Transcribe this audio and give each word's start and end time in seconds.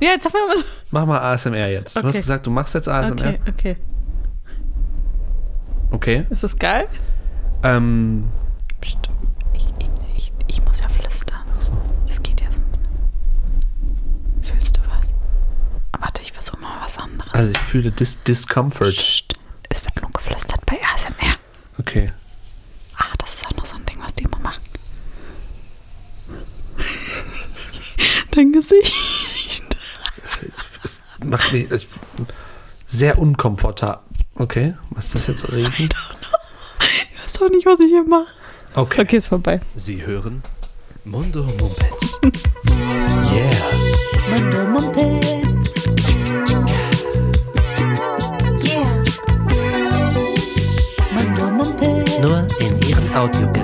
Ja, 0.00 0.10
jetzt 0.10 0.24
sag 0.24 0.32
mal 0.32 0.40
was. 0.48 0.64
Mach 0.90 1.06
mal 1.06 1.18
ASMR 1.20 1.68
jetzt. 1.68 1.96
Du 1.96 2.00
Okay. 2.00 2.08
hast 2.08 2.16
gesagt, 2.16 2.46
du 2.46 2.50
machst 2.50 2.74
jetzt 2.74 2.88
ASMR. 2.88 3.12
Okay, 3.12 3.38
okay. 3.48 3.76
Okay. 5.90 6.26
Ist 6.30 6.42
das 6.44 6.56
geil? 6.58 6.86
Ähm, 7.62 8.28
Psst. 8.80 8.98
Ich, 9.54 9.66
ich, 10.16 10.32
ich, 10.46 10.64
muss 10.64 10.80
ja 10.80 10.88
flüstern. 10.88 11.40
Das 12.06 12.22
geht 12.22 12.40
jetzt. 12.40 12.56
Fühlst 14.42 14.76
du 14.76 14.80
was? 14.82 15.08
Warte, 16.00 16.22
ich 16.22 16.32
versuche 16.32 16.58
mal 16.60 16.76
was 16.84 16.96
anderes. 16.98 17.32
also 17.34 17.50
ich 17.50 17.58
fühle 17.58 17.90
Dis 17.90 18.22
Discomfort. 18.22 18.90
Psst. 18.94 19.34
Es 19.70 19.84
wird 19.84 20.00
nur 20.00 20.10
geflüstert 20.12 20.64
bei 20.66 20.78
ASMR. 20.94 21.34
Okay. 21.78 22.10
Ah, 22.96 23.04
das 23.18 23.34
ist 23.34 23.46
auch 23.46 23.56
noch 23.56 23.66
so 23.66 23.76
ein 23.76 23.86
Ding, 23.86 23.98
was 24.02 24.14
die 24.14 24.24
immer 24.24 24.38
machen. 24.38 24.62
Dein 28.30 28.52
Gesicht. 28.52 28.92
Macht 31.24 31.52
mich 31.52 31.70
ich, 31.70 31.88
sehr 32.86 33.18
unkomfortabel. 33.18 34.02
Okay, 34.36 34.74
was 34.90 35.14
ist 35.14 35.28
das 35.28 35.42
jetzt? 35.42 35.52
Regen? 35.52 35.88
Ich 36.80 37.24
weiß 37.24 37.42
auch 37.42 37.50
nicht, 37.50 37.66
was 37.66 37.80
ich 37.80 37.86
hier 37.86 38.04
mache. 38.04 38.26
Okay. 38.74 39.00
Okay, 39.02 39.16
ist 39.16 39.28
vorbei. 39.28 39.60
Sie 39.74 40.04
hören 40.04 40.42
Mundo 41.04 41.42
Mumpets. 41.42 42.20
yeah. 43.32 43.50
Mundo 44.28 44.64
Mumpets. 44.68 45.26
Yeah. 48.62 49.02
Mundo 51.12 51.50
Mumpets. 51.50 52.18
Nur 52.20 52.46
in 52.60 52.82
Ihren 52.88 53.14
Audiogeräten. 53.14 53.57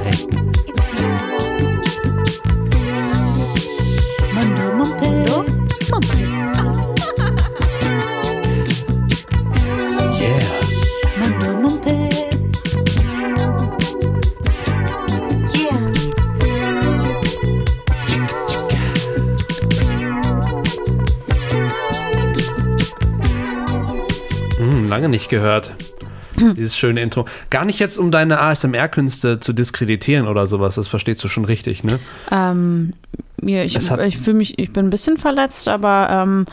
Lange 24.94 25.08
nicht 25.08 25.28
gehört. 25.28 25.72
Dieses 26.36 26.76
schöne 26.76 27.00
Intro. 27.00 27.26
Gar 27.50 27.64
nicht 27.64 27.78
jetzt, 27.78 27.96
um 27.98 28.10
deine 28.10 28.40
ASMR-Künste 28.40 29.40
zu 29.40 29.52
diskreditieren 29.52 30.26
oder 30.26 30.46
sowas. 30.46 30.74
Das 30.74 30.88
verstehst 30.88 31.22
du 31.22 31.28
schon 31.28 31.44
richtig, 31.44 31.84
ne? 31.84 32.00
Ähm, 32.30 32.92
ja, 33.42 33.62
ich, 33.62 33.76
ich 33.76 34.18
fühle 34.18 34.36
mich, 34.36 34.58
ich 34.58 34.72
bin 34.72 34.86
ein 34.86 34.90
bisschen 34.90 35.16
verletzt, 35.16 35.68
aber 35.68 36.08
ähm, 36.10 36.46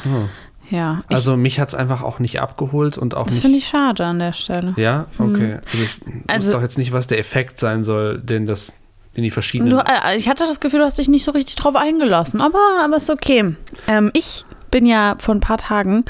ja, 0.70 1.02
ich, 1.09 1.16
Also 1.16 1.36
mich 1.38 1.59
hat 1.59 1.70
es 1.70 1.75
einfach 1.75 2.03
auch 2.03 2.20
nicht 2.20 2.39
abgeholt 2.42 2.98
und 2.98 3.16
auch 3.16 3.25
das 3.25 3.33
nicht. 3.36 3.42
finde 3.42 3.58
ich 3.58 3.67
schade 3.67 4.06
an 4.06 4.20
der 4.20 4.33
Stelle. 4.33 4.73
Ja, 4.78 5.08
okay. 5.17 5.59
Also 5.72 5.83
ich 5.83 5.89
Also- 6.28 6.48
weiß 6.48 6.53
doch 6.53 6.61
jetzt 6.61 6.78
nicht, 6.78 6.92
was 6.92 7.08
der 7.08 7.20
Effekt 7.20 7.59
sein 7.59 7.83
soll, 7.83 8.20
den 8.20 8.45
das, 8.45 8.73
den 9.17 9.23
die 9.23 9.31
verschiedenen. 9.31 9.72
Du, 9.72 9.78
äh, 9.80 10.16
ich 10.16 10.30
hatte 10.30 10.44
das 10.45 10.59
Gefühl, 10.59 10.80
du 10.80 10.86
hast 10.86 11.00
dich 11.00 11.09
nicht 11.09 11.23
so 11.26 11.31
richtig 11.31 11.55
drauf 11.55 11.76
eingelassen, 11.76 12.39
aber, 12.42 12.59
aber 12.86 12.98
ist 12.98 13.09
okay. 13.09 13.55
Ähm, 13.88 14.11
ich 14.14 14.45
bin 14.70 14.86
ja 14.86 15.16
vor 15.17 15.33
ein 15.33 15.39
paar 15.42 15.58
Tagen 15.58 16.05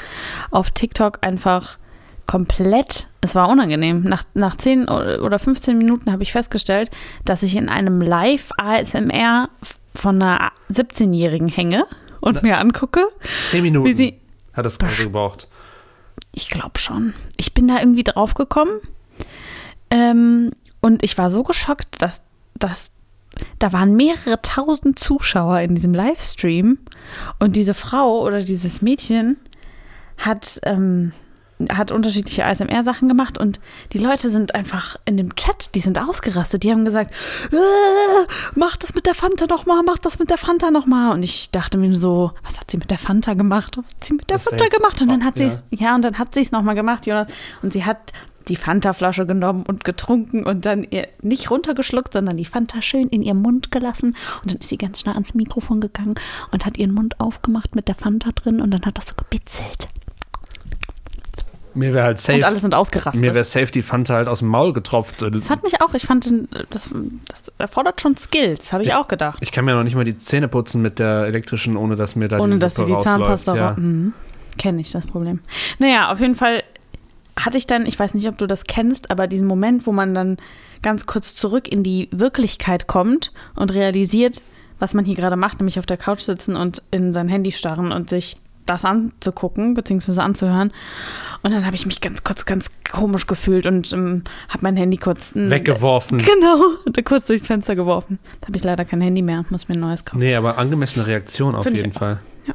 auf 0.50 0.70
TikTok 0.70 1.18
einfach 1.22 1.78
komplett, 2.26 3.08
es 3.20 3.34
war 3.34 3.48
unangenehm. 3.48 4.02
Nach, 4.02 4.24
nach 4.34 4.56
10 4.56 4.88
oder 4.88 5.38
15 5.38 5.76
Minuten 5.76 6.12
habe 6.12 6.22
ich 6.22 6.32
festgestellt, 6.32 6.90
dass 7.24 7.42
ich 7.42 7.56
in 7.56 7.68
einem 7.68 8.00
Live-ASMR 8.00 9.48
von 9.94 10.22
einer 10.22 10.52
17-Jährigen 10.70 11.48
hänge 11.48 11.84
und 12.20 12.42
mir 12.42 12.58
angucke, 12.58 13.04
Zehn 13.50 13.62
Minuten 13.62 13.86
wie 13.86 13.94
sie 13.94 14.18
hat 14.52 14.66
das 14.66 14.78
gerade 14.78 14.94
gebraucht. 14.94 15.48
Ich 16.34 16.48
glaube 16.48 16.78
schon. 16.78 17.14
Ich 17.36 17.54
bin 17.54 17.68
da 17.68 17.78
irgendwie 17.78 18.04
drauf 18.04 18.34
gekommen. 18.34 18.80
Ähm, 19.90 20.52
und 20.80 21.02
ich 21.02 21.16
war 21.18 21.30
so 21.30 21.42
geschockt, 21.42 22.00
dass, 22.00 22.22
dass 22.54 22.90
da 23.58 23.72
waren 23.72 23.94
mehrere 23.96 24.40
tausend 24.42 24.98
Zuschauer 24.98 25.60
in 25.60 25.74
diesem 25.74 25.94
Livestream. 25.94 26.78
Und 27.38 27.56
diese 27.56 27.74
Frau 27.74 28.20
oder 28.20 28.42
dieses 28.42 28.82
Mädchen 28.82 29.38
hat, 30.18 30.60
ähm, 30.64 31.12
hat 31.70 31.90
unterschiedliche 31.90 32.44
ASMR-Sachen 32.44 33.08
gemacht 33.08 33.38
und 33.38 33.60
die 33.92 33.98
Leute 33.98 34.30
sind 34.30 34.54
einfach 34.54 34.96
in 35.04 35.16
dem 35.16 35.34
Chat, 35.36 35.74
die 35.74 35.80
sind 35.80 35.98
ausgerastet. 35.98 36.62
Die 36.62 36.70
haben 36.70 36.84
gesagt, 36.84 37.12
äh, 37.52 37.56
mach 38.54 38.76
das 38.76 38.94
mit 38.94 39.06
der 39.06 39.14
Fanta 39.14 39.46
nochmal, 39.46 39.82
mach 39.84 39.98
das 39.98 40.18
mit 40.18 40.30
der 40.30 40.38
Fanta 40.38 40.70
nochmal. 40.70 41.12
Und 41.12 41.22
ich 41.22 41.50
dachte 41.50 41.78
mir 41.78 41.94
so, 41.94 42.32
was 42.42 42.58
hat 42.58 42.70
sie 42.70 42.78
mit 42.78 42.90
der 42.90 42.98
Fanta 42.98 43.34
gemacht? 43.34 43.76
Was 43.76 43.86
hat 43.86 44.04
sie 44.04 44.14
mit 44.14 44.30
der 44.30 44.38
Das 44.38 44.48
Fanta 44.48 44.68
gemacht? 44.68 45.00
Und 45.02 45.08
dann 45.08 45.24
hat 45.24 45.38
sie 45.38 45.44
ja. 45.44 45.48
es, 45.48 45.64
ja, 45.70 45.94
und 45.94 46.02
dann 46.04 46.18
hat 46.18 46.34
sie 46.34 46.40
es 46.40 46.52
nochmal 46.52 46.74
gemacht, 46.74 47.06
Jonas. 47.06 47.32
Und 47.62 47.72
sie 47.72 47.84
hat 47.84 48.12
die 48.48 48.56
Fanta-Flasche 48.56 49.26
genommen 49.26 49.64
und 49.66 49.84
getrunken 49.84 50.44
und 50.44 50.66
dann 50.66 50.84
ihr 50.84 51.08
nicht 51.22 51.50
runtergeschluckt, 51.50 52.12
sondern 52.12 52.36
die 52.36 52.44
Fanta 52.44 52.82
schön 52.82 53.08
in 53.08 53.22
ihrem 53.22 53.40
Mund 53.40 53.70
gelassen. 53.70 54.16
Und 54.42 54.50
dann 54.50 54.58
ist 54.58 54.68
sie 54.68 54.78
ganz 54.78 55.04
nah 55.04 55.12
ans 55.12 55.34
Mikrofon 55.34 55.80
gegangen 55.80 56.14
und 56.50 56.66
hat 56.66 56.76
ihren 56.78 56.92
Mund 56.92 57.20
aufgemacht 57.20 57.74
mit 57.74 57.88
der 57.88 57.94
Fanta 57.94 58.30
drin 58.32 58.60
und 58.60 58.72
dann 58.72 58.82
hat 58.84 58.98
das 58.98 59.08
so 59.08 59.14
gebitzelt. 59.14 59.88
Mir 61.74 61.94
wäre 61.94 62.04
halt 62.04 62.18
safe. 62.18 62.38
Und 62.38 62.44
alle 62.44 62.58
sind 62.60 62.74
ausgerastet. 62.74 63.20
mir 63.22 63.34
wäre 63.34 63.44
safe 63.44 63.66
die 63.72 63.82
Fanta 63.82 64.14
halt 64.14 64.28
aus 64.28 64.40
dem 64.40 64.48
Maul 64.48 64.72
getropft. 64.72 65.22
das 65.22 65.48
hat 65.50 65.62
mich 65.62 65.80
auch, 65.80 65.94
ich 65.94 66.04
fand, 66.04 66.30
das, 66.70 66.90
das 67.28 67.52
erfordert 67.58 68.00
schon 68.00 68.16
Skills, 68.16 68.72
habe 68.72 68.82
ich, 68.82 68.90
Ich- 68.90 68.94
auch 68.94 69.08
gedacht. 69.08 69.38
Ich 69.40 69.52
kann 69.52 69.64
mir 69.64 69.74
noch 69.74 69.84
nicht 69.84 69.94
mal 69.94 70.04
die 70.04 70.16
Zähne 70.18 70.48
putzen 70.48 70.82
mit 70.82 70.98
der 70.98 71.24
elektrischen, 71.26 71.76
ohne 71.76 71.96
dass 71.96 72.16
mir 72.16 72.28
da 72.28 72.38
Ohne 72.38 72.54
die 72.54 72.60
dass 72.60 72.74
sie 72.76 72.84
die. 72.84 72.96
Zahnpasta 72.98 73.56
Ja. 73.56 73.74
Mhm. 73.78 74.12
Kenne 74.58 74.80
ich 74.82 74.90
das 74.92 75.06
Problem. 75.06 75.40
Naja, 75.78 76.12
auf 76.12 76.20
jeden 76.20 76.34
Fall 76.34 76.62
hatte 77.38 77.56
ich 77.56 77.66
dann, 77.66 77.86
ich 77.86 77.98
weiß 77.98 78.12
nicht, 78.14 78.28
ob 78.28 78.36
du 78.36 78.46
das 78.46 78.64
kennst, 78.64 79.10
aber 79.10 79.26
diesen 79.26 79.46
Moment, 79.46 79.86
wo 79.86 79.92
man 79.92 80.12
dann 80.14 80.36
ganz 80.82 81.06
kurz 81.06 81.34
zurück 81.34 81.66
in 81.72 81.82
die 81.82 82.08
Wirklichkeit 82.12 82.86
kommt 82.86 83.32
und 83.56 83.72
realisiert, 83.72 84.42
was 84.78 84.92
man 84.92 85.04
hier 85.06 85.14
gerade 85.14 85.36
macht, 85.36 85.58
nämlich 85.60 85.78
auf 85.78 85.86
der 85.86 85.96
Couch 85.96 86.20
sitzen 86.20 86.56
und 86.56 86.82
in 86.90 87.12
sein 87.14 87.28
Handy 87.28 87.52
starren 87.52 87.92
und 87.92 88.10
sich 88.10 88.36
das 88.66 88.84
anzugucken, 88.84 89.74
beziehungsweise 89.74 90.22
anzuhören. 90.22 90.72
Und 91.42 91.52
dann 91.52 91.66
habe 91.66 91.74
ich 91.74 91.86
mich 91.86 92.00
ganz 92.00 92.22
kurz 92.24 92.44
ganz 92.44 92.70
komisch 92.90 93.26
gefühlt 93.26 93.66
und 93.66 93.92
ähm, 93.92 94.22
habe 94.48 94.60
mein 94.62 94.76
Handy 94.76 94.96
kurz 94.96 95.34
mm, 95.34 95.50
Weggeworfen. 95.50 96.18
Genau, 96.18 96.58
kurz 97.04 97.26
durchs 97.26 97.46
Fenster 97.46 97.74
geworfen. 97.74 98.18
Jetzt 98.34 98.46
habe 98.46 98.56
ich 98.56 98.64
leider 98.64 98.84
kein 98.84 99.00
Handy 99.00 99.22
mehr, 99.22 99.44
muss 99.50 99.68
mir 99.68 99.74
ein 99.74 99.80
neues 99.80 100.04
kaufen. 100.04 100.20
Nee, 100.20 100.34
aber 100.34 100.58
angemessene 100.58 101.06
Reaktion 101.06 101.54
auf 101.54 101.64
Finde 101.64 101.80
ich 101.80 101.86
jeden. 101.86 101.98
Fall. 101.98 102.20
Ja. 102.46 102.54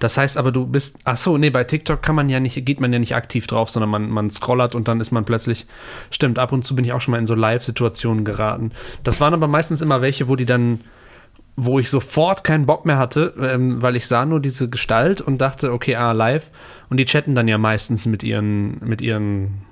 Das 0.00 0.18
heißt 0.18 0.36
aber, 0.36 0.52
du 0.52 0.66
bist. 0.66 0.98
Ach 1.04 1.16
so, 1.16 1.38
nee, 1.38 1.50
bei 1.50 1.64
TikTok 1.64 2.02
kann 2.02 2.14
man 2.14 2.28
ja 2.28 2.40
nicht, 2.40 2.66
geht 2.66 2.80
man 2.80 2.92
ja 2.92 2.98
nicht 2.98 3.14
aktiv 3.14 3.46
drauf, 3.46 3.70
sondern 3.70 3.90
man, 3.90 4.10
man 4.10 4.30
scrollert 4.30 4.74
und 4.74 4.88
dann 4.88 5.00
ist 5.00 5.12
man 5.12 5.24
plötzlich. 5.24 5.66
Stimmt, 6.10 6.38
ab 6.38 6.52
und 6.52 6.64
zu 6.64 6.76
bin 6.76 6.84
ich 6.84 6.92
auch 6.92 7.00
schon 7.00 7.12
mal 7.12 7.18
in 7.18 7.26
so 7.26 7.34
Live-Situationen 7.34 8.24
geraten. 8.24 8.72
Das 9.02 9.20
waren 9.20 9.34
aber 9.34 9.48
meistens 9.48 9.80
immer 9.80 10.02
welche, 10.02 10.28
wo 10.28 10.36
die 10.36 10.46
dann. 10.46 10.80
Wo 11.56 11.78
ich 11.78 11.88
sofort 11.88 12.42
keinen 12.42 12.66
Bock 12.66 12.84
mehr 12.84 12.98
hatte, 12.98 13.34
ähm, 13.40 13.80
weil 13.80 13.96
ich 13.96 14.06
sah 14.06 14.26
nur 14.26 14.40
diese 14.40 14.68
Gestalt 14.68 15.20
und 15.20 15.38
dachte, 15.38 15.72
okay, 15.72 15.94
ah, 15.96 16.12
live. 16.12 16.50
Und 16.90 16.96
die 16.96 17.04
chatten 17.04 17.34
dann 17.34 17.48
ja 17.48 17.58
meistens 17.58 18.06
mit 18.06 18.22
ihren, 18.22 18.78
mit 18.80 19.00
ihren, 19.00 19.62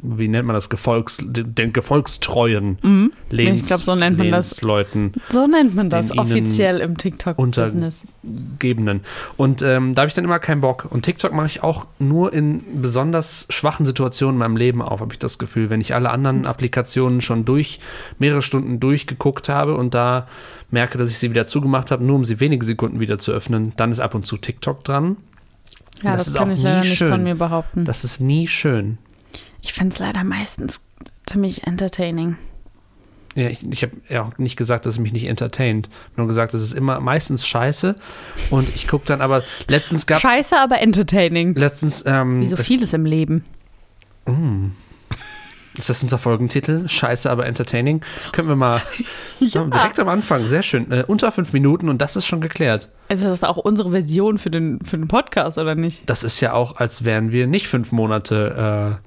wie 0.00 0.28
nennt 0.28 0.46
man 0.46 0.54
das, 0.54 0.70
Gefolgs, 0.70 1.18
den 1.20 1.72
Gefolgstreuen 1.72 2.78
Mhm. 2.82 3.12
Ich 3.30 3.66
glaub, 3.66 3.80
so 3.80 3.94
nennt 3.94 4.16
man 4.18 4.30
das. 4.30 4.50
Lehnsleuten. 4.52 5.12
So 5.30 5.46
nennt 5.46 5.74
man 5.74 5.90
das 5.90 6.16
offiziell 6.16 6.78
im 6.80 6.96
TikTok-Business. 6.96 8.06
Gebenden. 8.58 9.00
Und 9.36 9.62
ähm, 9.62 9.94
da 9.94 10.02
habe 10.02 10.08
ich 10.08 10.14
dann 10.14 10.24
immer 10.24 10.38
keinen 10.38 10.60
Bock. 10.60 10.86
Und 10.90 11.02
TikTok 11.02 11.32
mache 11.32 11.46
ich 11.48 11.62
auch 11.62 11.86
nur 11.98 12.32
in 12.32 12.62
besonders 12.80 13.46
schwachen 13.50 13.86
Situationen 13.86 14.36
in 14.36 14.38
meinem 14.38 14.56
Leben 14.56 14.82
auf, 14.82 15.00
habe 15.00 15.12
ich 15.12 15.18
das 15.18 15.38
Gefühl. 15.38 15.68
Wenn 15.70 15.80
ich 15.80 15.94
alle 15.94 16.10
anderen 16.10 16.46
Applikationen 16.46 17.20
schon 17.20 17.44
durch 17.44 17.80
mehrere 18.18 18.42
Stunden 18.42 18.80
durchgeguckt 18.80 19.48
habe 19.48 19.76
und 19.76 19.94
da 19.94 20.28
merke, 20.70 20.98
dass 20.98 21.08
ich 21.10 21.18
sie 21.18 21.30
wieder 21.30 21.46
zugemacht 21.46 21.90
habe, 21.90 22.04
nur 22.04 22.16
um 22.16 22.24
sie 22.24 22.40
wenige 22.40 22.64
Sekunden 22.64 23.00
wieder 23.00 23.18
zu 23.18 23.32
öffnen, 23.32 23.72
dann 23.76 23.90
ist 23.92 24.00
ab 24.00 24.14
und 24.14 24.26
zu 24.26 24.36
TikTok 24.36 24.84
dran. 24.84 25.16
Ja, 26.02 26.12
Das 26.12 26.18
das, 26.18 26.28
ist 26.28 26.34
kann 26.36 26.48
auch 26.50 26.52
ich 26.54 26.62
leider 26.62 26.80
nie 26.82 26.88
nicht 26.88 26.98
schön. 26.98 27.10
von 27.10 27.22
mir 27.24 27.34
behaupten. 27.34 27.84
Das 27.84 28.04
ist 28.04 28.20
nie 28.20 28.46
schön. 28.46 28.98
Ich 29.68 29.74
finde 29.74 29.92
es 29.92 29.98
leider 29.98 30.24
meistens 30.24 30.80
ziemlich 31.26 31.66
entertaining. 31.66 32.38
Ja, 33.34 33.48
ich, 33.50 33.62
ich 33.70 33.82
habe 33.82 33.92
ja 34.08 34.22
auch 34.22 34.38
nicht 34.38 34.56
gesagt, 34.56 34.86
dass 34.86 34.94
es 34.94 34.98
mich 34.98 35.12
nicht 35.12 35.26
entertaint. 35.26 35.90
Nur 36.16 36.26
gesagt, 36.26 36.54
es 36.54 36.62
ist 36.62 36.72
immer 36.72 37.00
meistens 37.00 37.46
scheiße. 37.46 37.94
Und 38.48 38.74
ich 38.74 38.88
gucke 38.88 39.04
dann 39.06 39.20
aber, 39.20 39.42
letztens 39.68 40.06
gab 40.06 40.20
Scheiße, 40.20 40.56
aber 40.58 40.80
entertaining. 40.80 41.54
letztens, 41.54 42.02
ähm, 42.06 42.40
Wie 42.40 42.46
so 42.46 42.56
vieles 42.56 42.94
im 42.94 43.04
Leben. 43.04 43.44
Ist 45.76 45.90
das 45.90 46.02
unser 46.02 46.16
Folgentitel? 46.18 46.88
Scheiße, 46.88 47.30
aber 47.30 47.44
entertaining. 47.46 48.00
Können 48.32 48.48
wir 48.48 48.56
mal 48.56 48.82
Ja. 49.40 49.64
direkt 49.64 50.00
am 50.00 50.08
Anfang. 50.08 50.48
Sehr 50.48 50.62
schön. 50.62 50.90
Äh, 50.90 51.04
unter 51.06 51.30
fünf 51.30 51.52
Minuten 51.52 51.90
und 51.90 51.98
das 51.98 52.16
ist 52.16 52.26
schon 52.26 52.40
geklärt. 52.40 52.88
Ist 53.10 53.22
das 53.22 53.44
auch 53.44 53.58
unsere 53.58 53.90
Version 53.90 54.38
für 54.38 54.50
den, 54.50 54.80
für 54.82 54.96
den 54.96 55.06
Podcast, 55.06 55.58
oder 55.58 55.74
nicht? 55.74 56.08
Das 56.08 56.24
ist 56.24 56.40
ja 56.40 56.54
auch, 56.54 56.76
als 56.76 57.04
wären 57.04 57.30
wir 57.30 57.46
nicht 57.46 57.68
fünf 57.68 57.92
Monate 57.92 58.98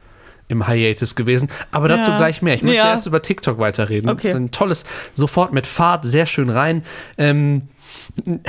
im 0.52 0.68
Hiatus 0.68 1.16
gewesen. 1.16 1.50
Aber 1.72 1.88
dazu 1.88 2.12
Ja. 2.12 2.18
gleich 2.18 2.42
mehr. 2.42 2.54
Ich 2.56 2.62
möchte 2.62 2.78
Ja. 2.78 2.92
erst 2.92 3.08
über 3.08 3.22
TikTok 3.22 3.58
weiterreden. 3.58 4.10
Okay. 4.10 4.28
Das 4.28 4.32
ist 4.34 4.36
ein 4.38 4.52
tolles, 4.52 4.86
sofort 5.16 5.54
mit 5.54 5.66
Fahrt, 5.68 6.06
sehr 6.06 6.26
schön 6.26 6.50
rein. 6.50 6.84
Ähm, 7.18 7.64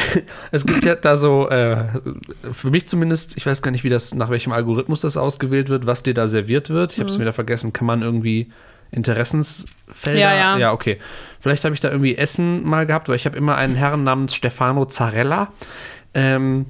es 0.51 0.67
gibt 0.67 0.85
ja 0.85 0.95
da 0.97 1.17
so, 1.17 1.49
äh, 1.49 1.85
für 2.53 2.71
mich 2.71 2.89
zumindest, 2.89 3.37
ich 3.37 3.47
weiß 3.47 3.63
gar 3.63 3.71
nicht, 3.71 3.85
wie 3.85 3.89
das, 3.89 4.15
nach 4.15 4.31
welchem 4.31 4.53
Algorithmus 4.53 5.01
das 5.01 5.17
ausgewählt 5.17 5.69
wird, 5.69 5.87
was 5.87 6.03
dir 6.03 6.15
da 6.15 6.29
serviert 6.29 6.71
wird. 6.71 6.93
Ich 6.93 6.99
habe 6.99 7.09
es 7.09 7.19
wieder 7.19 7.33
vergessen. 7.33 7.73
Kann 7.73 7.87
man 7.87 8.03
irgendwie 8.03 8.51
Interessensfelder? 8.91 10.13
Mhm. 10.13 10.19
Ja, 10.19 10.35
ja. 10.35 10.59
Ja, 10.59 10.73
okay. 10.73 10.99
Vielleicht 11.41 11.65
habe 11.65 11.75
ich 11.75 11.81
da 11.81 11.91
irgendwie 11.91 12.17
Essen 12.17 12.65
mal 12.65 12.87
gehabt, 12.87 13.09
weil 13.09 13.17
ich 13.17 13.27
habe 13.27 13.37
immer 13.37 13.57
einen 13.57 13.75
Herrn 13.75 14.05
namens 14.05 14.35
Stefano 14.35 14.85
Zarella. 14.87 15.53
Ähm, 16.15 16.67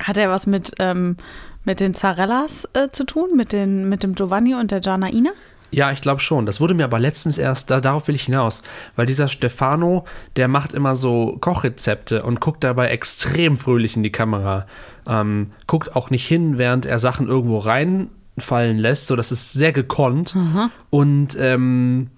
Hat 0.00 0.16
er 0.18 0.30
was 0.30 0.46
mit, 0.46 0.72
ähm, 0.78 1.16
mit 1.64 1.80
den 1.80 1.94
Zarellas 1.94 2.68
äh, 2.72 2.88
zu 2.88 3.04
tun? 3.04 3.36
Mit, 3.36 3.52
den, 3.52 3.88
mit 3.88 4.02
dem 4.02 4.14
Giovanni 4.14 4.54
und 4.54 4.70
der 4.70 4.80
Giannaina? 4.80 5.30
Ja, 5.72 5.92
ich 5.92 6.00
glaube 6.00 6.20
schon. 6.20 6.46
Das 6.46 6.60
wurde 6.60 6.74
mir 6.74 6.84
aber 6.84 6.98
letztens 6.98 7.38
erst, 7.38 7.70
da, 7.70 7.80
darauf 7.80 8.08
will 8.08 8.14
ich 8.14 8.24
hinaus. 8.24 8.62
Weil 8.96 9.06
dieser 9.06 9.28
Stefano, 9.28 10.04
der 10.36 10.48
macht 10.48 10.72
immer 10.72 10.96
so 10.96 11.36
Kochrezepte 11.40 12.22
und 12.24 12.40
guckt 12.40 12.64
dabei 12.64 12.88
extrem 12.88 13.56
fröhlich 13.56 13.96
in 13.96 14.02
die 14.02 14.10
Kamera. 14.10 14.66
Ähm, 15.06 15.52
guckt 15.66 15.94
auch 15.94 16.10
nicht 16.10 16.26
hin, 16.26 16.58
während 16.58 16.86
er 16.86 16.98
Sachen 16.98 17.28
irgendwo 17.28 17.58
reinfallen 17.58 18.78
lässt. 18.78 19.06
So, 19.06 19.14
das 19.14 19.30
ist 19.30 19.52
sehr 19.52 19.72
gekonnt. 19.72 20.34
Und 20.90 21.36
ähm, 21.38 22.10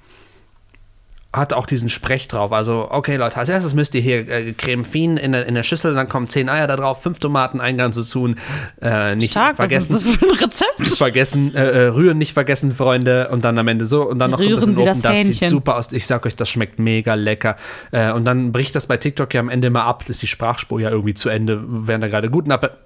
hat 1.33 1.55
auch 1.55 1.67
diesen 1.67 1.89
Sprech 1.89 2.29
drauf. 2.29 2.53
Also, 2.53 2.89
okay, 2.91 3.17
Leute, 3.17 3.39
als 3.39 3.49
erstes 3.49 3.75
müsst 3.75 3.95
ihr 3.95 4.03
hier 4.03 4.29
äh, 4.29 4.53
Creme 4.53 4.85
Fien 4.85 5.17
in 5.17 5.33
der, 5.33 5.47
in 5.47 5.55
der 5.55 5.63
Schüssel, 5.63 5.95
dann 5.95 6.09
kommen 6.09 6.29
zehn 6.29 6.49
Eier 6.49 6.67
da 6.67 6.77
drauf, 6.77 7.03
fünf 7.03 7.19
Tomaten, 7.21 7.61
ein 7.61 7.79
ganzes 7.79 8.15
Huhn. 8.15 8.37
Äh, 8.83 9.17
nicht 9.17 9.31
Stark, 9.31 9.59
was 9.59 9.71
vergessen. 9.71 9.97
ist 9.97 10.07
das 10.09 10.17
für 10.17 10.27
ein 10.27 10.33
Rezept? 10.33 10.81
Nicht 10.81 10.99
vergessen, 10.99 11.55
äh, 11.55 11.87
äh, 11.87 11.87
rühren 11.89 12.19
nicht 12.19 12.35
vergessen, 12.35 12.73
Freunde. 12.73 13.29
Und 13.31 13.45
dann 13.45 13.59
am 13.59 13.67
Ende 13.69 13.87
so. 13.87 14.03
Und 14.03 14.19
dann 14.19 14.33
noch 14.33 14.41
Rühren 14.41 14.53
ein 14.53 14.57
bisschen 14.59 14.75
Sie 14.75 14.81
Ofen. 14.83 15.03
das 15.03 15.27
Das, 15.27 15.39
sieht 15.39 15.49
super 15.49 15.77
aus. 15.77 15.93
Ich 15.93 16.07
sag 16.07 16.27
euch, 16.27 16.37
das 16.37 16.51
schmeckt 16.51 16.79
mega 16.79 17.15
lecker. 17.15 17.57
Äh, 17.93 18.13
und 18.13 18.25
dann 18.25 18.53
bricht 18.53 18.75
das 18.75 18.87
bei 18.87 18.99
TikTok 18.99 19.33
ja 19.33 19.41
am 19.41 19.49
Ende 19.49 19.69
immer 19.69 19.85
ab. 19.85 20.01
Das 20.01 20.17
ist 20.17 20.23
die 20.23 20.27
Sprachspur 20.27 20.81
ja 20.81 20.91
irgendwie 20.91 21.15
zu 21.15 21.31
Ende, 21.31 21.63
während 21.67 22.05
er 22.05 22.11
gerade 22.11 22.29
guten 22.29 22.53
Appetit. 22.53 22.77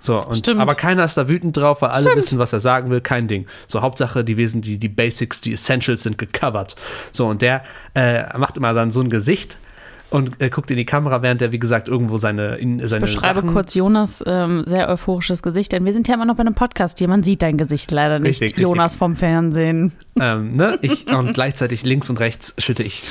So, 0.00 0.20
und, 0.20 0.36
Stimmt. 0.36 0.60
aber 0.60 0.74
keiner 0.74 1.04
ist 1.04 1.16
da 1.16 1.28
wütend 1.28 1.56
drauf, 1.56 1.82
weil 1.82 1.90
alle 1.90 2.02
Stimmt. 2.02 2.16
wissen, 2.16 2.38
was 2.38 2.52
er 2.52 2.60
sagen 2.60 2.90
will. 2.90 3.00
Kein 3.00 3.28
Ding. 3.28 3.46
So, 3.66 3.82
Hauptsache, 3.82 4.24
die 4.24 4.36
Wesen, 4.36 4.62
die, 4.62 4.78
die 4.78 4.88
Basics, 4.88 5.40
die 5.40 5.52
Essentials 5.52 6.02
sind 6.04 6.18
gecovert. 6.18 6.76
So, 7.12 7.26
und 7.26 7.42
der 7.42 7.62
äh, 7.94 8.36
macht 8.38 8.56
immer 8.56 8.72
dann 8.74 8.90
so 8.90 9.00
ein 9.00 9.10
Gesicht 9.10 9.58
und 10.10 10.40
äh, 10.40 10.48
guckt 10.48 10.70
in 10.70 10.76
die 10.76 10.86
Kamera, 10.86 11.22
während 11.22 11.42
er, 11.42 11.52
wie 11.52 11.58
gesagt, 11.58 11.88
irgendwo 11.88 12.16
seine, 12.16 12.56
in, 12.56 12.78
seine 12.86 13.02
Beschreibe 13.02 13.40
Sachen 13.40 13.52
kurz 13.52 13.74
Jonas 13.74 14.24
ähm, 14.26 14.64
sehr 14.66 14.88
euphorisches 14.88 15.42
Gesicht, 15.42 15.72
denn 15.72 15.84
wir 15.84 15.92
sind 15.92 16.08
ja 16.08 16.14
immer 16.14 16.24
noch 16.24 16.36
bei 16.36 16.40
einem 16.40 16.54
Podcast 16.54 16.98
hier. 16.98 17.08
Man 17.08 17.22
sieht 17.22 17.42
dein 17.42 17.58
Gesicht 17.58 17.90
leider 17.90 18.18
nicht. 18.18 18.28
Richtig, 18.28 18.50
richtig. 18.50 18.62
Jonas 18.62 18.96
vom 18.96 19.14
Fernsehen. 19.14 19.92
ähm, 20.20 20.54
ne? 20.54 20.78
ich, 20.82 21.06
und 21.12 21.34
gleichzeitig 21.34 21.84
links 21.84 22.08
und 22.08 22.20
rechts 22.20 22.54
schütte 22.58 22.82
ich 22.82 23.02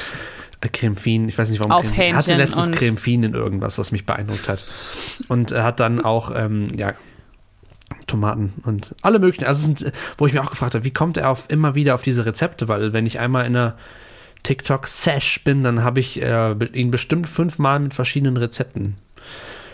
äh, 0.62 0.69
Creme 0.69 0.95
Fien. 0.95 1.30
Ich 1.30 1.38
weiß 1.38 1.50
nicht, 1.50 1.59
warum. 1.59 1.71
Auf 1.71 1.92
Creme, 1.94 2.13
er 2.13 2.15
hatte 2.18 2.36
letztens 2.36 2.68
und- 2.68 2.75
Creme 2.75 2.98
Fien 2.98 3.24
in 3.24 3.33
irgendwas, 3.33 3.77
was 3.77 3.92
mich 3.92 4.06
beeindruckt 4.06 4.48
hat. 4.50 4.65
Und 5.27 5.51
er 5.51 5.63
hat 5.63 5.80
dann 5.80 6.04
auch, 6.04 6.31
ähm, 6.36 6.69
ja, 6.77 6.94
Tomaten 8.06 8.54
und 8.65 8.95
alle 9.01 9.19
möglichen. 9.19 9.45
Also, 9.45 9.65
sind, 9.65 9.81
äh, 9.81 9.92
wo 10.18 10.27
ich 10.27 10.33
mir 10.33 10.42
auch 10.42 10.50
gefragt 10.50 10.75
habe, 10.75 10.83
wie 10.86 10.92
kommt 10.92 11.18
er 11.18 11.30
auf, 11.30 11.45
immer 11.50 11.75
wieder 11.75 11.95
auf 11.95 12.01
diese 12.04 12.25
Rezepte? 12.25 12.68
Weil, 12.68 12.94
wenn 12.94 13.06
ich 13.06 13.19
einmal 13.19 13.45
in 13.45 13.56
einer 13.56 13.77
TikTok-Sash 14.44 15.44
bin, 15.44 15.63
dann 15.63 15.83
habe 15.83 16.00
ich 16.00 16.21
äh, 16.21 16.54
ihn 16.74 16.92
bestimmt 16.92 17.27
fünfmal 17.27 17.80
mit 17.80 17.94
verschiedenen 17.94 18.38
Rezepten. 18.38 18.95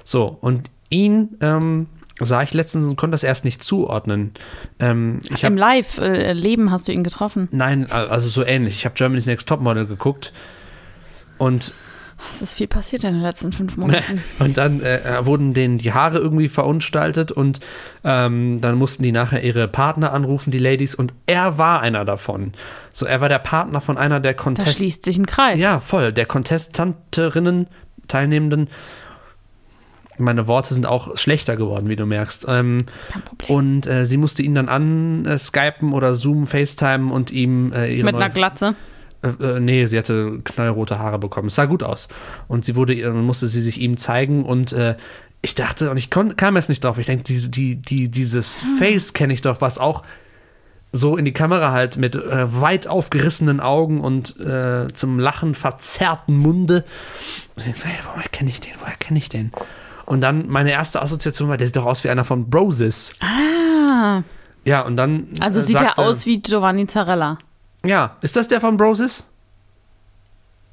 So, 0.04 0.26
und 0.26 0.70
ihn 0.90 1.38
ähm, 1.42 1.88
sah 2.20 2.44
ich 2.44 2.54
letztens 2.54 2.86
und 2.86 2.96
konnte 2.96 3.14
das 3.14 3.24
erst 3.24 3.46
nicht 3.46 3.64
zuordnen. 3.64 4.32
Ähm, 4.80 5.22
Im 5.42 5.58
Live-Leben 5.58 6.72
hast 6.72 6.88
du 6.88 6.92
ihn 6.92 7.04
getroffen. 7.04 7.48
Nein, 7.52 7.92
also 7.92 8.30
so 8.30 8.44
ähnlich. 8.46 8.76
Ich 8.76 8.86
habe 8.86 8.96
Germany's 8.96 9.26
Next 9.26 9.48
Topmodel 9.48 9.86
geguckt 9.86 10.34
und, 11.44 11.74
Es 12.30 12.42
ist 12.42 12.54
viel 12.54 12.68
passiert 12.68 13.04
in 13.04 13.14
den 13.14 13.22
letzten 13.22 13.52
fünf 13.52 13.76
Monaten. 13.78 14.24
und 14.40 14.58
dann 14.58 14.82
äh, 14.82 15.00
wurden 15.26 15.54
denen 15.54 15.78
die 15.78 15.92
Haare 15.94 16.20
irgendwie 16.20 16.48
verunstaltet 16.48 17.32
und 17.32 17.60
ähm, 18.04 18.62
dann 18.62 18.76
mussten 18.76 19.04
die 19.04 19.12
nachher 19.12 19.44
ihre 19.44 19.68
Partner 19.68 20.14
anrufen, 20.14 20.52
die 20.52 20.60
Ladies, 20.60 20.96
und 20.96 21.14
er 21.26 21.58
war 21.58 21.82
einer 21.82 22.06
davon. 22.06 22.54
So, 22.94 23.06
er 23.06 23.20
war 23.22 23.30
der 23.30 23.40
Partner 23.40 23.82
von 23.82 23.98
einer 23.98 24.20
der 24.20 24.34
Da 24.34 24.42
Contest... 24.42 24.78
schließt 24.78 25.04
sich 25.04 25.18
ein 25.18 25.26
Kreis. 25.26 25.60
Ja, 25.60 25.80
voll. 25.80 26.14
Der 26.14 26.26
Contestanterinnen, 26.26 27.68
Teilnehmenden. 28.08 28.70
Meine 30.20 30.46
Worte 30.48 30.76
sind 30.76 30.86
auch 30.86 31.18
schlechter 31.18 31.56
geworden, 31.58 31.90
wie 31.90 31.96
du 31.96 32.06
merkst. 32.06 32.46
Ähm, 32.48 32.86
Das 32.94 33.04
ist 33.06 33.10
kein 33.10 33.24
Problem. 33.24 33.56
und 33.58 33.88
äh, 33.88 34.06
sie 34.06 34.18
musste 34.18 34.44
ihn 34.44 34.54
dann 34.54 34.70
an 34.70 35.26
äh, 35.26 35.38
Skypen 35.40 35.92
oder 35.92 36.14
Zoom, 36.16 36.46
FaceTime 36.46 37.12
und 37.12 37.32
ihm 37.32 37.74
äh, 37.74 37.92
ihre 37.94 38.06
Mit 38.06 38.16
einer 38.16 38.30
Glatze. 38.30 38.76
Äh, 39.24 39.44
äh, 39.44 39.60
nee, 39.60 39.86
sie 39.86 39.98
hatte 39.98 40.40
knallrote 40.44 41.00
Haare 41.00 41.20
bekommen. 41.20 41.48
Es 41.48 41.56
sah 41.56 41.66
gut 41.66 41.82
aus. 41.84 42.08
Und 42.48 42.66
sie 42.66 42.76
wurde, 42.76 42.94
äh, 42.94 43.10
musste 43.10 43.48
sie 43.48 43.62
sich 43.62 43.80
ihm 43.80 43.98
zeigen 43.98 44.44
und 44.46 44.74
äh, 44.74 44.96
ich 45.42 45.56
dachte, 45.56 45.92
und 45.92 45.98
ich 45.98 46.10
kon, 46.10 46.38
kam 46.38 46.56
jetzt 46.56 46.70
nicht 46.70 46.84
drauf, 46.84 46.98
ich 46.98 47.06
denke, 47.06 47.24
die, 47.24 47.52
die, 47.52 47.76
die, 47.76 48.10
dieses 48.10 48.64
Face 48.80 49.14
kenne 49.14 49.34
ich 49.34 49.42
doch, 49.42 49.60
was 49.60 49.78
auch 49.78 50.04
so 50.94 51.18
in 51.18 51.26
die 51.26 51.34
Kamera 51.34 51.72
halt 51.72 51.98
mit 51.98 52.16
äh, 52.16 52.62
weit 52.62 52.88
aufgerissenen 52.88 53.60
Augen 53.60 54.00
und 54.00 54.40
äh, 54.40 54.88
zum 54.94 55.20
Lachen 55.20 55.56
verzerrten 55.56 56.38
Munde. 56.38 56.86
Und 57.56 57.66
ich 57.68 57.76
so, 57.76 57.86
hey, 57.88 58.00
woher 58.14 58.30
kenne 58.30 58.52
ich 58.52 58.60
den? 58.62 58.72
Woher 58.80 58.96
kenne 58.96 59.20
ich 59.20 59.28
den? 59.28 59.52
Und 60.06 60.22
dann 60.22 60.48
meine 60.50 60.72
erste 60.72 61.02
Assoziation 61.02 61.50
war, 61.50 61.58
der 61.58 61.68
sieht 61.68 61.76
doch 61.76 61.86
aus 61.86 62.04
wie 62.04 62.10
einer 62.10 62.24
von 62.24 62.50
Brosis. 62.50 63.14
Ah, 63.20 64.22
Ja, 64.66 64.82
und 64.82 64.96
dann. 64.96 65.28
also 65.40 65.60
äh, 65.60 65.64
sieht 65.64 65.82
er 65.82 65.98
aus 66.00 66.26
wie 66.26 66.42
Giovanni 66.42 66.88
Zarella. 66.88 67.38
Ja, 67.86 68.18
ist 68.22 68.36
das 68.36 68.48
der 68.48 68.62
von 68.62 68.78
Brosis? 68.78 69.28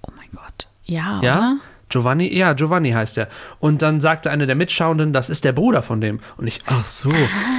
Oh 0.03 0.13
mein 0.17 0.29
Gott. 0.35 0.69
Ja, 0.85 1.21
Ja? 1.23 1.37
oder? 1.39 1.57
Giovanni, 1.93 2.33
ja, 2.33 2.53
Giovanni 2.53 2.93
heißt 2.93 3.19
er. 3.19 3.27
Und 3.59 3.83
dann 3.83 4.01
sagte 4.01 4.31
eine 4.31 4.47
der 4.47 4.55
Mitschauenden, 4.55 5.13
das 5.13 5.29
ist 5.29 5.45
der 5.45 5.51
Bruder 5.51 5.83
von 5.83 6.01
dem. 6.01 6.21
Und 6.37 6.47
ich, 6.47 6.61
ach 6.67 6.87
so. 6.87 7.13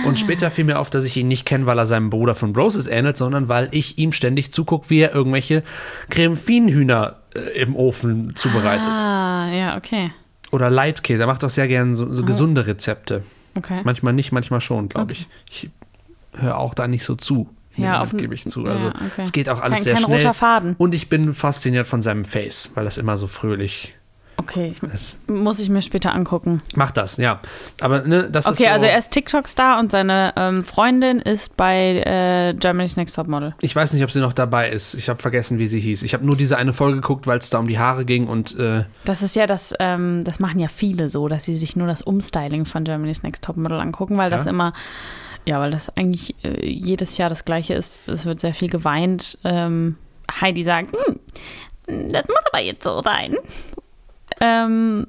Und 0.05 0.17
später 0.19 0.49
fiel 0.51 0.63
mir 0.63 0.79
auf, 0.79 0.89
dass 0.89 1.03
ich 1.03 1.17
ihn 1.17 1.27
nicht 1.27 1.45
kenne, 1.45 1.65
weil 1.65 1.77
er 1.77 1.85
seinem 1.85 2.09
Bruder 2.09 2.33
von 2.33 2.53
Broses 2.53 2.87
ähnelt, 2.87 3.17
sondern 3.17 3.49
weil 3.49 3.67
ich 3.71 3.97
ihm 3.97 4.13
ständig 4.13 4.53
zugucke, 4.53 4.89
wie 4.89 5.01
er 5.01 5.13
irgendwelche 5.13 5.63
creme 6.09 6.37
hühner 6.69 7.17
äh, 7.35 7.39
im 7.61 7.75
Ofen 7.75 8.33
zubereitet. 8.37 8.87
Ah, 8.87 9.49
ja, 9.51 9.75
okay. 9.75 10.13
Oder 10.51 10.69
Leitkäse. 10.69 11.23
Er 11.23 11.27
macht 11.27 11.43
auch 11.43 11.49
sehr 11.49 11.67
gerne 11.67 11.93
so, 11.95 12.09
so 12.13 12.23
gesunde 12.23 12.65
Rezepte. 12.65 13.23
Okay. 13.55 13.81
Manchmal 13.83 14.13
nicht, 14.13 14.31
manchmal 14.31 14.61
schon, 14.61 14.87
glaube 14.87 15.11
ich. 15.11 15.27
Ich 15.49 15.69
höre 16.37 16.57
auch 16.57 16.73
da 16.73 16.87
nicht 16.87 17.03
so 17.03 17.15
zu. 17.15 17.49
Ja, 17.77 17.99
das 17.99 18.09
offen- 18.09 18.19
gebe 18.19 18.35
ich 18.35 18.45
zu. 18.45 18.65
ja, 18.65 18.71
Also 18.73 18.87
okay. 18.87 19.21
es 19.23 19.31
geht 19.31 19.49
auch 19.49 19.61
alles 19.61 19.75
Kein- 19.75 19.83
sehr 19.83 19.93
kein 19.95 20.03
schnell. 20.03 20.17
roter 20.17 20.33
Faden. 20.33 20.75
Und 20.77 20.93
ich 20.93 21.09
bin 21.09 21.33
fasziniert 21.33 21.87
von 21.87 22.01
seinem 22.01 22.25
Face, 22.25 22.71
weil 22.75 22.85
das 22.85 22.97
immer 22.97 23.17
so 23.17 23.27
fröhlich 23.27 23.93
Okay, 24.37 24.71
ich, 24.71 24.81
ist. 24.91 25.19
muss 25.29 25.59
ich 25.59 25.69
mir 25.69 25.83
später 25.83 26.15
angucken. 26.15 26.63
Mach 26.75 26.89
das, 26.89 27.17
ja. 27.17 27.41
Aber 27.79 28.01
ne, 28.07 28.27
das 28.31 28.47
ist 28.47 28.53
Okay, 28.53 28.63
so, 28.63 28.69
also 28.69 28.85
er 28.87 28.97
ist 28.97 29.11
TikTok-Star 29.11 29.77
und 29.79 29.91
seine 29.91 30.33
ähm, 30.35 30.63
Freundin 30.65 31.19
ist 31.19 31.55
bei 31.57 31.97
äh, 32.03 32.55
Germany's 32.57 32.97
Next 32.97 33.15
Topmodel. 33.15 33.53
Ich 33.61 33.75
weiß 33.75 33.93
nicht, 33.93 34.03
ob 34.03 34.09
sie 34.09 34.19
noch 34.19 34.33
dabei 34.33 34.71
ist. 34.71 34.95
Ich 34.95 35.09
habe 35.09 35.21
vergessen, 35.21 35.59
wie 35.59 35.67
sie 35.67 35.79
hieß. 35.79 36.01
Ich 36.01 36.15
habe 36.15 36.25
nur 36.25 36.35
diese 36.35 36.57
eine 36.57 36.73
Folge 36.73 37.01
geguckt, 37.01 37.27
weil 37.27 37.37
es 37.37 37.51
da 37.51 37.59
um 37.59 37.67
die 37.67 37.77
Haare 37.77 38.03
ging 38.03 38.25
und 38.27 38.57
äh, 38.57 38.85
Das 39.05 39.21
ist 39.21 39.35
ja 39.35 39.45
das, 39.45 39.75
ähm, 39.79 40.23
das 40.23 40.39
machen 40.39 40.57
ja 40.59 40.69
viele 40.69 41.09
so, 41.09 41.27
dass 41.27 41.43
sie 41.43 41.55
sich 41.55 41.75
nur 41.75 41.85
das 41.87 42.01
Umstyling 42.01 42.65
von 42.65 42.83
Germany's 42.83 43.21
Next 43.21 43.43
Topmodel 43.43 43.79
angucken, 43.79 44.17
weil 44.17 44.31
das 44.31 44.45
Ja? 44.45 44.49
immer, 44.51 44.73
ja, 45.45 45.59
weil 45.59 45.71
das 45.71 45.95
eigentlich 45.95 46.35
äh, 46.43 46.65
jedes 46.65 47.17
Jahr 47.17 47.29
das 47.29 47.45
gleiche 47.45 47.73
ist. 47.73 48.07
Es 48.07 48.25
wird 48.25 48.39
sehr 48.39 48.53
viel 48.53 48.69
geweint. 48.69 49.37
Ähm, 49.43 49.97
Heidi 50.39 50.63
sagt, 50.63 50.93
hm, 50.93 51.19
das 52.11 52.27
muss 52.27 52.45
aber 52.51 52.61
jetzt 52.61 52.83
so 52.83 53.01
sein. 53.01 53.35
Ähm, 54.39 55.07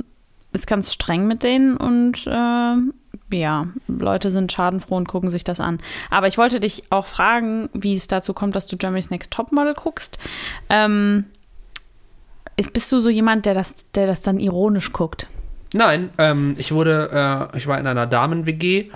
ist 0.53 0.67
ganz 0.67 0.93
streng 0.93 1.27
mit 1.27 1.43
denen 1.43 1.77
und 1.77 2.25
ähm, 2.27 2.93
ja, 3.31 3.67
Leute 3.89 4.31
sind 4.31 4.53
schadenfroh 4.53 4.97
und 4.97 5.09
gucken 5.09 5.31
sich 5.31 5.45
das 5.45 5.61
an. 5.61 5.79
Aber 6.11 6.27
ich 6.27 6.37
wollte 6.37 6.61
dich 6.61 6.85
auch 6.91 7.07
fragen, 7.07 7.71
wie 7.73 7.95
es 7.95 8.09
dazu 8.09 8.35
kommt, 8.35 8.57
dass 8.57 8.67
du 8.67 8.77
Germany's 8.77 9.11
Next 9.11 9.33
Topmodel 9.33 9.75
guckst. 9.75 10.19
Ähm, 10.69 11.25
ist, 12.57 12.73
bist 12.73 12.93
du 12.93 13.01
so 13.01 13.09
jemand, 13.09 13.47
der 13.47 13.55
das, 13.55 13.73
der 13.95 14.07
das 14.07 14.21
dann 14.21 14.39
ironisch 14.39 14.93
guckt? 14.93 15.29
nein, 15.75 16.11
ähm, 16.19 16.55
ich 16.59 16.73
wurde, 16.73 17.49
äh, 17.53 17.57
ich 17.57 17.67
war 17.67 17.79
in 17.79 17.87
einer 17.87 18.07
Damen-WG 18.07 18.91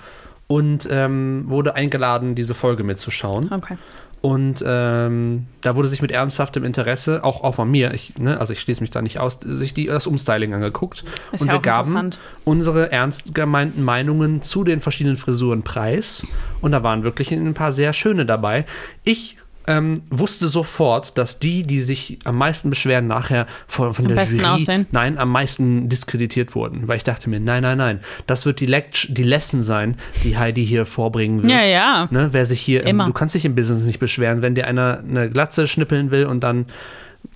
und 0.47 0.87
ähm, 0.89 1.43
wurde 1.47 1.75
eingeladen, 1.75 2.35
diese 2.35 2.55
Folge 2.55 2.83
mitzuschauen. 2.83 3.51
Okay. 3.51 3.77
Und 4.21 4.63
ähm, 4.65 5.45
da 5.61 5.75
wurde 5.75 5.87
sich 5.89 6.01
mit 6.01 6.11
ernsthaftem 6.11 6.63
Interesse, 6.63 7.23
auch, 7.23 7.43
auch 7.43 7.55
von 7.55 7.69
mir, 7.69 7.93
ich, 7.93 8.17
ne, 8.17 8.39
also 8.39 8.51
ich 8.51 8.59
schließe 8.59 8.81
mich 8.81 8.89
da 8.89 9.01
nicht 9.01 9.19
aus, 9.19 9.39
sich 9.43 9.73
die, 9.75 9.85
das 9.85 10.07
Umstyling 10.07 10.53
angeguckt. 10.53 11.03
Ist 11.31 11.41
und 11.41 11.47
ja 11.47 11.53
wir 11.53 11.61
gaben 11.61 12.09
unsere 12.43 12.91
ernst 12.91 13.35
gemeinten 13.35 13.83
Meinungen 13.83 14.41
zu 14.41 14.63
den 14.63 14.81
verschiedenen 14.81 15.17
Frisuren 15.17 15.61
preis. 15.61 16.25
Und 16.61 16.71
da 16.71 16.81
waren 16.81 17.03
wirklich 17.03 17.31
ein 17.31 17.53
paar 17.53 17.71
sehr 17.71 17.93
schöne 17.93 18.25
dabei. 18.25 18.65
Ich 19.03 19.37
ähm, 19.67 20.01
wusste 20.09 20.47
sofort, 20.47 21.17
dass 21.17 21.39
die, 21.39 21.63
die 21.63 21.81
sich 21.81 22.19
am 22.23 22.37
meisten 22.37 22.69
beschweren, 22.69 23.07
nachher 23.07 23.45
von, 23.67 23.93
von 23.93 24.05
Am 24.05 24.09
der 24.09 24.15
besten 24.15 24.39
Jury, 24.39 24.49
aussehen. 24.49 24.87
nein, 24.91 25.17
am 25.17 25.29
meisten 25.29 25.89
diskreditiert 25.89 26.55
wurden. 26.55 26.87
Weil 26.87 26.97
ich 26.97 27.03
dachte 27.03 27.29
mir, 27.29 27.39
nein, 27.39 27.63
nein, 27.63 27.77
nein, 27.77 27.99
das 28.25 28.45
wird 28.45 28.59
die, 28.61 28.65
Lect 28.65 29.07
die 29.17 29.23
Lesson 29.23 29.61
sein, 29.61 29.97
die 30.23 30.37
Heidi 30.37 30.65
hier 30.65 30.85
vorbringen 30.85 31.43
wird. 31.43 31.51
Ja, 31.51 31.65
ja. 31.65 32.07
Ne, 32.11 32.29
wer 32.31 32.45
sich 32.45 32.61
hier, 32.61 32.85
im, 32.85 32.97
du 32.99 33.13
kannst 33.13 33.35
dich 33.35 33.45
im 33.45 33.55
Business 33.55 33.83
nicht 33.83 33.99
beschweren, 33.99 34.41
wenn 34.41 34.55
dir 34.55 34.67
einer 34.67 35.03
eine 35.07 35.29
Glatze 35.29 35.67
schnippeln 35.67 36.11
will 36.11 36.25
und 36.25 36.43
dann 36.43 36.65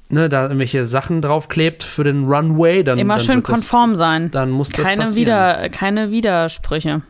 ne, 0.10 0.30
da 0.30 0.44
irgendwelche 0.44 0.86
Sachen 0.86 1.22
draufklebt 1.22 1.84
für 1.84 2.04
den 2.04 2.26
Runway, 2.26 2.84
dann, 2.84 2.98
Immer 2.98 3.18
dann 3.18 3.26
schön 3.26 3.36
wird 3.38 3.50
das, 3.50 3.56
konform 3.56 3.96
sein. 3.96 4.32
dann 4.32 4.52
muss 4.52 4.70
das 4.70 4.86
Keine. 4.86 5.16
Wider, 5.16 5.70
keine 5.70 6.12
Widersprüche. 6.12 7.02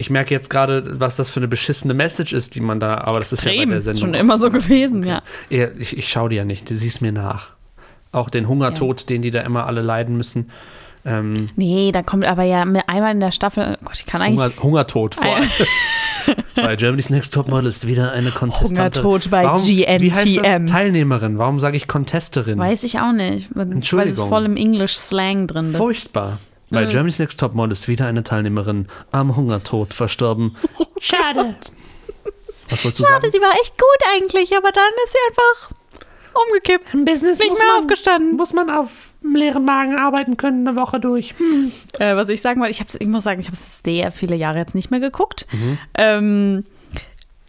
Ich 0.00 0.08
merke 0.08 0.32
jetzt 0.34 0.48
gerade, 0.48 0.98
was 0.98 1.16
das 1.16 1.28
für 1.28 1.40
eine 1.40 1.48
beschissene 1.48 1.92
Message 1.92 2.32
ist, 2.32 2.54
die 2.54 2.60
man 2.60 2.80
da, 2.80 2.98
aber 2.98 3.18
das 3.18 3.32
ist 3.32 3.44
ja 3.44 3.50
bei 3.50 3.54
Extrem. 3.56 3.70
der 3.70 3.82
Sendung. 3.82 4.00
Schon 4.00 4.14
immer 4.14 4.38
so 4.38 4.50
gewesen, 4.50 5.02
ja. 5.04 5.20
Ja, 5.50 5.68
Ich, 5.78 5.96
ich 5.96 6.08
schaue 6.08 6.30
dir 6.30 6.36
ja 6.36 6.44
nicht, 6.46 6.70
du 6.70 6.74
siehst 6.76 7.02
mir 7.02 7.12
nach. 7.12 7.50
Auch 8.10 8.30
den 8.30 8.48
Hungertod, 8.48 9.10
den 9.10 9.20
die 9.20 9.30
da 9.30 9.42
immer 9.42 9.66
alle 9.66 9.82
leiden 9.82 10.16
müssen. 10.16 10.50
Ähm, 11.04 11.48
Nee, 11.56 11.92
da 11.92 12.02
kommt 12.02 12.24
aber 12.24 12.44
ja 12.44 12.62
einmal 12.62 13.12
in 13.12 13.20
der 13.20 13.30
Staffel, 13.30 13.76
oh 13.78 13.84
Gott, 13.84 13.98
ich 13.98 14.06
kann 14.06 14.22
eigentlich 14.22 14.40
Hunger, 14.40 14.62
Hungertod 14.62 15.14
vor 15.16 15.36
Ein- 15.36 15.48
Bei 16.56 16.76
Germany's 16.76 17.10
Next 17.10 17.34
Topmodel 17.34 17.66
ist 17.66 17.86
wieder 17.86 18.12
eine 18.12 18.30
Contestante. 18.30 18.70
Hungertod 19.02 19.30
bei 19.30 19.44
Warum, 19.44 19.66
Wie 19.66 19.86
heißt 19.86 20.24
GNTM. 20.24 20.42
das? 20.66 20.70
Teilnehmerin. 20.72 21.38
Warum 21.38 21.58
sage 21.60 21.76
ich 21.76 21.88
Contesterin? 21.88 22.58
Weiß 22.58 22.84
ich 22.84 23.00
auch 23.00 23.12
nicht, 23.12 23.48
weil 23.54 23.64
weil 23.64 23.68
es 23.68 23.74
Entschuldigung. 23.74 24.28
voll 24.28 24.44
im 24.44 24.56
English-Slang 24.56 25.46
drin 25.46 25.70
ist. 25.72 25.76
Furchtbar. 25.76 26.38
Bei 26.70 26.86
Germany's 26.86 27.18
Next 27.18 27.40
Topmodel 27.40 27.72
ist 27.72 27.88
wieder 27.88 28.06
eine 28.06 28.22
Teilnehmerin 28.22 28.86
am 29.10 29.36
Hungertod 29.36 29.92
verstorben. 29.94 30.56
Schade. 31.00 31.56
Was 32.68 32.84
wolltest 32.84 33.00
du 33.00 33.06
Schade, 33.06 33.22
sagen? 33.22 33.32
sie 33.32 33.40
war 33.40 33.52
echt 33.60 33.76
gut 33.76 34.08
eigentlich, 34.14 34.56
aber 34.56 34.70
dann 34.70 34.90
ist 35.04 35.12
sie 35.12 35.18
einfach 35.28 35.70
umgekippt. 36.46 36.94
Im 36.94 37.04
Business 37.04 37.38
Nicht 37.38 37.52
mehr 37.58 37.78
aufgestanden. 37.78 38.36
muss 38.36 38.52
man 38.52 38.70
auf 38.70 39.10
leeren 39.22 39.64
Magen 39.64 39.96
arbeiten 39.98 40.36
können, 40.36 40.66
eine 40.66 40.76
Woche 40.78 41.00
durch. 41.00 41.34
Äh, 41.98 42.14
was 42.16 42.28
ich 42.28 42.40
sagen 42.40 42.60
wollte, 42.60 42.70
ich, 42.70 42.80
hab's, 42.80 42.94
ich 42.98 43.06
muss 43.08 43.24
sagen, 43.24 43.40
ich 43.40 43.46
habe 43.46 43.56
es 43.56 43.80
sehr 43.84 44.12
viele 44.12 44.36
Jahre 44.36 44.58
jetzt 44.58 44.74
nicht 44.74 44.90
mehr 44.90 45.00
geguckt. 45.00 45.46
Mhm. 45.52 45.78
Ähm, 45.94 46.64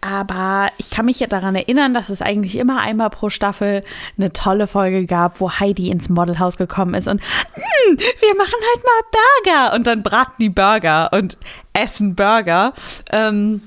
aber 0.01 0.69
ich 0.77 0.89
kann 0.89 1.05
mich 1.05 1.19
ja 1.19 1.27
daran 1.27 1.55
erinnern, 1.55 1.93
dass 1.93 2.09
es 2.09 2.21
eigentlich 2.21 2.57
immer 2.57 2.79
einmal 2.81 3.09
pro 3.11 3.29
Staffel 3.29 3.83
eine 4.17 4.33
tolle 4.33 4.67
Folge 4.67 5.05
gab, 5.05 5.39
wo 5.39 5.51
Heidi 5.51 5.89
ins 5.89 6.09
Modelhaus 6.09 6.57
gekommen 6.57 6.95
ist 6.95 7.07
und 7.07 7.21
"Hm, 7.21 7.97
wir 7.97 8.35
machen 8.35 8.53
halt 8.73 8.83
mal 8.83 9.63
Burger 9.71 9.75
und 9.75 9.87
dann 9.87 10.03
braten 10.03 10.35
die 10.39 10.49
Burger 10.49 11.09
und 11.13 11.37
essen 11.73 12.15
Burger. 12.15 12.73
Ähm, 13.11 13.61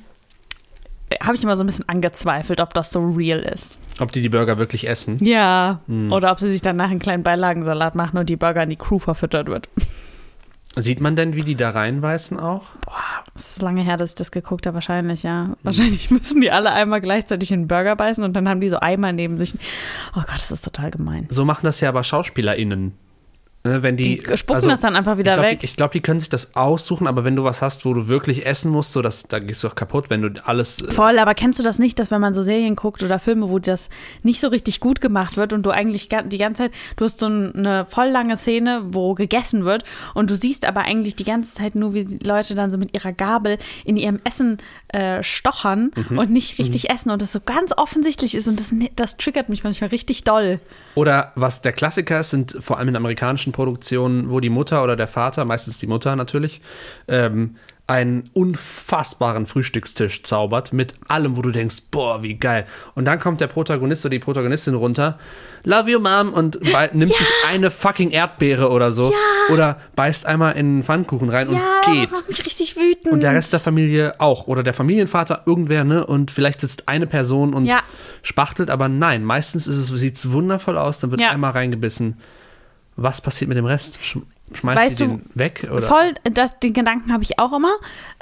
habe 1.23 1.37
ich 1.37 1.43
immer 1.45 1.57
so 1.57 1.63
ein 1.63 1.67
bisschen 1.67 1.89
angezweifelt, 1.89 2.61
ob 2.61 2.75
das 2.75 2.91
so 2.91 3.05
real 3.05 3.39
ist. 3.41 3.79
Ob 4.01 4.11
die 4.11 4.21
die 4.21 4.29
Burger 4.29 4.59
wirklich 4.59 4.89
essen? 4.89 5.19
Ja. 5.25 5.81
Hm. 5.87 6.11
Oder 6.13 6.33
ob 6.33 6.41
sie 6.41 6.51
sich 6.51 6.63
danach 6.63 6.91
einen 6.91 6.99
kleinen 6.99 7.23
Beilagensalat 7.23 7.95
machen 7.95 8.19
und 8.19 8.29
die 8.29 8.37
Burger 8.37 8.63
an 8.63 8.71
die 8.71 8.77
Crew 8.77 8.99
verfüttert 8.99 9.47
wird. 9.47 9.69
Sieht 10.77 11.01
man 11.01 11.15
denn, 11.15 11.37
wie 11.37 11.43
die 11.43 11.55
da 11.55 11.71
reinbeißen 11.71 12.39
auch? 12.39 12.65
Es 13.35 13.53
ist 13.53 13.63
lange 13.63 13.83
her, 13.83 13.97
dass 13.97 14.11
ich 14.11 14.17
das 14.17 14.31
geguckt 14.31 14.67
habe, 14.67 14.75
wahrscheinlich, 14.75 15.23
ja. 15.23 15.57
Wahrscheinlich 15.63 16.11
müssen 16.11 16.41
die 16.41 16.51
alle 16.51 16.73
einmal 16.73 17.01
gleichzeitig 17.01 17.53
in 17.53 17.63
den 17.63 17.69
Burger 17.69 17.97
beißen 17.97 18.25
und 18.25 18.33
dann 18.35 18.49
haben 18.49 18.61
die 18.61 18.69
so 18.69 18.81
Eimer 18.81 19.13
neben 19.13 19.39
sich. 19.39 19.55
Oh 20.17 20.21
Gott, 20.21 20.37
das 20.37 20.51
ist 20.51 20.65
total 20.65 20.91
gemein. 20.91 21.27
So 21.31 21.45
machen 21.45 21.65
das 21.65 21.81
ja 21.81 21.89
aber 21.89 22.03
SchauspielerInnen. 22.03 22.93
Ne, 23.67 23.83
wenn 23.83 23.97
die, 23.97 24.19
Die 24.23 24.37
spucken 24.37 24.57
also, 24.57 24.69
das 24.69 24.81
dann 24.81 24.95
einfach 24.95 25.17
wieder 25.17 25.33
ich 25.33 25.39
glaub, 25.39 25.51
weg. 25.51 25.61
Die, 25.61 25.65
ich 25.65 25.77
glaube, 25.77 25.93
die 25.93 26.03
können 26.03 26.21
sich 26.21 26.29
das 26.29 26.55
aussuchen, 26.55 27.07
aber 27.07 27.25
wenn 27.25 27.35
du 27.35 27.45
was 27.45 27.63
hast, 27.63 27.87
wo 27.87 27.95
du 27.95 28.09
wirklich 28.09 28.45
essen 28.45 28.71
musst, 28.71 28.93
so 28.93 29.01
das, 29.01 29.23
da 29.23 29.39
gehst 29.39 29.65
du 29.65 29.69
doch 29.69 29.75
kaputt, 29.75 30.11
wenn 30.11 30.21
du 30.21 30.47
alles. 30.47 30.83
äh, 30.83 30.93
Voll, 30.93 31.19
aber 31.19 31.33
kennst 31.35 31.59
du 31.61 31.63
das 31.63 31.79
nicht, 31.79 31.99
dass 31.99 32.11
wenn 32.11 32.21
man 32.21 32.35
so 32.35 32.43
Serien 32.43 32.77
guckt 32.77 33.03
oder 33.03 33.19
Filme, 33.19 33.49
wo 33.49 33.59
das 33.59 33.89
nicht 34.23 34.39
so 34.43 34.49
richtig 34.49 34.81
gut 34.81 35.01
gemacht 35.01 35.39
wird 35.39 35.55
und 35.55 35.65
du 35.65 35.71
eigentlich 35.71 36.11
die 36.11 36.37
ganze 36.37 36.65
Zeit, 36.65 36.73
du 36.97 37.07
hast 37.07 37.21
so 37.21 37.25
eine 37.25 37.87
voll 37.89 38.09
lange 38.09 38.37
Szene, 38.37 38.83
wo 38.91 39.15
gegessen 39.15 39.65
wird 39.65 39.85
und 40.13 40.31
du 40.31 40.37
siehst 40.37 40.67
aber 40.67 40.83
eigentlich 40.83 41.17
die 41.17 41.25
ganze 41.25 41.55
Zeit 41.55 41.75
nur, 41.75 41.95
wie 41.95 42.05
die 42.05 42.19
Leute 42.27 42.55
dann 42.55 42.71
so 42.71 42.77
mit 42.77 42.93
ihrer 42.93 43.13
Gabel 43.13 43.57
in 43.87 43.97
ihrem 43.97 44.21
Essen 44.25 44.59
äh, 44.89 45.23
stochern 45.23 45.91
Mhm. 46.11 46.19
und 46.19 46.31
nicht 46.31 46.59
richtig 46.59 46.91
essen 46.91 47.11
und 47.11 47.23
das 47.23 47.33
so 47.33 47.41
ganz 47.41 47.73
offensichtlich 47.77 48.35
ist 48.35 48.47
und 48.47 48.61
das, 48.61 48.75
das 48.97 49.17
triggert 49.17 49.49
mich 49.49 49.65
manchmal 49.65 49.89
richtig 49.89 50.23
doll. 50.25 50.61
Oder 50.97 51.33
was 51.35 51.63
der 51.63 51.73
Klassiker 51.73 52.21
ist, 52.21 52.29
sind 52.31 52.59
vor 52.61 52.77
allem 52.79 52.89
in 52.89 52.97
amerikanischen 52.97 53.54
Produktionen, 53.55 54.31
wo 54.31 54.41
die 54.41 54.51
Mutter 54.51 54.85
oder 54.85 54.97
der 54.97 55.09
Vater, 55.09 55.47
meistens 55.47 55.79
die 55.79 55.87
Mutter 55.87 56.15
natürlich, 56.17 56.61
ähm, 57.09 57.57
einen 57.87 58.31
unfassbaren 58.33 59.45
Frühstückstisch 59.45 60.23
zaubert 60.23 60.73
mit 60.73 60.95
allem, 61.07 61.37
wo 61.37 61.43
du 61.43 61.51
denkst, 61.51 61.77
boah, 61.91 62.23
wie 62.23 62.35
geil. 62.35 62.65
Und 62.95 63.05
dann 63.05 63.21
kommt 63.21 63.43
der 63.43 63.47
Protagonist 63.47 64.07
oder 64.07 64.11
die 64.13 64.19
Protagonistin 64.21 64.75
runter, 64.75 65.19
love 65.65 65.91
you, 65.91 66.01
Mom, 66.01 66.33
und 66.33 66.59
nimmt 66.95 67.13
sich 67.15 67.27
eine 67.47 67.71
fucking 67.71 68.11
Erdbeere 68.11 68.71
oder 68.71 68.91
so. 68.91 69.13
Oder 69.53 69.79
beißt 69.97 70.25
einmal 70.25 70.53
in 70.53 70.59
einen 70.61 70.83
Pfannkuchen 70.83 71.29
rein 71.29 71.49
und 71.49 71.61
geht. 71.85 72.05
das 72.11 72.21
macht 72.21 72.29
mich 72.31 72.47
richtig 72.47 72.75
wütend. 72.77 73.13
Und 73.13 73.23
der 73.23 73.35
Rest 73.35 73.53
der 73.53 73.61
Familie 73.61 74.15
auch. 74.19 74.47
Oder 74.47 74.63
der 74.63 74.73
Familienvater, 74.73 75.43
irgendwer, 75.45 75.85
ne? 75.85 76.07
Und 76.07 76.31
vielleicht 76.31 76.63
sitzt 76.63 76.89
eine 76.89 77.07
Person 77.07 77.53
und 77.53 77.67
Ja. 77.67 77.81
spachtelt, 78.23 78.71
aber 78.71 78.89
nein, 78.89 79.23
meistens 79.25 79.67
ist 79.67 79.77
es, 79.77 79.89
sieht 79.89 80.17
es 80.17 80.33
wundervoll 80.33 80.79
aus, 80.79 81.01
dann 81.01 81.11
wird 81.11 81.21
Ja. 81.21 81.29
einmal 81.33 81.51
reingebissen. 81.51 82.17
Was 82.97 83.21
passiert 83.21 83.49
mit 83.49 83.59
dem 83.59 83.67
Rest? 83.67 83.99
Sch 84.03 84.19
schmeißt 84.53 84.81
Weißt 84.81 85.01
du, 85.01 85.07
den 85.07 85.31
weg? 85.35 85.67
Oder? 85.71 85.83
Voll, 85.83 86.15
das, 86.25 86.59
den 86.61 86.75
Gedanken 86.75 87.13
habe 87.13 87.23
ich 87.23 87.39
auch 87.39 87.53
immer. 87.53 87.75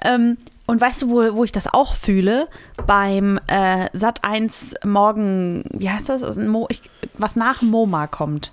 Ähm, 0.02 0.38
und 0.66 0.80
weißt 0.80 1.02
du, 1.02 1.10
wo, 1.10 1.34
wo 1.34 1.44
ich 1.44 1.52
das 1.52 1.72
auch 1.72 1.94
fühle? 1.94 2.48
Beim 2.86 3.38
äh, 3.48 3.88
Sat 3.92 4.24
1 4.24 4.76
morgen, 4.84 5.64
wie 5.70 5.90
heißt 5.90 6.08
das? 6.08 6.22
Also 6.22 6.40
was 7.18 7.36
nach 7.36 7.60
MoMA 7.60 8.06
kommt. 8.06 8.52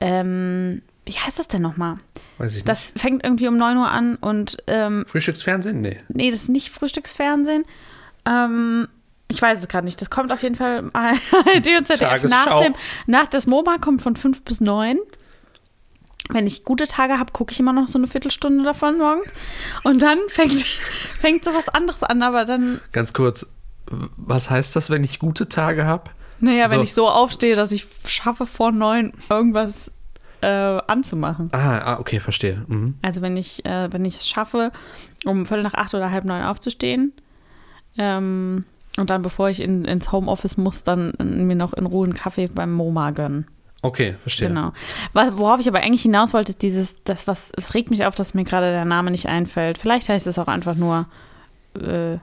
Ähm, 0.00 0.82
wie 1.04 1.12
heißt 1.12 1.38
das 1.38 1.48
denn 1.48 1.62
nochmal? 1.62 1.98
Weiß 2.38 2.52
ich 2.52 2.56
nicht. 2.56 2.68
Das 2.68 2.92
fängt 2.96 3.24
irgendwie 3.24 3.48
um 3.48 3.56
9 3.56 3.76
Uhr 3.76 3.88
an 3.88 4.16
und 4.16 4.56
ähm, 4.66 5.04
Frühstücksfernsehen? 5.06 5.80
Nee. 5.80 6.00
nee, 6.08 6.30
das 6.30 6.42
ist 6.42 6.48
nicht 6.48 6.70
Frühstücksfernsehen. 6.70 7.64
Ähm, 8.24 8.88
ich 9.28 9.40
weiß 9.40 9.60
es 9.60 9.68
gerade 9.68 9.84
nicht. 9.84 10.00
Das 10.00 10.10
kommt 10.10 10.32
auf 10.32 10.42
jeden 10.42 10.56
Fall 10.56 10.90
ARD 10.92 11.66
und 11.78 11.86
ZDF 11.86 12.24
nach 12.24 12.60
dem, 12.60 12.74
nach 13.06 13.26
das 13.26 13.46
MoMA 13.46 13.78
kommt 13.78 14.02
von 14.02 14.16
5 14.16 14.42
bis 14.42 14.60
9. 14.60 14.98
Wenn 16.30 16.46
ich 16.46 16.64
gute 16.64 16.86
Tage 16.86 17.18
habe, 17.18 17.32
gucke 17.32 17.52
ich 17.52 17.60
immer 17.60 17.72
noch 17.72 17.88
so 17.88 17.98
eine 17.98 18.06
Viertelstunde 18.06 18.64
davon 18.64 18.98
morgens. 18.98 19.32
Und 19.84 20.02
dann 20.02 20.18
fängt, 20.28 20.52
fängt 21.18 21.44
so 21.44 21.52
was 21.54 21.68
anderes 21.68 22.02
an, 22.02 22.22
aber 22.22 22.44
dann, 22.44 22.80
Ganz 22.92 23.12
kurz, 23.12 23.46
was 24.16 24.50
heißt 24.50 24.74
das, 24.74 24.90
wenn 24.90 25.04
ich 25.04 25.18
gute 25.18 25.48
Tage 25.48 25.84
habe? 25.84 26.10
naja, 26.40 26.70
wenn 26.70 26.78
So. 26.80 26.84
ich 26.84 26.92
so 26.94 27.08
aufstehe, 27.08 27.54
dass 27.54 27.72
ich 27.72 27.86
schaffe, 28.06 28.44
vor 28.44 28.70
neun 28.72 29.12
irgendwas 29.30 29.90
äh, 30.42 30.46
anzumachen. 30.48 31.48
Ah, 31.52 31.78
ah, 31.78 31.98
okay, 32.00 32.20
verstehe. 32.20 32.62
Mhm. 32.66 32.96
Also 33.02 33.22
wenn 33.22 33.36
ich, 33.36 33.64
äh, 33.64 33.90
wenn 33.92 34.04
ich 34.04 34.16
es 34.16 34.28
schaffe, 34.28 34.70
um 35.24 35.46
Viertel 35.46 35.62
nach 35.62 35.74
acht 35.74 35.94
oder 35.94 36.10
halb 36.10 36.24
neun 36.24 36.42
aufzustehen, 36.42 37.12
ähm, 37.96 38.64
und 38.98 39.10
dann, 39.10 39.22
bevor 39.22 39.48
ich 39.50 39.60
in, 39.60 39.84
ins 39.84 40.10
Homeoffice 40.12 40.56
muss, 40.56 40.82
dann 40.82 41.12
mir 41.18 41.54
noch 41.56 41.72
in 41.74 41.86
Ruhe 41.86 42.04
einen 42.04 42.14
Kaffee 42.14 42.48
beim 42.48 42.72
MoMA 42.72 43.10
gönnen. 43.12 43.46
Okay, 43.86 44.16
verstehe. 44.20 44.48
Genau. 44.48 44.72
Worauf 45.12 45.60
ich 45.60 45.68
aber 45.68 45.78
eigentlich 45.80 46.02
hinaus 46.02 46.34
wollte, 46.34 46.50
ist 46.50 46.62
dieses, 46.62 46.96
das, 47.04 47.26
was, 47.28 47.52
es 47.56 47.74
regt 47.74 47.90
mich 47.90 48.04
auf, 48.04 48.14
dass 48.16 48.34
mir 48.34 48.42
gerade 48.44 48.70
der 48.72 48.84
Name 48.84 49.10
nicht 49.12 49.26
einfällt. 49.26 49.78
Vielleicht 49.78 50.08
heißt 50.08 50.26
es 50.26 50.38
auch 50.38 50.48
einfach 50.48 50.74
nur, 50.74 51.06
äh, 51.80 52.18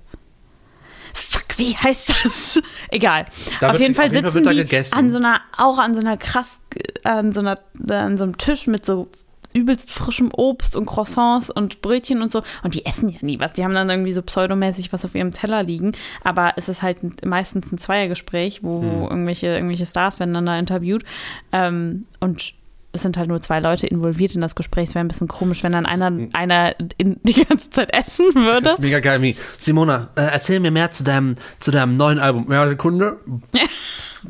fuck, 1.13 1.57
wie 1.57 1.75
heißt 1.77 2.09
das? 2.25 2.61
Egal. 2.89 3.25
Da 3.61 3.67
auf 3.67 3.73
wird- 3.73 3.81
jeden 3.81 3.95
Fall 3.95 4.07
auf 4.07 4.13
jeden 4.13 4.23
Fall 4.29 4.31
sitzen 4.43 4.67
die 4.67 4.95
an 4.95 5.11
so 5.11 5.19
einer, 5.19 5.39
auch 5.57 5.79
an 5.79 5.93
so 5.95 6.01
einer 6.01 6.17
krass, 6.17 6.59
an 7.03 7.31
so 7.31 7.39
einer, 7.39 7.59
an 7.89 8.17
so 8.17 8.25
einem 8.25 8.37
Tisch 8.37 8.67
mit 8.67 8.85
so 8.85 9.07
übelst 9.53 9.91
frischem 9.91 10.29
Obst 10.33 10.75
und 10.75 10.85
Croissants 10.85 11.49
und 11.49 11.81
Brötchen 11.81 12.21
und 12.21 12.31
so. 12.31 12.41
Und 12.63 12.75
die 12.75 12.85
essen 12.85 13.09
ja 13.09 13.19
nie 13.21 13.39
was. 13.39 13.53
Die 13.53 13.63
haben 13.63 13.73
dann 13.73 13.89
irgendwie 13.89 14.11
so 14.13 14.21
pseudomäßig 14.21 14.91
was 14.93 15.05
auf 15.05 15.15
ihrem 15.15 15.31
Teller 15.31 15.63
liegen. 15.63 15.93
Aber 16.23 16.53
es 16.57 16.69
ist 16.69 16.81
halt 16.81 17.03
ein- 17.03 17.15
meistens 17.25 17.71
ein 17.71 17.77
Zweiergespräch, 17.77 18.63
wo, 18.63 18.81
Hm. 18.81 18.91
wo 19.01 19.07
irgendwelche, 19.09 19.47
irgendwelche 19.47 19.85
Stars 19.85 20.19
werden 20.19 20.33
dann 20.33 20.45
da 20.45 20.57
interviewt. 20.57 21.03
Ähm, 21.51 22.05
und 22.19 22.53
es 22.95 23.01
sind 23.01 23.17
halt 23.17 23.27
nur 23.27 23.39
zwei 23.39 23.59
Leute 23.59 23.87
involviert 23.87 24.35
in 24.35 24.41
das 24.41 24.53
Gespräch. 24.53 24.89
Es 24.89 24.95
wäre 24.95 25.03
ein 25.03 25.07
bisschen 25.07 25.27
komisch, 25.27 25.63
wenn 25.63 25.71
dann 25.71 25.87
einer, 25.87 26.11
einer 26.33 26.75
in, 26.99 27.19
die 27.23 27.43
ganze 27.43 27.71
Zeit 27.71 27.91
essen 27.91 28.35
würde. 28.35 28.61
Das 28.61 28.73
ist 28.73 28.79
mega 28.81 28.99
geil. 28.99 29.19
Wie, 29.23 29.35
Simona, 29.57 30.09
äh, 30.15 30.21
erzähl 30.21 30.59
mir 30.59 30.69
mehr 30.69 30.91
zu 30.91 31.03
deinem, 31.03 31.33
zu 31.59 31.71
deinem 31.71 31.97
neuen 31.97 32.19
Album. 32.19 32.51
Ja, 32.51 32.67
Sekunde. 32.67 33.17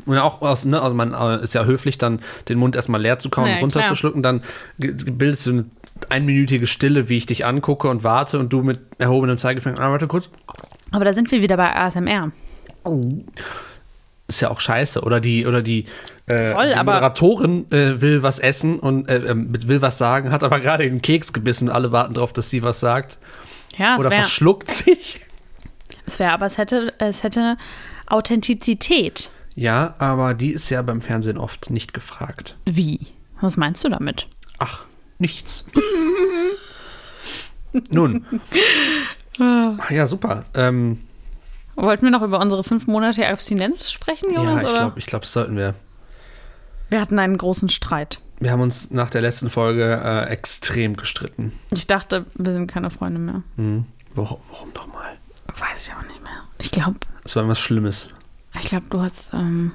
Ja, 0.06 0.22
auch 0.22 0.42
aus, 0.42 0.64
ne, 0.64 0.80
also 0.82 0.94
man 0.94 1.12
äh, 1.14 1.42
ist 1.44 1.54
ja 1.54 1.64
höflich, 1.64 1.98
dann 1.98 2.20
den 2.48 2.58
Mund 2.58 2.76
erstmal 2.76 3.00
leer 3.00 3.18
zu 3.18 3.30
kauen 3.30 3.48
Ja, 3.48 3.54
und 3.56 3.62
runterzuschlucken. 3.62 4.22
Dann 4.22 4.42
ge- 4.78 4.92
bildest 4.92 5.46
du 5.46 5.50
eine 5.50 5.64
einminütige 6.08 6.66
Stille, 6.66 7.08
wie 7.08 7.16
ich 7.18 7.26
dich 7.26 7.46
angucke 7.46 7.88
und 7.88 8.02
warte 8.04 8.38
und 8.38 8.52
du 8.52 8.62
mit 8.62 8.80
erhobenem 8.98 9.38
Zeigefinger. 9.38 9.78
Ah, 9.80 9.90
warte 9.90 10.06
kurz. 10.08 10.28
Aber 10.90 11.04
da 11.04 11.12
sind 11.12 11.30
wir 11.30 11.42
wieder 11.42 11.56
bei 11.56 11.74
ASMR. 11.74 12.32
Ist 14.26 14.40
ja 14.40 14.50
auch 14.50 14.60
scheiße. 14.60 15.02
Oder 15.02 15.20
die, 15.20 15.46
oder 15.46 15.62
die, 15.62 15.86
äh, 16.26 16.50
Voll, 16.50 16.70
die 16.70 16.76
Moderatorin 16.76 17.70
äh, 17.70 18.00
will 18.00 18.22
was 18.22 18.38
essen 18.38 18.78
und 18.78 19.08
äh, 19.08 19.18
ähm, 19.26 19.48
will 19.68 19.82
was 19.82 19.98
sagen, 19.98 20.32
hat 20.32 20.42
aber 20.42 20.60
gerade 20.60 20.84
den 20.84 21.02
Keks 21.02 21.32
gebissen 21.32 21.68
und 21.68 21.74
alle 21.74 21.92
warten 21.92 22.14
darauf, 22.14 22.32
dass 22.32 22.48
sie 22.50 22.62
was 22.62 22.80
sagt. 22.80 23.18
Ja, 23.76 23.94
es 23.94 24.00
Oder 24.00 24.10
wäre 24.10 24.22
verschluckt 24.22 24.70
sich. 24.70 25.20
Es 26.06 26.18
wäre, 26.18 26.32
aber 26.32 26.46
es 26.46 26.58
hätte, 26.58 26.92
es 26.98 27.22
hätte 27.22 27.56
Authentizität. 28.06 29.30
Ja, 29.54 29.94
aber 29.98 30.34
die 30.34 30.50
ist 30.52 30.68
ja 30.70 30.82
beim 30.82 31.00
Fernsehen 31.00 31.38
oft 31.38 31.70
nicht 31.70 31.92
gefragt. 31.94 32.56
Wie? 32.64 33.06
Was 33.40 33.56
meinst 33.56 33.84
du 33.84 33.88
damit? 33.88 34.26
Ach, 34.58 34.84
nichts. 35.18 35.66
Nun. 37.90 38.24
Ja, 39.38 40.06
super. 40.06 40.44
Ähm, 40.54 41.00
Wollten 41.76 42.04
wir 42.06 42.10
noch 42.12 42.22
über 42.22 42.38
unsere 42.40 42.62
fünf 42.62 42.86
Monate 42.86 43.26
Abstinenz 43.26 43.90
sprechen, 43.90 44.30
ja, 44.32 44.36
Jonas? 44.42 44.62
ich 44.62 44.68
oder? 44.68 44.78
glaube, 44.78 44.98
ich 44.98 45.06
glaub, 45.06 45.22
das 45.22 45.32
sollten 45.32 45.56
wir. 45.56 45.74
Wir 46.88 47.00
hatten 47.00 47.18
einen 47.18 47.36
großen 47.36 47.68
Streit. 47.68 48.20
Wir 48.38 48.52
haben 48.52 48.60
uns 48.60 48.90
nach 48.90 49.10
der 49.10 49.22
letzten 49.22 49.50
Folge 49.50 50.00
äh, 50.04 50.26
extrem 50.30 50.96
gestritten. 50.96 51.52
Ich 51.72 51.86
dachte, 51.86 52.26
wir 52.34 52.52
sind 52.52 52.68
keine 52.68 52.90
Freunde 52.90 53.18
mehr. 53.18 53.42
Hm. 53.56 53.86
Warum, 54.14 54.38
warum 54.50 54.72
doch 54.74 54.86
mal? 54.86 55.14
Weiß 55.58 55.88
ich 55.88 55.94
auch 55.94 56.06
nicht 56.08 56.22
mehr. 56.22 56.32
Ich 56.58 56.70
glaube, 56.70 56.98
Das 57.24 57.34
war 57.34 57.42
irgendwas 57.42 57.58
Schlimmes. 57.60 58.08
Ich 58.60 58.68
glaube, 58.68 58.86
du 58.90 59.00
hast, 59.00 59.32
ähm, 59.34 59.72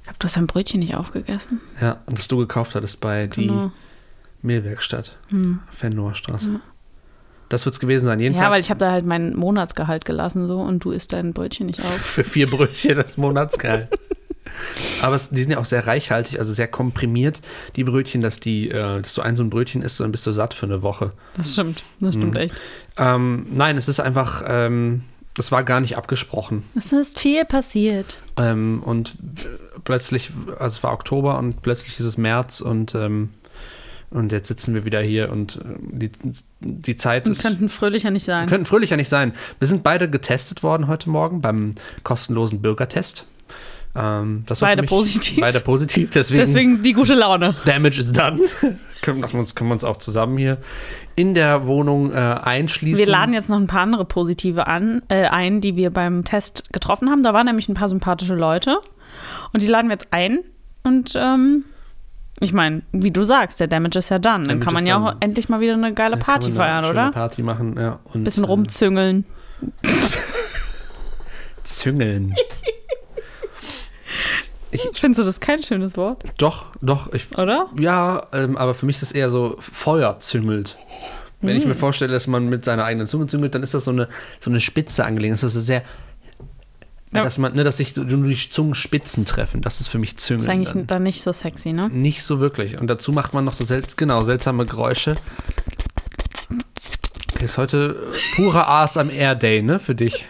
ich 0.00 0.04
glaube, 0.04 0.18
du 0.18 0.24
hast 0.24 0.36
ein 0.36 0.46
Brötchen 0.46 0.80
nicht 0.80 0.94
aufgegessen. 0.96 1.60
Ja, 1.80 1.98
und 2.06 2.18
das 2.18 2.28
du 2.28 2.36
gekauft 2.38 2.74
hattest 2.74 3.00
bei 3.00 3.26
Genau. 3.28 3.66
die 3.66 4.46
Mehlwerkstatt, 4.46 5.16
Hm. 5.28 5.60
Fennower 5.70 6.14
Straße. 6.14 6.60
Das 7.48 7.64
wird 7.66 7.74
es 7.74 7.80
gewesen 7.80 8.06
sein. 8.06 8.18
Jedenfalls 8.18 8.44
Ja, 8.46 8.50
weil 8.50 8.60
ich 8.60 8.70
habe 8.70 8.78
da 8.78 8.90
halt 8.90 9.04
mein 9.04 9.36
Monatsgehalt 9.36 10.04
gelassen 10.06 10.46
so 10.46 10.58
und 10.60 10.82
du 10.84 10.90
isst 10.90 11.12
dein 11.12 11.32
Brötchen 11.34 11.66
nicht 11.66 11.80
auf. 11.80 11.96
für 12.02 12.24
vier 12.24 12.48
Brötchen 12.50 12.96
das 12.96 13.16
Monatsgehalt. 13.18 13.88
Aber 15.02 15.16
es, 15.16 15.30
die 15.30 15.40
sind 15.42 15.52
ja 15.52 15.58
auch 15.58 15.64
sehr 15.64 15.86
reichhaltig, 15.86 16.38
also 16.38 16.52
sehr 16.52 16.68
komprimiert, 16.68 17.40
die 17.76 17.84
Brötchen, 17.84 18.20
dass, 18.20 18.40
die, 18.40 18.68
äh, 18.70 19.00
dass 19.00 19.14
du 19.14 19.22
ein 19.22 19.36
so 19.36 19.42
ein 19.42 19.50
Brötchen 19.50 19.82
isst 19.82 20.00
und 20.00 20.04
dann 20.04 20.12
bist 20.12 20.26
du 20.26 20.32
satt 20.32 20.52
für 20.54 20.66
eine 20.66 20.82
Woche. 20.82 21.12
Das 21.36 21.52
stimmt. 21.52 21.82
Das 22.00 22.14
stimmt 22.14 22.34
Hm. 22.34 22.40
echt. 22.42 22.54
Ähm, 22.96 23.46
nein, 23.50 23.76
es 23.78 23.88
ist 23.88 24.00
einfach, 24.00 24.42
ähm, 24.46 25.04
es 25.38 25.50
war 25.52 25.64
gar 25.64 25.80
nicht 25.80 25.96
abgesprochen. 25.96 26.64
Es 26.76 26.92
ist 26.92 27.18
viel 27.18 27.44
passiert. 27.44 28.18
Ähm, 28.36 28.82
und 28.84 29.16
äh, 29.44 29.48
plötzlich, 29.84 30.30
also 30.58 30.76
es 30.76 30.82
war 30.82 30.92
Oktober 30.92 31.38
und 31.38 31.62
plötzlich 31.62 31.98
ist 31.98 32.06
es 32.06 32.18
März 32.18 32.60
und, 32.60 32.94
ähm, 32.94 33.30
und 34.10 34.30
jetzt 34.30 34.48
sitzen 34.48 34.74
wir 34.74 34.84
wieder 34.84 35.00
hier 35.00 35.30
und 35.32 35.56
äh, 35.56 35.60
die, 35.80 36.10
die 36.60 36.96
Zeit 36.96 37.26
Wir 37.26 37.32
ist. 37.32 37.42
könnten 37.42 37.68
fröhlicher 37.68 38.10
nicht 38.10 38.24
sein. 38.24 38.48
könnten 38.48 38.66
fröhlicher 38.66 38.96
nicht 38.96 39.08
sein. 39.08 39.32
Wir 39.58 39.68
sind 39.68 39.82
beide 39.82 40.10
getestet 40.10 40.62
worden 40.62 40.86
heute 40.86 41.08
Morgen 41.08 41.40
beim 41.40 41.74
kostenlosen 42.02 42.60
Bürgertest. 42.60 43.26
Ähm, 43.94 44.44
Beide 44.60 44.84
positiv. 44.84 45.40
Beide 45.40 45.60
positiv, 45.60 46.10
deswegen, 46.10 46.40
Deswegen 46.40 46.82
die 46.82 46.94
gute 46.94 47.14
Laune. 47.14 47.54
Damage 47.66 48.00
is 48.00 48.10
done. 48.10 48.40
können, 49.02 49.20
wir 49.20 49.34
uns, 49.34 49.54
können 49.54 49.68
wir 49.68 49.74
uns 49.74 49.84
auch 49.84 49.98
zusammen 49.98 50.38
hier 50.38 50.58
in 51.14 51.34
der 51.34 51.66
Wohnung 51.66 52.10
äh, 52.10 52.16
einschließen. 52.16 52.98
Wir 52.98 53.06
laden 53.06 53.34
jetzt 53.34 53.50
noch 53.50 53.58
ein 53.58 53.66
paar 53.66 53.82
andere 53.82 54.06
Positive 54.06 54.66
an, 54.66 55.02
äh, 55.08 55.26
ein, 55.26 55.60
die 55.60 55.76
wir 55.76 55.90
beim 55.90 56.24
Test 56.24 56.72
getroffen 56.72 57.10
haben. 57.10 57.22
Da 57.22 57.34
waren 57.34 57.44
nämlich 57.44 57.68
ein 57.68 57.74
paar 57.74 57.88
sympathische 57.88 58.34
Leute. 58.34 58.78
Und 59.52 59.60
die 59.60 59.66
laden 59.66 59.88
wir 59.88 59.94
jetzt 59.94 60.08
ein. 60.10 60.38
Und 60.84 61.12
ähm, 61.14 61.64
ich 62.40 62.54
meine, 62.54 62.82
wie 62.92 63.10
du 63.10 63.24
sagst, 63.24 63.60
der 63.60 63.66
Damage 63.66 63.98
ist 63.98 64.08
ja 64.08 64.18
done. 64.18 64.38
Dann 64.38 64.48
Damage 64.48 64.64
kann 64.64 64.74
man 64.74 64.86
ja 64.86 64.98
auch 64.98 65.16
endlich 65.20 65.50
mal 65.50 65.60
wieder 65.60 65.74
eine 65.74 65.92
geile 65.92 66.16
Party 66.16 66.50
feiern, 66.50 66.86
oder? 66.86 67.10
Party 67.10 67.42
machen, 67.42 67.76
ja. 67.78 68.00
Und, 68.04 68.24
Bisschen 68.24 68.44
äh, 68.44 68.46
rumzüngeln. 68.48 69.26
Züngeln. 71.62 72.34
Findest 74.94 75.20
du 75.20 75.24
das 75.24 75.40
kein 75.40 75.62
schönes 75.62 75.96
Wort, 75.98 76.24
Doch, 76.38 76.66
doch. 76.80 77.12
Ich, 77.12 77.36
oder? 77.36 77.68
ja, 77.78 78.26
ähm, 78.32 78.56
aber 78.56 78.74
für 78.74 78.86
mich 78.86 78.96
ist 78.96 79.02
das 79.02 79.12
eher 79.12 79.28
so 79.28 79.56
Feuer 79.60 80.18
züngelt. 80.20 80.78
Wenn 81.42 81.56
Mm. 81.56 81.58
ich 81.58 81.66
mir 81.66 81.74
vorstelle, 81.74 82.12
dass 82.12 82.26
man 82.26 82.48
mit 82.48 82.64
seiner 82.64 82.84
eigenen 82.84 83.06
Zunge 83.06 83.26
züngelt, 83.26 83.54
dann 83.54 83.62
ist 83.62 83.74
das 83.74 83.84
so 83.84 83.90
eine, 83.90 84.08
so 84.40 84.48
eine 84.48 84.60
spitze 84.60 85.04
Angelegenheit. 85.04 85.42
Das 85.42 85.54
ist 85.56 85.66
sehr. 85.66 85.82
Ja. 87.12 87.24
Dass, 87.24 87.36
man, 87.36 87.54
ne, 87.54 87.64
dass 87.64 87.76
sich 87.76 87.94
nur 87.96 88.06
die 88.26 88.48
Zungenspitzen 88.50 89.26
treffen. 89.26 89.60
Das 89.60 89.80
ist 89.82 89.88
für 89.88 89.98
mich 89.98 90.16
Züngeln. 90.16 90.46
Ist 90.46 90.50
eigentlich 90.50 90.72
dann. 90.72 90.86
dann 90.86 91.02
nicht 91.02 91.22
so 91.22 91.30
sexy, 91.32 91.74
ne? 91.74 91.90
Nicht 91.90 92.22
so 92.22 92.40
wirklich. 92.40 92.80
Und 92.80 92.86
dazu 92.86 93.12
macht 93.12 93.34
man 93.34 93.44
noch 93.44 93.52
so 93.52 93.64
sel 93.66 93.82
genau, 93.96 94.22
seltsame 94.22 94.64
Geräusche. 94.64 95.16
Okay, 97.34 97.44
ist 97.44 97.58
heute 97.58 97.96
äh, 98.14 98.36
purer 98.36 98.66
ASMR 98.68 99.34
Day, 99.34 99.60
ne, 99.60 99.78
für 99.78 99.94
dich. 99.94 100.26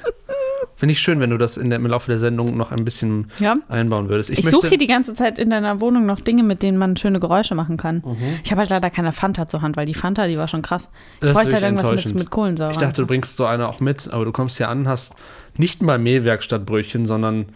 Finde 0.82 0.94
ich 0.94 0.98
schön, 0.98 1.20
wenn 1.20 1.30
du 1.30 1.38
das 1.38 1.58
in 1.58 1.70
der, 1.70 1.78
im 1.78 1.86
Laufe 1.86 2.08
der 2.10 2.18
Sendung 2.18 2.56
noch 2.56 2.72
ein 2.72 2.84
bisschen 2.84 3.30
Ja. 3.38 3.54
einbauen 3.68 4.08
würdest. 4.08 4.30
Ich, 4.30 4.38
möchte- 4.38 4.50
suche 4.50 4.66
hier 4.70 4.78
die 4.78 4.88
ganze 4.88 5.14
Zeit 5.14 5.38
in 5.38 5.48
deiner 5.48 5.80
Wohnung 5.80 6.06
noch 6.06 6.18
Dinge, 6.18 6.42
mit 6.42 6.64
denen 6.64 6.76
man 6.76 6.96
schöne 6.96 7.20
Geräusche 7.20 7.54
machen 7.54 7.76
kann. 7.76 8.02
Mhm. 8.04 8.16
Ich 8.42 8.50
habe 8.50 8.62
halt 8.62 8.70
leider 8.70 8.90
keine 8.90 9.12
Fanta 9.12 9.46
zur 9.46 9.62
Hand, 9.62 9.76
weil 9.76 9.86
die 9.86 9.94
Fanta, 9.94 10.26
die 10.26 10.36
war 10.36 10.48
schon 10.48 10.60
krass. 10.62 10.90
Ich 11.14 11.20
Das 11.20 11.34
bräuchte 11.34 11.52
halt 11.54 11.62
irgendwas 11.62 12.04
mit, 12.04 12.14
mit 12.16 12.30
Kohlensäure. 12.30 12.72
Ich 12.72 12.78
dachte, 12.78 13.00
du 13.02 13.06
bringst 13.06 13.36
so 13.36 13.46
eine 13.46 13.68
auch 13.68 13.78
mit, 13.78 14.12
aber 14.12 14.24
du 14.24 14.32
kommst 14.32 14.56
hier 14.56 14.68
an, 14.70 14.88
hast 14.88 15.14
nicht 15.56 15.82
mal 15.82 16.00
Mehlwerkstattbrötchen, 16.00 17.06
sondern 17.06 17.46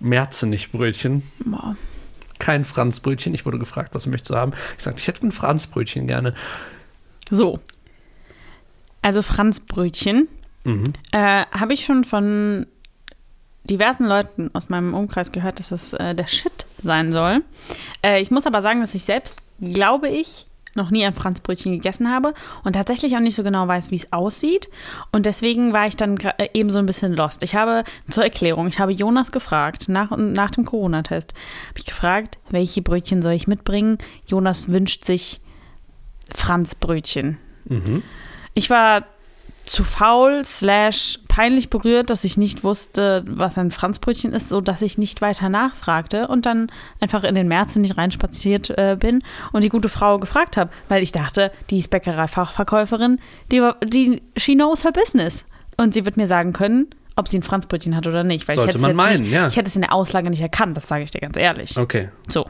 Merzenich-Brötchen. 0.00 1.22
Boah. 1.46 1.76
Kein 2.38 2.66
Franzbrötchen. 2.66 3.32
Ich 3.32 3.46
wurde 3.46 3.58
gefragt, 3.58 3.94
was 3.94 4.06
möchtest 4.06 4.28
du 4.30 4.34
haben? 4.36 4.52
Ich 4.76 4.82
sagte, 4.84 5.00
ich 5.00 5.08
hätte 5.08 5.26
ein 5.26 5.32
Franzbrötchen 5.32 6.06
gerne. 6.06 6.34
So. 7.30 7.60
Also 9.00 9.22
Franzbrötchen 9.22 10.28
Mhm. 10.64 10.84
äh, 11.12 11.44
habe 11.50 11.72
ich 11.74 11.84
schon 11.86 12.04
von 12.04 12.66
diversen 13.64 14.06
Leuten 14.06 14.50
aus 14.52 14.68
meinem 14.68 14.94
Umkreis 14.94 15.32
gehört, 15.32 15.58
dass 15.58 15.70
das 15.70 15.94
äh, 15.94 16.14
der 16.14 16.26
Shit 16.26 16.66
sein 16.82 17.12
soll. 17.12 17.42
Äh, 18.02 18.20
ich 18.20 18.30
muss 18.30 18.46
aber 18.46 18.62
sagen, 18.62 18.80
dass 18.80 18.94
ich 18.94 19.04
selbst, 19.04 19.36
glaube 19.60 20.08
ich, 20.08 20.46
noch 20.74 20.90
nie 20.90 21.04
ein 21.04 21.14
Franzbrötchen 21.14 21.72
gegessen 21.72 22.10
habe 22.10 22.34
und 22.64 22.74
tatsächlich 22.74 23.16
auch 23.16 23.20
nicht 23.20 23.36
so 23.36 23.42
genau 23.42 23.68
weiß, 23.68 23.90
wie 23.90 23.96
es 23.96 24.12
aussieht. 24.12 24.68
Und 25.12 25.26
deswegen 25.26 25.72
war 25.72 25.86
ich 25.86 25.96
dann 25.96 26.18
äh, 26.18 26.48
eben 26.52 26.70
so 26.70 26.78
ein 26.78 26.86
bisschen 26.86 27.14
lost. 27.14 27.42
Ich 27.42 27.54
habe 27.54 27.84
zur 28.10 28.24
Erklärung, 28.24 28.66
ich 28.68 28.80
habe 28.80 28.92
Jonas 28.92 29.32
gefragt, 29.32 29.88
nach, 29.88 30.16
nach 30.16 30.50
dem 30.50 30.64
Corona-Test, 30.64 31.34
habe 31.68 31.78
ich 31.78 31.86
gefragt, 31.86 32.38
welche 32.50 32.82
Brötchen 32.82 33.22
soll 33.22 33.32
ich 33.32 33.46
mitbringen? 33.46 33.98
Jonas 34.26 34.68
wünscht 34.68 35.04
sich 35.04 35.40
Franzbrötchen. 36.34 37.38
Mhm. 37.66 38.02
Ich 38.54 38.70
war 38.70 39.04
zu 39.64 39.82
faul, 39.82 40.44
slash 40.44 41.18
peinlich 41.28 41.70
berührt, 41.70 42.10
dass 42.10 42.22
ich 42.24 42.36
nicht 42.36 42.64
wusste, 42.64 43.24
was 43.26 43.56
ein 43.58 43.70
Franzbrötchen 43.70 44.32
ist, 44.32 44.50
so 44.50 44.60
dass 44.60 44.82
ich 44.82 44.98
nicht 44.98 45.20
weiter 45.22 45.48
nachfragte 45.48 46.28
und 46.28 46.44
dann 46.46 46.70
einfach 47.00 47.24
in 47.24 47.34
den 47.34 47.48
März 47.48 47.74
nicht 47.76 47.96
reinspaziert 47.96 48.70
äh, 48.70 48.96
bin 49.00 49.22
und 49.52 49.64
die 49.64 49.70
gute 49.70 49.88
Frau 49.88 50.18
gefragt 50.18 50.56
habe, 50.58 50.70
weil 50.88 51.02
ich 51.02 51.12
dachte, 51.12 51.50
die 51.70 51.78
ist 51.78 51.88
Bäckerei-Fachverkäuferin, 51.90 53.18
die, 53.50 53.62
war- 53.62 53.76
die, 53.84 54.22
she 54.36 54.54
knows 54.54 54.84
her 54.84 54.92
business. 54.92 55.46
Und 55.76 55.94
sie 55.94 56.04
wird 56.04 56.16
mir 56.16 56.26
sagen 56.26 56.52
können, 56.52 56.86
ob 57.16 57.28
sie 57.28 57.38
ein 57.38 57.42
Franzbrötchen 57.42 57.96
hat 57.96 58.06
oder 58.06 58.22
nicht. 58.22 58.46
Weil 58.46 58.56
Sollte 58.56 58.76
ich 58.76 58.82
man 58.82 58.94
meinen, 58.94 59.22
nicht, 59.22 59.32
ja. 59.32 59.46
Ich 59.48 59.56
hätte 59.56 59.68
es 59.68 59.76
in 59.76 59.82
der 59.82 59.92
Auslage 59.92 60.30
nicht 60.30 60.40
erkannt, 60.42 60.76
das 60.76 60.86
sage 60.88 61.04
ich 61.04 61.10
dir 61.10 61.20
ganz 61.20 61.36
ehrlich. 61.36 61.76
Okay. 61.78 62.10
So. 62.28 62.48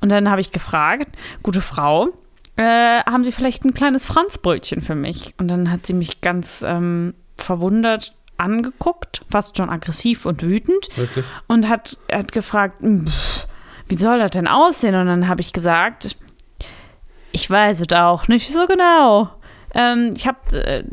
Und 0.00 0.10
dann 0.10 0.30
habe 0.30 0.40
ich 0.40 0.52
gefragt, 0.52 1.08
gute 1.42 1.60
Frau, 1.60 2.08
äh, 2.56 3.00
haben 3.04 3.24
Sie 3.24 3.32
vielleicht 3.32 3.64
ein 3.64 3.74
kleines 3.74 4.06
Franzbrötchen 4.06 4.82
für 4.82 4.94
mich? 4.94 5.34
Und 5.38 5.48
dann 5.48 5.70
hat 5.70 5.86
sie 5.86 5.94
mich 5.94 6.20
ganz 6.20 6.62
ähm, 6.66 7.14
verwundert 7.36 8.14
angeguckt, 8.36 9.24
fast 9.30 9.56
schon 9.56 9.68
aggressiv 9.68 10.24
und 10.24 10.42
wütend 10.42 10.88
Wirklich? 10.96 11.24
und 11.46 11.68
hat, 11.68 11.98
hat 12.10 12.32
gefragt, 12.32 12.80
"Hm, 12.80 13.06
wie 13.88 13.96
soll 13.96 14.18
das 14.18 14.30
denn 14.30 14.48
aussehen? 14.48 14.94
Und 14.94 15.06
dann 15.06 15.28
habe 15.28 15.40
ich 15.42 15.52
gesagt, 15.52 16.16
ich 17.32 17.50
weiß 17.50 17.80
es 17.82 17.92
auch 17.92 18.28
nicht 18.28 18.50
so 18.50 18.66
genau. 18.66 19.30
Ähm, 19.74 20.12
ich 20.16 20.26
habe, 20.26 20.38
äh, 20.64 20.84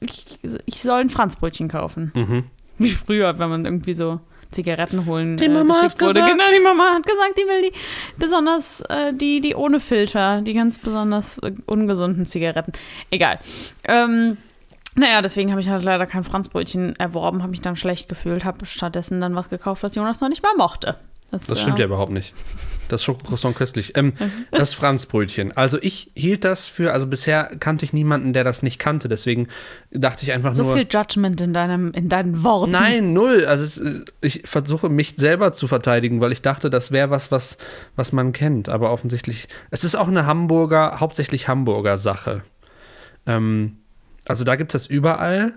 ich, 0.00 0.38
ich 0.64 0.82
soll 0.82 1.00
ein 1.00 1.10
Franzbrötchen 1.10 1.68
kaufen. 1.68 2.12
Mhm. 2.14 2.44
Wie 2.78 2.90
früher, 2.90 3.38
wenn 3.38 3.50
man 3.50 3.64
irgendwie 3.64 3.94
so 3.94 4.20
Zigaretten 4.50 5.06
holen 5.06 5.36
Die 5.36 5.44
äh, 5.44 5.48
Mama 5.48 5.74
hat 5.74 5.82
geschickt 5.82 6.00
wurde. 6.02 6.14
gesagt- 6.20 6.30
Genau, 6.32 6.44
die 6.52 6.60
Mama 6.62 6.84
hat 6.94 7.04
gesagt, 7.06 7.34
die 7.38 7.42
will 7.46 7.70
die 7.70 7.76
besonders, 8.18 8.80
äh, 8.82 9.12
die, 9.14 9.40
die 9.40 9.54
ohne 9.54 9.80
Filter, 9.80 10.40
die 10.42 10.52
ganz 10.54 10.78
besonders 10.78 11.38
äh, 11.38 11.52
ungesunden 11.66 12.26
Zigaretten. 12.26 12.72
Egal. 13.10 13.38
Ähm, 13.84 14.36
naja, 14.96 15.22
deswegen 15.22 15.50
habe 15.52 15.60
ich 15.60 15.68
halt 15.68 15.84
leider 15.84 16.04
kein 16.06 16.24
Franzbrötchen 16.24 16.96
erworben, 16.96 17.42
habe 17.42 17.50
mich 17.50 17.60
dann 17.60 17.76
schlecht 17.76 18.08
gefühlt, 18.08 18.44
habe 18.44 18.66
stattdessen 18.66 19.20
dann 19.20 19.36
was 19.36 19.48
gekauft, 19.48 19.82
was 19.82 19.94
Jonas 19.94 20.20
noch 20.20 20.28
nicht 20.28 20.42
mal 20.42 20.54
mochte. 20.56 20.96
Das 21.30 21.44
stimmt 21.60 21.78
äh, 21.78 21.82
ja 21.82 21.86
überhaupt 21.86 22.10
nicht. 22.10 22.34
Das 22.90 23.04
Schokocroissant 23.04 23.56
köstlich. 23.56 23.96
Ähm, 23.96 24.12
das 24.50 24.74
Franzbrötchen. 24.74 25.56
Also 25.56 25.78
ich 25.80 26.10
hielt 26.14 26.44
das 26.44 26.68
für, 26.68 26.92
also 26.92 27.06
bisher 27.06 27.56
kannte 27.60 27.84
ich 27.84 27.92
niemanden, 27.92 28.32
der 28.32 28.44
das 28.44 28.62
nicht 28.62 28.78
kannte. 28.78 29.08
Deswegen 29.08 29.48
dachte 29.90 30.24
ich 30.24 30.32
einfach 30.32 30.54
So 30.54 30.64
nur. 30.64 30.76
viel 30.76 30.86
Judgment 30.90 31.40
in, 31.40 31.52
deinem, 31.52 31.92
in 31.92 32.08
deinen 32.08 32.42
Worten. 32.42 32.72
Nein, 32.72 33.12
null. 33.12 33.44
Also 33.46 33.80
ich 34.20 34.42
versuche 34.44 34.88
mich 34.88 35.14
selber 35.16 35.52
zu 35.52 35.68
verteidigen, 35.68 36.20
weil 36.20 36.32
ich 36.32 36.42
dachte, 36.42 36.68
das 36.68 36.90
wäre 36.90 37.10
was, 37.10 37.30
was, 37.30 37.56
was 37.96 38.12
man 38.12 38.32
kennt. 38.32 38.68
Aber 38.68 38.90
offensichtlich, 38.92 39.46
es 39.70 39.84
ist 39.84 39.94
auch 39.94 40.08
eine 40.08 40.26
Hamburger, 40.26 41.00
hauptsächlich 41.00 41.48
Hamburger 41.48 41.96
Sache. 41.98 42.42
Ähm, 43.26 43.76
also 44.26 44.44
da 44.44 44.56
gibt 44.56 44.74
es 44.74 44.82
das 44.82 44.90
überall. 44.90 45.54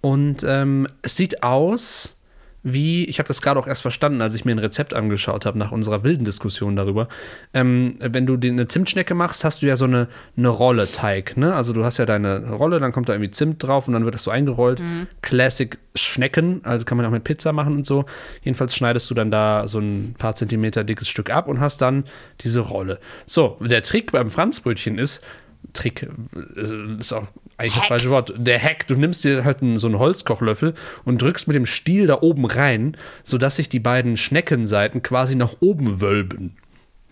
Und 0.00 0.44
ähm, 0.46 0.86
es 1.02 1.16
sieht 1.16 1.42
aus 1.42 2.17
wie, 2.62 3.04
ich 3.04 3.18
habe 3.18 3.28
das 3.28 3.40
gerade 3.40 3.58
auch 3.58 3.66
erst 3.66 3.82
verstanden, 3.82 4.20
als 4.20 4.34
ich 4.34 4.44
mir 4.44 4.52
ein 4.52 4.58
Rezept 4.58 4.92
angeschaut 4.92 5.46
habe, 5.46 5.58
nach 5.58 5.70
unserer 5.70 6.02
wilden 6.02 6.24
Diskussion 6.24 6.74
darüber. 6.76 7.08
Ähm, 7.54 7.96
wenn 8.00 8.26
du 8.26 8.34
eine 8.34 8.66
Zimtschnecke 8.66 9.14
machst, 9.14 9.44
hast 9.44 9.62
du 9.62 9.66
ja 9.66 9.76
so 9.76 9.84
eine, 9.84 10.08
eine 10.36 10.48
Rolle 10.48 10.90
Teig. 10.90 11.36
Ne? 11.36 11.54
Also 11.54 11.72
du 11.72 11.84
hast 11.84 11.98
ja 11.98 12.06
deine 12.06 12.50
Rolle, 12.50 12.80
dann 12.80 12.92
kommt 12.92 13.08
da 13.08 13.12
irgendwie 13.12 13.30
Zimt 13.30 13.62
drauf 13.62 13.86
und 13.86 13.94
dann 13.94 14.04
wird 14.04 14.14
das 14.14 14.24
so 14.24 14.30
eingerollt. 14.30 14.82
Classic 15.22 15.78
Schnecken, 15.94 16.60
also 16.64 16.84
kann 16.84 16.96
man 16.96 17.06
auch 17.06 17.10
mit 17.10 17.24
Pizza 17.24 17.52
machen 17.52 17.76
und 17.76 17.86
so. 17.86 18.06
Jedenfalls 18.42 18.74
schneidest 18.74 19.08
du 19.10 19.14
dann 19.14 19.30
da 19.30 19.68
so 19.68 19.78
ein 19.78 20.14
paar 20.18 20.34
Zentimeter 20.34 20.84
dickes 20.84 21.08
Stück 21.08 21.30
ab 21.30 21.48
und 21.48 21.60
hast 21.60 21.80
dann 21.80 22.04
diese 22.40 22.60
Rolle. 22.60 22.98
So, 23.26 23.56
der 23.60 23.82
Trick 23.82 24.12
beim 24.12 24.30
Franzbrötchen 24.30 24.98
ist, 24.98 25.24
Trick 25.72 26.08
äh, 26.34 27.00
ist 27.00 27.12
auch 27.12 27.28
eigentlich 27.58 27.74
das 27.74 27.86
falsche 27.86 28.10
Wort. 28.10 28.32
Der 28.36 28.62
Hack, 28.62 28.86
du 28.86 28.94
nimmst 28.94 29.24
dir 29.24 29.44
halt 29.44 29.62
einen, 29.62 29.78
so 29.78 29.88
einen 29.88 29.98
Holzkochlöffel 29.98 30.74
und 31.04 31.20
drückst 31.20 31.48
mit 31.48 31.56
dem 31.56 31.66
Stiel 31.66 32.06
da 32.06 32.18
oben 32.20 32.46
rein, 32.46 32.96
sodass 33.24 33.56
sich 33.56 33.68
die 33.68 33.80
beiden 33.80 34.16
Schneckenseiten 34.16 35.02
quasi 35.02 35.34
nach 35.34 35.56
oben 35.60 36.00
wölben. 36.00 36.56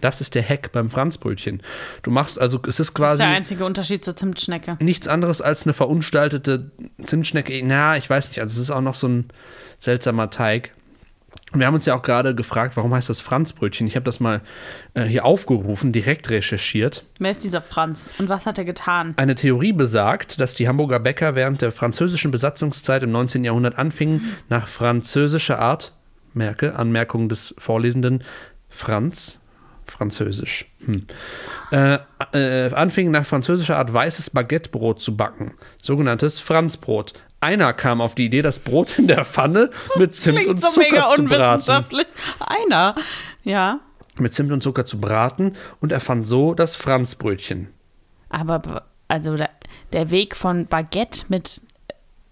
Das 0.00 0.20
ist 0.20 0.35
der 0.35 0.46
Hack 0.46 0.72
beim 0.72 0.90
Franzbrötchen. 0.90 1.62
Du 2.02 2.11
machst 2.11 2.38
also, 2.38 2.59
es 2.59 2.68
ist 2.68 2.78
Das 2.78 2.88
ist 2.88 2.94
quasi 2.94 3.18
der 3.18 3.28
einzige 3.28 3.64
Unterschied 3.64 4.04
zur 4.04 4.14
Zimtschnecke. 4.14 4.76
nichts 4.80 5.09
anderes 5.09 5.40
als 5.40 5.64
eine 5.64 5.72
verunstaltete 5.72 6.70
Zimtschnecke. 7.02 7.61
Na, 7.64 7.96
ich 7.96 8.09
weiß 8.09 8.28
nicht, 8.28 8.40
also 8.40 8.54
es 8.54 8.62
ist 8.62 8.70
auch 8.70 8.82
noch 8.82 8.94
so 8.94 9.09
ein 9.09 9.24
seltsamer 9.80 10.30
Teig. 10.30 10.72
Und 11.57 11.61
wir 11.61 11.69
haben 11.69 11.75
uns 11.75 11.87
ja 11.87 11.95
auch 11.95 12.03
gerade 12.03 12.35
gefragt, 12.35 12.77
warum 12.77 12.92
heißt 12.92 13.09
das 13.09 13.23
Franzbrötchen? 13.23 13.87
Ich 13.87 13.97
habe 13.97 14.05
das 14.05 14.21
mal 14.21 14.42
äh, 14.92 15.05
hier 15.05 15.25
aufgerufen, 15.25 15.90
direkt 15.90 16.29
recherchiert. 16.29 17.07
Wer 17.19 17.31
ist 17.31 17.45
dieser 17.45 17.62
Franz? 17.62 18.11
Und 18.19 18.29
was 18.29 18.45
hat 18.45 18.59
er 18.59 18.66
getan? 18.66 19.14
Eine 19.16 19.37
Theorie 19.37 19.73
besagt, 19.73 20.38
dass 20.38 20.53
die 20.53 20.69
Hamburger 20.69 21.01
Bäcker 21.01 21.35
während 21.35 21.62
der 21.62 21.73
französischen 21.73 22.31
Besatzungszeit 22.31 23.03
im 23.05 23.11
19. 23.11 23.42
Jahrhundert 23.42 23.79
anfingen, 23.79 24.37
nach 24.51 24.69
französischer 24.69 25.59
Art, 25.59 25.95
merke, 26.35 26.77
Anmerkung 26.77 27.31
des 27.31 27.55
Vorlesenden, 27.57 28.23
Franz, 28.69 29.40
Französisch, 29.87 30.66
hm, 30.85 31.07
äh, 31.71 31.99
äh, 32.35 32.75
anfingen 32.75 33.12
nach 33.12 33.25
französischer 33.25 33.79
Art 33.79 33.90
weißes 33.90 34.29
Baguettebrot 34.29 35.01
zu 35.01 35.16
backen, 35.16 35.55
sogenanntes 35.81 36.38
Franzbrot. 36.38 37.14
Einer 37.40 37.72
kam 37.75 38.01
auf 38.01 38.14
die 38.14 38.27
Idee, 38.27 38.42
das 38.42 38.61
Brot 38.61 38.99
in 38.99 39.07
der 39.09 39.25
Pfanne 39.25 39.70
mit 39.96 40.14
Zimt 40.14 40.37
Klingt 40.38 40.51
und 40.51 40.61
so 40.61 40.68
Zucker 40.68 40.87
mega 40.90 41.03
zu 41.14 41.25
braten 41.25 41.25
unwissenschaftlich. 41.25 42.07
Einer. 42.40 42.94
Ja. 43.44 43.81
mit 44.18 44.33
Zimt 44.35 44.51
und 44.53 44.62
Zucker 44.62 44.85
zu 44.85 44.99
braten 45.01 45.55
und 45.81 45.92
erfand 45.92 46.27
so 46.27 46.55
das 46.55 46.75
Franzbrötchen. 46.75 47.68
Aber 48.31 48.85
also 49.09 49.37
der, 49.37 49.51
der 49.92 50.11
Weg 50.11 50.35
von 50.35 50.66
Baguette 50.66 51.27
mit, 51.29 51.61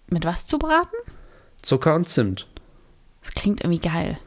mit 0.09 0.25
was 0.25 0.47
zu 0.47 0.59
braten? 0.59 0.97
Zucker 1.63 1.95
und 1.95 2.09
Zimt. 2.09 2.47
Das 3.23 3.33
klingt 3.33 3.61
irgendwie 3.61 3.87
geil. 3.87 4.19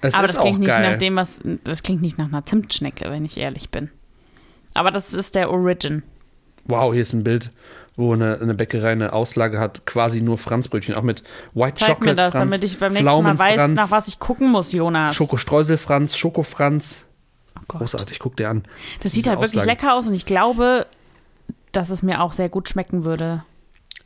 Es 0.00 0.14
Aber 0.14 0.26
das 0.26 0.38
klingt 0.38 0.60
nicht 0.60 0.68
geil. 0.68 0.90
nach 0.92 0.98
dem, 0.98 1.16
was. 1.16 1.40
Das 1.64 1.82
klingt 1.82 2.02
nicht 2.02 2.18
nach 2.18 2.26
einer 2.26 2.44
Zimtschnecke, 2.44 3.10
wenn 3.10 3.24
ich 3.24 3.36
ehrlich 3.36 3.70
bin. 3.70 3.90
Aber 4.74 4.90
das 4.90 5.14
ist 5.14 5.34
der 5.34 5.50
Origin. 5.50 6.02
Wow, 6.66 6.92
hier 6.92 7.02
ist 7.02 7.12
ein 7.12 7.24
Bild, 7.24 7.50
wo 7.96 8.12
eine, 8.12 8.40
eine 8.40 8.54
Bäckerei 8.54 8.92
eine 8.92 9.12
Auslage 9.12 9.58
hat, 9.58 9.86
quasi 9.86 10.20
nur 10.20 10.38
Franzbrötchen, 10.38 10.94
auch 10.94 11.02
mit 11.02 11.22
White 11.54 11.78
Zeig 11.78 11.88
Chocolate 11.88 12.04
mir 12.04 12.16
das, 12.16 12.32
Franz, 12.32 12.50
damit 12.50 12.64
ich 12.64 12.78
beim 12.78 12.92
nächsten 12.92 13.06
Mal 13.22 13.38
weiß, 13.38 13.54
Pflaumenfranz, 13.54 13.74
nach 13.74 13.90
was 13.90 14.08
ich 14.08 14.18
gucken 14.18 14.50
muss, 14.50 14.72
Jonas. 14.72 15.14
Schokostreusel 15.14 15.76
Franz, 15.76 16.16
Schokofranz. 16.16 17.06
Oh 17.56 17.62
Gott. 17.68 17.80
Großartig, 17.80 18.18
guck 18.18 18.36
dir 18.36 18.50
an. 18.50 18.64
Das 19.02 19.12
sieht 19.12 19.28
halt 19.28 19.38
wirklich 19.38 19.60
Auslagen. 19.60 19.80
lecker 19.80 19.94
aus 19.94 20.06
und 20.06 20.14
ich 20.14 20.26
glaube, 20.26 20.86
dass 21.70 21.90
es 21.90 22.02
mir 22.02 22.20
auch 22.20 22.32
sehr 22.32 22.48
gut 22.48 22.68
schmecken 22.68 23.04
würde. 23.04 23.44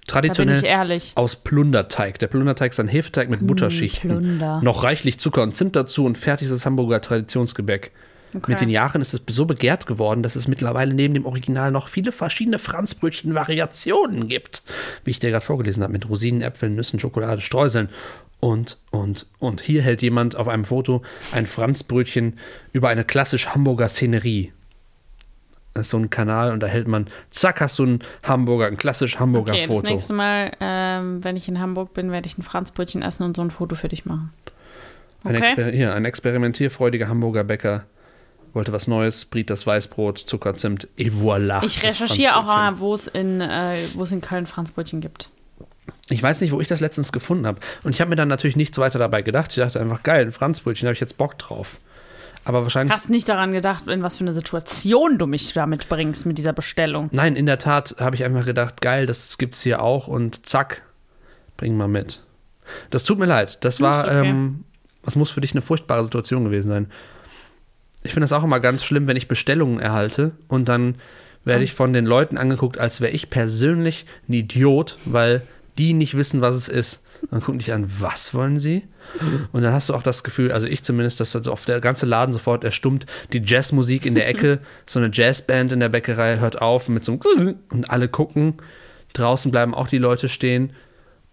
Traditionell 0.07 1.01
aus 1.17 1.37
Plunderteig. 1.37 2.19
Der 2.19 2.29
Plunderteig 2.29 2.73
ist 2.73 2.81
ein 2.81 2.89
Hefeteig 2.89 3.29
mit 3.29 3.47
Butterschichten. 3.47 4.09
Plunder. 4.09 4.61
Noch 4.63 4.83
reichlich 4.83 5.21
Zucker 5.21 5.43
und 5.43 5.55
Zimt 5.55 5.77
dazu 5.77 6.07
und 6.07 6.17
fertig 6.17 6.47
ist 6.47 6.53
das 6.53 6.65
Hamburger 6.65 7.01
Traditionsgebäck. 7.01 7.93
Okay. 8.35 8.53
Mit 8.53 8.61
den 8.61 8.69
Jahren 8.69 9.01
ist 9.01 9.15
es 9.15 9.23
so 9.29 9.47
begehrt 9.47 9.87
geworden, 9.87 10.23
dass 10.23 10.37
es 10.37 10.49
mittlerweile 10.49 10.93
neben 10.93 11.15
dem 11.15 11.25
Original 11.25 11.71
noch 11.71 11.89
viele 11.89 12.13
verschiedene 12.13 12.59
Franzbrötchen-Variationen 12.59 14.29
gibt. 14.29 14.63
Wie 15.05 15.11
ich 15.11 15.19
dir 15.19 15.31
gerade 15.31 15.45
vorgelesen 15.45 15.83
habe, 15.83 15.93
mit 15.93 16.09
Rosinen, 16.09 16.43
Äpfeln, 16.43 16.75
Nüssen, 16.75 17.01
Schokolade, 17.01 17.41
Streuseln 17.41 17.89
und, 18.41 18.79
und, 18.91 19.27
und. 19.39 19.61
Hier 19.63 19.83
hält 19.83 20.03
jemand 20.03 20.37
auf 20.37 20.47
einem 20.49 20.65
Foto 20.65 21.03
ein 21.33 21.47
Franzbrötchen 21.47 22.39
über 22.73 22.89
eine 22.89 23.05
klassisch 23.05 23.49
Hamburger 23.49 23.89
Szenerie. 23.89 24.53
Das 25.75 25.87
ist 25.87 25.91
so 25.91 25.99
ein 25.99 26.11
Kanal 26.11 26.53
und 26.53 26.61
da 26.61 26.67
hält 26.67 26.89
man, 26.89 27.09
zack, 27.31 27.61
hast 27.61 27.79
du 27.79 27.85
ein 27.85 28.03
Hamburger, 28.25 28.67
ein 28.67 28.77
klassisch 28.77 29.19
Hamburger 29.19 29.53
Okay, 29.53 29.67
das 29.67 29.77
Foto. 29.77 29.89
nächste 29.91 30.13
Mal, 30.13 30.53
ähm, 30.61 31.23
wenn 31.23 31.37
ich 31.37 31.49
in 31.49 31.61
Hamburg 31.61 31.95
bin, 31.95 32.11
werde 32.11 32.27
ich 32.27 32.37
ein 32.37 32.43
Franzbrötchen 32.43 33.01
essen 33.03 33.23
und 33.25 33.37
so 33.37 33.43
ein 33.43 33.51
Foto 33.51 33.77
für 33.77 33.89
dich 33.89 34.05
machen. 34.05 34.33
Ein, 35.25 35.37
Okay. 35.37 35.45
Exper 35.45 35.71
hier, 35.71 35.95
ein 35.95 36.05
experimentierfreudiger 36.05 37.09
Hamburger 37.09 37.45
Bäcker 37.45 37.85
wollte 38.53 38.73
was 38.73 38.89
Neues, 38.89 39.25
briet 39.25 39.51
das 39.51 39.67
Weißbrot, 39.67 40.19
Zucker, 40.19 40.57
Zimt, 40.57 40.89
et 40.97 41.13
voilà. 41.13 41.63
Ich 41.65 41.83
recherchiere 41.83 42.37
auch 42.37 42.45
mal, 42.45 42.79
wo 42.79 42.95
es 42.95 43.07
in, 43.07 43.41
äh, 43.41 43.85
es 43.85 44.13
in 44.13 44.21
Köln 44.21 44.47
Franzbrötchen 44.47 45.01
gibt. 45.01 45.31
Ich 46.11 46.23
weiß 46.23 46.41
nicht, 46.41 46.53
wo 46.53 46.61
ich 46.61 46.69
das 46.69 46.81
letztens 46.81 47.13
gefunden 47.13 47.47
habe. 47.47 47.61
Und 47.83 47.95
ich 47.95 48.01
habe 48.01 48.11
mir 48.11 48.17
dann 48.17 48.29
natürlich 48.29 48.57
nichts 48.57 48.79
weiter 48.79 48.99
dabei 48.99 49.23
gedacht. 49.23 49.51
Ich 49.51 49.57
dachte 49.57 49.81
einfach, 49.81 50.03
geil, 50.03 50.27
ein 50.27 50.33
Franzbrötchen, 50.33 50.87
da 50.87 50.89
habe 50.89 50.95
ich 50.95 51.01
jetzt 51.01 51.19
Bock 51.19 51.39
drauf. 51.39 51.81
Aber 52.45 52.63
wahrscheinlich. 52.63 52.95
Hast 52.95 53.11
nicht 53.11 53.29
daran 53.29 53.53
gedacht, 53.53 53.89
in 53.89 54.03
was 54.03 54.17
für 54.17 54.25
eine 54.25 54.33
Situation 54.33 55.19
du 55.19 55.27
mich 55.27 55.53
damit 55.53 55.89
bringst 55.89 56.25
mit 56.25 56.39
dieser 56.39 56.55
Bestellung. 56.55 57.11
Nein, 57.13 57.37
in 57.37 57.47
der 57.47 57.59
Tat 57.59 57.97
habe 57.99 58.17
ich 58.17 58.25
einfach 58.25 58.47
gedacht, 58.47 58.81
geil, 58.81 59.05
das 59.05 59.37
gibt's 59.37 59.61
hier 59.63 59.83
auch 59.83 60.09
und 60.09 60.47
zack, 60.47 60.83
bring 61.57 61.77
mal 61.77 61.89
mit. 61.89 62.23
Das 62.91 63.05
tut 63.05 63.19
mir 63.19 63.27
leid. 63.27 63.59
Das 63.63 63.81
war, 63.81 64.05
okay. 64.05 64.29
ähm, 64.29 64.65
das 65.03 65.17
muss 65.17 65.31
für 65.31 65.41
dich 65.41 65.53
eine 65.53 65.63
furchtbare 65.63 66.05
Situation 66.05 66.45
gewesen 66.45 66.69
sein. 66.69 66.91
Ich 68.09 68.15
finde 68.15 68.25
das 68.25 68.33
auch 68.33 68.43
immer 68.43 68.59
ganz 68.59 68.85
schlimm, 68.85 69.07
wenn 69.07 69.19
ich 69.19 69.29
Bestellungen 69.29 69.81
erhalte 69.81 70.33
und 70.49 70.67
dann 70.71 70.95
werde 71.45 71.63
ich 71.63 71.75
von 71.75 71.93
den 71.93 72.07
Leuten 72.07 72.39
angeguckt, 72.39 72.79
als 72.79 73.03
wäre 73.03 73.13
ich 73.13 73.29
persönlich 73.29 74.07
ein 74.27 74.33
Idiot, 74.33 74.97
weil 75.05 75.43
die 75.77 75.93
nicht 75.93 76.17
wissen, 76.17 76.41
was 76.41 76.55
es 76.55 76.69
ist. 76.69 77.03
Dann 77.31 77.43
gucken 77.43 77.59
dich 77.59 77.71
an, 77.71 77.85
was 77.99 78.33
wollen 78.33 78.59
sie? 78.59 78.85
Und 79.53 79.61
dann 79.61 79.75
hast 79.75 79.91
du 79.91 79.95
auch 79.95 80.03
das 80.03 80.25
Gefühl, 80.25 80.53
also 80.53 80.67
ich 80.67 80.83
zumindest, 80.83 81.21
dass 81.21 81.37
auf 81.37 81.67
der 81.67 81.81
ganze 81.81 82.07
Laden 82.07 82.33
sofort 82.33 82.65
erstummt, 82.65 83.05
die 83.35 83.43
Jazzmusik 83.45 84.07
in 84.07 84.15
der 84.15 84.27
Ecke, 84.27 84.61
so 84.87 85.01
eine 85.01 85.11
Jazzband 85.13 85.71
in 85.73 85.81
der 85.81 85.91
Bäckerei 85.91 86.39
hört 86.39 86.63
auf 86.63 86.89
mit 86.89 87.05
so 87.05 87.21
einem 87.37 87.57
und 87.69 87.91
alle 87.91 88.09
gucken. 88.09 88.55
Draußen 89.13 89.51
bleiben 89.51 89.75
auch 89.75 89.89
die 89.89 89.99
Leute 89.99 90.31
stehen 90.31 90.73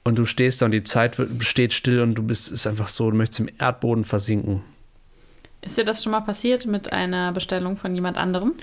und 0.03 0.19
du 0.19 0.25
stehst 0.25 0.61
da 0.61 0.65
und 0.65 0.73
die 0.73 0.83
Zeit 0.83 1.17
wird, 1.19 1.41
steht 1.45 1.73
still 1.73 2.01
und 2.01 2.15
du 2.15 2.23
bist, 2.23 2.51
ist 2.51 2.67
einfach 2.67 2.89
so, 2.89 3.09
du 3.09 3.15
möchtest 3.15 3.39
im 3.39 3.49
Erdboden 3.57 4.03
versinken. 4.03 4.61
Ist 5.65 5.77
dir 5.77 5.83
das 5.83 6.03
schon 6.03 6.11
mal 6.11 6.21
passiert 6.21 6.67
mit 6.67 6.93
einer 6.93 7.31
Bestellung 7.31 7.75
von 7.75 7.93
jemand 7.95 8.17
anderem? 8.17 8.53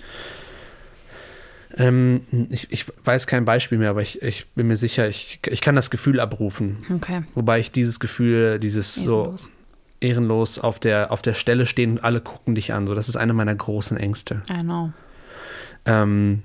Ähm, 1.77 2.23
ich, 2.51 2.71
ich 2.71 2.87
weiß 3.05 3.27
kein 3.27 3.45
Beispiel 3.45 3.79
mehr, 3.79 3.91
aber 3.91 4.03
ich, 4.03 4.23
ich 4.23 4.47
bin 4.51 4.69
mir 4.69 4.77
sicher, 4.77 5.09
ich, 5.09 5.41
ich 5.47 5.61
kann 5.61 5.75
das 5.75 5.91
Gefühl 5.91 6.21
abrufen. 6.21 6.85
Okay. 6.95 7.25
Wobei 7.35 7.61
ich 7.61 7.73
dieses 7.73 7.99
Gefühl, 7.99 8.59
dieses 8.59 8.95
so 8.95 9.23
Ehrenlos. 9.23 9.53
ehrenlos 10.01 10.59
auf 10.59 10.79
der, 10.79 11.11
auf 11.11 11.23
der 11.23 11.35
Stelle 11.35 11.67
stehen 11.67 11.93
und 11.93 12.05
alle 12.05 12.21
gucken 12.21 12.55
dich 12.55 12.73
an. 12.73 12.87
So, 12.87 12.95
das 12.95 13.09
ist 13.09 13.17
eine 13.17 13.33
meiner 13.33 13.55
großen 13.55 13.97
Ängste. 13.97 14.43
I 14.51 14.61
know. 14.61 14.93
Ähm, 15.87 16.43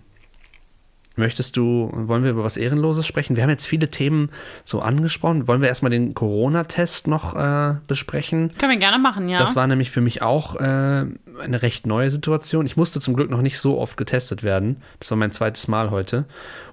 möchtest 1.18 1.58
du, 1.58 1.90
wollen 1.94 2.24
wir 2.24 2.32
über 2.32 2.44
was 2.44 2.58
Ehrenloses 2.58 3.06
sprechen? 3.06 3.36
Wir 3.36 3.44
haben 3.44 3.50
jetzt 3.50 3.66
viele 3.66 3.90
Themen 3.90 4.30
so 4.64 4.82
angesprochen. 4.82 5.48
Wollen 5.48 5.62
wir 5.62 5.68
erstmal 5.68 5.90
den 5.90 6.14
Corona-Test 6.14 7.08
noch 7.08 7.36
äh, 7.36 7.76
besprechen? 7.88 8.52
Können 8.58 8.72
wir 8.72 8.80
gerne 8.80 9.00
machen, 9.00 9.30
ja. 9.30 9.40
Das 9.40 9.56
war 9.56 9.68
nämlich 9.68 9.92
für 9.92 10.02
mich 10.02 10.22
auch 10.22 10.56
äh, 10.56 10.60
eine 10.62 11.62
recht 11.62 11.88
neue 11.88 12.12
Situation. 12.12 12.66
Ich 12.66 12.78
musste 12.78 13.00
zum 13.00 13.16
Glück 13.16 13.30
noch 13.30 13.42
nicht 13.42 13.60
so 13.60 13.78
oft 13.80 13.98
getestet 13.98 14.44
werden. 14.44 14.78
Das 15.00 15.12
war 15.12 15.18
mein 15.18 15.32
zweites 15.32 15.68
Mal 15.68 15.92
heute. 15.92 16.26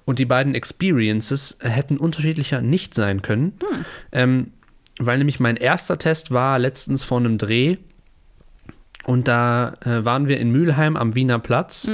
Und 0.05 0.19
die 0.19 0.25
beiden 0.25 0.55
Experiences 0.55 1.57
hätten 1.61 1.97
unterschiedlicher 1.97 2.61
nicht 2.61 2.93
sein 2.93 3.21
können. 3.21 3.53
Ähm, 4.11 4.51
weil 4.99 5.17
nämlich 5.17 5.39
mein 5.39 5.57
erster 5.57 5.97
Test 5.97 6.31
war 6.31 6.59
letztens 6.59 7.03
vor 7.03 7.17
einem 7.17 7.37
Dreh. 7.37 7.77
Und 9.05 9.27
da 9.27 9.73
äh, 9.81 10.03
waren 10.05 10.27
wir 10.27 10.39
in 10.39 10.51
Mülheim 10.51 10.95
am 10.95 11.15
Wiener 11.15 11.39
Platz. 11.39 11.87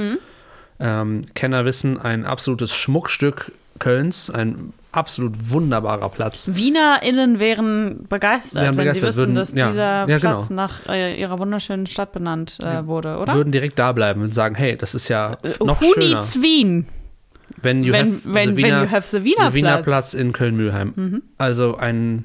Ähm, 0.82 1.22
Kenner 1.34 1.64
wissen, 1.64 1.98
ein 2.00 2.24
absolutes 2.26 2.74
Schmuckstück 2.74 3.52
Kölns. 3.78 4.28
Ein 4.30 4.72
absolut 4.90 5.32
wunderbarer 5.50 6.08
Platz. 6.10 6.50
WienerInnen 6.52 7.38
wären 7.38 8.04
begeistert, 8.08 8.62
Wären 8.62 8.76
wenn 8.76 8.76
begeistert, 8.78 9.00
sie 9.14 9.20
wüssten, 9.20 9.20
würden- 9.22 9.34
dass 9.36 9.52
ja, 9.54 9.68
dieser 9.68 10.08
ja, 10.08 10.18
Platz 10.18 10.48
genau. 10.48 10.62
nach 10.62 10.86
äh, 10.88 11.18
ihrer 11.18 11.38
wunderschönen 11.38 11.86
Stadt 11.86 12.12
benannt 12.12 12.58
äh, 12.62 12.86
wurde, 12.86 13.16
oder? 13.18 13.34
Würden 13.34 13.52
direkt 13.52 13.78
da 13.78 13.92
bleiben 13.92 14.20
und 14.22 14.34
sagen, 14.34 14.54
hey, 14.54 14.76
das 14.76 14.94
ist 14.94 15.08
ja 15.08 15.38
noch 15.64 15.80
Who 15.80 15.92
schöner. 15.94 16.16
needs 16.20 16.42
Wien? 16.42 16.86
Wenn 17.62 17.82
you 17.84 17.92
Wenn- 17.92 18.12
have 18.14 18.20
wenn- 18.24 18.32
the 18.32 18.34
wenn 18.34 18.56
Wiener, 18.56 18.82
you 18.84 18.90
have 18.90 19.06
the 19.06 19.24
Wiener 19.24 19.54
Wiener 19.54 19.72
Platz. 19.82 19.84
Platz 19.84 20.14
in 20.14 20.32
Köln-Mühlheim. 20.32 21.22
Also 21.38 21.76
ein, 21.76 22.24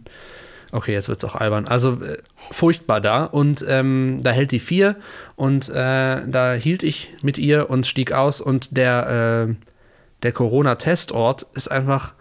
okay, 0.78 0.94
jetzt 0.94 1.10
wird 1.10 1.22
es 1.24 1.30
auch 1.30 1.36
albern. 1.36 1.68
Also 1.68 2.02
äh, 2.02 2.20
furchtbar 2.36 3.02
da. 3.02 3.26
Und 3.26 3.66
ähm, 3.68 4.20
da 4.22 4.32
hält 4.32 4.52
die 4.52 4.60
vier 4.60 4.96
und 5.36 5.68
äh, 5.70 6.22
da 6.28 6.54
hielt 6.54 6.84
ich 6.84 7.10
mit 7.22 7.38
ihr 7.38 7.70
und 7.70 7.86
stieg 7.88 8.14
aus 8.14 8.40
und 8.40 8.78
der, 8.78 9.50
äh, 9.50 9.54
der 10.24 10.32
Corona-Testort 10.32 11.46
ist 11.54 11.70
einfach 11.70 12.14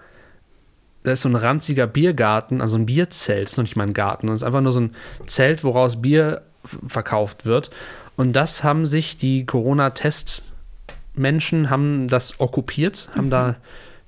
da 1.03 1.13
ist 1.13 1.23
so 1.23 1.29
ein 1.29 1.37
ranziger 1.37 1.87
Biergarten, 1.87 2.61
also 2.61 2.77
ein 2.77 2.87
Bierzelt, 2.87 3.49
ist 3.49 3.57
noch 3.57 3.63
nicht 3.63 3.77
mal 3.77 3.87
ein 3.87 3.95
Garten, 3.95 4.27
das 4.27 4.39
ist 4.39 4.43
einfach 4.43 4.61
nur 4.61 4.73
so 4.73 4.81
ein 4.81 4.97
Zelt, 5.27 5.63
woraus 5.63 6.03
Bier 6.03 6.43
verkauft 6.89 7.47
wird. 7.47 7.71
Und 8.17 8.33
das 8.33 8.65
haben 8.65 8.87
sich 8.87 9.17
die 9.17 9.47
Corona-Test-Menschen 9.47 11.71
haben 11.71 12.09
das 12.09 12.41
okkupiert, 12.41 13.09
haben 13.15 13.31
da 13.31 13.55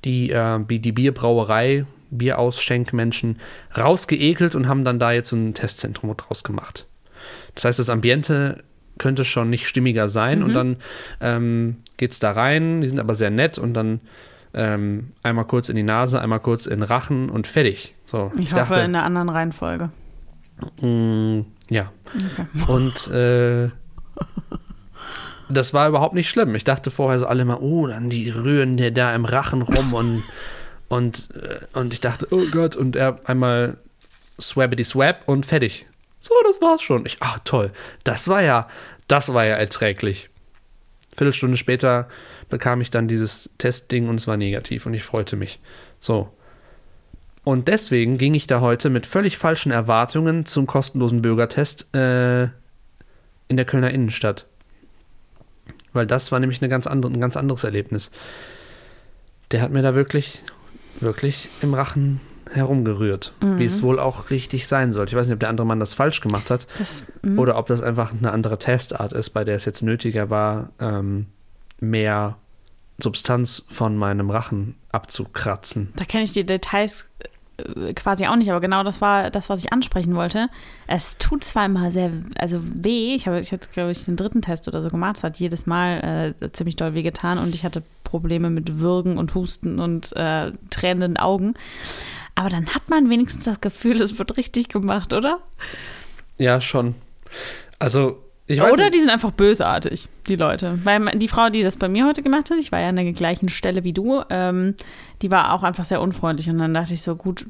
die, 0.04 0.32
äh, 0.32 0.58
die 0.66 0.90
Bierbrauerei, 0.90 1.86
Bierausschenkmenschen 2.10 3.38
rausgeekelt 3.76 4.54
und 4.54 4.68
haben 4.68 4.84
dann 4.84 4.98
da 4.98 5.12
jetzt 5.12 5.30
so 5.30 5.36
ein 5.36 5.54
Testzentrum 5.54 6.16
draus 6.16 6.44
gemacht. 6.44 6.86
Das 7.54 7.64
heißt, 7.64 7.78
das 7.78 7.90
Ambiente 7.90 8.62
könnte 8.98 9.24
schon 9.24 9.50
nicht 9.50 9.66
stimmiger 9.66 10.08
sein 10.08 10.42
und 10.42 10.54
dann 10.54 10.76
ähm, 11.20 11.76
geht 11.96 12.12
es 12.12 12.18
da 12.18 12.32
rein, 12.32 12.80
die 12.80 12.88
sind 12.88 12.98
aber 12.98 13.14
sehr 13.14 13.30
nett 13.30 13.58
und 13.58 13.74
dann 13.74 14.00
ähm, 14.54 15.12
einmal 15.22 15.44
kurz 15.44 15.68
in 15.68 15.76
die 15.76 15.82
Nase, 15.82 16.20
einmal 16.20 16.40
kurz 16.40 16.66
in 16.66 16.82
Rachen 16.82 17.30
und 17.30 17.46
fertig. 17.46 17.94
So, 18.04 18.32
Ich, 18.38 18.52
hoffe 18.52 18.74
in 18.74 18.80
einer 18.80 19.04
anderen 19.04 19.28
Reihenfolge. 19.28 19.90
Mm, 20.80 21.40
ja. 21.68 21.92
Okay. 22.32 22.72
Und 22.72 23.08
äh, 23.12 23.70
das 25.48 25.74
war 25.74 25.88
überhaupt 25.88 26.14
nicht 26.14 26.28
schlimm. 26.28 26.54
Ich 26.54 26.64
dachte 26.64 26.90
vorher 26.90 27.18
so 27.18 27.26
alle 27.26 27.44
mal, 27.44 27.58
oh, 27.60 27.86
dann 27.86 28.10
die 28.10 28.30
rühren 28.30 28.76
dir 28.76 28.90
da 28.90 29.14
im 29.14 29.24
Rachen 29.24 29.62
rum 29.62 29.94
und, 29.94 30.22
und, 30.88 31.28
äh, 31.34 31.78
und 31.78 31.92
ich 31.92 32.00
dachte, 32.00 32.28
oh 32.30 32.44
Gott, 32.50 32.76
und 32.76 32.96
er 32.96 33.20
einmal 33.24 33.78
swabbity 34.40 34.84
swab 34.84 35.22
und 35.26 35.46
fertig. 35.46 35.86
So, 36.20 36.34
das 36.44 36.60
war's 36.60 36.82
schon. 36.82 37.06
Ich, 37.06 37.18
ach 37.20 37.38
toll, 37.44 37.72
das 38.04 38.28
war 38.28 38.42
ja, 38.42 38.68
das 39.06 39.32
war 39.34 39.44
ja 39.44 39.56
erträglich. 39.56 40.30
Viertelstunde 41.16 41.56
später 41.56 42.08
bekam 42.48 42.80
ich 42.80 42.90
dann 42.90 43.08
dieses 43.08 43.50
Testding 43.58 44.08
und 44.08 44.16
es 44.16 44.26
war 44.26 44.36
negativ 44.36 44.86
und 44.86 44.94
ich 44.94 45.02
freute 45.02 45.36
mich. 45.36 45.60
So. 46.00 46.32
Und 47.44 47.68
deswegen 47.68 48.18
ging 48.18 48.34
ich 48.34 48.46
da 48.46 48.60
heute 48.60 48.90
mit 48.90 49.06
völlig 49.06 49.38
falschen 49.38 49.72
Erwartungen 49.72 50.46
zum 50.46 50.66
kostenlosen 50.66 51.22
Bürgertest 51.22 51.94
äh, 51.94 52.44
in 53.48 53.56
der 53.56 53.64
Kölner 53.64 53.90
Innenstadt. 53.90 54.46
Weil 55.92 56.06
das 56.06 56.30
war 56.30 56.40
nämlich 56.40 56.60
eine 56.60 56.68
ganz 56.68 56.86
andere, 56.86 57.12
ein 57.12 57.20
ganz 57.20 57.36
anderes 57.36 57.64
Erlebnis. 57.64 58.10
Der 59.50 59.62
hat 59.62 59.70
mir 59.70 59.82
da 59.82 59.94
wirklich, 59.94 60.42
wirklich 61.00 61.48
im 61.62 61.74
Rachen 61.74 62.20
herumgerührt, 62.50 63.34
wie 63.40 63.64
es 63.66 63.82
wohl 63.82 63.98
auch 63.98 64.30
richtig 64.30 64.68
sein 64.68 64.92
sollte. 64.92 65.10
Ich 65.10 65.16
weiß 65.16 65.26
nicht, 65.26 65.34
ob 65.34 65.40
der 65.40 65.50
andere 65.50 65.66
Mann 65.66 65.80
das 65.80 65.94
falsch 65.94 66.20
gemacht 66.20 66.50
hat 66.50 66.66
Das, 66.78 67.04
mm, 67.22 67.38
oder 67.38 67.58
ob 67.58 67.66
das 67.66 67.82
einfach 67.82 68.12
eine 68.12 68.30
andere 68.32 68.58
Testart 68.58 69.12
ist, 69.12 69.30
bei 69.30 69.44
der 69.44 69.56
es 69.56 69.64
jetzt 69.64 69.82
nötiger 69.82 70.30
war, 70.30 70.70
ähm, 70.80 71.26
mehr 71.80 72.36
Substanz 72.98 73.64
von 73.68 73.96
meinem 73.96 74.30
Rachen 74.30 74.76
abzukratzen. 74.90 75.92
da 75.96 76.04
kenne 76.04 76.24
ich 76.24 76.32
die 76.32 76.44
Details 76.44 77.06
quasi 77.94 78.26
auch 78.26 78.36
nicht, 78.36 78.50
aber 78.50 78.60
genau 78.60 78.84
das 78.84 79.00
war 79.00 79.30
das, 79.30 79.50
was 79.50 79.64
ich 79.64 79.72
ansprechen 79.72 80.14
wollte. 80.14 80.48
Es 80.86 81.18
tut 81.18 81.44
immer 81.56 81.90
sehr, 81.90 82.12
also 82.36 82.60
weh. 82.62 83.14
Ich 83.14 83.26
habe 83.26 83.40
ich 83.40 83.52
hatte, 83.52 83.68
glaube 83.70 83.90
ich, 83.90 84.04
den 84.04 84.16
dritten 84.16 84.42
Test 84.42 84.68
oder 84.68 84.82
so 84.82 84.88
gemacht. 84.90 85.16
Es 85.16 85.24
hat 85.24 85.38
jedes 85.38 85.66
Mal 85.66 86.34
äh, 86.40 86.52
ziemlich 86.52 86.76
doll 86.76 86.94
weh 86.94 87.02
getan 87.02 87.38
und 87.38 87.54
ich 87.54 87.64
hatte 87.64 87.82
Probleme 88.04 88.48
mit 88.50 88.78
Würgen 88.78 89.18
und 89.18 89.34
Husten 89.34 89.80
und 89.80 90.14
äh, 90.16 90.52
tränenden 90.70 91.16
Augen. 91.16 91.54
Aber 92.34 92.50
dann 92.50 92.68
hat 92.74 92.88
man 92.88 93.10
wenigstens 93.10 93.44
das 93.44 93.60
Gefühl, 93.60 94.00
es 94.00 94.18
wird 94.18 94.36
richtig 94.36 94.68
gemacht, 94.68 95.12
oder? 95.12 95.40
Ja, 96.38 96.60
schon. 96.60 96.94
Also, 97.80 98.22
Oder 98.48 98.84
nicht. 98.84 98.94
die 98.94 99.00
sind 99.00 99.10
einfach 99.10 99.30
bösartig, 99.30 100.08
die 100.26 100.36
Leute. 100.36 100.78
Weil 100.84 101.04
die 101.18 101.28
Frau, 101.28 101.50
die 101.50 101.62
das 101.62 101.76
bei 101.76 101.88
mir 101.88 102.06
heute 102.06 102.22
gemacht 102.22 102.50
hat, 102.50 102.58
ich 102.58 102.72
war 102.72 102.80
ja 102.80 102.88
an 102.88 102.96
der 102.96 103.12
gleichen 103.12 103.48
Stelle 103.50 103.84
wie 103.84 103.92
du, 103.92 104.22
ähm, 104.30 104.74
die 105.20 105.30
war 105.30 105.52
auch 105.52 105.62
einfach 105.62 105.84
sehr 105.84 106.00
unfreundlich. 106.00 106.48
Und 106.48 106.58
dann 106.58 106.72
dachte 106.72 106.94
ich 106.94 107.02
so, 107.02 107.14
gut, 107.14 107.44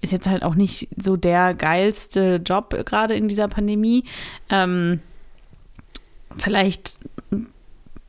ist 0.00 0.12
jetzt 0.12 0.26
halt 0.26 0.42
auch 0.42 0.54
nicht 0.54 0.88
so 0.96 1.16
der 1.16 1.52
geilste 1.52 2.40
Job 2.44 2.74
gerade 2.86 3.14
in 3.14 3.28
dieser 3.28 3.48
Pandemie. 3.48 4.04
Ähm, 4.48 5.00
vielleicht, 6.38 6.98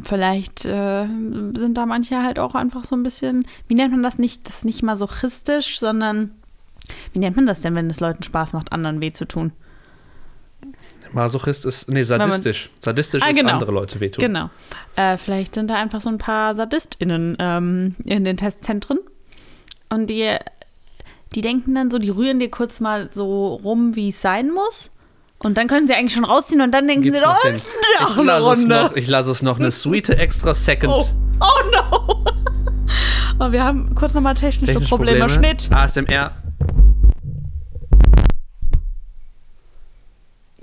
vielleicht 0.01 0.63
äh, 0.63 1.07
sind 1.53 1.77
da 1.77 1.85
manche 1.85 2.23
halt 2.23 2.39
auch 2.39 2.55
einfach 2.55 2.85
so 2.85 2.95
ein 2.95 3.03
bisschen, 3.03 3.45
wie 3.67 3.75
nennt 3.75 3.91
man 3.91 4.03
das 4.03 4.17
nicht? 4.17 4.47
Das 4.47 4.57
ist 4.57 4.65
nicht 4.65 4.81
masochistisch, 4.81 5.77
sondern 5.79 6.31
wie 7.11 7.19
nennt 7.19 7.35
man 7.35 7.47
das 7.47 7.59
denn, 7.59 7.75
wenn 7.75 7.89
es 7.89 7.99
Leuten 7.99 8.23
Spaß 8.23 8.53
macht, 8.53 8.71
anderen 8.71 9.01
weh 9.01 9.11
zu 9.11 9.25
tun? 9.25 9.51
Masochist 11.13 11.65
ist, 11.65 11.89
nee, 11.89 12.03
sadistisch. 12.03 12.69
Sadistisch 12.79 13.23
Ah, 13.23 13.29
ist 13.29 13.35
genau. 13.37 13.53
andere 13.53 13.71
Leute 13.71 13.99
wehtun. 13.99 14.23
Genau. 14.23 14.49
Äh, 14.95 15.17
vielleicht 15.17 15.55
sind 15.55 15.69
da 15.69 15.75
einfach 15.75 16.01
so 16.01 16.09
ein 16.09 16.17
paar 16.17 16.55
SadistInnen 16.55 17.35
ähm, 17.39 17.95
in 18.05 18.23
den 18.23 18.37
Testzentren. 18.37 18.99
Und 19.89 20.09
die, 20.09 20.35
die 21.35 21.41
denken 21.41 21.73
dann 21.75 21.89
so, 21.91 21.97
die 21.99 22.09
rühren 22.09 22.39
dir 22.39 22.51
kurz 22.51 22.79
mal 22.79 23.09
so 23.11 23.55
rum, 23.55 23.95
wie 23.95 24.09
es 24.09 24.21
sein 24.21 24.51
muss. 24.51 24.91
Und 25.39 25.57
dann 25.57 25.67
können 25.67 25.87
sie 25.87 25.93
eigentlich 25.93 26.13
schon 26.13 26.25
rausziehen 26.25 26.61
und 26.61 26.71
dann 26.73 26.85
denken 26.85 27.03
Gibt's 27.03 27.19
sie, 27.19 27.25
noch 27.25 27.37
oh, 27.43 27.47
den, 27.47 27.55
noch 27.55 28.11
ich 28.11 28.17
eine 28.17 28.25
lasse 28.25 28.51
es 28.51 28.59
Runde. 28.59 28.75
noch, 28.75 28.95
ich 28.95 29.07
lasse 29.07 29.31
es 29.31 29.41
noch 29.41 29.57
eine 29.59 29.71
sweete 29.71 30.17
extra 30.17 30.53
second. 30.53 30.91
Oh, 30.93 31.05
oh 31.39 31.71
no. 31.71 32.25
Wir 33.51 33.63
haben 33.63 33.95
kurz 33.95 34.13
nochmal 34.15 34.33
technische, 34.35 34.73
Technische 34.73 34.89
Probleme. 34.89 35.29
Schnitt. 35.29 35.69
ASMR. 35.73 36.31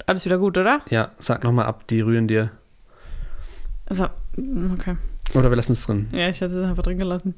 Alles 0.06 0.24
wieder 0.24 0.38
gut, 0.38 0.56
oder? 0.56 0.80
Ja, 0.88 1.10
sag 1.18 1.42
nochmal 1.44 1.66
ab, 1.66 1.86
die 1.88 2.00
rühren 2.00 2.28
dir. 2.28 2.50
Also, 3.86 4.04
okay. 4.74 4.96
Oder 5.34 5.50
wir 5.50 5.56
lassen 5.56 5.72
es 5.72 5.84
drin. 5.84 6.08
Ja, 6.12 6.28
ich 6.28 6.40
hätte 6.40 6.56
es 6.58 6.64
einfach 6.64 6.82
drin 6.82 6.98
gelassen. 6.98 7.34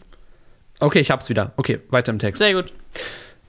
Okay, 0.80 1.00
ich 1.00 1.10
hab's 1.10 1.28
wieder. 1.28 1.52
Okay, 1.56 1.80
weiter 1.90 2.12
im 2.12 2.18
Text. 2.18 2.38
Sehr 2.40 2.52
gut. 2.54 2.72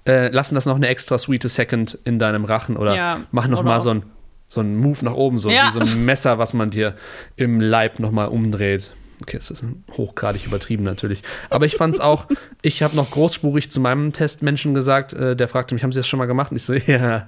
Äh, 0.08 0.30
lassen 0.30 0.56
das 0.56 0.66
noch 0.66 0.76
eine 0.78 0.88
extra 0.88 1.18
sweete 1.18 1.50
Second 1.50 1.98
in 2.06 2.18
deinem 2.20 2.46
Rachen 2.46 2.78
oder 2.78 2.96
Ja, 2.96 3.20
mach 3.32 3.48
noch 3.48 3.60
oder 3.60 3.70
mal 3.70 3.78
auch- 3.78 3.82
so 3.84 3.90
ein, 3.92 4.04
so 4.48 4.62
ein 4.62 4.78
Move 4.78 5.04
nach 5.06 5.14
oben, 5.14 5.38
so 5.40 5.50
Ja. 5.50 5.70
wie 5.70 5.74
so 5.74 5.80
ein 5.98 6.06
Messer, 6.06 6.38
was 6.40 6.54
man 6.54 6.70
dir 6.72 6.96
im 7.36 7.60
Leib 7.60 8.00
noch 8.00 8.12
mal 8.12 8.26
umdreht. 8.26 8.92
Okay, 9.22 9.38
das 9.38 9.52
ist 9.52 9.64
hochgradig 9.98 10.46
übertrieben 10.46 10.84
natürlich. 10.86 11.22
Aber 11.50 11.66
ich 11.66 11.76
fand's 11.76 12.00
auch, 12.00 12.26
ich 12.62 12.82
habe 12.82 12.96
noch 12.96 13.12
großspurig 13.12 13.70
zu 13.70 13.82
meinem 13.82 14.14
Testmenschen 14.14 14.74
gesagt, 14.74 15.12
äh, 15.14 15.36
der 15.36 15.50
fragte 15.50 15.74
mich, 15.76 15.84
haben 15.84 15.92
Sie 15.92 16.00
das 16.00 16.08
schon 16.08 16.18
mal 16.20 16.26
gemacht? 16.26 16.52
Und 16.52 16.58
ich 16.58 16.64
so, 16.64 16.74
ja. 16.88 17.28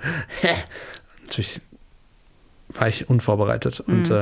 natürlich 1.26 1.60
war 2.74 2.88
ich 2.88 3.10
unvorbereitet. 3.10 3.80
Und 3.82 4.10
Mhm. 4.10 4.16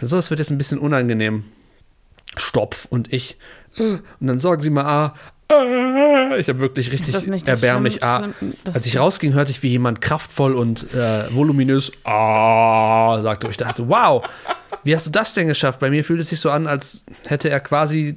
äh, 0.00 0.06
so, 0.06 0.16
es 0.18 0.30
wird 0.30 0.38
jetzt 0.40 0.50
ein 0.50 0.58
bisschen 0.58 0.78
unangenehm. 0.78 1.44
Stopf 2.36 2.86
und 2.90 3.12
ich. 3.12 3.36
Und 3.78 4.02
dann 4.20 4.38
sagen 4.40 4.62
Sie 4.62 4.70
mal 4.70 4.84
A. 4.84 5.14
äh, 5.50 6.40
Ich 6.40 6.48
habe 6.48 6.60
wirklich 6.60 6.90
richtig 6.92 7.14
erbärmlich 7.48 8.02
A. 8.02 8.28
Das- 8.64 8.74
Als 8.76 8.86
ich 8.86 8.98
rausging, 8.98 9.34
hörte 9.34 9.50
ich, 9.50 9.62
wie 9.62 9.68
jemand 9.68 10.00
kraftvoll 10.00 10.54
und 10.54 10.92
äh, 10.94 11.32
voluminös 11.34 11.92
Ah 12.04 13.20
sagte. 13.22 13.46
Und 13.46 13.50
ich 13.50 13.56
dachte, 13.58 13.88
wow, 13.88 14.24
wie 14.84 14.94
hast 14.94 15.06
du 15.06 15.10
das 15.10 15.34
denn 15.34 15.46
geschafft? 15.46 15.78
Bei 15.80 15.90
mir 15.90 16.04
fühlt 16.04 16.20
es 16.20 16.30
sich 16.30 16.40
so 16.40 16.50
an, 16.50 16.66
als 16.66 17.04
hätte 17.26 17.50
er 17.50 17.60
quasi 17.60 18.16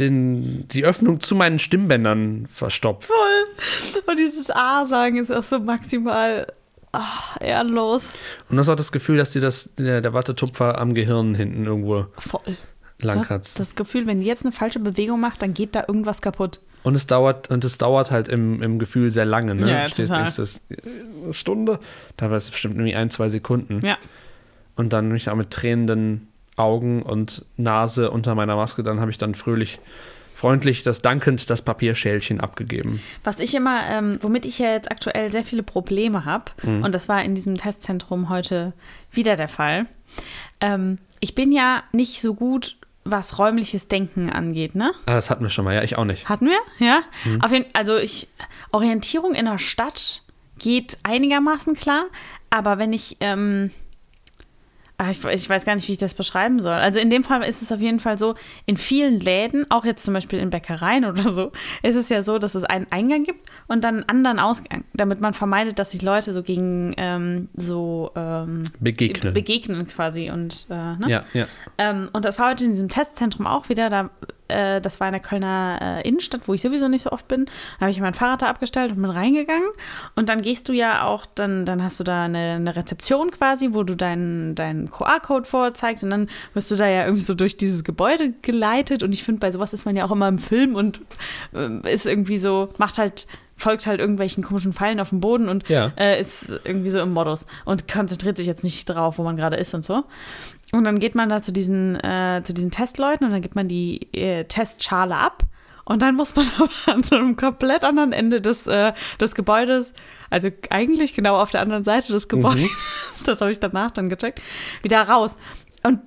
den, 0.00 0.66
die 0.68 0.84
Öffnung 0.84 1.20
zu 1.20 1.34
meinen 1.34 1.58
Stimmbändern 1.58 2.46
verstopft. 2.50 3.08
Voll. 3.08 4.00
Und 4.06 4.18
dieses 4.18 4.50
A 4.50 4.86
sagen 4.86 5.18
ist 5.18 5.30
auch 5.30 5.42
so 5.44 5.58
maximal 5.58 6.46
ah, 6.92 7.36
ehrenlos. 7.40 8.14
Und 8.48 8.56
du 8.56 8.60
hast 8.60 8.68
auch 8.68 8.76
das 8.76 8.92
Gefühl, 8.92 9.16
dass 9.16 9.32
dir 9.32 9.42
das, 9.42 9.74
der, 9.76 10.00
der 10.00 10.12
Wattetupfer 10.12 10.78
am 10.78 10.94
Gehirn 10.94 11.34
hinten 11.34 11.66
irgendwo 11.66 12.06
Voll. 12.18 12.40
Du 12.44 13.08
hast 13.08 13.16
langkratzt. 13.16 13.58
das 13.58 13.74
Gefühl, 13.74 14.06
wenn 14.06 14.20
die 14.20 14.26
jetzt 14.26 14.44
eine 14.44 14.52
falsche 14.52 14.78
Bewegung 14.78 15.20
macht, 15.20 15.42
dann 15.42 15.54
geht 15.54 15.74
da 15.74 15.84
irgendwas 15.88 16.22
kaputt. 16.22 16.60
Und 16.84 16.94
es 16.94 17.06
dauert, 17.06 17.50
und 17.50 17.64
es 17.64 17.78
dauert 17.78 18.10
halt 18.10 18.28
im, 18.28 18.62
im 18.62 18.78
Gefühl 18.78 19.10
sehr 19.10 19.24
lange, 19.24 19.54
ne? 19.54 19.68
Ja, 19.68 19.82
ja, 19.84 19.88
total. 19.88 20.18
denkst, 20.18 20.36
das 20.36 20.60
eine 21.24 21.32
Stunde. 21.32 21.78
Da 22.16 22.30
war 22.30 22.36
es 22.36 22.50
bestimmt 22.50 22.74
irgendwie 22.74 22.94
ein, 22.94 23.10
zwei 23.10 23.28
Sekunden. 23.28 23.82
Ja. 23.84 23.98
Und 24.74 24.92
dann 24.92 25.08
mich 25.10 25.30
auch 25.30 25.36
mit 25.36 25.50
tränenden 25.50 26.28
Augen 26.56 27.02
und 27.02 27.44
Nase 27.56 28.10
unter 28.10 28.34
meiner 28.34 28.56
Maske, 28.56 28.82
dann 28.82 29.00
habe 29.00 29.10
ich 29.10 29.18
dann 29.18 29.34
fröhlich, 29.34 29.78
freundlich, 30.42 30.82
das 30.82 31.02
dankend 31.02 31.48
das 31.50 31.62
Papierschälchen 31.62 32.40
abgegeben. 32.40 33.00
Was 33.22 33.38
ich 33.38 33.54
immer, 33.54 33.80
ähm, 33.88 34.18
womit 34.22 34.44
ich 34.44 34.58
ja 34.58 34.72
jetzt 34.72 34.90
aktuell 34.90 35.30
sehr 35.30 35.44
viele 35.44 35.62
Probleme 35.62 36.24
habe, 36.24 36.46
Mhm. 36.64 36.82
und 36.82 36.94
das 36.94 37.08
war 37.08 37.22
in 37.22 37.34
diesem 37.36 37.56
Testzentrum 37.56 38.28
heute 38.28 38.72
wieder 39.12 39.36
der 39.36 39.48
Fall. 39.48 39.86
Ähm, 40.60 40.98
ich 41.20 41.36
bin 41.36 41.52
ja 41.52 41.84
nicht 41.92 42.20
so 42.20 42.34
gut, 42.34 42.76
was 43.04 43.38
räumliches 43.38 43.86
Denken 43.86 44.30
angeht, 44.30 44.74
ne? 44.74 44.92
Ah, 45.06 45.14
das 45.14 45.30
hatten 45.30 45.44
wir 45.44 45.50
schon 45.50 45.64
mal, 45.64 45.74
ja, 45.76 45.82
ich 45.84 45.96
auch 45.96 46.04
nicht. 46.04 46.28
Hatten 46.28 46.46
wir? 46.46 46.58
Ja. 46.84 47.02
Mhm. 47.24 47.40
Auf 47.40 47.52
jeden, 47.52 47.66
also 47.72 47.96
ich 47.96 48.26
Orientierung 48.72 49.34
in 49.34 49.44
der 49.44 49.58
Stadt 49.58 50.22
geht 50.58 50.98
einigermaßen 51.04 51.74
klar, 51.74 52.04
aber 52.50 52.78
wenn 52.78 52.92
ich 52.92 53.16
ähm, 53.20 53.70
ich, 55.10 55.24
ich 55.24 55.48
weiß 55.48 55.64
gar 55.64 55.74
nicht, 55.74 55.88
wie 55.88 55.92
ich 55.92 55.98
das 55.98 56.14
beschreiben 56.14 56.60
soll. 56.60 56.72
Also 56.72 57.00
in 57.00 57.10
dem 57.10 57.24
Fall 57.24 57.42
ist 57.42 57.62
es 57.62 57.72
auf 57.72 57.80
jeden 57.80 58.00
Fall 58.00 58.18
so, 58.18 58.34
in 58.66 58.76
vielen 58.76 59.20
Läden, 59.20 59.70
auch 59.70 59.84
jetzt 59.84 60.04
zum 60.04 60.14
Beispiel 60.14 60.38
in 60.38 60.50
Bäckereien 60.50 61.04
oder 61.04 61.30
so, 61.32 61.52
ist 61.82 61.96
es 61.96 62.08
ja 62.08 62.22
so, 62.22 62.38
dass 62.38 62.54
es 62.54 62.64
einen 62.64 62.86
Eingang 62.90 63.24
gibt 63.24 63.50
und 63.68 63.84
dann 63.84 63.96
einen 63.96 64.08
anderen 64.08 64.38
Ausgang, 64.38 64.84
damit 64.94 65.20
man 65.20 65.34
vermeidet, 65.34 65.78
dass 65.78 65.92
sich 65.92 66.02
Leute 66.02 66.32
so 66.32 66.42
gegen 66.42 66.94
ähm, 66.96 67.48
so 67.56 68.10
ähm, 68.16 68.64
Begegnen. 68.80 69.32
begegnen 69.32 69.86
quasi 69.86 70.30
und 70.30 70.66
äh, 70.70 70.74
ne? 70.74 71.06
ja, 71.08 71.24
ja. 71.32 71.46
Ähm, 71.78 72.08
und 72.12 72.24
das 72.24 72.38
war 72.38 72.50
heute 72.50 72.64
in 72.64 72.70
diesem 72.70 72.88
Testzentrum 72.88 73.46
auch 73.46 73.68
wieder. 73.68 73.90
Da 73.90 74.10
äh, 74.52 74.80
das 74.80 75.00
war 75.00 75.08
in 75.08 75.12
der 75.12 75.22
Kölner 75.22 75.78
äh, 76.04 76.08
Innenstadt, 76.08 76.42
wo 76.46 76.54
ich 76.54 76.62
sowieso 76.62 76.88
nicht 76.88 77.02
so 77.02 77.10
oft 77.12 77.26
bin. 77.28 77.46
Da 77.46 77.80
habe 77.82 77.90
ich 77.90 78.00
mein 78.00 78.14
Fahrrad 78.14 78.42
da 78.42 78.46
abgestellt 78.48 78.90
und 78.92 79.02
bin 79.02 79.10
reingegangen. 79.10 79.68
Und 80.14 80.28
dann 80.28 80.42
gehst 80.42 80.68
du 80.68 80.72
ja 80.72 81.04
auch, 81.04 81.26
dann, 81.34 81.64
dann 81.66 81.82
hast 81.82 81.98
du 82.00 82.04
da 82.04 82.24
eine, 82.24 82.52
eine 82.56 82.76
Rezeption 82.76 83.30
quasi, 83.30 83.70
wo 83.72 83.82
du 83.82 83.96
deinen, 83.96 84.54
deinen 84.54 84.90
QR-Code 84.90 85.44
vorzeigst 85.46 86.04
und 86.04 86.10
dann 86.10 86.28
wirst 86.54 86.70
du 86.70 86.76
da 86.76 86.86
ja 86.86 87.04
irgendwie 87.04 87.24
so 87.24 87.34
durch 87.34 87.56
dieses 87.56 87.84
Gebäude 87.84 88.32
geleitet. 88.42 89.02
Und 89.02 89.12
ich 89.12 89.24
finde, 89.24 89.40
bei 89.40 89.52
sowas 89.52 89.72
ist 89.72 89.84
man 89.84 89.96
ja 89.96 90.04
auch 90.04 90.12
immer 90.12 90.28
im 90.28 90.38
Film 90.38 90.74
und 90.74 91.00
äh, 91.54 91.92
ist 91.92 92.06
irgendwie 92.06 92.38
so, 92.38 92.68
macht 92.78 92.98
halt 92.98 93.26
folgt 93.54 93.86
halt 93.86 94.00
irgendwelchen 94.00 94.42
komischen 94.42 94.72
Pfeilen 94.72 94.98
auf 94.98 95.10
dem 95.10 95.20
Boden 95.20 95.48
und 95.48 95.68
Ja. 95.68 95.92
äh, 95.96 96.20
ist 96.20 96.48
irgendwie 96.64 96.90
so 96.90 96.98
im 96.98 97.12
Modus 97.12 97.46
und 97.64 97.86
konzentriert 97.86 98.36
sich 98.36 98.46
jetzt 98.48 98.64
nicht 98.64 98.86
drauf, 98.86 99.18
wo 99.18 99.22
man 99.22 99.36
gerade 99.36 99.54
ist 99.54 99.72
und 99.72 99.84
so. 99.84 100.02
Und 100.72 100.84
dann 100.84 100.98
geht 100.98 101.14
man 101.14 101.28
da 101.28 101.42
zu 101.42 101.52
diesen, 101.52 101.96
äh, 101.96 102.42
zu 102.44 102.54
diesen 102.54 102.70
Testleuten 102.70 103.26
und 103.26 103.32
dann 103.32 103.42
gibt 103.42 103.54
man 103.54 103.68
die 103.68 104.08
äh, 104.14 104.44
Testschale 104.44 105.16
ab. 105.16 105.44
Und 105.84 106.00
dann 106.00 106.14
muss 106.14 106.34
man 106.34 106.50
aber 106.56 106.70
an 106.86 107.02
so 107.02 107.16
einem 107.16 107.36
komplett 107.36 107.84
anderen 107.84 108.12
Ende 108.12 108.40
des, 108.40 108.66
äh, 108.66 108.92
des 109.20 109.34
Gebäudes, 109.34 109.92
also 110.30 110.48
eigentlich 110.70 111.14
genau 111.14 111.38
auf 111.38 111.50
der 111.50 111.60
anderen 111.60 111.84
Seite 111.84 112.12
des 112.12 112.28
Gebäudes, 112.28 112.70
das 113.26 113.40
habe 113.40 113.52
ich 113.52 113.60
danach 113.60 113.90
dann 113.90 114.08
gecheckt, 114.08 114.40
wieder 114.82 115.02
raus. 115.02 115.36
Und 115.82 116.00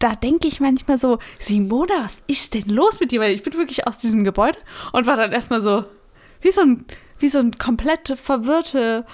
da 0.00 0.16
denke 0.16 0.48
ich 0.48 0.60
manchmal 0.60 0.98
so, 0.98 1.18
Simona, 1.38 2.02
was 2.02 2.22
ist 2.26 2.54
denn 2.54 2.68
los 2.68 2.98
mit 2.98 3.12
dir? 3.12 3.20
Weil 3.20 3.34
ich 3.34 3.42
bin 3.42 3.52
wirklich 3.52 3.86
aus 3.86 3.98
diesem 3.98 4.24
Gebäude 4.24 4.58
und 4.92 5.06
war 5.06 5.16
dann 5.16 5.30
erstmal 5.30 5.60
so, 5.60 5.84
wie 6.40 6.50
so 6.50 6.62
ein, 6.62 6.86
wie 7.18 7.28
so 7.28 7.38
ein 7.38 7.58
komplett 7.58 8.08
verwirrte, 8.08 9.04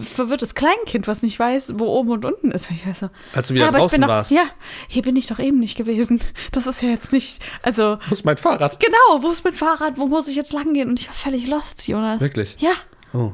verwirrtes 0.00 0.54
Kleinkind, 0.54 1.06
was 1.06 1.22
nicht 1.22 1.38
weiß, 1.38 1.74
wo 1.76 1.86
oben 1.86 2.10
und 2.10 2.24
unten 2.24 2.50
ist. 2.50 2.70
Ich 2.70 2.86
weiß 2.86 3.00
so, 3.00 3.10
Als 3.32 3.48
du 3.48 3.54
wieder 3.54 3.64
ja, 3.64 3.68
aber 3.68 3.78
ich 3.78 3.84
draußen 3.84 3.96
bin 3.96 4.02
doch, 4.02 4.08
warst. 4.08 4.30
Ja, 4.30 4.44
hier 4.88 5.02
bin 5.02 5.16
ich 5.16 5.26
doch 5.26 5.38
eben 5.38 5.58
nicht 5.58 5.76
gewesen. 5.76 6.20
Das 6.52 6.66
ist 6.66 6.82
ja 6.82 6.88
jetzt 6.90 7.12
nicht, 7.12 7.42
also, 7.62 7.98
Wo 8.08 8.12
ist 8.12 8.24
mein 8.24 8.36
Fahrrad? 8.36 8.78
genau, 8.80 9.22
wo 9.22 9.30
ist 9.30 9.44
mein 9.44 9.54
Fahrrad? 9.54 9.96
Wo 9.96 10.06
muss 10.06 10.28
ich 10.28 10.36
jetzt 10.36 10.52
lang 10.52 10.74
gehen? 10.74 10.88
Und 10.88 11.00
ich 11.00 11.08
war 11.08 11.14
völlig 11.14 11.46
lost, 11.46 11.86
Jonas. 11.88 12.20
Wirklich? 12.20 12.56
Ja. 12.58 12.72
Oh. 13.12 13.32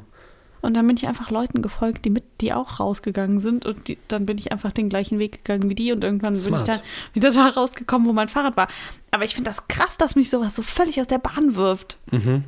Und 0.62 0.72
dann 0.74 0.86
bin 0.86 0.96
ich 0.96 1.06
einfach 1.06 1.30
Leuten 1.30 1.60
gefolgt, 1.60 2.06
die 2.06 2.10
mit, 2.10 2.24
die 2.40 2.54
auch 2.54 2.80
rausgegangen 2.80 3.38
sind. 3.38 3.66
Und 3.66 3.86
die, 3.88 3.98
dann 4.08 4.24
bin 4.24 4.38
ich 4.38 4.50
einfach 4.50 4.72
den 4.72 4.88
gleichen 4.88 5.18
Weg 5.18 5.44
gegangen 5.44 5.68
wie 5.68 5.74
die. 5.74 5.92
Und 5.92 6.02
irgendwann 6.02 6.32
bin 6.32 6.40
ich 6.40 6.46
Smart. 6.46 6.68
dann 6.68 6.80
wieder 7.12 7.30
da 7.30 7.48
rausgekommen, 7.48 8.08
wo 8.08 8.14
mein 8.14 8.28
Fahrrad 8.28 8.56
war. 8.56 8.68
Aber 9.10 9.24
ich 9.24 9.34
finde 9.34 9.50
das 9.50 9.68
krass, 9.68 9.98
dass 9.98 10.16
mich 10.16 10.30
sowas 10.30 10.56
so 10.56 10.62
völlig 10.62 10.98
aus 11.00 11.06
der 11.06 11.18
Bahn 11.18 11.54
wirft. 11.54 11.98
Mhm. 12.10 12.44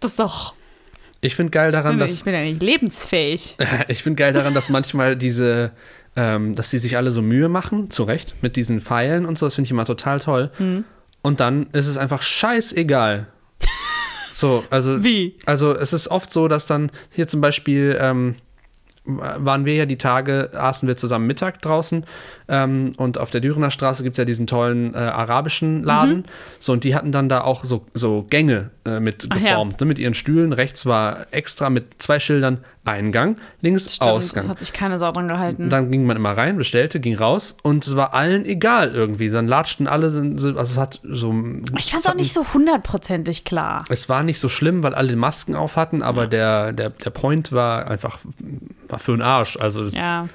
Das 0.00 0.10
ist 0.10 0.20
doch. 0.20 0.52
Ich 1.20 1.34
finde 1.34 1.50
geil 1.50 1.72
daran, 1.72 1.98
dass 1.98 2.12
ich 2.12 2.24
bin 2.24 2.34
ja 2.34 2.42
nicht 2.42 2.62
lebensfähig. 2.62 3.56
ich 3.88 4.02
finde 4.02 4.22
geil 4.22 4.32
daran, 4.32 4.54
dass 4.54 4.68
manchmal 4.68 5.16
diese, 5.16 5.72
ähm, 6.14 6.54
dass 6.54 6.70
die 6.70 6.78
sich 6.78 6.96
alle 6.96 7.10
so 7.10 7.22
Mühe 7.22 7.48
machen, 7.48 7.90
zu 7.90 8.04
Recht, 8.04 8.34
mit 8.42 8.56
diesen 8.56 8.80
Pfeilen 8.80 9.26
und 9.26 9.38
so, 9.38 9.46
das 9.46 9.54
finde 9.54 9.66
ich 9.66 9.70
immer 9.70 9.84
total 9.84 10.20
toll. 10.20 10.50
Hm. 10.58 10.84
Und 11.22 11.40
dann 11.40 11.66
ist 11.72 11.86
es 11.86 11.96
einfach 11.96 12.22
scheißegal. 12.22 13.28
So, 14.32 14.64
also. 14.68 15.02
Wie? 15.02 15.34
Also 15.46 15.74
es 15.74 15.94
ist 15.94 16.08
oft 16.08 16.30
so, 16.30 16.46
dass 16.46 16.66
dann 16.66 16.90
hier 17.10 17.26
zum 17.26 17.40
Beispiel 17.40 17.96
ähm, 17.98 18.34
waren 19.06 19.64
wir 19.64 19.74
ja 19.74 19.86
die 19.86 19.96
Tage, 19.96 20.50
aßen 20.52 20.86
wir 20.86 20.98
zusammen 20.98 21.26
Mittag 21.26 21.62
draußen 21.62 22.04
ähm, 22.48 22.92
und 22.96 23.18
auf 23.18 23.30
der 23.30 23.40
Dürener 23.40 23.70
Straße 23.70 24.02
gibt 24.02 24.14
es 24.14 24.18
ja 24.18 24.24
diesen 24.24 24.46
tollen 24.46 24.94
äh, 24.94 24.98
arabischen 24.98 25.82
Laden. 25.82 26.18
Mhm. 26.18 26.24
So, 26.60 26.72
und 26.72 26.84
die 26.84 26.94
hatten 26.94 27.12
dann 27.12 27.28
da 27.28 27.40
auch 27.42 27.64
so, 27.64 27.84
so 27.94 28.24
Gänge 28.30 28.70
äh, 28.84 29.00
mit 29.00 29.26
Ach 29.30 29.36
ja. 29.36 29.50
geformt, 29.50 29.80
ne, 29.80 29.86
mit 29.86 29.98
ihren 29.98 30.14
Stühlen. 30.14 30.52
Rechts 30.52 30.86
war 30.86 31.26
extra 31.32 31.70
mit 31.70 31.86
zwei 31.98 32.20
Schildern 32.20 32.58
Eingang, 32.84 33.36
links 33.62 33.96
Stimmt, 33.96 34.10
Ausgang. 34.10 34.44
das 34.44 34.48
hat 34.48 34.60
sich 34.60 34.72
keine 34.72 35.00
Sau 35.00 35.10
dran 35.10 35.26
gehalten. 35.26 35.70
Dann 35.70 35.90
ging 35.90 36.04
man 36.06 36.16
immer 36.16 36.36
rein, 36.36 36.56
bestellte, 36.56 37.00
ging 37.00 37.16
raus 37.16 37.56
und 37.64 37.84
es 37.84 37.96
war 37.96 38.14
allen 38.14 38.44
egal 38.44 38.94
irgendwie. 38.94 39.28
Dann 39.28 39.48
latschten 39.48 39.88
alle, 39.88 40.08
so- 40.38 40.50
also 40.50 40.60
es 40.60 40.76
hat 40.78 41.00
so. 41.02 41.34
ich 41.76 41.90
fand 41.90 42.04
es 42.04 42.10
auch 42.10 42.14
nicht 42.14 42.32
so 42.32 42.44
hundertprozentig 42.54 43.44
klar. 43.44 43.84
es 43.88 44.08
war 44.08 44.22
nicht 44.22 44.38
so 44.38 44.48
schlimm, 44.48 44.84
weil 44.84 44.94
alle 44.94 45.16
Masken 45.16 45.56
auf 45.56 45.74
hatten, 45.74 46.00
aber 46.02 46.28
der, 46.28 46.72
der, 46.72 46.90
der 46.90 47.10
Point 47.10 47.50
war 47.50 47.90
einfach 47.90 48.20
war 48.88 49.00
für 49.00 49.12
den 49.12 49.22
Arsch. 49.22 49.56
Also, 49.56 49.86
Ja, 49.88 50.28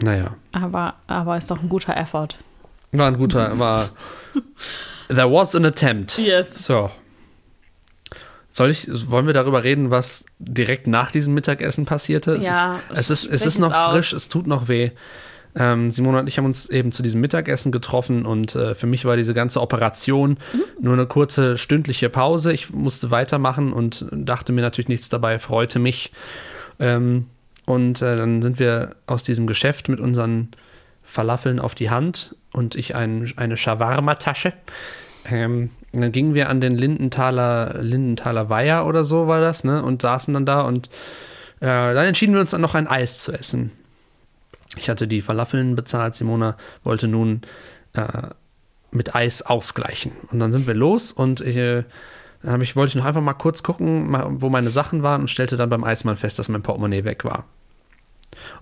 naja, 0.00 0.34
aber, 0.54 0.94
aber 1.06 1.36
ist 1.36 1.50
doch 1.50 1.60
ein 1.62 1.68
guter 1.68 1.96
Effort. 1.96 2.28
war 2.92 3.06
ein 3.08 3.16
guter, 3.18 3.58
war. 3.58 3.90
There 5.08 5.30
was 5.30 5.54
an 5.54 5.64
attempt. 5.66 6.18
Yes. 6.18 6.64
So. 6.64 6.90
Soll 8.50 8.70
ich, 8.70 8.88
wollen 9.10 9.26
wir 9.26 9.32
darüber 9.34 9.64
reden, 9.64 9.90
was 9.90 10.24
direkt 10.38 10.86
nach 10.86 11.10
diesem 11.10 11.32
Mittagessen 11.34 11.86
passierte? 11.86 12.32
Es 12.32 12.44
Ja, 12.44 12.80
ist, 12.92 12.98
es 13.10 13.24
ist, 13.24 13.32
es 13.32 13.46
ist 13.46 13.58
noch 13.58 13.70
es 13.70 13.76
aus. 13.76 13.92
frisch, 13.92 14.12
es 14.12 14.28
tut 14.28 14.46
noch 14.46 14.68
weh. 14.68 14.90
Ähm, 15.54 15.90
Simone 15.90 16.20
und 16.20 16.26
ich 16.28 16.38
haben 16.38 16.44
uns 16.46 16.68
eben 16.70 16.92
zu 16.92 17.02
diesem 17.02 17.20
Mittagessen 17.20 17.72
getroffen 17.72 18.24
und 18.24 18.54
äh, 18.54 18.74
für 18.74 18.86
mich 18.86 19.04
war 19.04 19.16
diese 19.16 19.34
ganze 19.34 19.60
Operation 19.60 20.38
Mhm. 20.52 20.62
nur 20.80 20.92
eine 20.94 21.06
kurze 21.06 21.56
stündliche 21.58 22.08
Pause. 22.10 22.52
Ich 22.52 22.70
musste 22.70 23.10
weitermachen 23.10 23.72
und 23.72 24.06
dachte 24.12 24.52
mir 24.52 24.62
natürlich 24.62 24.88
nichts 24.88 25.08
dabei, 25.10 25.38
freute 25.38 25.78
mich. 25.78 26.12
Ähm, 26.78 27.26
und 27.66 28.02
äh, 28.02 28.16
dann 28.16 28.42
sind 28.42 28.58
wir 28.58 28.96
aus 29.06 29.22
diesem 29.22 29.46
Geschäft 29.46 29.88
mit 29.88 30.00
unseren 30.00 30.48
Falafeln 31.02 31.60
auf 31.60 31.74
die 31.74 31.90
Hand 31.90 32.36
und 32.52 32.74
ich 32.74 32.94
ein, 32.94 33.32
eine 33.36 33.56
Shawarma-Tasche. 33.56 34.52
Ähm, 35.30 35.70
dann 35.92 36.12
gingen 36.12 36.34
wir 36.34 36.48
an 36.48 36.60
den 36.60 36.76
Lindenthaler, 36.76 37.82
Lindenthaler 37.82 38.48
Weiher 38.48 38.86
oder 38.86 39.04
so 39.04 39.26
war 39.28 39.40
das, 39.40 39.62
ne? 39.62 39.82
Und 39.82 40.02
saßen 40.02 40.32
dann 40.34 40.46
da 40.46 40.62
und 40.62 40.88
äh, 41.60 41.66
dann 41.66 42.06
entschieden 42.06 42.34
wir 42.34 42.40
uns 42.40 42.50
dann 42.50 42.60
noch 42.60 42.74
ein 42.74 42.88
Eis 42.88 43.20
zu 43.20 43.32
essen. 43.32 43.70
Ich 44.76 44.88
hatte 44.88 45.06
die 45.06 45.20
Falafeln 45.20 45.76
bezahlt, 45.76 46.14
Simona 46.14 46.56
wollte 46.82 47.08
nun 47.08 47.42
äh, 47.92 48.28
mit 48.90 49.14
Eis 49.14 49.42
ausgleichen. 49.42 50.12
Und 50.30 50.38
dann 50.38 50.52
sind 50.52 50.66
wir 50.66 50.74
los 50.74 51.12
und 51.12 51.40
ich, 51.40 51.56
äh, 51.56 51.84
dann 52.42 52.60
ich, 52.60 52.74
wollte 52.76 52.90
ich 52.90 52.94
noch 52.96 53.04
einfach 53.04 53.20
mal 53.22 53.34
kurz 53.34 53.62
gucken, 53.62 54.14
wo 54.40 54.48
meine 54.48 54.70
Sachen 54.70 55.02
waren 55.02 55.22
und 55.22 55.28
stellte 55.28 55.56
dann 55.56 55.70
beim 55.70 55.84
Eismann 55.84 56.16
fest, 56.16 56.38
dass 56.38 56.48
mein 56.48 56.62
Portemonnaie 56.62 57.04
weg 57.04 57.24
war. 57.24 57.44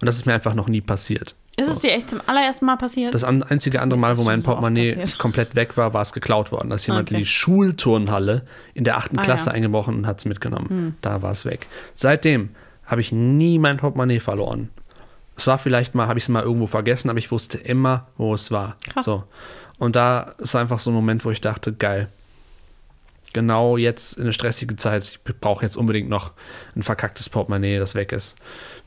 Und 0.00 0.06
das 0.06 0.16
ist 0.16 0.26
mir 0.26 0.34
einfach 0.34 0.54
noch 0.54 0.68
nie 0.68 0.80
passiert. 0.80 1.34
Ist 1.56 1.68
es 1.68 1.80
dir 1.80 1.92
echt 1.92 2.10
zum 2.10 2.20
allerersten 2.26 2.64
Mal 2.64 2.76
passiert? 2.76 3.12
Das 3.14 3.24
einzige 3.24 3.76
Das 3.76 3.82
andere 3.82 4.00
Mal, 4.00 4.16
wo 4.18 4.24
mein 4.24 4.40
so 4.40 4.46
Portemonnaie 4.46 4.94
passiert. 4.94 5.18
komplett 5.18 5.56
weg 5.56 5.76
war, 5.76 5.92
war 5.94 6.02
es 6.02 6.12
geklaut 6.12 6.52
worden. 6.52 6.70
Da 6.70 6.76
ist 6.76 6.86
jemand 6.86 7.08
Okay. 7.08 7.14
in 7.16 7.20
die 7.20 7.26
Schulturnhalle 7.26 8.46
in 8.74 8.84
der 8.84 8.96
achten 8.96 9.18
Ah, 9.18 9.22
Klasse 9.22 9.46
ja. 9.46 9.52
Hm. 9.52 9.56
eingebrochen 9.56 9.94
und 9.96 10.06
hat 10.06 10.18
es 10.20 10.24
mitgenommen. 10.24 10.96
Da 11.00 11.22
war 11.22 11.32
es 11.32 11.44
weg. 11.44 11.66
Seitdem 11.94 12.50
habe 12.86 13.00
ich 13.00 13.12
nie 13.12 13.58
mein 13.58 13.76
Portemonnaie 13.76 14.20
verloren. 14.20 14.70
Es 15.36 15.46
war 15.46 15.58
vielleicht 15.58 15.94
mal, 15.94 16.06
habe 16.08 16.18
ich 16.18 16.24
es 16.24 16.28
mal 16.28 16.42
irgendwo 16.42 16.66
vergessen, 16.66 17.08
aber 17.08 17.18
ich 17.18 17.30
wusste 17.30 17.56
immer, 17.58 18.06
wo 18.16 18.34
es 18.34 18.50
war. 18.50 18.76
Krass. 18.92 19.04
So. 19.04 19.24
Und 19.78 19.96
da 19.96 20.34
ist 20.38 20.54
einfach 20.54 20.78
so 20.78 20.90
ein 20.90 20.94
Moment, 20.94 21.24
wo 21.24 21.30
ich 21.30 21.40
dachte, 21.40 21.72
geil. 21.72 22.08
Genau 23.32 23.76
jetzt 23.76 24.14
in 24.14 24.24
eine 24.24 24.32
stressige 24.32 24.76
Zeit, 24.76 25.04
ich 25.04 25.20
brauche 25.40 25.64
jetzt 25.64 25.76
unbedingt 25.76 26.08
noch 26.08 26.32
ein 26.74 26.82
verkacktes 26.82 27.30
Portemonnaie, 27.30 27.78
das 27.78 27.94
weg 27.94 28.12
ist. 28.12 28.36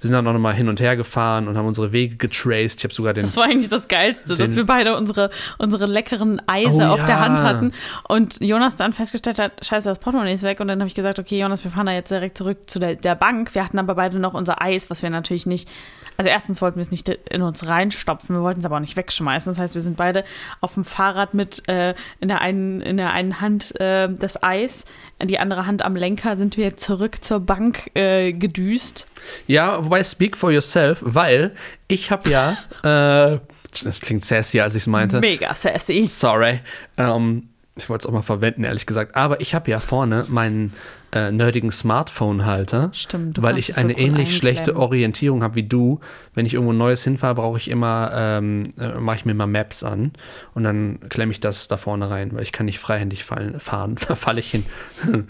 Wir 0.04 0.10
sind 0.10 0.16
dann 0.16 0.28
auch 0.28 0.34
noch 0.34 0.40
mal 0.40 0.54
hin 0.54 0.68
und 0.68 0.82
her 0.82 0.98
gefahren 0.98 1.48
und 1.48 1.58
haben 1.58 1.66
unsere 1.66 1.94
Wege 1.94 2.18
getraced. 2.18 2.80
Ich 2.80 2.84
habe 2.84 2.94
sogar 2.94 3.14
den 3.14 3.22
Das 3.22 3.38
war 3.38 3.46
eigentlich 3.46 3.70
das 3.70 3.88
Geilste, 3.88 4.36
dass 4.36 4.54
wir 4.54 4.66
beide 4.66 4.98
unsere, 4.98 5.30
unsere 5.60 5.86
leckeren 5.86 6.42
Eise 6.46 6.90
Oh, 6.90 6.96
auf 6.96 7.06
der 7.06 7.16
ja. 7.16 7.22
Hand 7.22 7.42
hatten 7.42 7.72
und 8.10 8.42
Jonas 8.42 8.76
dann 8.76 8.92
festgestellt 8.92 9.40
hat, 9.40 9.66
scheiße, 9.66 9.88
das 9.88 10.00
Portemonnaie 10.00 10.34
ist 10.34 10.44
weg 10.44 10.60
und 10.60 10.68
dann 10.68 10.82
habe 10.82 10.90
ich 10.90 10.94
gesagt, 10.94 11.20
okay 11.20 11.40
Jonas, 11.40 11.64
wir 11.64 11.72
fahren 11.72 11.86
da 11.86 11.94
jetzt 11.94 12.12
direkt 12.12 12.38
zurück 12.38 12.70
zu 12.70 12.80
der, 12.80 12.96
der 12.96 13.16
Bank. 13.16 13.56
Wir 13.56 13.64
hatten 13.64 13.80
aber 13.80 13.96
beide 13.96 14.20
noch 14.20 14.34
unser 14.34 14.62
Eis, 14.62 14.90
was 14.90 15.04
wir 15.04 15.10
natürlich 15.10 15.46
nicht, 15.46 15.70
also 16.18 16.30
erstens 16.30 16.62
wollten 16.62 16.76
wir 16.76 16.82
es 16.82 16.92
nicht 16.92 17.08
in 17.08 17.42
uns 17.42 17.66
reinstopfen, 17.66 18.36
wir 18.36 18.44
wollten 18.44 18.60
es 18.60 18.66
aber 18.66 18.76
auch 18.76 18.82
nicht 18.82 18.98
wegschmeißen. 18.98 19.54
Das 19.54 19.58
heißt, 19.58 19.74
wir 19.74 19.82
sind 19.82 19.96
beide 19.96 20.26
auf 20.60 20.74
dem 20.74 20.84
Fahrrad 20.84 21.34
mit 21.34 21.66
äh, 21.70 21.96
in, 22.20 22.28
der 22.28 22.42
einen, 22.42 22.82
in 22.82 22.98
der 22.98 23.14
einen 23.14 23.40
Hand 23.40 23.80
äh, 23.80 24.10
das 24.10 24.44
Eis, 24.44 24.84
die 25.22 25.40
andere 25.40 25.66
Hand 25.66 25.84
am 25.84 25.96
Lenker 25.96 26.38
sind 26.38 26.58
wir 26.58 26.76
zurück 26.78 27.24
zur 27.24 27.40
Bank 27.40 27.92
äh, 27.96 28.34
gedüst. 28.34 29.10
Ja, 29.48 29.84
wobei 29.84 29.93
speak 30.02 30.38
for 30.38 30.52
yourself, 30.52 31.00
weil 31.02 31.54
ich 31.88 32.10
habe 32.10 32.30
ja, 32.30 32.58
äh, 32.84 33.40
das 33.84 34.02
klingt 34.02 34.26
sassy, 34.26 34.60
als 34.60 34.76
ich 34.76 34.84
es 34.84 34.88
meinte. 34.88 35.20
Mega 35.20 35.54
sassy. 35.54 36.08
Sorry. 36.08 36.62
Ähm, 36.98 37.50
ich 37.76 37.90
wollte 37.90 38.04
es 38.04 38.08
auch 38.08 38.14
mal 38.14 38.22
verwenden, 38.22 38.64
ehrlich 38.64 38.86
gesagt. 38.86 39.16
Aber 39.16 39.42
ich 39.42 39.56
habe 39.56 39.70
ja 39.70 39.80
vorne 39.80 40.26
meinen 40.30 40.74
äh, 41.14 41.32
nerdigen 41.32 41.72
Smartphone-Halter. 41.72 42.90
Stimmt, 42.92 43.38
du 43.38 43.44
Weil 43.44 43.60
ich 43.60 43.68
so 43.68 43.80
eine 43.80 43.94
cool 43.94 44.00
ähnlich 44.00 44.36
schlechte. 44.36 44.76
Orientierung 44.76 45.44
habe 45.44 45.56
wie 45.56 45.64
du. 45.64 46.00
Wenn 46.34 46.48
ich 46.48 46.56
irgendwo 46.56 46.74
Neues 46.74 47.04
hinfahre, 47.04 47.36
brauche 47.36 47.58
ich 47.58 47.70
immer, 47.70 48.12
ähm, 48.14 48.72
äh, 48.80 49.00
mache 49.00 49.18
ich 49.18 49.26
mir 49.26 49.36
mal 49.36 49.46
Maps 49.46 49.84
an 49.84 50.14
und 50.56 50.64
dann 50.64 51.00
klemme 51.10 51.32
ich 51.32 51.40
das 51.40 51.68
da 51.68 51.78
vorne 51.78 52.10
rein, 52.10 52.34
weil 52.34 52.42
ich 52.42 52.52
kann 52.52 52.66
nicht 52.66 52.80
freihändig 52.80 53.24
fallen, 53.24 53.60
fahren, 53.60 53.96
da 54.08 54.16
falle 54.16 54.40
ich 54.40 54.50
hin. 54.50 54.66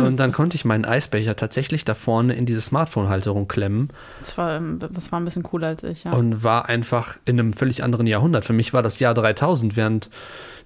und 0.00 0.16
dann 0.16 0.32
konnte 0.32 0.56
ich 0.56 0.64
meinen 0.64 0.86
Eisbecher 0.86 1.36
tatsächlich 1.36 1.84
da 1.84 1.94
vorne 1.94 2.34
in 2.34 2.46
diese 2.46 2.62
Smartphone-Halterung 2.62 3.46
klemmen 3.46 3.90
Das 4.20 4.38
war, 4.38 4.56
ähm, 4.56 4.78
das 4.78 5.12
war 5.12 5.20
ein 5.20 5.24
bisschen 5.24 5.42
cooler 5.42 5.68
als 5.68 5.84
ich, 5.84 6.04
ja. 6.04 6.12
und 6.12 6.42
war 6.42 6.68
einfach 6.68 7.18
in 7.26 7.38
einem 7.38 7.52
völlig 7.52 7.82
anderen 7.82 8.06
Jahrhundert. 8.06 8.46
Für 8.46 8.54
mich 8.54 8.72
war 8.72 8.82
das 8.82 8.98
Jahr 9.00 9.12
3000, 9.12 9.76
während 9.76 10.08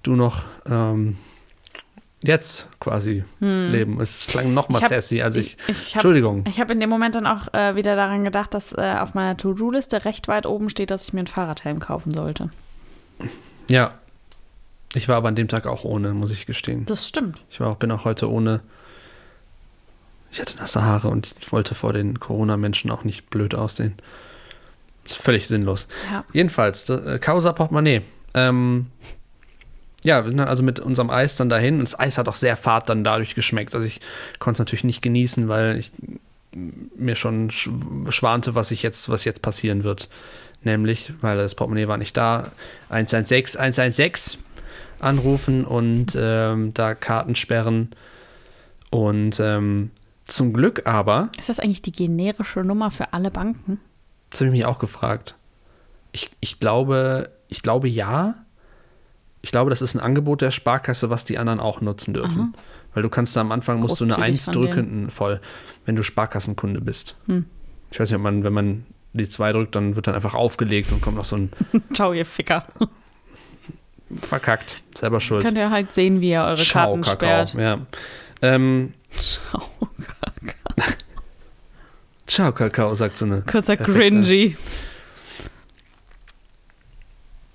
du 0.03 0.15
noch 0.15 0.45
ähm, 0.65 1.17
jetzt 2.23 2.69
quasi 2.79 3.23
leben. 3.39 3.99
Es 4.01 4.27
klang 4.27 4.53
noch 4.53 4.69
mal 4.69 4.79
Hm. 4.79 4.85
Ich 4.85 4.91
hab- 4.91 5.01
sassy, 5.01 5.21
als 5.21 5.35
ich. 5.35 5.57
ich 5.67 5.87
hab, 5.89 5.95
Entschuldigung. 5.95 6.45
Ich 6.47 6.59
habe 6.59 6.73
in 6.73 6.79
dem 6.79 6.89
Moment 6.89 7.15
dann 7.15 7.25
auch 7.27 7.53
äh, 7.53 7.75
wieder 7.75 7.95
daran 7.95 8.23
gedacht, 8.23 8.53
dass 8.53 8.73
äh, 8.73 8.95
auf 8.99 9.13
meiner 9.13 9.37
To-Do-Liste 9.37 10.05
recht 10.05 10.27
weit 10.27 10.45
oben 10.45 10.69
steht, 10.69 10.91
dass 10.91 11.05
ich 11.05 11.13
mir 11.13 11.19
einen 11.21 11.27
Fahrradhelm 11.27 11.79
kaufen 11.79 12.11
sollte. 12.11 12.49
Ja. 13.69 13.95
Ich 14.93 15.07
war 15.07 15.15
aber 15.15 15.29
an 15.29 15.35
dem 15.35 15.47
Tag 15.47 15.67
auch 15.67 15.83
ohne, 15.85 16.13
muss 16.13 16.31
ich 16.31 16.45
gestehen. 16.45 16.85
Das 16.85 17.07
stimmt. 17.07 17.41
Ich 17.49 17.59
war 17.61 17.69
auch, 17.69 17.77
bin 17.77 17.91
auch 17.91 18.03
heute 18.05 18.29
ohne. 18.29 18.59
Ich 20.31 20.39
hatte 20.41 20.57
nasse 20.57 20.83
Haare 20.83 21.07
und 21.09 21.33
ich 21.39 21.51
wollte 21.51 21.75
vor 21.75 21.93
den 21.93 22.19
Corona-Menschen 22.19 22.91
auch 22.91 23.03
nicht 23.03 23.29
blöd 23.29 23.55
aussehen. 23.55 23.95
Ist 25.05 25.17
völlig 25.17 25.47
sinnlos. 25.47 25.87
Ja. 26.11 26.23
Jedenfalls, 26.33 26.87
äh, 26.89 27.19
Causa 27.19 27.53
Portemonnaie. 27.53 28.01
Ähm, 28.33 28.87
ja, 30.03 30.23
wir 30.23 30.29
sind 30.29 30.37
dann 30.37 30.47
also 30.47 30.63
mit 30.63 30.79
unserem 30.79 31.09
Eis 31.09 31.35
dann 31.35 31.49
dahin. 31.49 31.75
Und 31.75 31.83
das 31.83 31.99
Eis 31.99 32.17
hat 32.17 32.27
auch 32.27 32.35
sehr 32.35 32.57
fad 32.57 32.89
dann 32.89 33.03
dadurch 33.03 33.35
geschmeckt. 33.35 33.75
Also 33.75 33.85
ich 33.85 33.99
konnte 34.39 34.55
es 34.55 34.59
natürlich 34.59 34.83
nicht 34.83 35.01
genießen, 35.01 35.47
weil 35.47 35.77
ich 35.77 35.91
mir 36.53 37.15
schon 37.15 37.49
sch 37.49 37.69
schwante, 38.09 38.55
was 38.55 38.71
ich 38.71 38.83
jetzt, 38.83 39.09
was 39.09 39.25
jetzt 39.25 39.41
passieren 39.41 39.83
wird. 39.83 40.09
Nämlich, 40.63 41.13
weil 41.21 41.37
das 41.37 41.55
Portemonnaie 41.55 41.87
war 41.87 41.97
nicht 41.97 42.15
da, 42.17 42.51
116, 42.89 43.59
116 43.59 44.39
anrufen 44.99 45.65
und 45.65 46.15
ähm, 46.15 46.73
da 46.73 46.93
Karten 46.93 47.35
sperren. 47.35 47.89
Und 48.91 49.39
ähm, 49.39 49.91
zum 50.27 50.53
Glück 50.53 50.85
aber, 50.85 51.29
Ist 51.39 51.49
das 51.49 51.59
eigentlich 51.59 51.81
die 51.81 51.91
generische 51.91 52.59
Nummer 52.61 52.91
für 52.91 53.13
alle 53.13 53.31
Banken? 53.31 53.79
das 54.29 54.39
habe 54.39 54.47
ich 54.47 54.53
mich 54.53 54.65
auch 54.65 54.79
gefragt. 54.79 55.35
Ich, 56.11 56.29
ich 56.39 56.59
glaube, 56.59 57.31
ich 57.47 57.61
glaube 57.61 57.87
ja. 57.87 58.35
Ich 59.41 59.51
glaube, 59.51 59.69
das 59.69 59.81
ist 59.81 59.95
ein 59.95 59.99
Angebot 59.99 60.41
der 60.41 60.51
Sparkasse, 60.51 61.09
was 61.09 61.25
die 61.25 61.37
anderen 61.37 61.59
auch 61.59 61.81
nutzen 61.81 62.13
dürfen. 62.13 62.53
Weil 62.93 63.03
du 63.03 63.09
kannst 63.09 63.35
da 63.35 63.41
am 63.41 63.51
Anfang 63.51 63.79
musst 63.79 63.99
du 63.99 64.05
eine 64.05 64.13
Großzügig 64.13 64.33
1 64.33 64.45
von 64.45 64.53
drücken, 64.53 65.09
voll, 65.11 65.39
wenn 65.85 65.95
du 65.95 66.03
Sparkassenkunde 66.03 66.81
bist. 66.81 67.15
Hm. 67.27 67.45
Ich 67.89 67.99
weiß 67.99 68.09
nicht, 68.09 68.17
ob 68.17 68.21
man, 68.21 68.43
wenn 68.43 68.53
man 68.53 68.85
die 69.13 69.27
2 69.29 69.53
drückt, 69.53 69.75
dann 69.75 69.95
wird 69.95 70.07
dann 70.07 70.15
einfach 70.15 70.33
aufgelegt 70.35 70.91
und 70.91 71.01
kommt 71.01 71.17
noch 71.17 71.25
so 71.25 71.37
ein 71.37 71.51
Ciao, 71.93 72.13
ihr 72.13 72.25
Ficker. 72.25 72.65
verkackt, 74.19 74.81
selber 74.95 75.21
schuld. 75.21 75.43
Könnt 75.43 75.57
ihr 75.57 75.69
halt 75.71 75.91
sehen, 75.93 76.19
wie 76.21 76.31
ihr 76.31 76.41
eure 76.43 76.55
Ciao, 76.57 76.87
Karten 76.97 77.01
Kakao. 77.01 77.47
sperrt. 77.47 77.53
Ja. 77.53 77.79
Ähm, 78.41 78.93
Ciao. 79.17 79.61
Ciao, 82.27 82.51
Kakao, 82.51 82.93
sagt 82.95 83.17
so 83.17 83.25
eine. 83.25 83.41
Kurzer 83.41 83.75
perfekte- 83.75 83.93
Cringy. 83.93 84.55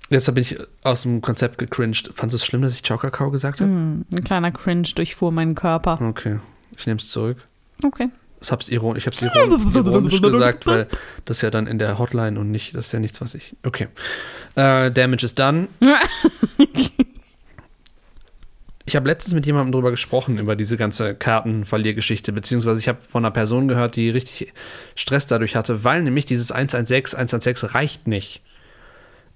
Jetzt 0.09 0.33
bin 0.33 0.41
ich 0.41 0.57
aus 0.83 1.01
dem 1.03 1.21
Konzept 1.21 1.57
gecringed. 1.57 2.11
Fandest 2.13 2.33
du 2.33 2.35
es 2.37 2.45
schlimm, 2.45 2.61
dass 2.61 2.73
ich 2.73 2.83
Ciao, 2.83 2.97
Kakao 2.97 3.29
gesagt 3.29 3.59
habe? 3.59 3.69
Hm, 3.69 4.05
ein 4.13 4.23
kleiner 4.23 4.51
Cringe 4.51 4.87
durchfuhr 4.95 5.31
meinen 5.31 5.55
Körper. 5.55 5.99
Okay, 6.01 6.39
ich 6.75 6.87
nehme 6.87 6.99
es 6.99 7.09
zurück. 7.09 7.37
Okay. 7.83 8.09
Ich 8.39 8.51
habe 8.51 8.61
es 8.61 8.69
iron 8.69 8.95
ironisch 8.95 10.21
gesagt, 10.21 10.67
weil 10.67 10.87
das 11.25 11.41
ja 11.41 11.49
dann 11.49 11.65
in 11.65 11.79
der 11.79 11.97
Hotline 11.97 12.39
und 12.39 12.51
nicht, 12.51 12.75
das 12.75 12.87
ist 12.87 12.91
ja 12.91 12.99
nichts, 12.99 13.19
was 13.19 13.33
ich. 13.33 13.55
Okay. 13.63 13.87
Äh, 14.55 14.91
Damage 14.91 15.25
is 15.25 15.35
done. 15.35 15.67
Ich 18.87 18.95
habe 18.95 19.05
letztens 19.05 19.35
mit 19.35 19.45
jemandem 19.45 19.73
drüber 19.73 19.91
gesprochen, 19.91 20.37
über 20.37 20.55
diese 20.55 20.77
ganze 20.77 21.13
Kartenverliergeschichte, 21.13 22.31
beziehungsweise 22.31 22.79
ich 22.79 22.87
habe 22.87 22.99
von 23.01 23.25
einer 23.25 23.33
Person 23.33 23.67
gehört, 23.67 23.97
die 23.97 24.09
richtig 24.09 24.53
Stress 24.95 25.27
dadurch 25.27 25.57
hatte, 25.57 25.83
weil 25.83 26.03
nämlich 26.03 26.23
dieses 26.23 26.53
116, 26.53 27.19
116 27.19 27.67
reicht 27.67 28.07
nicht. 28.07 28.41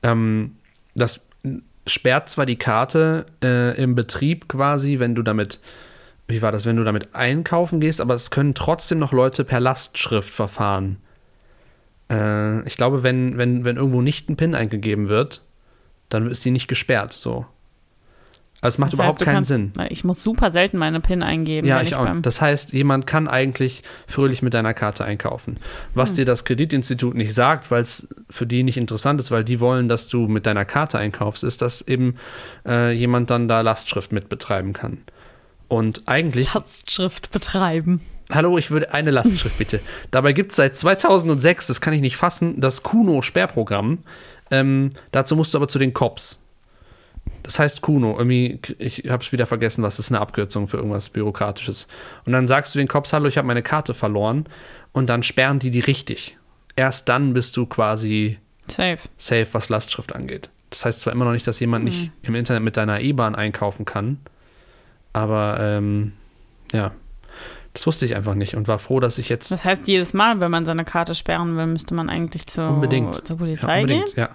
Ähm, 0.03 0.55
das 0.95 1.25
sperrt 1.87 2.29
zwar 2.29 2.45
die 2.45 2.57
Karte 2.57 3.25
äh, 3.43 3.75
im 3.81 3.95
Betrieb 3.95 4.47
quasi, 4.47 4.99
wenn 4.99 5.15
du 5.15 5.23
damit, 5.23 5.59
wie 6.27 6.41
war 6.41 6.51
das, 6.51 6.65
wenn 6.65 6.77
du 6.77 6.83
damit 6.83 7.15
einkaufen 7.15 7.79
gehst, 7.79 8.01
aber 8.01 8.13
es 8.13 8.31
können 8.31 8.53
trotzdem 8.53 8.99
noch 8.99 9.11
Leute 9.11 9.43
per 9.43 9.59
Lastschrift 9.59 10.29
verfahren. 10.33 10.97
Äh, 12.09 12.65
ich 12.67 12.77
glaube, 12.77 13.03
wenn, 13.03 13.37
wenn, 13.37 13.63
wenn 13.63 13.77
irgendwo 13.77 14.01
nicht 14.01 14.29
ein 14.29 14.37
PIN 14.37 14.55
eingegeben 14.55 15.09
wird, 15.09 15.41
dann 16.09 16.29
ist 16.29 16.45
die 16.45 16.51
nicht 16.51 16.67
gesperrt, 16.67 17.13
so. 17.13 17.45
Also 18.63 18.75
es 18.75 18.77
macht 18.77 18.89
Das 18.91 18.99
überhaupt 18.99 19.13
heißt, 19.15 19.25
keinen 19.25 19.33
kannst- 19.37 19.47
Sinn. 19.49 19.73
Ich 19.89 20.03
muss 20.03 20.21
super 20.21 20.51
selten 20.51 20.77
meine 20.77 20.99
PIN 20.99 21.23
eingeben. 21.23 21.67
Ja, 21.67 21.79
wenn 21.79 21.87
ich 21.87 21.95
auch. 21.95 22.05
beim- 22.05 22.21
Das 22.21 22.41
heißt, 22.41 22.73
jemand 22.73 23.07
kann 23.07 23.27
eigentlich 23.27 23.81
fröhlich 24.07 24.43
mit 24.43 24.53
deiner 24.53 24.75
Karte 24.75 25.03
einkaufen. 25.03 25.57
Was 25.95 26.13
dir 26.13 26.25
das 26.25 26.45
Kreditinstitut 26.45 27.15
nicht 27.15 27.33
sagt, 27.33 27.71
weil 27.71 27.81
es 27.81 28.07
für 28.29 28.45
die 28.45 28.61
nicht 28.61 28.77
interessant 28.77 29.19
ist, 29.19 29.31
weil 29.31 29.43
die 29.43 29.59
wollen, 29.59 29.89
dass 29.89 30.07
du 30.09 30.27
mit 30.27 30.45
deiner 30.45 30.63
Karte 30.65 30.99
einkaufst, 30.99 31.43
ist, 31.43 31.63
dass 31.63 31.81
eben 31.81 32.17
äh, 32.67 32.91
jemand 32.91 33.31
dann 33.31 33.47
da 33.47 33.61
Lastschrift 33.61 34.11
mit 34.11 34.29
betreiben 34.29 34.73
kann. 34.73 34.99
Und 35.67 36.03
eigentlich, 36.05 36.53
Lastschrift 36.53 37.31
betreiben. 37.31 38.01
hallo, 38.31 38.57
ich 38.59 38.69
würde 38.69 38.93
eine 38.93 39.09
Lastschrift 39.09 39.57
bitte. 39.57 39.79
Dabei 40.11 40.33
gibt 40.33 40.51
es 40.51 40.57
seit 40.57 40.77
2006, 40.77 41.65
das 41.65 41.81
kann 41.81 41.93
ich 41.93 42.01
nicht 42.01 42.17
fassen, 42.17 42.61
das 42.61 42.83
Kuno-Sperrprogramm. 42.83 43.99
Ähm, 44.51 44.91
dazu 45.11 45.35
musst 45.35 45.53
du 45.53 45.57
aber 45.57 45.67
zu 45.67 45.79
den 45.79 45.93
Cops. 45.93 46.37
Das 47.43 47.57
heißt 47.59 47.81
Kuno. 47.81 48.17
Irgendwie, 48.17 48.59
ich 48.77 49.03
habe 49.09 49.23
es 49.23 49.31
wieder 49.31 49.47
vergessen, 49.47 49.83
was 49.83 49.99
ist 49.99 50.11
eine 50.11 50.19
Abkürzung 50.21 50.67
für 50.67 50.77
irgendwas 50.77 51.09
Bürokratisches. 51.09 51.87
Und 52.25 52.33
dann 52.33 52.47
sagst 52.47 52.73
du 52.75 52.79
den 52.79 52.87
Cops, 52.87 53.13
hallo, 53.13 53.27
ich 53.27 53.37
habe 53.37 53.47
meine 53.47 53.63
Karte 53.63 53.93
verloren. 53.93 54.45
Und 54.93 55.07
dann 55.09 55.23
sperren 55.23 55.59
die 55.59 55.71
die 55.71 55.79
richtig. 55.79 56.37
Erst 56.75 57.09
dann 57.09 57.33
bist 57.33 57.57
du 57.57 57.65
quasi 57.65 58.37
Safe. 58.67 58.99
safe, 59.17 59.47
was 59.53 59.69
Lastschrift 59.69 60.13
angeht. 60.15 60.49
Das 60.69 60.85
heißt 60.85 61.01
zwar 61.01 61.11
immer 61.13 61.25
noch 61.25 61.33
nicht, 61.33 61.47
dass 61.47 61.59
jemand 61.59 61.83
nicht 61.83 62.11
im 62.21 62.35
Internet 62.35 62.63
mit 62.63 62.77
deiner 62.77 63.01
E-Bahn 63.01 63.35
einkaufen 63.35 63.85
kann. 63.85 64.19
Aber 65.13 65.57
ähm, 65.59 66.13
ja, 66.71 66.91
das 67.73 67.85
wusste 67.87 68.05
ich 68.05 68.15
einfach 68.15 68.35
nicht 68.35 68.55
und 68.55 68.67
war 68.67 68.79
froh, 68.79 68.99
dass 68.99 69.17
ich 69.17 69.27
jetzt 69.29 69.51
Das 69.51 69.65
heißt, 69.65 69.87
jedes 69.87 70.13
Mal, 70.13 70.39
wenn 70.39 70.51
man 70.51 70.65
seine 70.65 70.85
Karte 70.85 71.15
sperren 71.15 71.57
will, 71.57 71.65
müsste 71.67 71.93
man 71.93 72.09
eigentlich 72.09 72.47
zur, 72.47 72.69
Unbedingt. 72.69 73.25
zur 73.27 73.35
Ja, 73.35 73.39
Polizei 73.39 73.83
gehen. 73.83 73.95
unbedingt, 74.01 74.17
ja. 74.17 74.29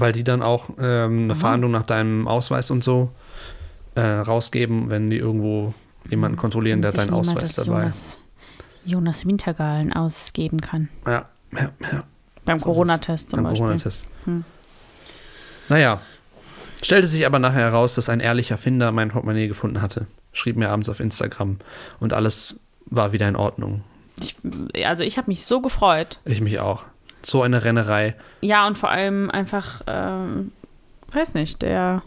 Weil 0.00 0.12
die 0.12 0.22
dann 0.22 0.42
auch 0.42 0.70
ähm, 0.78 1.24
eine 1.24 1.32
Aha. 1.32 1.40
Fahndung 1.40 1.72
nach 1.72 1.82
deinem 1.82 2.28
Ausweis 2.28 2.70
und 2.70 2.84
so 2.84 3.10
äh, 3.96 4.00
rausgeben, 4.00 4.90
wenn 4.90 5.10
die 5.10 5.16
irgendwo 5.16 5.74
jemanden 6.08 6.36
kontrollieren, 6.36 6.82
der 6.82 6.92
deinen 6.92 7.10
Ausweis 7.10 7.54
dabei. 7.54 7.80
Jonas, 7.80 8.18
Jonas 8.84 9.26
Wintergalen 9.26 9.92
ausgeben 9.92 10.60
kann. 10.60 10.88
Ja, 11.04 11.28
ja, 11.52 11.70
ja. 11.92 12.04
Beim 12.44 12.58
So 12.58 12.66
Corona-Test 12.66 13.30
zum 13.30 13.38
Beim 13.38 13.50
Beispiel. 13.50 13.66
Corona-Test. 13.66 14.04
Hm. 14.24 14.44
Naja, 15.68 16.00
stellte 16.80 17.08
sich 17.08 17.26
aber 17.26 17.40
nachher 17.40 17.60
heraus, 17.60 17.96
dass 17.96 18.08
ein 18.08 18.20
ehrlicher 18.20 18.56
Finder 18.56 18.92
mein 18.92 19.10
Portemonnaie 19.10 19.48
gefunden 19.48 19.82
hatte. 19.82 20.06
Schrieb 20.32 20.56
mir 20.56 20.70
abends 20.70 20.88
auf 20.88 21.00
Instagram 21.00 21.58
und 21.98 22.12
alles 22.12 22.60
war 22.86 23.12
wieder 23.12 23.28
in 23.28 23.36
Ordnung. 23.36 23.82
Ich, 24.20 24.36
also 24.86 25.02
ich 25.02 25.18
habe 25.18 25.28
mich 25.28 25.44
so 25.44 25.60
gefreut. 25.60 26.20
Ich 26.24 26.40
mich 26.40 26.60
auch. 26.60 26.84
So 27.22 27.42
eine 27.42 27.64
Rennerei. 27.64 28.14
Ja, 28.40 28.66
und 28.66 28.78
vor 28.78 28.90
allem 28.90 29.30
einfach, 29.30 29.82
ähm, 29.86 30.52
weiß 31.10 31.34
nicht, 31.34 31.62
der, 31.62 32.02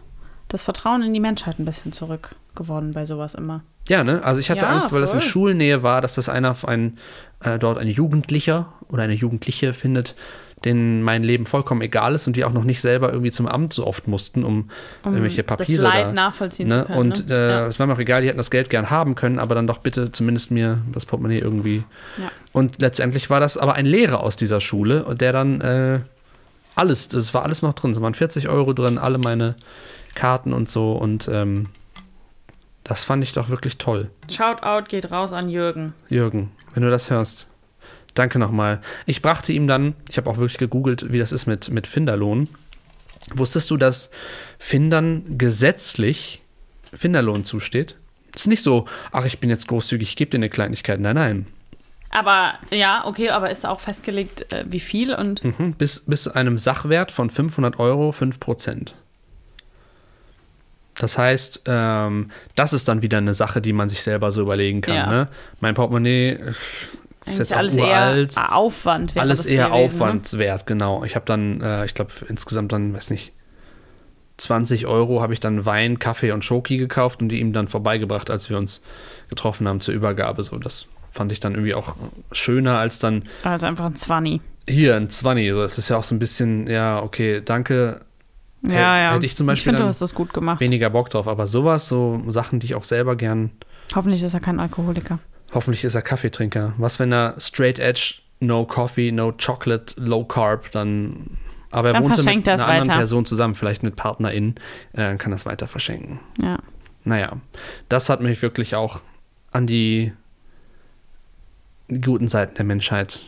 das 0.48 0.64
Vertrauen 0.64 1.04
in 1.04 1.14
die 1.14 1.20
Menschheit 1.20 1.60
ein 1.60 1.66
bisschen 1.66 1.92
zurückgewonnen 1.92 2.92
bei 2.92 3.06
sowas 3.06 3.34
immer. 3.36 3.62
Ja, 3.90 4.04
ne? 4.04 4.24
Also 4.24 4.40
ich 4.40 4.50
hatte 4.50 4.62
Ja, 4.66 4.70
Angst, 4.72 4.92
weil 4.94 5.02
das 5.02 5.14
in 5.14 5.22
voll. 5.22 5.30
Schulnähe 5.30 5.84
war, 5.84 6.02
dass 6.02 6.16
das 6.16 6.30
einer 6.30 6.52
auf 6.52 6.68
einen, 6.68 6.98
äh, 7.42 7.58
dort 7.60 7.78
ein 7.78 7.88
Jugendlicher 7.88 8.72
oder 8.90 9.04
eine 9.04 9.14
Jugendliche 9.14 9.74
findet, 9.74 10.16
denen 10.66 11.02
mein 11.02 11.24
Leben 11.24 11.46
vollkommen 11.46 11.82
egal 11.82 12.14
ist 12.16 12.28
und 12.28 12.36
die 12.36 12.46
auch 12.46 12.54
noch 12.54 12.64
nicht 12.64 12.82
selber 12.82 13.12
irgendwie 13.12 13.32
zum 13.32 13.48
Amt 13.48 13.74
so 13.74 13.88
oft 13.88 14.08
mussten, 14.08 14.44
um, 14.44 14.70
Um 15.04 15.14
irgendwelche 15.14 15.44
das 15.44 15.58
Papiere 15.58 15.84
Leid 15.84 16.06
da. 16.08 16.14
nachvollziehen 16.14 16.68
Ne? 16.68 16.82
zu 16.82 16.86
können. 16.86 17.00
Und 17.00 17.28
ne? 17.30 17.34
äh, 17.36 17.50
ja. 17.50 17.68
es 17.68 17.80
war 17.80 17.88
mir 17.88 17.94
auch 17.94 18.00
egal, 18.00 18.22
die 18.22 18.28
hätten 18.28 18.38
das 18.38 18.52
Geld 18.52 18.70
gern 18.70 18.90
haben 18.90 19.16
können, 19.16 19.40
aber 19.40 19.56
dann 19.56 19.66
doch 19.68 19.80
bitte 19.80 20.12
zumindest 20.12 20.52
mir 20.52 20.82
das 20.92 21.06
Portemonnaie 21.06 21.40
irgendwie. 21.40 21.84
Ja. 22.18 22.32
Und 22.54 22.80
letztendlich 22.82 23.30
war 23.30 23.40
das 23.40 23.58
aber 23.58 23.74
ein 23.74 23.86
Lehrer 23.86 24.22
aus 24.22 24.36
dieser 24.36 24.62
Schule, 24.62 25.16
der 25.20 25.34
dann 25.34 25.62
äh, 25.62 26.00
alles, 26.76 27.10
das 27.10 27.34
war 27.34 27.44
alles 27.44 27.62
noch 27.64 27.74
drin. 27.74 27.92
Es 27.92 28.02
waren 28.02 28.14
40 28.14 28.48
Euro 28.48 28.74
drin, 28.74 28.98
alle 28.98 29.18
meine 29.18 29.56
Karten 30.16 30.54
und 30.54 30.70
so. 30.70 30.94
Und 30.94 31.28
ähm, 31.32 31.68
das 32.84 33.04
fand 33.04 33.24
ich 33.24 33.34
doch 33.34 33.50
wirklich 33.50 33.78
toll. 33.78 34.10
Shoutout 34.30 34.86
geht 34.90 35.12
raus 35.12 35.34
an 35.34 35.50
Jürgen. 35.50 35.94
Jürgen, 36.10 36.52
wenn 36.74 36.84
du 36.84 36.90
das 36.90 37.10
hörst. 37.10 37.48
Danke 38.14 38.40
nochmal. 38.40 38.82
Ich 39.06 39.22
brachte 39.22 39.54
ihm 39.54 39.68
dann, 39.68 39.96
ich 40.10 40.18
habe 40.18 40.30
auch 40.30 40.38
wirklich 40.38 40.58
gegoogelt, 40.58 41.12
wie 41.12 41.20
das 41.20 41.32
ist 41.32 41.46
mit, 41.46 41.70
mit 41.70 41.88
Finderlohn. 41.88 42.50
Wusstest 43.34 43.70
du, 43.70 43.78
dass 43.78 44.12
Findern 44.60 45.38
gesetzlich 45.38 46.42
Finderlohn 46.94 47.46
zusteht? 47.46 47.96
ist 48.36 48.48
nicht 48.48 48.64
so, 48.64 48.86
ach, 49.12 49.26
ich 49.26 49.40
bin 49.40 49.50
jetzt 49.50 49.68
großzügig, 49.68 50.10
ich 50.10 50.16
gebe 50.16 50.32
dir 50.32 50.38
eine 50.38 50.50
Kleinigkeit. 50.50 51.00
Nein, 51.00 51.16
nein. 51.16 51.48
Aber 52.10 52.56
ja, 52.72 53.06
okay, 53.06 53.30
aber 53.30 53.50
ist 53.52 53.66
auch 53.66 53.80
festgelegt, 53.80 54.52
äh, 54.52 54.66
wie 54.68 54.80
viel 54.80 55.14
und 55.14 55.44
Mhm. 55.44 55.74
Bis, 55.74 56.02
bis 56.02 56.24
zu 56.24 56.36
einem 56.36 56.58
Sachwert 56.58 57.12
von 57.12 57.30
500 57.30 57.80
Euro 57.80 58.12
5 58.12 58.40
Prozent. 58.40 58.96
Das 60.96 61.18
heißt, 61.18 61.64
ähm, 61.68 62.32
das 62.56 62.74
ist 62.74 62.88
dann 62.90 63.02
wieder 63.02 63.18
eine 63.18 63.34
Sache, 63.34 63.62
die 63.62 63.72
man 63.72 63.88
sich 63.88 64.04
selber 64.04 64.32
so 64.32 64.42
überlegen 64.42 64.82
kann. 64.82 64.96
Ja. 64.96 65.10
Ne? 65.10 65.28
Mein 65.62 65.74
Portemonnaie 65.74 66.38
ist 67.26 67.40
jetzt 67.40 67.54
alles 67.56 67.78
uralt. 67.78 68.36
eher 68.38 68.56
Aufwand. 68.56 69.16
wäre 69.16 69.24
alles 69.24 69.46
eher 69.46 69.68
gewesen, 69.70 69.78
ne? 69.80 69.86
aufwandswert, 69.86 70.66
genau. 70.66 71.04
Ich 71.04 71.16
habe 71.16 71.26
dann, 71.26 71.62
äh, 71.62 71.86
ich 71.86 71.94
glaube, 71.94 72.12
insgesamt 72.28 72.72
dann, 72.72 72.94
weiß 72.94 73.10
nicht, 73.12 73.34
20 74.38 74.88
Euro 74.88 75.22
habe 75.22 75.34
ich 75.34 75.40
dann 75.40 75.66
Wein, 75.66 76.00
Kaffee 76.00 76.32
und 76.32 76.44
Schoki 76.44 76.78
gekauft 76.78 77.22
und 77.22 77.30
die 77.30 77.40
ihm 77.40 77.54
dann 77.54 77.68
vorbeigebracht, 77.68 78.30
als 78.32 78.50
wir 78.50 78.58
uns 78.58 78.84
getroffen 79.30 79.68
haben 79.68 79.82
zur 79.82 79.94
Übergabe. 79.94 80.42
So, 80.44 80.58
das 80.58 80.88
fand 81.12 81.32
ich 81.32 81.40
dann 81.40 81.54
irgendwie 81.54 81.76
auch 81.76 81.96
schöner 82.32 82.78
als 82.80 82.98
dann 83.00 83.20
Ne? 83.20 83.24
Also 83.44 83.68
einfach 83.68 83.86
ein 83.86 83.96
Zwanni. 83.96 84.42
hier 84.68 84.96
ein 84.96 85.10
20. 85.10 85.52
So, 85.52 85.62
das 85.62 85.78
ist 85.78 85.90
ja 85.90 85.98
auch 85.98 86.04
so 86.04 86.16
ein 86.16 86.20
bisschen, 86.20 86.68
ja, 86.68 87.04
okay, 87.04 87.42
danke, 87.46 88.02
Ja, 88.64 88.70
Hätt- 88.70 88.78
ja. 89.04 89.14
Hätte 89.14 89.26
ich 89.28 89.36
zum 89.36 89.46
Beispiel 89.48 89.72
finde, 89.74 89.84
du 89.84 89.88
hast 89.90 90.02
das 90.02 90.16
gut 90.16 90.34
gemacht. 90.34 90.60
weniger 90.60 90.90
Bock 90.90 91.10
drauf. 91.12 91.28
Aber 91.28 91.46
sowas, 91.48 91.88
so 91.88 92.24
Sachen, 92.30 92.60
die 92.60 92.66
ich 92.68 92.76
auch 92.76 92.84
selber 92.84 93.16
gern. 93.16 93.52
Hoffentlich 93.94 94.24
ist 94.24 94.34
er 94.34 94.40
kein 94.40 94.60
Alkoholiker. 94.60 95.20
Hoffentlich 95.54 95.84
ist 95.84 95.96
er 95.96 96.02
Kaffeetrinker. 96.02 96.74
Was, 96.78 97.00
wenn 97.00 97.12
er 97.12 97.36
straight 97.40 97.80
edge, 97.80 98.16
no 98.40 98.66
coffee, 98.66 99.12
no 99.12 99.34
chocolate, 99.34 100.00
low 100.00 100.24
carb, 100.24 100.72
dann. 100.72 101.38
Aber 101.72 101.90
er 101.90 101.94
Dann 101.94 102.04
wohnte 102.04 102.24
mit 102.24 102.28
einer 102.28 102.62
er 102.62 102.68
anderen 102.68 102.88
weiter. 102.88 102.98
Person 102.98 103.26
zusammen, 103.26 103.56
vielleicht 103.56 103.84
mit 103.84 103.96
PartnerInnen, 103.96 104.56
äh, 104.94 105.16
kann 105.16 105.32
das 105.32 105.46
weiter 105.46 105.68
verschenken. 105.68 106.20
Ja. 106.42 106.60
Naja, 107.04 107.38
das 107.88 108.10
hat 108.10 108.22
mich 108.22 108.42
wirklich 108.42 108.76
auch 108.76 109.00
an 109.52 109.68
die 109.68 110.12
guten 111.88 112.28
Seiten 112.28 112.56
der 112.56 112.66
Menschheit 112.66 113.26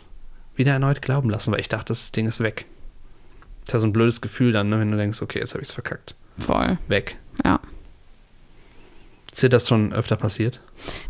wieder 0.55 0.74
erneut 0.74 1.01
glauben 1.01 1.30
lassen, 1.30 1.51
weil 1.51 1.59
ich 1.59 1.69
dachte, 1.69 1.88
das 1.88 2.11
Ding 2.11 2.28
ist 2.28 2.41
weg. 2.41 2.65
Das 3.61 3.69
ist 3.69 3.74
ja 3.74 3.80
so 3.80 3.88
ein 3.88 3.93
blödes 3.93 4.21
Gefühl 4.21 4.51
dann, 4.51 4.69
ne, 4.69 4.80
wenn 4.80 4.91
du 4.91 4.97
denkst, 4.97 5.21
okay, 5.21 5.39
jetzt 5.39 5.53
habe 5.53 5.63
ich 5.63 5.69
es 5.69 5.74
verkackt. 5.74 6.15
Voll. 6.38 6.78
Weg. 6.88 7.17
Ja. 7.43 7.59
Ist 9.34 9.44
dir 9.44 9.50
das 9.50 9.68
schon 9.68 9.92
öfter 9.94 10.16
passiert? 10.16 10.62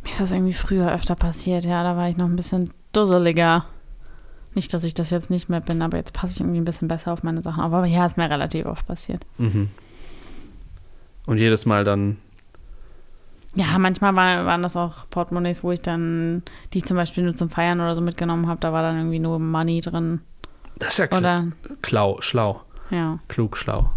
Mir 0.04 0.10
ist 0.12 0.22
das 0.22 0.32
irgendwie 0.32 0.54
früher 0.54 0.92
öfter 0.92 1.14
passiert, 1.16 1.66
ja. 1.66 1.84
Da 1.84 1.96
war 1.98 2.10
ich 2.10 2.18
noch 2.18 2.26
ein 2.26 2.36
bisschen 2.36 2.72
dusseliger. 2.94 3.66
Nicht, 4.56 4.74
dass 4.74 4.84
ich 4.84 4.94
das 4.94 5.10
jetzt 5.10 5.30
nicht 5.30 5.50
mehr 5.50 5.62
bin, 5.62 5.82
aber 5.82 5.98
jetzt 5.98 6.14
passe 6.14 6.36
ich 6.36 6.40
irgendwie 6.40 6.62
ein 6.62 6.66
bisschen 6.66 6.88
besser 6.88 7.12
auf 7.14 7.24
meine 7.24 7.44
Sachen. 7.44 7.62
auf. 7.62 7.74
Aber 7.74 7.86
ja, 7.86 8.06
ist 8.06 8.18
mir 8.18 8.30
relativ 8.30 8.66
oft 8.66 8.88
passiert. 8.88 9.26
Mhm. 9.38 9.70
Und 11.26 11.38
jedes 11.38 11.66
Mal 11.66 11.84
dann, 11.84 12.18
Ja, 13.56 13.78
manchmal 13.78 14.16
war, 14.16 14.46
waren 14.46 14.62
das 14.64 14.76
auch 14.78 15.10
Portemonnaies, 15.10 15.64
wo 15.64 15.72
ich 15.72 15.82
dann, 15.82 16.44
die 16.74 16.80
ich 16.80 16.86
zum 16.86 16.98
Beispiel 16.98 17.24
nur 17.24 17.36
zum 17.36 17.50
Feiern 17.50 17.80
oder 17.82 17.94
so 17.96 18.02
mitgenommen 18.02 18.48
habe, 18.48 18.60
da 18.60 18.72
war 18.74 18.82
dann 18.84 18.98
irgendwie 18.98 19.20
nur 19.20 19.40
Money 19.40 19.82
drin. 19.82 20.22
das 20.78 20.90
ist 20.94 20.98
ja 21.00 21.08
kl 21.08 21.18
Oder, 21.18 21.48
klau, 21.82 22.18
schlau, 22.22 22.62
ja. 22.90 23.20
klug, 23.28 23.58
schlau. 23.58 23.90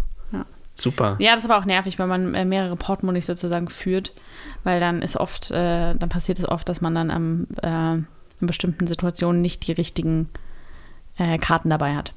Super. 0.79 1.15
Ja, 1.19 1.31
das 1.31 1.41
ist 1.41 1.49
aber 1.49 1.59
auch 1.59 1.65
nervig, 1.65 1.97
wenn 1.97 2.07
man 2.07 2.33
äh, 2.35 2.45
mehrere 2.45 2.75
Portemonnaies 2.75 3.25
sozusagen 3.25 3.67
führt, 3.69 4.13
weil 4.63 4.79
dann 4.79 5.01
ist 5.01 5.17
oft, 5.17 5.49
äh, 5.51 5.95
dann 5.95 6.09
passiert 6.09 6.37
es 6.39 6.47
oft, 6.47 6.69
dass 6.69 6.81
man 6.81 6.93
dann 6.93 7.09
am, 7.09 7.47
äh, 7.61 7.95
in 8.39 8.47
bestimmten 8.47 8.85
Situationen 8.85 9.41
nicht 9.41 9.67
die 9.67 9.71
richtigen 9.71 10.29
äh, 11.17 11.39
Karten 11.39 11.69
dabei 11.71 11.95
hat. 11.95 12.13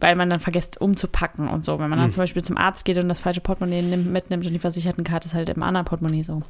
Weil 0.00 0.16
man 0.16 0.30
dann 0.30 0.40
vergisst 0.40 0.80
umzupacken 0.80 1.48
und 1.48 1.64
so. 1.64 1.78
Wenn 1.78 1.90
man 1.90 1.98
dann 1.98 2.06
Hm. 2.06 2.12
zum 2.12 2.22
Beispiel 2.22 2.42
zum 2.42 2.56
Arzt 2.56 2.84
geht 2.84 2.98
und 2.98 3.08
das 3.08 3.20
falsche 3.20 3.40
Portemonnaie 3.40 3.82
nimmt, 3.82 4.10
mitnimmt 4.10 4.46
und 4.46 4.52
die 4.52 4.58
Versichertenkarte 4.58 5.26
ist 5.26 5.34
halt 5.34 5.50
im 5.50 5.62
anderen 5.62 5.84
Portemonnaie 5.84 6.22
so. 6.22 6.42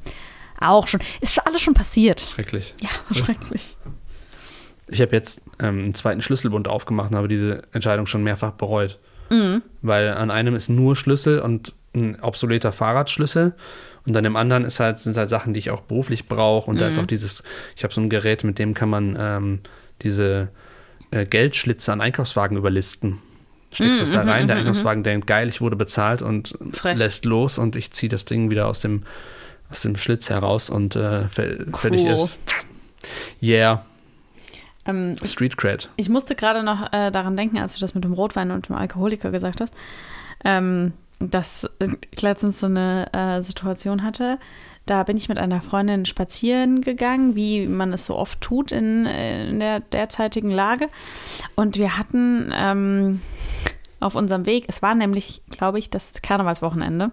Auch 0.60 0.86
schon. 0.86 1.00
Ist 1.20 1.34
schon 1.34 1.44
alles 1.46 1.60
schon 1.60 1.74
passiert. 1.74 2.20
Schrecklich. 2.20 2.74
Ja, 2.80 2.88
schrecklich. 3.14 3.76
Ich 4.88 5.00
habe 5.00 5.12
jetzt 5.14 5.42
ähm, 5.58 5.78
einen 5.80 5.94
zweiten 5.94 6.22
Schlüsselbund 6.22 6.66
aufgemacht 6.68 7.10
und 7.10 7.16
habe 7.16 7.28
diese 7.28 7.62
Entscheidung 7.72 8.06
schon 8.06 8.22
mehrfach 8.24 8.52
bereut. 8.52 8.98
Mhm. 9.30 9.62
Weil 9.82 10.10
an 10.12 10.30
einem 10.30 10.54
ist 10.54 10.68
nur 10.68 10.96
Schlüssel 10.96 11.38
und 11.40 11.72
ein 11.94 12.20
obsoleter 12.20 12.72
Fahrradschlüssel. 12.72 13.54
Und 14.06 14.14
dann 14.14 14.24
im 14.24 14.36
anderen 14.36 14.64
ist 14.64 14.80
halt, 14.80 14.98
sind 14.98 15.16
halt 15.16 15.28
Sachen, 15.28 15.52
die 15.54 15.58
ich 15.58 15.70
auch 15.70 15.80
beruflich 15.82 16.26
brauche. 16.26 16.70
Und 16.70 16.80
da 16.80 16.88
ist 16.88 16.96
Mhm. 16.96 17.02
auch 17.04 17.06
dieses, 17.06 17.42
ich 17.76 17.84
habe 17.84 17.92
so 17.92 18.00
ein 18.00 18.10
Gerät, 18.10 18.44
mit 18.44 18.58
dem 18.58 18.74
kann 18.74 18.88
man 18.88 19.16
ähm, 19.18 19.60
diese 20.02 20.48
äh, 21.10 21.26
Geldschlitze 21.26 21.92
an 21.92 22.00
Einkaufswagen 22.00 22.56
überlisten. 22.56 23.18
Steckst 23.72 24.00
du 24.00 24.04
es 24.04 24.10
da 24.10 24.22
rein, 24.22 24.48
der 24.48 24.56
Einkaufswagen 24.56 25.04
denkt, 25.04 25.26
geil, 25.28 25.48
ich 25.48 25.60
wurde 25.60 25.76
bezahlt 25.76 26.22
und 26.22 26.58
Mhm, 26.60 26.72
Frech. 26.72 26.98
lässt 26.98 27.24
los 27.24 27.56
und 27.58 27.76
ich 27.76 27.92
ziehe 27.92 28.08
das 28.10 28.24
Ding 28.24 28.50
wieder 28.50 28.66
aus 28.66 28.80
dem, 28.80 29.04
aus 29.70 29.82
dem 29.82 29.96
Schlitz 29.96 30.28
heraus 30.30 30.70
und 30.70 30.96
äh, 30.96 31.26
fer- 31.26 31.54
fertig 31.76 32.04
Cool. 32.04 32.14
ist. 32.14 32.38
Yeah, 33.42 33.84
Ähm, 34.86 35.16
Street 35.22 35.56
Cred. 35.56 35.88
Ich 35.96 36.08
musste 36.08 36.34
gerade 36.34 36.62
noch 36.62 36.92
äh, 36.92 37.10
daran 37.10 37.36
denken, 37.36 37.58
als 37.58 37.74
du 37.74 37.80
das 37.80 37.94
mit 37.94 38.04
dem 38.04 38.12
Rotwein 38.12 38.50
und 38.50 38.68
dem 38.68 38.76
Alkoholiker 38.76 39.30
gesagt 39.30 39.60
hast, 39.60 39.74
ähm, 40.44 40.92
dass 41.18 41.68
ich 41.78 42.22
letztens 42.22 42.60
so 42.60 42.66
eine 42.66 43.12
äh, 43.12 43.42
Situation 43.42 44.02
hatte. 44.02 44.38
Da 44.86 45.02
bin 45.04 45.16
ich 45.16 45.28
mit 45.28 45.38
einer 45.38 45.60
Freundin 45.60 46.06
spazieren 46.06 46.80
gegangen, 46.80 47.36
wie 47.36 47.66
man 47.66 47.92
es 47.92 48.06
so 48.06 48.16
oft 48.16 48.40
tut 48.40 48.72
in, 48.72 49.06
in 49.06 49.60
der 49.60 49.80
derzeitigen 49.80 50.50
Lage. 50.50 50.88
Und 51.54 51.78
wir 51.78 51.98
hatten 51.98 52.50
ähm, 52.52 53.20
auf 54.00 54.14
unserem 54.14 54.46
Weg, 54.46 54.64
es 54.68 54.82
war 54.82 54.94
nämlich, 54.94 55.42
glaube 55.50 55.78
ich, 55.78 55.90
das 55.90 56.22
Karnevalswochenende. 56.22 57.12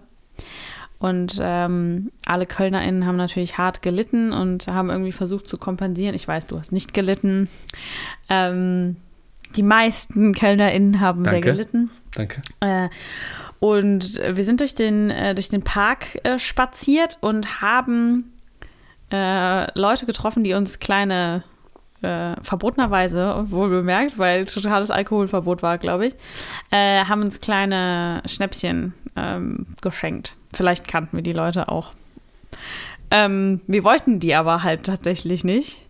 Und 0.98 1.38
ähm, 1.40 2.10
alle 2.26 2.46
KölnerInnen 2.46 3.06
haben 3.06 3.16
natürlich 3.16 3.56
hart 3.56 3.82
gelitten 3.82 4.32
und 4.32 4.66
haben 4.66 4.90
irgendwie 4.90 5.12
versucht 5.12 5.46
zu 5.46 5.56
kompensieren. 5.56 6.14
Ich 6.14 6.26
weiß, 6.26 6.48
du 6.48 6.58
hast 6.58 6.72
nicht 6.72 6.92
gelitten. 6.92 7.48
Ähm, 8.28 8.96
die 9.54 9.62
meisten 9.62 10.34
KölnerInnen 10.34 11.00
haben 11.00 11.24
sehr 11.24 11.34
Danke. 11.34 11.50
gelitten. 11.52 11.90
Danke. 12.14 12.42
Äh, 12.60 12.88
und 13.60 14.20
wir 14.20 14.44
sind 14.44 14.60
durch 14.60 14.74
den, 14.74 15.10
äh, 15.10 15.34
durch 15.34 15.48
den 15.48 15.62
Park 15.62 16.18
äh, 16.24 16.38
spaziert 16.38 17.18
und 17.20 17.60
haben 17.60 18.32
äh, 19.10 19.78
Leute 19.78 20.06
getroffen, 20.06 20.44
die 20.44 20.54
uns 20.54 20.78
kleine, 20.78 21.42
äh, 22.02 22.34
verbotenerweise, 22.42 23.46
wohl 23.50 23.68
bemerkt, 23.70 24.18
weil 24.18 24.46
totales 24.46 24.90
Alkoholverbot 24.90 25.62
war, 25.62 25.78
glaube 25.78 26.06
ich, 26.06 26.14
äh, 26.70 27.04
haben 27.04 27.22
uns 27.22 27.40
kleine 27.40 28.22
Schnäppchen 28.26 28.94
ähm, 29.16 29.66
geschenkt. 29.80 30.36
Vielleicht 30.52 30.88
kannten 30.88 31.16
wir 31.16 31.22
die 31.22 31.32
Leute 31.32 31.68
auch. 31.68 31.92
Ähm, 33.10 33.60
wir 33.66 33.84
wollten 33.84 34.20
die 34.20 34.34
aber 34.34 34.62
halt 34.62 34.84
tatsächlich 34.84 35.44
nicht. 35.44 35.82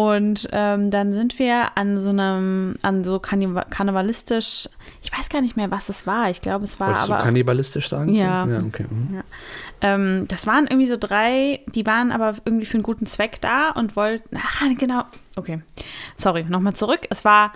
Und 0.00 0.48
ähm, 0.52 0.90
dann 0.90 1.12
sind 1.12 1.38
wir 1.38 1.76
an 1.76 2.00
so 2.00 2.08
einem, 2.08 2.76
an 2.80 3.04
so 3.04 3.18
karnevalistisch, 3.18 4.66
ich 5.02 5.12
weiß 5.12 5.28
gar 5.28 5.42
nicht 5.42 5.56
mehr, 5.56 5.70
was 5.70 5.90
es 5.90 6.06
war. 6.06 6.30
Ich 6.30 6.40
glaube, 6.40 6.64
es 6.64 6.80
war 6.80 6.88
Wolltest 6.88 7.10
aber. 7.10 7.18
du 7.18 7.24
kannibalistisch 7.24 7.90
sagen? 7.90 8.14
Ja. 8.14 8.46
ja 8.46 8.62
okay. 8.66 8.86
mhm. 8.88 9.20
Ähm, 9.82 10.24
das 10.28 10.46
waren 10.46 10.66
irgendwie 10.66 10.86
so 10.86 10.96
drei, 10.98 11.60
die 11.66 11.84
waren 11.84 12.12
aber 12.12 12.36
irgendwie 12.46 12.64
für 12.64 12.74
einen 12.74 12.82
guten 12.82 13.04
Zweck 13.04 13.42
da 13.42 13.72
und 13.72 13.94
wollten. 13.94 14.38
Ah, 14.38 14.72
genau. 14.78 15.02
Okay. 15.36 15.60
Sorry, 16.16 16.44
nochmal 16.44 16.74
zurück. 16.74 17.00
Es 17.10 17.26
war 17.26 17.52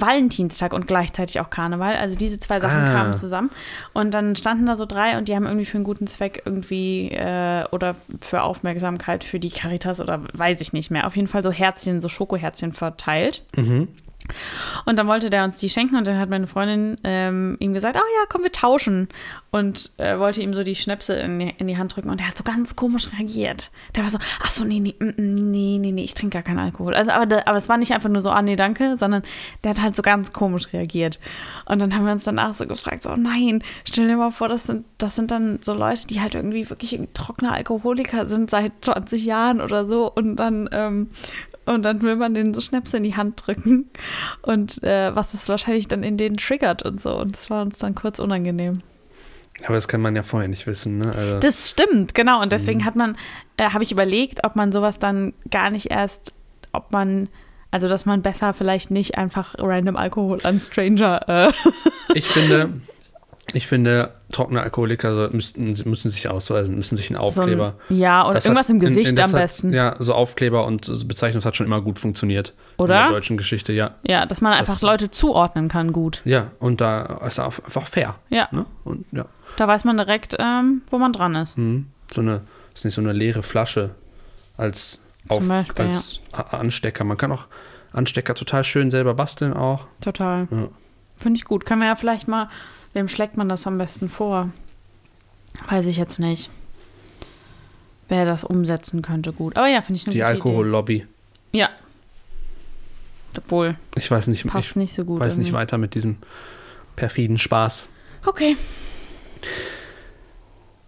Valentinstag 0.00 0.72
und 0.72 0.86
gleichzeitig 0.86 1.40
auch 1.40 1.50
Karneval. 1.50 1.96
Also 1.96 2.14
diese 2.16 2.38
zwei 2.40 2.60
Sachen 2.60 2.78
Ah. 2.80 2.92
kamen 2.92 3.16
zusammen. 3.16 3.50
Und 3.92 4.14
dann 4.14 4.36
standen 4.36 4.66
da 4.66 4.76
so 4.76 4.86
drei 4.86 5.16
und 5.18 5.28
die 5.28 5.34
haben 5.36 5.46
irgendwie 5.46 5.64
für 5.66 5.76
einen 5.78 5.84
guten 5.84 6.06
Zweck 6.06 6.42
irgendwie 6.44 7.08
äh, 7.10 7.64
oder 7.70 7.96
für 8.20 8.42
Aufmerksamkeit 8.42 9.24
für 9.24 9.38
die 9.40 9.50
Caritas 9.50 10.00
oder 10.00 10.20
weiß 10.32 10.60
ich 10.60 10.72
nicht 10.72 10.90
mehr. 10.90 11.06
Auf 11.06 11.16
jeden 11.16 11.28
Fall 11.28 11.42
so 11.42 11.50
Herzchen, 11.50 12.00
so 12.00 12.08
Schokoherzchen 12.08 12.72
verteilt. 12.72 13.42
Mhm. 13.56 13.88
Und 14.84 14.98
dann 14.98 15.06
wollte 15.06 15.30
der 15.30 15.44
uns 15.44 15.58
die 15.58 15.68
schenken 15.68 15.96
und 15.96 16.06
dann 16.06 16.18
hat 16.18 16.28
meine 16.28 16.46
Freundin 16.46 16.96
ähm, 17.04 17.56
ihm 17.60 17.74
gesagt, 17.74 17.96
oh 17.96 18.20
ja, 18.20 18.26
komm, 18.28 18.42
wir 18.42 18.52
tauschen. 18.52 19.08
Und 19.50 19.92
äh, 19.98 20.18
wollte 20.18 20.42
ihm 20.42 20.52
so 20.52 20.62
die 20.62 20.74
Schnäpse 20.74 21.14
in 21.14 21.38
die, 21.38 21.54
in 21.58 21.66
die 21.66 21.78
Hand 21.78 21.94
drücken 21.94 22.10
und 22.10 22.20
der 22.20 22.28
hat 22.28 22.36
so 22.36 22.44
ganz 22.44 22.76
komisch 22.76 23.12
reagiert. 23.12 23.70
Der 23.94 24.02
war 24.02 24.10
so, 24.10 24.18
ach 24.42 24.50
so, 24.50 24.64
nee, 24.64 24.80
nee, 24.80 24.94
mm, 24.98 25.04
mm, 25.04 25.50
nee, 25.50 25.78
nee, 25.80 25.92
nee, 25.92 26.04
ich 26.04 26.14
trinke 26.14 26.34
gar 26.34 26.42
keinen 26.42 26.58
Alkohol. 26.58 26.94
Also, 26.94 27.12
aber, 27.12 27.46
aber 27.46 27.58
es 27.58 27.68
war 27.68 27.78
nicht 27.78 27.92
einfach 27.92 28.08
nur 28.08 28.22
so, 28.22 28.30
ah, 28.30 28.42
nee, 28.42 28.56
danke, 28.56 28.96
sondern 28.96 29.22
der 29.64 29.70
hat 29.70 29.80
halt 29.80 29.96
so 29.96 30.02
ganz 30.02 30.32
komisch 30.32 30.72
reagiert. 30.72 31.20
Und 31.64 31.80
dann 31.80 31.94
haben 31.94 32.04
wir 32.04 32.12
uns 32.12 32.24
danach 32.24 32.54
so 32.54 32.66
gefragt, 32.66 33.02
so, 33.02 33.10
oh 33.10 33.16
nein, 33.16 33.62
stell 33.84 34.08
dir 34.08 34.16
mal 34.16 34.30
vor, 34.30 34.48
das 34.48 34.64
sind, 34.64 34.84
das 34.98 35.16
sind 35.16 35.30
dann 35.30 35.60
so 35.62 35.74
Leute, 35.74 36.06
die 36.06 36.20
halt 36.20 36.34
irgendwie 36.34 36.68
wirklich 36.68 36.98
trockene 37.14 37.52
Alkoholiker 37.52 38.26
sind 38.26 38.50
seit 38.50 38.72
20 38.82 39.24
Jahren 39.24 39.60
oder 39.60 39.86
so 39.86 40.10
und 40.12 40.36
dann 40.36 40.68
ähm, 40.72 41.08
und 41.66 41.84
dann 41.84 42.02
will 42.02 42.16
man 42.16 42.34
denen 42.34 42.54
so 42.54 42.60
Schnäpse 42.60 42.96
in 42.96 43.02
die 43.02 43.16
Hand 43.16 43.46
drücken. 43.46 43.90
Und 44.42 44.82
äh, 44.82 45.14
was 45.14 45.34
es 45.34 45.48
wahrscheinlich 45.48 45.88
dann 45.88 46.02
in 46.02 46.16
denen 46.16 46.36
triggert 46.36 46.82
und 46.82 47.00
so. 47.00 47.18
Und 47.18 47.32
das 47.32 47.50
war 47.50 47.62
uns 47.62 47.78
dann 47.78 47.94
kurz 47.94 48.18
unangenehm. 48.18 48.82
Aber 49.64 49.74
das 49.74 49.88
kann 49.88 50.00
man 50.00 50.14
ja 50.14 50.22
vorher 50.22 50.48
nicht 50.48 50.66
wissen. 50.66 50.98
Ne? 50.98 51.12
Also, 51.14 51.40
Das 51.40 51.70
stimmt, 51.70 52.14
genau. 52.14 52.42
Und 52.42 52.52
deswegen 52.52 52.84
hat 52.84 52.94
man, 52.94 53.16
äh, 53.56 53.70
habe 53.70 53.82
ich 53.82 53.90
überlegt, 53.90 54.44
ob 54.44 54.54
man 54.54 54.70
sowas 54.70 54.98
dann 54.98 55.32
gar 55.50 55.70
nicht 55.70 55.90
erst, 55.90 56.32
ob 56.72 56.92
man, 56.92 57.28
also 57.70 57.88
dass 57.88 58.06
man 58.06 58.22
besser 58.22 58.52
vielleicht 58.54 58.90
nicht 58.90 59.16
einfach 59.18 59.54
random 59.58 59.96
Alkohol 59.96 60.40
an 60.42 60.60
Stranger. 60.60 61.28
Äh, 61.28 61.52
ich 62.14 62.26
finde, 62.26 62.80
ich 63.54 63.66
finde, 63.66 64.12
trockene 64.36 64.60
Alkoholiker 64.62 65.12
so, 65.14 65.28
müssten, 65.34 65.64
müssen 65.88 66.10
sich 66.10 66.28
ausweisen, 66.28 66.76
müssen 66.76 66.96
sich 66.96 67.08
einen 67.10 67.18
so 67.18 67.40
Aufkleber. 67.40 67.74
ein, 67.88 67.96
ja, 67.96 68.30
Das 68.32 68.44
irgendwas 68.44 68.66
hat- 68.66 68.70
im 68.70 68.76
in- 68.76 68.82
in- 68.82 68.88
Gesicht 68.88 69.18
das 69.18 69.26
am 69.30 69.32
hat, 69.32 69.40
besten. 69.40 69.72
Ja, 69.72 69.96
so 69.98 70.14
Aufkleber 70.14 70.66
und 70.66 70.84
so 70.84 71.06
Bezeichnung 71.06 71.38
das 71.40 71.46
hat 71.46 71.56
schon 71.56 71.66
immer 71.66 71.80
gut 71.80 71.98
funktioniert. 71.98 72.54
In 72.78 72.84
Oder? 72.84 72.94
der 72.94 73.08
deutschen 73.10 73.36
Geschichte, 73.36 73.72
ja. 73.72 73.92
Ja, 74.06 74.26
dass 74.26 74.40
man 74.40 74.52
einfach 74.52 74.74
Das- 74.74 74.82
Leute 74.82 75.10
zuordnen 75.10 75.68
kann, 75.68 75.92
gut. 75.92 76.22
Ja, 76.24 76.50
und 76.58 76.80
da 76.80 77.20
ist 77.26 77.38
einfach 77.40 77.86
fair. 77.88 78.14
Ja, 78.28 78.48
Ne? 78.52 78.66
Und 78.84 79.06
ja, 79.12 79.24
da 79.56 79.66
weiß 79.66 79.84
man 79.84 79.96
direkt, 79.96 80.36
ähm, 80.38 80.82
wo 80.90 80.98
man 80.98 81.12
dran 81.12 81.34
ist. 81.34 81.56
mhm. 81.58 81.86
so 82.12 82.20
eine, 82.20 82.42
ist 82.74 82.84
nicht 82.84 82.94
so 82.94 83.00
eine 83.00 83.12
leere 83.12 83.42
Flasche 83.42 83.90
als, 84.56 85.00
auf, 85.28 85.46
Beispiel, 85.48 85.86
als 85.86 86.20
A- 86.32 86.56
Anstecker. 86.58 87.04
Man 87.04 87.16
kann 87.16 87.32
auch 87.32 87.46
Anstecker 87.92 88.34
total 88.34 88.64
schön 88.64 88.90
selber 88.90 89.14
basteln 89.14 89.52
auch. 89.54 89.86
Total. 90.00 90.46
Ja. 90.50 90.68
Finde 91.16 91.38
ich 91.38 91.44
gut. 91.46 91.64
Können 91.64 91.80
wir 91.80 91.88
ja 91.88 91.96
vielleicht 91.96 92.28
mal, 92.28 92.48
wem 92.96 93.08
schlägt 93.08 93.36
man 93.36 93.48
das 93.48 93.66
am 93.66 93.76
besten 93.78 94.08
vor? 94.08 94.50
Weiß 95.68 95.84
ich 95.86 95.98
jetzt 95.98 96.18
nicht. 96.18 96.50
Wer 98.08 98.24
das 98.24 98.42
umsetzen 98.42 99.02
könnte, 99.02 99.32
gut. 99.32 99.56
Aber 99.56 99.66
ja, 99.68 99.82
finde 99.82 99.98
ich 100.00 100.06
eine 100.06 100.12
Die 100.14 100.18
gute 100.20 100.26
Alkohollobby. 100.30 100.94
Idee. 100.96 101.06
Ja. 101.52 101.68
Obwohl, 103.36 103.76
Ich 103.96 104.10
weiß 104.10 104.28
nicht, 104.28 104.46
passt 104.46 104.70
ich 104.70 104.76
nicht 104.76 104.94
so 104.94 105.04
gut. 105.04 105.20
weiß 105.20 105.36
nicht 105.36 105.48
irgendwie. 105.48 105.58
weiter 105.58 105.76
mit 105.78 105.94
diesem 105.94 106.16
perfiden 106.96 107.36
Spaß. 107.36 107.88
Okay, 108.24 108.56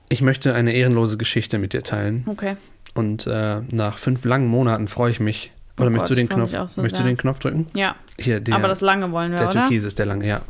Ich 0.08 0.22
möchte 0.22 0.54
eine 0.54 0.72
ehrenlose 0.72 1.18
Geschichte 1.18 1.58
mit 1.58 1.72
dir 1.74 1.82
teilen. 1.82 2.24
okay. 2.26 2.56
Und 2.94 3.26
äh, 3.26 3.60
nach 3.70 3.98
fünf 3.98 4.24
langen 4.24 4.48
Monaten 4.48 4.88
freue 4.88 5.10
ich 5.10 5.20
mich. 5.20 5.52
Oder 5.76 5.86
Oh 5.86 5.90
möchtest, 5.90 6.08
Gott, 6.08 6.10
du 6.10 6.14
den 6.16 6.28
Knopf, 6.30 6.50
so 6.70 6.80
möchtest 6.82 7.00
du 7.02 7.06
den 7.06 7.16
Knopf 7.18 7.38
drücken? 7.38 7.66
Ja, 7.74 7.94
Hier, 8.18 8.40
der, 8.40 8.56
aber 8.56 8.66
das 8.66 8.80
lange 8.80 9.12
wollen 9.12 9.30
wir, 9.30 9.38
der 9.38 9.48
oder? 9.50 9.60
Türkis 9.68 9.84
ist 9.84 9.98
der 10.00 10.06
lange, 10.06 10.26
ja. 10.26 10.40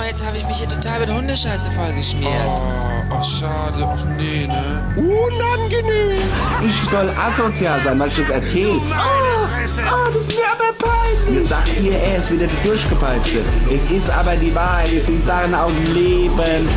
Oh, 0.00 0.02
mal, 0.02 0.08
jetzt 0.08 0.24
habe 0.24 0.38
ich 0.38 0.46
mich 0.46 0.56
hier 0.56 0.68
total 0.68 1.00
mit 1.00 1.10
Hundescheiße 1.10 1.70
vollgeschmiert. 1.72 2.32
Oh, 2.46 2.62
ach 3.10 3.22
schade, 3.22 3.86
ach 3.86 4.02
nee, 4.16 4.46
ne? 4.46 4.94
Unangenehm! 4.96 6.22
Ich 6.64 6.90
soll 6.90 7.10
asozial 7.10 7.82
sein, 7.84 7.98
weil 7.98 8.08
ich 8.08 8.16
das 8.16 8.30
erzähle. 8.30 8.70
Oh, 8.70 8.80
oh, 8.80 10.10
das 10.14 10.22
ist 10.22 10.38
mir 10.38 10.46
aber 10.52 10.72
peinlich. 10.78 11.40
Jetzt 11.40 11.48
sagt 11.50 11.68
ihr, 11.78 11.98
er 11.98 12.16
ist 12.16 12.32
wieder 12.32 12.46
der 12.46 12.70
Durchgepeitschte. 12.70 13.42
Es 13.70 13.90
ist 13.90 14.08
aber 14.08 14.36
die 14.36 14.54
Wahrheit, 14.54 14.90
es 14.90 15.04
sind 15.04 15.22
Sachen 15.22 15.54
aus 15.54 15.70
dem 15.70 15.94
Leben. 15.94 16.68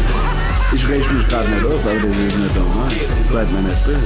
Ich 0.73 0.89
rechne 0.89 1.13
mich 1.13 1.27
gerade 1.29 1.47
nicht 1.47 1.65
auf, 1.65 1.79
aber 1.81 1.93
das 1.93 2.03
ist 2.03 2.37
nicht 2.37 2.55
normal. 2.55 2.89
Seid 3.31 3.51
mir 3.51 3.61
nicht 3.61 3.85
böse. 3.85 4.01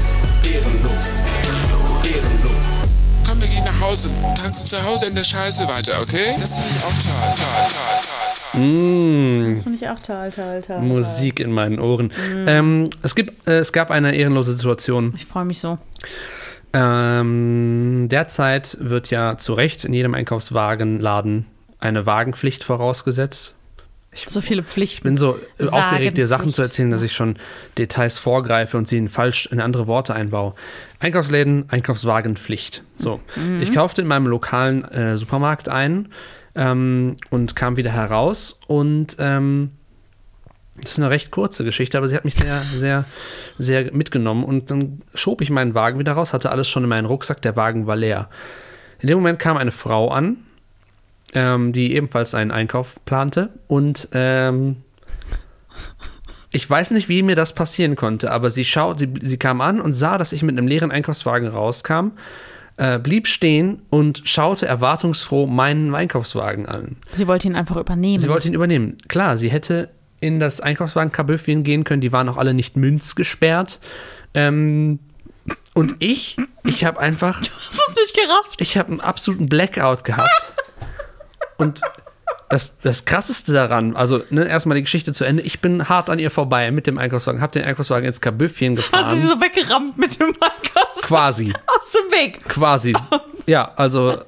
Komm, 3.28 3.42
wir 3.42 3.48
gehen 3.48 3.64
nach 3.64 3.82
Hause, 3.82 4.12
tanzen 4.40 4.68
zu 4.68 4.84
Hause 4.86 5.08
in 5.08 5.16
der 5.16 5.24
Scheiße 5.24 5.68
weiter, 5.68 6.02
okay? 6.04 6.36
Das 6.40 6.60
finde 6.60 6.72
ich 6.76 6.84
auch 6.84 6.90
toll, 7.04 7.34
toll, 7.36 7.68
toll, 7.68 8.02
toll, 8.02 8.17
toll. 8.52 8.62
Mmh, 8.62 9.62
Finde 9.62 9.78
ich 9.78 9.88
auch 9.90 10.00
toll, 10.00 10.30
toll, 10.32 10.62
toll. 10.62 10.80
Musik 10.80 11.40
in 11.40 11.52
meinen 11.52 11.80
Ohren. 11.80 12.08
Mhm. 12.08 12.46
Ähm, 12.48 12.90
es, 13.04 13.16
gibt, 13.16 13.48
äh, 13.48 13.60
es 13.60 13.72
gab 13.74 13.92
eine 13.92 14.16
ehrenlose 14.16 14.54
Situation. 14.54 15.14
Ich 15.16 15.26
freue 15.26 15.46
mich 15.46 15.60
so. 15.60 15.78
Ähm, 16.74 18.08
derzeit 18.10 18.78
wird 18.80 19.10
ja 19.10 19.38
zu 19.38 19.54
Recht 19.54 19.86
in 19.86 19.94
jedem 19.94 20.14
Einkaufswagenladen 20.14 21.46
eine 21.80 22.06
Wagenpflicht 22.06 22.64
vorausgesetzt. 22.64 23.54
So 24.28 24.42
viele 24.42 24.62
Ich 24.62 24.68
Pflichten. 24.68 25.04
bin 25.04 25.18
so 25.18 25.38
äh, 25.60 25.68
aufgeregt, 25.68 26.18
dir 26.18 26.26
Sachen 26.28 26.52
zu 26.52 26.62
erzählen, 26.64 26.90
dass 26.90 27.04
ich 27.04 27.14
schon 27.14 27.38
Details 27.78 28.18
vorgreife 28.18 28.76
und 28.78 28.88
sie 28.88 28.98
in 28.98 29.10
falsch 29.10 29.46
in 29.52 29.60
andere 29.60 29.86
Worte 29.86 30.16
einbaue. 30.16 30.54
Einkaufsläden, 31.00 31.66
Einkaufswagenpflicht. 31.70 32.84
So, 32.96 33.20
ich 33.62 33.72
kaufte 33.72 34.02
in 34.02 34.08
meinem 34.08 34.26
lokalen 34.26 34.84
äh, 34.86 35.18
Supermarkt 35.18 35.70
ein 35.70 36.10
ähm, 36.58 37.16
und 37.30 37.56
kam 37.56 37.78
wieder 37.78 37.92
heraus 37.92 38.60
und 38.68 39.16
ähm, 39.20 39.72
das 40.82 40.92
ist 40.92 41.00
eine 41.00 41.10
recht 41.10 41.32
kurze 41.32 41.64
Geschichte, 41.64 41.98
aber 41.98 42.08
sie 42.08 42.16
hat 42.16 42.26
mich 42.26 42.36
sehr, 42.36 42.62
sehr, 42.76 43.06
sehr 43.58 43.94
mitgenommen 43.94 44.44
und 44.44 44.70
dann 44.70 45.02
schob 45.14 45.42
ich 45.42 45.50
meinen 45.50 45.74
Wagen 45.74 46.00
wieder 46.00 46.14
raus, 46.14 46.34
hatte 46.34 46.52
alles 46.52 46.68
schon 46.68 46.84
in 46.84 46.90
meinen 46.90 47.06
Rucksack, 47.06 47.42
der 47.42 47.56
Wagen 47.56 47.88
war 47.88 47.96
leer. 47.96 48.30
In 49.00 49.08
dem 49.08 49.18
Moment 49.20 49.40
kam 49.40 49.58
eine 49.58 49.72
Frau 49.72 50.10
an, 50.10 50.38
ähm, 51.34 51.74
die 51.74 51.96
ebenfalls 51.96 52.36
einen 52.36 52.52
Einkauf 52.52 53.04
plante 53.06 53.50
und 53.68 54.10
ähm, 54.14 54.78
ich 56.52 56.68
weiß 56.70 56.92
nicht, 56.92 57.10
wie 57.10 57.24
mir 57.24 57.36
das 57.36 57.54
passieren 57.54 57.96
konnte, 57.96 58.32
aber 58.32 58.50
sie 58.50 58.66
schaut, 58.66 59.00
sie, 59.00 59.14
sie 59.22 59.38
kam 59.38 59.62
an 59.62 59.82
und 59.82 59.94
sah, 59.94 60.18
dass 60.18 60.32
ich 60.32 60.44
mit 60.44 60.58
einem 60.58 60.68
leeren 60.68 60.92
Einkaufswagen 60.92 61.48
rauskam, 61.48 62.12
äh, 62.78 63.00
blieb 63.00 63.28
stehen 63.28 63.82
und 63.90 64.22
schaute 64.26 64.66
erwartungsfroh 64.66 65.48
meinen 65.48 65.94
Einkaufswagen 65.94 66.66
an. 66.68 66.96
Sie 67.12 67.28
wollte 67.28 67.48
ihn 67.48 67.56
einfach 67.56 67.76
übernehmen. 67.78 68.20
Sie 68.20 68.30
wollte 68.30 68.48
ihn 68.48 68.54
übernehmen. 68.54 68.98
Klar, 69.08 69.38
sie 69.38 69.50
hätte 69.50 69.90
in 70.20 70.40
das 70.40 70.62
Einkaufswagen-Kabüffchen 70.62 71.64
gehen 71.64 71.84
können, 71.84 72.02
die 72.02 72.12
waren 72.12 72.30
auch 72.30 72.38
alle 72.38 72.54
nicht 72.54 72.76
münzgesperrt. 72.76 73.80
Ähm, 74.34 75.00
und 75.74 75.96
ich, 76.00 76.38
ich 76.64 76.86
habe 76.86 77.00
einfach, 77.00 77.40
das 77.40 77.50
ist 77.50 77.96
nicht 77.96 78.16
gerafft. 78.16 78.62
ich 78.62 78.78
habe 78.78 78.90
einen 78.90 79.02
absoluten 79.02 79.48
Blackout 79.48 80.04
gehabt. 80.04 80.54
Und 81.58 81.82
das, 82.50 82.78
das 82.80 83.04
krasseste 83.06 83.52
daran, 83.54 83.96
also 83.96 84.24
ne, 84.30 84.48
erstmal 84.48 84.76
die 84.76 84.84
Geschichte 84.84 85.12
zu 85.14 85.26
Ende, 85.26 85.44
ich 85.44 85.60
bin 85.60 85.90
hart 85.90 86.10
an 86.10 86.18
ihr 86.20 86.32
vorbei 86.32 86.72
mit 86.72 86.88
dem 86.88 86.98
Einkaufswagen, 86.98 87.42
habe 87.42 87.52
den 87.52 87.64
Einkaufswagen 87.66 88.06
ins 88.06 88.22
Kabüffchen 88.22 88.78
Hast 88.78 88.88
du 88.88 88.92
gefahren. 88.92 89.18
sie 89.20 89.28
so 89.28 89.42
weggerammt 89.42 89.98
mit 89.98 90.20
dem 90.20 90.28
Einkaufs 90.40 91.02
Quasi, 91.02 91.54
aus 91.68 91.92
dem 91.92 92.12
Weg? 92.12 92.44
quasi. 92.48 92.94
Ja, 93.46 93.72
also 93.78 94.22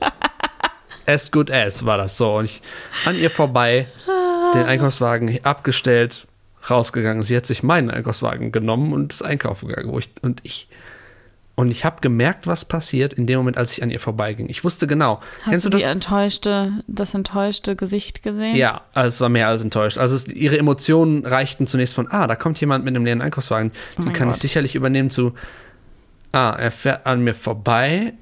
as 1.05 1.30
good 1.30 1.51
as 1.51 1.84
war 1.86 1.97
das 1.97 2.15
so. 2.17 2.38
Und 2.38 2.45
ich 2.45 2.61
an 3.05 3.17
ihr 3.17 3.30
vorbei, 3.30 3.88
den 4.53 4.65
Einkaufswagen 4.65 5.43
abgestellt, 5.43 6.26
rausgegangen. 6.70 7.24
Sie 7.24 7.36
hat 7.36 7.45
sich 7.45 7.61
meinen 7.61 7.91
Einkaufswagen 7.91 8.53
genommen 8.53 8.93
und 8.93 9.11
ist 9.11 9.22
einkaufen 9.22 9.67
gegangen. 9.67 9.93
Ich, 9.97 10.09
und 10.22 10.39
ich. 10.43 10.70
Und 11.60 11.72
ich 11.72 11.84
habe 11.84 11.97
gemerkt, 11.99 12.47
was 12.47 12.64
passiert 12.64 13.12
in 13.12 13.28
dem 13.28 13.38
Moment, 13.39 13.57
als 13.57 13.74
ich 13.74 13.84
an 13.84 13.91
ihr 13.91 13.99
vorbeiging. 13.99 14.47
Ich 14.47 14.64
wusste 14.64 14.88
genau. 14.88 15.20
Hast 15.41 15.49
Kennst 15.49 15.66
du 15.66 15.70
das? 15.70 15.84
enttäuschte, 15.84 16.72
das 16.88 17.14
enttäuschte 17.14 17.76
Gesicht 17.76 18.24
gesehen? 18.24 18.55
Ja, 18.55 18.80
also 18.93 19.10
es 19.10 19.20
war 19.20 19.28
mehr 19.28 19.49
als 19.49 19.62
enttäuscht. 19.62 19.97
Also 19.97 20.16
es, 20.16 20.26
ihre 20.30 20.57
Emotionen 20.57 21.26
reichten 21.26 21.68
zunächst 21.68 21.95
von, 21.95 22.07
ah, 22.10 22.28
da 22.28 22.38
kommt 22.38 22.62
jemand 22.62 22.86
mit 22.86 22.95
einem 22.95 23.03
leeren 23.03 23.22
Einkaufswagen, 23.22 23.72
den 23.72 23.78
Oh 23.97 24.01
mein 24.05 24.14
kann 24.14 24.28
Gott. 24.30 24.38
ich 24.38 24.41
sicherlich 24.41 24.76
übernehmen, 24.76 25.10
zu, 25.10 25.34
ah, 26.32 26.51
er 26.51 26.72
fährt 26.72 27.05
an 27.05 27.26
mir 27.26 27.34
vorbei. 27.34 28.14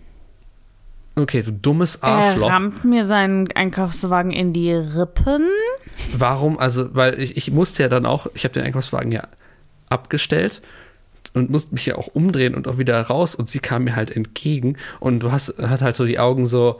Okay, 1.16 1.44
du 1.44 1.52
dummes 1.52 1.98
Er 1.98 2.06
Arschloch. 2.10 2.50
rammt 2.50 2.86
mir 2.86 3.06
seinen 3.06 3.52
Einkaufswagen 3.52 4.32
in 4.32 4.52
die 4.52 4.74
Rippen. 4.74 5.44
Warum? 6.18 6.58
Also, 6.58 6.96
weil 6.96 7.22
ich, 7.22 7.38
ich 7.38 7.52
musste 7.52 7.84
ja 7.84 7.90
dann 7.90 8.08
auch, 8.08 8.26
ich 8.34 8.46
habe 8.46 8.54
den 8.56 8.64
Einkaufswagen 8.64 9.12
ja 9.12 9.28
abgestellt 9.90 10.64
und 11.34 11.50
musste 11.50 11.74
mich 11.74 11.86
ja 11.86 11.96
auch 11.96 12.08
umdrehen 12.08 12.56
und 12.56 12.68
auch 12.68 12.78
wieder 12.78 13.00
raus 13.02 13.36
und 13.36 13.50
sie 13.50 13.60
kam 13.60 13.84
mir 13.86 13.96
halt 13.96 14.10
entgegen 14.16 14.78
und 15.00 15.20
du 15.20 15.32
hast 15.32 15.58
hat 15.60 15.82
halt 15.82 15.96
so 15.96 16.06
die 16.06 16.20
Augen 16.20 16.46
so 16.48 16.80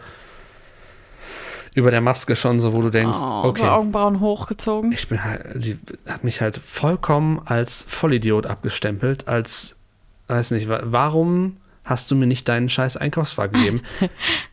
über 1.74 1.92
der 1.92 2.02
Maske 2.02 2.36
schon 2.36 2.60
so, 2.60 2.74
wo 2.74 2.82
du 2.82 2.90
denkst, 2.90 3.18
Oh, 3.22 3.42
okay. 3.46 3.68
Augenbrauen 3.68 4.20
hochgezogen. 4.20 4.92
Ich 4.92 5.08
bin 5.08 5.24
halt, 5.24 5.42
sie 5.56 5.78
hat 6.08 6.24
mich 6.24 6.42
halt 6.42 6.58
vollkommen 6.58 7.40
als 7.46 7.84
Vollidiot 7.88 8.48
abgestempelt, 8.48 9.28
als, 9.28 9.76
weiß 10.28 10.52
nicht, 10.52 10.70
wa- 10.70 10.82
warum 10.86 11.58
hast 11.84 12.10
du 12.10 12.16
mir 12.16 12.26
nicht 12.26 12.48
deinen 12.50 12.68
scheiß 12.70 12.98
Einkaufswagen 12.98 13.60
gegeben? 13.60 13.82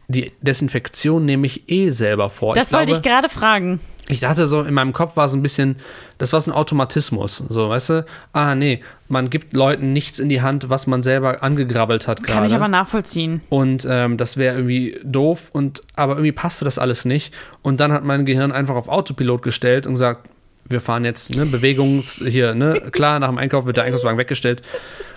Die 0.09 0.33
Desinfektion 0.43 1.25
nehme 1.25 1.47
ich 1.47 1.71
eh 1.71 1.91
selber 1.91 2.29
vor. 2.29 2.55
Das 2.55 2.73
wollte 2.75 2.93
ich 2.93 3.01
glaube, 3.01 3.23
gerade 3.23 3.29
fragen. 3.31 3.81
Ich 4.09 4.21
dachte 4.21 4.47
so, 4.47 4.63
in 4.63 4.75
meinem 4.75 4.93
Kopf 4.93 5.17
war 5.17 5.29
so 5.29 5.37
ein 5.37 5.43
bisschen, 5.43 5.77
das 6.19 6.33
war 6.33 6.41
so 6.41 6.51
ein 6.51 6.55
Automatismus, 6.55 7.39
so, 7.39 7.69
weißt 7.71 7.91
du? 7.91 8.07
Ah, 8.33 8.55
nee, 8.55 8.81
man 9.09 9.31
gibt 9.31 9.55
Leuten 9.55 9.93
nichts 9.93 10.19
in 10.19 10.29
die 10.29 10.43
Hand, 10.43 10.69
was 10.69 10.87
man 10.87 11.03
selber 11.03 11.43
angegrabbelt 11.43 12.07
hat 12.07 12.23
Kann 12.23 12.45
ich 12.45 12.51
aber 12.51 12.61
gerade. 12.61 12.71
nachvollziehen. 12.73 13.41
Und 13.49 13.87
ähm, 13.89 14.17
das 14.19 14.37
wäre 14.37 14.57
irgendwie 14.57 15.01
doof 15.05 15.49
und, 15.53 15.83
aber 15.97 16.15
irgendwie 16.15 16.33
passte 16.33 16.65
das 16.67 16.79
alles 16.79 17.05
nicht. 17.05 17.33
Und 17.63 17.81
dann 17.81 17.93
hat 17.93 18.05
mein 18.05 18.27
Gehirn 18.27 18.53
einfach 18.53 18.75
auf 18.75 18.89
Autopilot 18.89 19.43
gestellt 19.43 19.87
und 19.87 19.95
gesagt, 19.95 20.29
wir 20.67 20.81
fahren 20.81 21.05
jetzt, 21.05 21.35
ne, 21.37 21.47
Bewegungs, 21.47 22.23
hier, 22.27 22.55
ne, 22.55 22.81
klar, 22.93 23.19
nach 23.19 23.29
dem 23.29 23.39
Einkauf 23.39 23.67
wird 23.67 23.77
der 23.77 23.85
Einkaufswagen 23.85 24.19
weggestellt. 24.19 24.63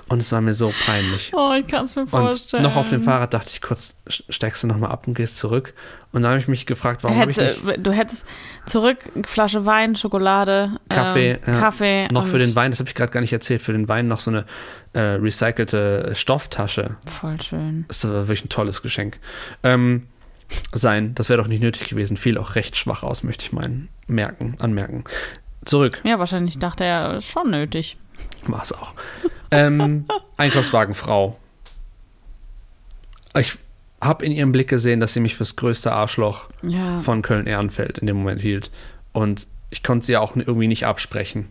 Und 0.10 0.22
es 0.22 0.32
war 0.32 0.40
mir 0.40 0.54
so 0.54 0.74
peinlich. 0.86 1.32
Oh, 1.36 1.54
ich 1.60 1.68
kann 1.68 1.84
es 1.84 1.96
mir 1.96 2.04
Und 2.04 2.10
vorstellen. 2.10 2.64
noch 2.64 2.78
auf 2.78 2.90
dem 2.90 3.04
Fahrrad 3.04 3.34
dachte 3.34 3.50
ich 3.52 3.62
kurz, 3.62 3.98
steigst 4.08 4.64
du 4.64 4.68
nochmal 4.68 4.90
ab 4.90 5.06
und 5.06 5.16
gehst 5.16 5.38
zurück. 5.38 5.74
Und 6.14 6.22
dann 6.22 6.32
habe 6.32 6.40
ich 6.40 6.48
mich 6.48 6.66
gefragt, 6.66 7.04
warum 7.04 7.20
habe 7.20 7.30
ich 7.30 7.38
nicht 7.38 7.62
du 7.78 7.92
hättest 7.92 8.26
zurück 8.66 9.00
Flasche 9.26 9.66
Wein, 9.66 9.98
Schokolade, 9.98 10.78
Kaffee, 10.88 11.32
ähm, 11.32 11.40
ja. 11.46 11.60
Kaffee 11.60 12.08
noch 12.10 12.24
und 12.24 12.30
für 12.30 12.40
den 12.40 12.56
Wein, 12.56 12.72
das 12.72 12.80
habe 12.80 12.88
ich 12.88 12.96
gerade 12.96 13.12
gar 13.12 13.20
nicht 13.20 13.34
erzählt, 13.34 13.62
für 13.62 13.74
den 13.74 13.90
Wein 13.90 14.08
noch 14.08 14.22
so 14.22 14.32
eine 14.32 14.46
äh, 14.94 15.00
recycelte 15.00 16.14
Stofftasche. 16.16 16.96
Voll 17.06 17.42
schön. 17.42 17.84
Das 17.90 18.06
war 18.06 18.30
wirklich 18.30 18.46
ein 18.46 18.50
tolles 18.50 18.82
Geschenk. 18.82 19.20
Ähm, 19.64 20.08
sein, 20.74 21.14
das 21.16 21.30
wäre 21.30 21.42
doch 21.42 21.48
nicht 21.48 21.62
nötig 21.62 21.90
gewesen. 21.90 22.18
Fiel 22.18 22.38
auch 22.38 22.56
recht 22.56 22.78
schwach 22.78 23.04
aus, 23.04 23.24
möchte 23.24 23.46
ich 23.46 23.52
meinen, 23.54 23.90
merken, 24.08 24.56
anmerken. 24.60 25.04
Zurück, 25.66 26.00
Ja, 26.04 26.20
wahrscheinlich 26.20 26.60
dachte 26.60 26.86
er, 26.86 27.18
ist 27.18 27.26
schon 27.28 27.52
nötig. 27.52 27.98
war 28.46 28.62
es 28.64 28.72
auch. 28.72 28.94
Ähm, 29.52 30.06
Einkaufswagenfrau. 30.38 31.38
Ich 33.38 33.58
habe 34.02 34.26
in 34.26 34.32
ihrem 34.32 34.52
Blick 34.52 34.68
gesehen, 34.70 35.00
dass 35.00 35.14
sie 35.14 35.20
mich 35.20 35.36
fürs 35.36 35.56
größte 35.56 35.92
Arschloch 35.92 36.50
Ja. 36.62 37.02
von 37.02 37.22
Köln-Ehrenfeld 37.22 37.98
in 37.98 38.08
dem 38.08 38.18
Moment 38.18 38.42
hielt. 38.42 38.72
Und 39.14 39.48
ich 39.70 39.84
konnte 39.84 40.06
sie 40.06 40.18
auch 40.18 40.36
irgendwie 40.36 40.68
nicht 40.68 40.86
absprechen. 40.86 41.50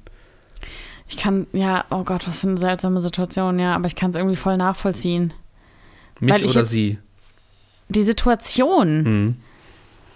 Ich 1.09 1.17
kann, 1.17 1.47
ja, 1.53 1.85
oh 1.91 2.03
Gott, 2.05 2.27
was 2.27 2.41
für 2.41 2.49
eine 2.49 2.59
seltsame 2.59 3.01
Situation, 3.01 3.59
ja, 3.59 3.75
aber 3.75 3.87
ich 3.87 3.95
kann 3.95 4.11
es 4.11 4.17
irgendwie 4.17 4.37
voll 4.37 4.57
nachvollziehen. 4.57 5.33
Mich 6.19 6.35
oder 6.43 6.61
jetzt- 6.61 6.71
sie. 6.71 6.99
Die 7.89 8.03
Situation, 8.03 9.03
Mhm. 9.03 9.37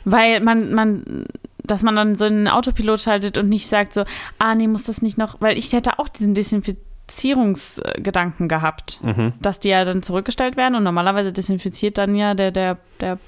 weil 0.05 0.41
man, 0.41 0.73
man, 0.75 1.25
dass 1.63 1.83
man 1.83 1.95
dann 1.95 2.17
so 2.17 2.25
einen 2.25 2.49
Autopilot 2.49 3.01
schaltet 3.01 3.39
und 3.39 3.49
nicht 3.49 3.67
sagt 3.69 3.95
so, 3.95 4.05
ah, 4.39 4.55
nee, 4.55 4.67
muss 4.67 4.85
das 4.85 5.03
nicht 5.03 5.19
noch, 5.19 5.41
weil 5.41 5.57
ich 5.57 5.73
hätte 5.73 5.99
auch 5.99 6.09
diesen 6.09 6.35
Desinfizierungsgedanken 6.35 8.49
gehabt, 8.49 9.01
Mhm. 9.03 9.33
dass 9.41 9.61
die 9.61 9.69
ja 9.69 9.85
dann 9.85 10.03
zurückgestellt 10.03 10.57
werden 10.57 10.75
und 10.75 10.83
normalerweise 10.85 11.33
desinfiziert 11.33 11.99
dann 11.99 12.15
ja 12.15 12.35
der, 12.35 12.51
der, 12.51 12.79
der 13.01 13.19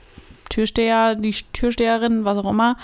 Türsteher, 0.48 1.14
die 1.14 1.34
Türsteherin, 1.52 2.24
was 2.24 2.38
auch 2.38 2.50
immer, 2.50 2.76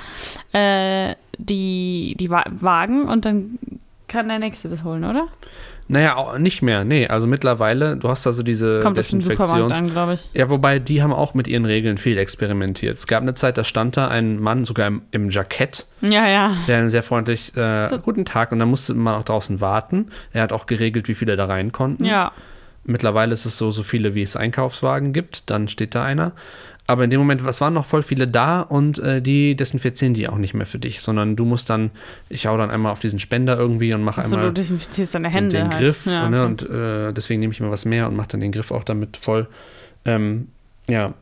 äh, 0.53 1.15
die, 1.39 2.15
die 2.19 2.31
Wa- 2.31 2.45
Wagen 2.61 3.09
und 3.09 3.25
dann 3.25 3.59
kann 4.07 4.29
der 4.29 4.39
Nächste 4.39 4.69
das 4.69 4.85
holen, 4.85 5.05
oder? 5.05 5.29
Naja, 5.91 6.17
auch 6.17 6.37
nicht 6.37 6.61
mehr, 6.61 6.85
nee. 6.85 7.09
Also 7.09 7.27
mittlerweile, 7.27 7.97
du 7.97 8.09
hast 8.11 8.27
also 8.27 8.43
diese 8.43 8.81
Kommt 8.81 8.99
Desinfektions- 8.99 9.73
an, 9.73 9.91
glaube 9.91 10.13
ich. 10.15 10.29
Ja, 10.35 10.51
wobei 10.51 10.79
die 10.79 11.03
haben 11.03 11.13
auch 11.15 11.33
mit 11.33 11.49
ihren 11.49 11.65
Regeln 11.65 11.97
viel 11.97 12.19
experimentiert. 12.19 12.99
Es 12.99 13.07
gab 13.07 13.23
eine 13.23 13.35
Zeit, 13.35 13.57
da 13.57 13.65
stand 13.65 13.97
da 13.97 14.09
ein 14.09 14.39
Mann 14.39 14.67
sogar 14.67 14.87
im, 14.87 15.03
im 15.13 15.31
Jackett, 15.31 15.87
Ja, 16.03 16.29
ja. 16.29 16.53
der 16.67 16.79
einen 16.79 16.91
sehr 16.91 17.03
freundlich 17.03 17.57
äh, 17.57 17.89
guten 18.03 18.27
Tag 18.27 18.53
und 18.53 18.59
dann 18.59 18.69
musste 18.69 18.93
man 18.95 19.15
auch 19.15 19.25
draußen 19.25 19.61
warten. 19.63 20.11
Er 20.33 20.43
hat 20.43 20.53
auch 20.53 20.67
geregelt, 20.67 21.09
wie 21.09 21.15
viele 21.15 21.37
da 21.37 21.47
rein 21.47 21.73
konnten. 21.73 22.05
Ja. 22.05 22.33
Mittlerweile 22.85 23.33
ist 23.33 23.45
es 23.45 23.57
so, 23.59 23.71
so 23.71 23.83
viele, 23.83 24.15
wie 24.15 24.23
es 24.23 24.37
Einkaufswagen 24.37 25.13
gibt, 25.13 25.51
dann 25.51 25.69
steht 25.69 25.95
da 25.95 26.05
einer. 26.05 26.33
Aber 26.91 27.05
in 27.05 27.11
dem 27.11 27.21
Moment, 27.21 27.43
es 27.47 27.61
waren 27.61 27.75
noch 27.75 27.85
voll 27.85 28.03
viele 28.03 28.27
da 28.27 28.63
und 28.63 28.99
äh, 28.99 29.21
die 29.21 29.55
desinfizieren 29.55 30.15
die 30.15 30.27
auch 30.27 30.39
nicht 30.39 30.55
mehr 30.55 30.65
für 30.65 30.79
dich, 30.79 31.03
sondern 31.03 31.37
du 31.37 31.45
musst 31.45 31.69
dann, 31.69 31.91
ich 32.31 32.47
hau 32.47 32.57
dann 32.57 32.71
einmal 32.71 32.93
auf 32.93 33.01
diesen 33.01 33.19
Spender 33.19 33.59
irgendwie 33.59 33.93
und 33.93 34.03
mache 34.03 34.23
Achso, 34.23 34.37
einmal 34.37 34.49
du 34.49 34.55
desinfizierst 34.55 35.15
deine 35.15 35.29
den, 35.29 35.35
Hände. 35.35 35.57
den 35.59 35.69
halt. 35.69 35.81
Griff 35.81 36.07
Ja, 36.07 36.31
ne, 36.31 36.45
okay. 36.45 36.47
und 36.47 36.71
äh, 36.71 37.13
deswegen 37.13 37.41
nehme 37.41 37.53
ich 37.53 37.61
mir 37.61 37.71
was 37.71 37.85
mehr 37.85 38.09
und 38.09 38.17
mache 38.17 38.29
dann 38.29 38.41
den 38.41 38.53
Griff 38.53 38.71
auch 38.71 38.85
damit 38.85 39.19
voll. 39.19 39.49
Ähm, 40.07 40.49
ja, 40.89 41.13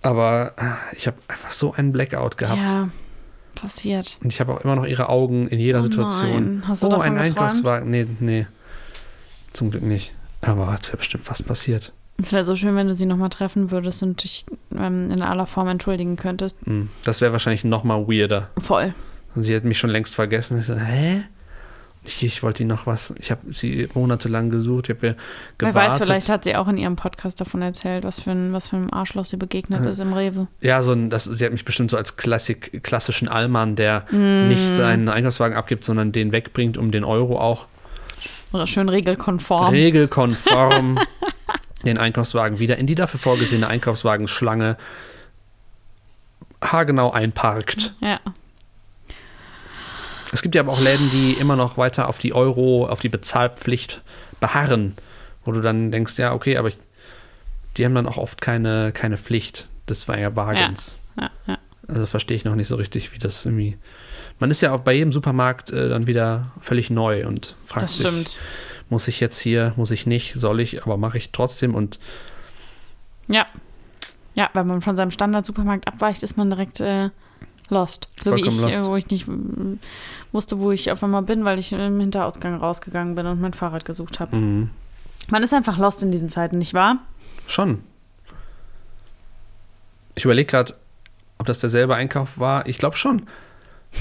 aber 0.00 0.52
äh, 0.56 0.96
ich 0.96 1.08
habe 1.08 1.16
einfach 1.26 1.50
so 1.50 1.72
einen 1.74 1.90
Blackout 1.90 2.38
gehabt. 2.38 2.62
Ja, 2.62 2.88
passiert. 3.56 4.16
Und 4.22 4.32
ich 4.32 4.38
habe 4.38 4.54
auch 4.54 4.60
immer 4.60 4.76
noch 4.76 4.86
ihre 4.86 5.08
Augen 5.08 5.48
in 5.48 5.58
jeder 5.58 5.80
Oh 5.80 5.82
Situation. 5.82 6.60
nein. 6.60 6.68
Hast 6.68 6.84
du 6.84 6.86
oh, 6.86 7.00
ein 7.00 7.14
geträumt? 7.14 7.36
Einkaufswagen. 7.36 7.90
Nee, 7.90 8.06
nee. 8.20 8.46
Zum 9.52 9.72
Glück 9.72 9.82
nicht. 9.82 10.12
Aber 10.40 10.78
es 10.80 10.86
wäre 10.86 10.98
bestimmt 10.98 11.24
fast 11.24 11.44
passiert. 11.48 11.92
Es 12.20 12.32
wäre 12.32 12.44
so 12.44 12.56
schön, 12.56 12.76
wenn 12.76 12.88
du 12.88 12.94
sie 12.94 13.06
nochmal 13.06 13.30
treffen 13.30 13.70
würdest 13.70 14.02
und 14.02 14.22
dich 14.22 14.44
ähm, 14.76 15.10
in 15.10 15.22
aller 15.22 15.46
Form 15.46 15.68
entschuldigen 15.68 16.16
könntest. 16.16 16.56
Hm. 16.64 16.90
Das 17.04 17.20
wäre 17.20 17.32
wahrscheinlich 17.32 17.64
noch 17.64 17.84
mal 17.84 18.06
weirder. 18.08 18.50
Voll. 18.58 18.94
Und 19.34 19.44
sie 19.44 19.54
hat 19.54 19.64
mich 19.64 19.78
schon 19.78 19.90
längst 19.90 20.14
vergessen. 20.14 20.58
Ich 20.60 20.66
so, 20.66 20.74
hä? 20.74 21.22
Ich, 22.02 22.24
ich 22.24 22.42
wollte 22.42 22.62
ihr 22.62 22.66
noch 22.66 22.86
was. 22.86 23.12
Ich 23.18 23.30
habe 23.30 23.52
sie 23.52 23.86
monatelang 23.94 24.48
gesucht. 24.50 24.88
Ich 24.88 24.96
habe 24.96 25.06
ihr 25.08 25.16
Wer 25.58 25.68
gewartet. 25.68 25.92
weiß, 25.92 25.98
vielleicht 26.06 26.28
hat 26.30 26.44
sie 26.44 26.56
auch 26.56 26.66
in 26.66 26.78
ihrem 26.78 26.96
Podcast 26.96 27.40
davon 27.42 27.60
erzählt, 27.60 28.04
was 28.04 28.20
für 28.20 28.30
ein, 28.30 28.54
was 28.54 28.68
für 28.68 28.76
ein 28.76 28.90
Arschloch 28.90 29.26
sie 29.26 29.36
begegnet 29.36 29.84
ist 29.84 30.00
im 30.00 30.14
Rewe. 30.14 30.46
Ja, 30.62 30.82
so 30.82 30.92
ein, 30.92 31.10
das, 31.10 31.24
sie 31.24 31.44
hat 31.44 31.52
mich 31.52 31.66
bestimmt 31.66 31.90
so 31.90 31.98
als 31.98 32.16
Klassik, 32.16 32.82
klassischen 32.82 33.28
Allmann, 33.28 33.76
der 33.76 34.06
Mm. 34.10 34.48
nicht 34.48 34.66
seinen 34.70 35.08
Einkaufswagen 35.10 35.56
abgibt, 35.56 35.84
sondern 35.84 36.10
den 36.10 36.32
wegbringt, 36.32 36.78
um 36.78 36.90
den 36.90 37.04
Euro 37.04 37.38
auch 37.38 37.66
schön 38.64 38.88
regelkonform. 38.88 39.68
regelkonform 39.68 40.98
den 41.84 41.98
Einkaufswagen 41.98 42.58
wieder 42.58 42.76
in 42.78 42.86
die 42.86 42.94
dafür 42.94 43.20
vorgesehene 43.20 43.68
Einkaufswagenschlange 43.68 44.76
haargenau 46.62 47.10
einparkt. 47.10 47.94
ja. 48.00 48.20
Es 50.32 50.42
gibt 50.42 50.54
ja 50.54 50.60
aber 50.60 50.72
auch 50.72 50.80
Läden, 50.80 51.10
die 51.10 51.32
immer 51.32 51.56
noch 51.56 51.76
weiter 51.76 52.08
auf 52.08 52.18
die 52.18 52.32
Euro, 52.32 52.86
auf 52.86 53.00
die 53.00 53.08
Bezahlpflicht 53.08 54.00
beharren, 54.38 54.94
wo 55.44 55.52
du 55.52 55.60
dann 55.60 55.90
denkst, 55.90 56.18
ja, 56.18 56.32
okay, 56.32 56.56
aber 56.56 56.68
ich, 56.68 56.78
die 57.76 57.84
haben 57.84 57.94
dann 57.94 58.06
auch 58.06 58.16
oft 58.16 58.40
keine, 58.40 58.92
keine 58.92 59.18
Pflicht 59.18 59.68
des 59.88 60.06
Wagens. 60.06 60.98
Ja, 61.18 61.30
ja. 61.46 61.58
Also 61.88 62.06
verstehe 62.06 62.36
ich 62.36 62.44
noch 62.44 62.54
nicht 62.54 62.68
so 62.68 62.76
richtig, 62.76 63.12
wie 63.12 63.18
das 63.18 63.44
irgendwie. 63.44 63.76
Man 64.38 64.50
ist 64.50 64.60
ja 64.60 64.72
auch 64.72 64.80
bei 64.80 64.92
jedem 64.92 65.12
Supermarkt 65.12 65.70
äh, 65.72 65.88
dann 65.88 66.06
wieder 66.06 66.52
völlig 66.60 66.90
neu 66.90 67.26
und 67.26 67.56
fragt 67.66 67.82
Das 67.82 67.96
sich, 67.96 68.06
stimmt. 68.06 68.38
Muss 68.90 69.08
ich 69.08 69.20
jetzt 69.20 69.38
hier, 69.38 69.72
muss 69.76 69.90
ich 69.90 70.06
nicht, 70.06 70.34
soll 70.34 70.60
ich, 70.60 70.82
aber 70.84 70.96
mache 70.98 71.16
ich 71.18 71.30
trotzdem 71.30 71.74
und 71.74 71.98
Ja. 73.28 73.46
Ja, 74.34 74.48
wenn 74.52 74.66
man 74.66 74.80
von 74.80 74.96
seinem 74.96 75.10
Standard-Supermarkt 75.10 75.88
abweicht, 75.88 76.22
ist 76.22 76.36
man 76.36 76.50
direkt 76.50 76.80
äh, 76.80 77.10
lost. 77.68 78.08
So 78.22 78.34
wie 78.36 78.40
ich, 78.40 78.46
äh, 78.46 78.76
lost. 78.76 78.84
wo 78.84 78.96
ich 78.96 79.08
nicht 79.10 79.26
wusste, 80.32 80.58
wo 80.60 80.70
ich 80.70 80.90
auf 80.92 81.02
einmal 81.02 81.22
bin, 81.22 81.44
weil 81.44 81.58
ich 81.58 81.72
im 81.72 81.98
Hinterausgang 82.00 82.54
rausgegangen 82.56 83.14
bin 83.16 83.26
und 83.26 83.40
mein 83.40 83.54
Fahrrad 83.54 83.84
gesucht 83.84 84.20
habe. 84.20 84.36
mh, 84.36 84.68
Man 85.30 85.42
ist 85.42 85.52
einfach 85.52 85.78
lost 85.78 86.02
in 86.02 86.12
diesen 86.12 86.28
Zeiten, 86.30 86.58
nicht 86.58 86.74
wahr? 86.74 86.98
schon. 87.46 87.82
Ich 90.14 90.24
überlege 90.24 90.50
gerade, 90.50 90.74
ob 91.38 91.46
das 91.46 91.58
derselbe 91.60 91.94
Einkauf 91.94 92.38
war. 92.38 92.66
Ich 92.66 92.78
glaube 92.78 92.96
schon. 92.96 93.22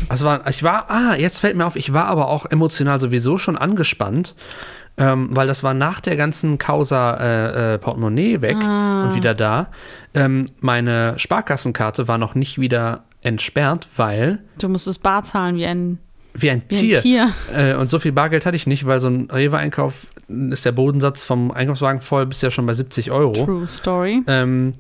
Also 0.08 0.26
war, 0.26 0.46
ich 0.48 0.62
war, 0.64 0.90
ah, 0.92 1.16
jetzt 1.16 1.40
fällt 1.40 1.56
mir 1.58 1.66
auf, 1.66 1.76
ich 1.76 1.94
war 1.94 2.06
aber 2.06 2.28
auch 2.28 2.46
emotional 2.46 3.00
sowieso 3.00 3.38
schon 3.40 3.58
angespannt, 3.58 4.36
ähm, 4.98 5.30
weil 5.32 5.48
das 5.48 5.64
war 5.64 5.74
nach 5.74 6.02
der 6.02 6.16
ganzen 6.16 6.58
Causa 6.58 7.16
äh, 7.16 7.76
äh, 7.76 7.78
Portemonnaie 7.78 8.42
weg 8.42 8.58
und 8.58 9.16
wieder 9.16 9.34
da. 9.34 9.68
Ähm, 10.14 10.48
meine 10.60 11.18
Sparkassenkarte 11.18 12.08
war 12.08 12.18
noch 12.18 12.36
nicht 12.36 12.60
wieder 12.60 13.04
entsperrt, 13.22 13.88
weil 13.96 14.40
Du 14.58 14.70
musstest 14.70 15.04
Bar 15.04 15.24
zahlen 15.24 15.56
wie 15.56 15.66
ein, 15.66 16.00
wie 16.34 16.50
ein 16.50 16.62
wie 16.70 16.76
Tier. 16.76 16.98
ein 16.98 17.04
Tier. 17.04 17.30
Äh, 17.54 17.76
und 17.76 17.90
so 17.90 18.00
viel 18.00 18.12
Bargeld 18.12 18.46
hatte 18.46 18.56
ich 18.56 18.68
nicht, 18.68 18.86
weil 18.86 19.00
so 19.00 19.10
ein 19.10 19.30
Rewe-Einkauf 19.32 20.08
ist 20.52 20.66
der 20.66 20.72
Bodensatz 20.72 21.24
vom 21.24 21.52
Einkaufswagen 21.52 22.02
voll, 22.02 22.26
bist 22.26 22.44
ja 22.44 22.52
schon 22.52 22.66
bei 22.66 22.74
70 22.74 23.12
Euro. 23.12 23.34
True 23.34 23.68
Story. 23.68 24.22
Ähm, 24.28 24.76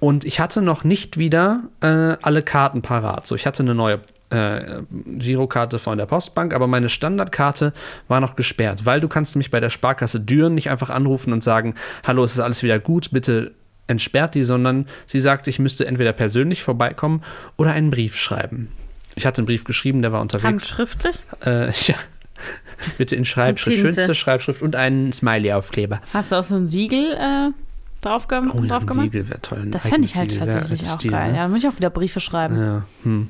und 0.00 0.24
ich 0.24 0.40
hatte 0.40 0.62
noch 0.62 0.84
nicht 0.84 1.16
wieder 1.18 1.62
äh, 1.80 2.16
alle 2.22 2.42
Karten 2.42 2.82
parat. 2.82 3.26
So, 3.26 3.34
ich 3.34 3.46
hatte 3.46 3.62
eine 3.62 3.74
neue 3.74 4.00
äh, 4.30 4.82
Girokarte 4.90 5.78
von 5.78 5.98
der 5.98 6.06
Postbank, 6.06 6.52
aber 6.54 6.66
meine 6.66 6.88
Standardkarte 6.88 7.72
war 8.08 8.20
noch 8.20 8.36
gesperrt, 8.36 8.84
weil 8.84 9.00
du 9.00 9.08
kannst 9.08 9.36
mich 9.36 9.50
bei 9.50 9.60
der 9.60 9.70
Sparkasse 9.70 10.20
Düren 10.20 10.54
nicht 10.54 10.70
einfach 10.70 10.90
anrufen 10.90 11.32
und 11.32 11.44
sagen, 11.44 11.74
hallo, 12.04 12.24
es 12.24 12.32
ist 12.32 12.40
alles 12.40 12.62
wieder 12.62 12.78
gut, 12.78 13.10
bitte 13.12 13.52
entsperrt 13.86 14.34
die, 14.34 14.42
sondern 14.42 14.86
sie 15.06 15.20
sagt, 15.20 15.46
ich 15.46 15.58
müsste 15.58 15.86
entweder 15.86 16.12
persönlich 16.12 16.62
vorbeikommen 16.62 17.22
oder 17.56 17.72
einen 17.72 17.90
Brief 17.90 18.16
schreiben. 18.16 18.68
Ich 19.14 19.26
hatte 19.26 19.38
einen 19.38 19.46
Brief 19.46 19.64
geschrieben, 19.64 20.02
der 20.02 20.12
war 20.12 20.20
unterwegs. 20.20 20.46
Handschriftlich? 20.46 21.16
Äh, 21.44 21.70
ja. 21.86 21.94
Bitte 22.98 23.16
in 23.16 23.24
Schreibschrift, 23.24 23.78
schönste 23.80 24.14
Schreibschrift 24.14 24.60
und 24.60 24.76
einen 24.76 25.12
Smiley-Aufkleber. 25.12 26.02
Hast 26.12 26.32
du 26.32 26.36
auch 26.36 26.44
so 26.44 26.56
ein 26.56 26.66
Siegel 26.66 27.14
äh, 27.14 27.50
drauf, 28.02 28.28
ge 28.28 28.40
Oh, 28.52 28.60
ja, 28.60 28.66
drauf 28.66 28.82
ein 28.82 28.86
gemacht? 28.86 29.04
Siegel 29.04 29.28
wäre 29.28 29.40
toll. 29.40 29.66
Das 29.70 29.88
fände 29.88 30.06
ich 30.06 30.16
halt 30.16 30.32
Siegel, 30.32 30.46
tatsächlich 30.46 30.88
auch 30.88 30.94
Stil, 30.94 31.10
geil. 31.12 31.30
ne? 31.30 31.36
Ja, 31.38 31.42
dann 31.44 31.52
muss 31.52 31.62
ich 31.62 31.68
auch 31.68 31.76
wieder 31.76 31.88
Briefe 31.88 32.20
schreiben. 32.20 32.56
Ja, 32.60 32.84
hm. 33.04 33.28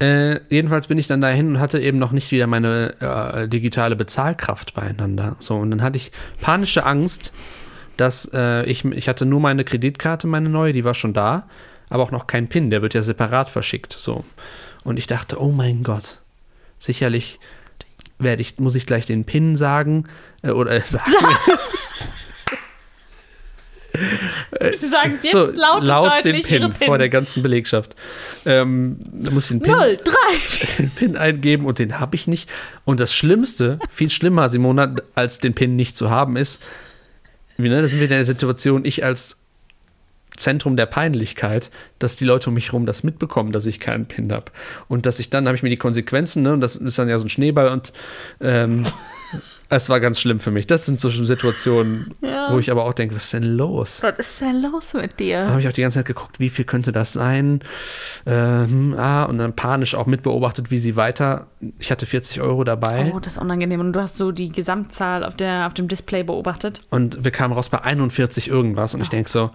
Äh, 0.00 0.40
jedenfalls 0.48 0.86
bin 0.86 0.98
ich 0.98 1.08
dann 1.08 1.20
dahin 1.20 1.48
und 1.48 1.60
hatte 1.60 1.80
eben 1.80 1.98
noch 1.98 2.12
nicht 2.12 2.30
wieder 2.30 2.46
meine 2.46 2.94
äh, 3.00 3.48
digitale 3.48 3.96
Bezahlkraft 3.96 4.74
beieinander. 4.74 5.36
So, 5.40 5.56
und 5.56 5.70
dann 5.70 5.82
hatte 5.82 5.96
ich 5.96 6.12
panische 6.40 6.86
Angst, 6.86 7.32
dass 7.96 8.30
äh, 8.32 8.64
ich, 8.64 8.84
ich 8.84 9.08
hatte 9.08 9.26
nur 9.26 9.40
meine 9.40 9.64
Kreditkarte, 9.64 10.28
meine 10.28 10.48
neue, 10.48 10.72
die 10.72 10.84
war 10.84 10.94
schon 10.94 11.14
da, 11.14 11.48
aber 11.88 12.04
auch 12.04 12.12
noch 12.12 12.28
kein 12.28 12.48
PIN, 12.48 12.70
der 12.70 12.80
wird 12.80 12.94
ja 12.94 13.02
separat 13.02 13.48
verschickt. 13.48 13.92
So. 13.92 14.24
Und 14.84 14.98
ich 14.98 15.08
dachte, 15.08 15.40
oh 15.42 15.50
mein 15.50 15.82
Gott, 15.82 16.20
sicherlich 16.78 17.40
werde 18.20 18.42
ich, 18.42 18.58
muss 18.58 18.76
ich 18.76 18.86
gleich 18.86 19.06
den 19.06 19.24
PIN 19.24 19.56
sagen 19.56 20.04
äh, 20.42 20.50
oder 20.50 20.70
äh, 20.70 20.82
sagen. 20.82 21.10
Sie 24.74 24.88
sagen 24.88 25.18
jetzt 25.22 25.32
so, 25.32 25.46
laut, 25.46 25.80
und 25.80 25.86
laut 25.86 26.24
den 26.24 26.32
deutlich 26.32 26.46
PIN, 26.46 26.62
ihre 26.62 26.70
PIN. 26.70 26.86
vor 26.86 26.98
der 26.98 27.08
ganzen 27.08 27.42
Belegschaft. 27.42 27.94
Ähm, 28.44 28.98
da 29.12 29.30
muss 29.30 29.44
ich 29.44 29.58
den 29.58 29.60
PIN, 29.60 29.72
0, 29.72 29.96
3. 30.04 30.12
den 30.78 30.90
PIN 30.90 31.16
eingeben 31.16 31.66
und 31.66 31.78
den 31.78 31.98
habe 31.98 32.14
ich 32.14 32.26
nicht. 32.26 32.50
Und 32.84 33.00
das 33.00 33.14
Schlimmste, 33.14 33.78
viel 33.90 34.10
schlimmer, 34.10 34.48
Simona, 34.48 34.94
als 35.14 35.38
den 35.38 35.54
PIN 35.54 35.76
nicht 35.76 35.96
zu 35.96 36.10
haben, 36.10 36.36
ist, 36.36 36.62
wie, 37.56 37.68
ne, 37.68 37.80
da 37.80 37.88
sind 37.88 37.98
wir 37.98 38.04
in 38.04 38.10
der 38.10 38.24
Situation, 38.24 38.84
ich 38.84 39.04
als 39.04 39.38
Zentrum 40.36 40.76
der 40.76 40.86
Peinlichkeit, 40.86 41.70
dass 41.98 42.16
die 42.16 42.24
Leute 42.24 42.50
um 42.50 42.54
mich 42.54 42.66
herum 42.66 42.86
das 42.86 43.02
mitbekommen, 43.02 43.52
dass 43.52 43.66
ich 43.66 43.80
keinen 43.80 44.06
PIN 44.06 44.32
habe. 44.32 44.52
Und 44.86 45.06
dass 45.06 45.18
ich 45.18 45.30
dann, 45.30 45.46
habe 45.46 45.56
ich 45.56 45.62
mir 45.62 45.70
die 45.70 45.76
Konsequenzen, 45.76 46.42
ne, 46.42 46.52
und 46.52 46.60
das 46.60 46.76
ist 46.76 46.98
dann 46.98 47.08
ja 47.08 47.18
so 47.18 47.26
ein 47.26 47.30
Schneeball 47.30 47.68
und 47.68 47.92
ähm, 48.40 48.84
es 49.70 49.88
war 49.90 50.00
ganz 50.00 50.18
schlimm 50.20 50.40
für 50.40 50.50
mich. 50.50 50.66
Das 50.66 50.86
sind 50.86 50.98
so 50.98 51.10
Situationen, 51.10 52.14
Ja. 52.22 52.52
wo 52.52 52.58
ich 52.58 52.70
aber 52.70 52.84
auch 52.84 52.94
denke, 52.94 53.14
was 53.14 53.24
ist 53.24 53.32
denn 53.34 53.42
los? 53.42 54.02
Was 54.02 54.18
ist 54.18 54.40
denn 54.40 54.62
los 54.62 54.94
mit 54.94 55.12
Da 55.12 55.16
dir? 55.16 55.50
habe 55.50 55.60
ich 55.60 55.68
auch 55.68 55.72
die 55.72 55.82
ganze 55.82 55.98
Zeit 55.98 56.06
geguckt, 56.06 56.40
wie 56.40 56.48
viel 56.48 56.64
könnte 56.64 56.90
das 56.92 57.12
sein? 57.12 57.60
Ähm, 58.26 58.94
ah, 58.96 59.24
und 59.24 59.38
dann 59.38 59.54
panisch 59.54 59.94
auch 59.94 60.06
mitbeobachtet, 60.06 60.70
wie 60.70 60.78
sie 60.78 60.96
weiter. 60.96 61.46
Ich 61.78 61.90
hatte 61.90 62.06
40 62.06 62.40
Euro 62.40 62.64
dabei 62.64 63.12
Oh, 63.14 63.20
das 63.20 63.34
ist 63.34 63.38
unangenehm. 63.42 63.80
Und 63.80 63.92
du 63.92 64.00
hast 64.00 64.16
so 64.16 64.32
die 64.32 64.50
Gesamtzahl 64.50 65.24
auf, 65.24 65.34
der, 65.34 65.66
auf 65.66 65.74
dem 65.74 65.88
Display 65.88 66.22
beobachtet. 66.22 66.82
und 66.90 67.24
wir 67.24 67.30
kamen 67.30 67.52
raus 67.54 67.68
bei 67.68 67.80
41 67.82 68.48
irgendwas. 68.48 68.94
Und 68.94 69.02
ich 69.02 69.08
denke 69.08 69.30
so, 69.30 69.50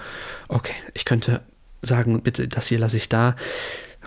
okay, 0.47 0.73
ich 0.93 1.05
könnte 1.05 1.41
sagen, 1.81 2.21
bitte, 2.21 2.47
das 2.47 2.67
hier 2.67 2.79
lasse 2.79 2.97
ich 2.97 3.09
da. 3.09 3.35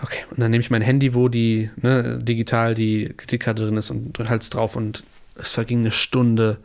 Okay, 0.01 0.19
und 0.31 0.39
dann 0.39 0.51
nehme 0.51 0.61
ich 0.61 0.69
mein 0.69 0.81
Handy, 0.83 1.15
wo 1.15 1.27
die 1.27 1.69
ne, 1.81 2.19
digital 2.21 2.75
die 2.75 3.13
Kreditkarte 3.17 3.63
drin 3.65 3.77
ist 3.77 3.89
und 3.89 4.17
halte 4.29 4.43
es 4.43 4.49
drauf 4.49 4.75
und 4.75 5.03
es 5.39 5.51
verging 5.51 5.79
eine 5.79 5.91
Stunde. 5.91 6.57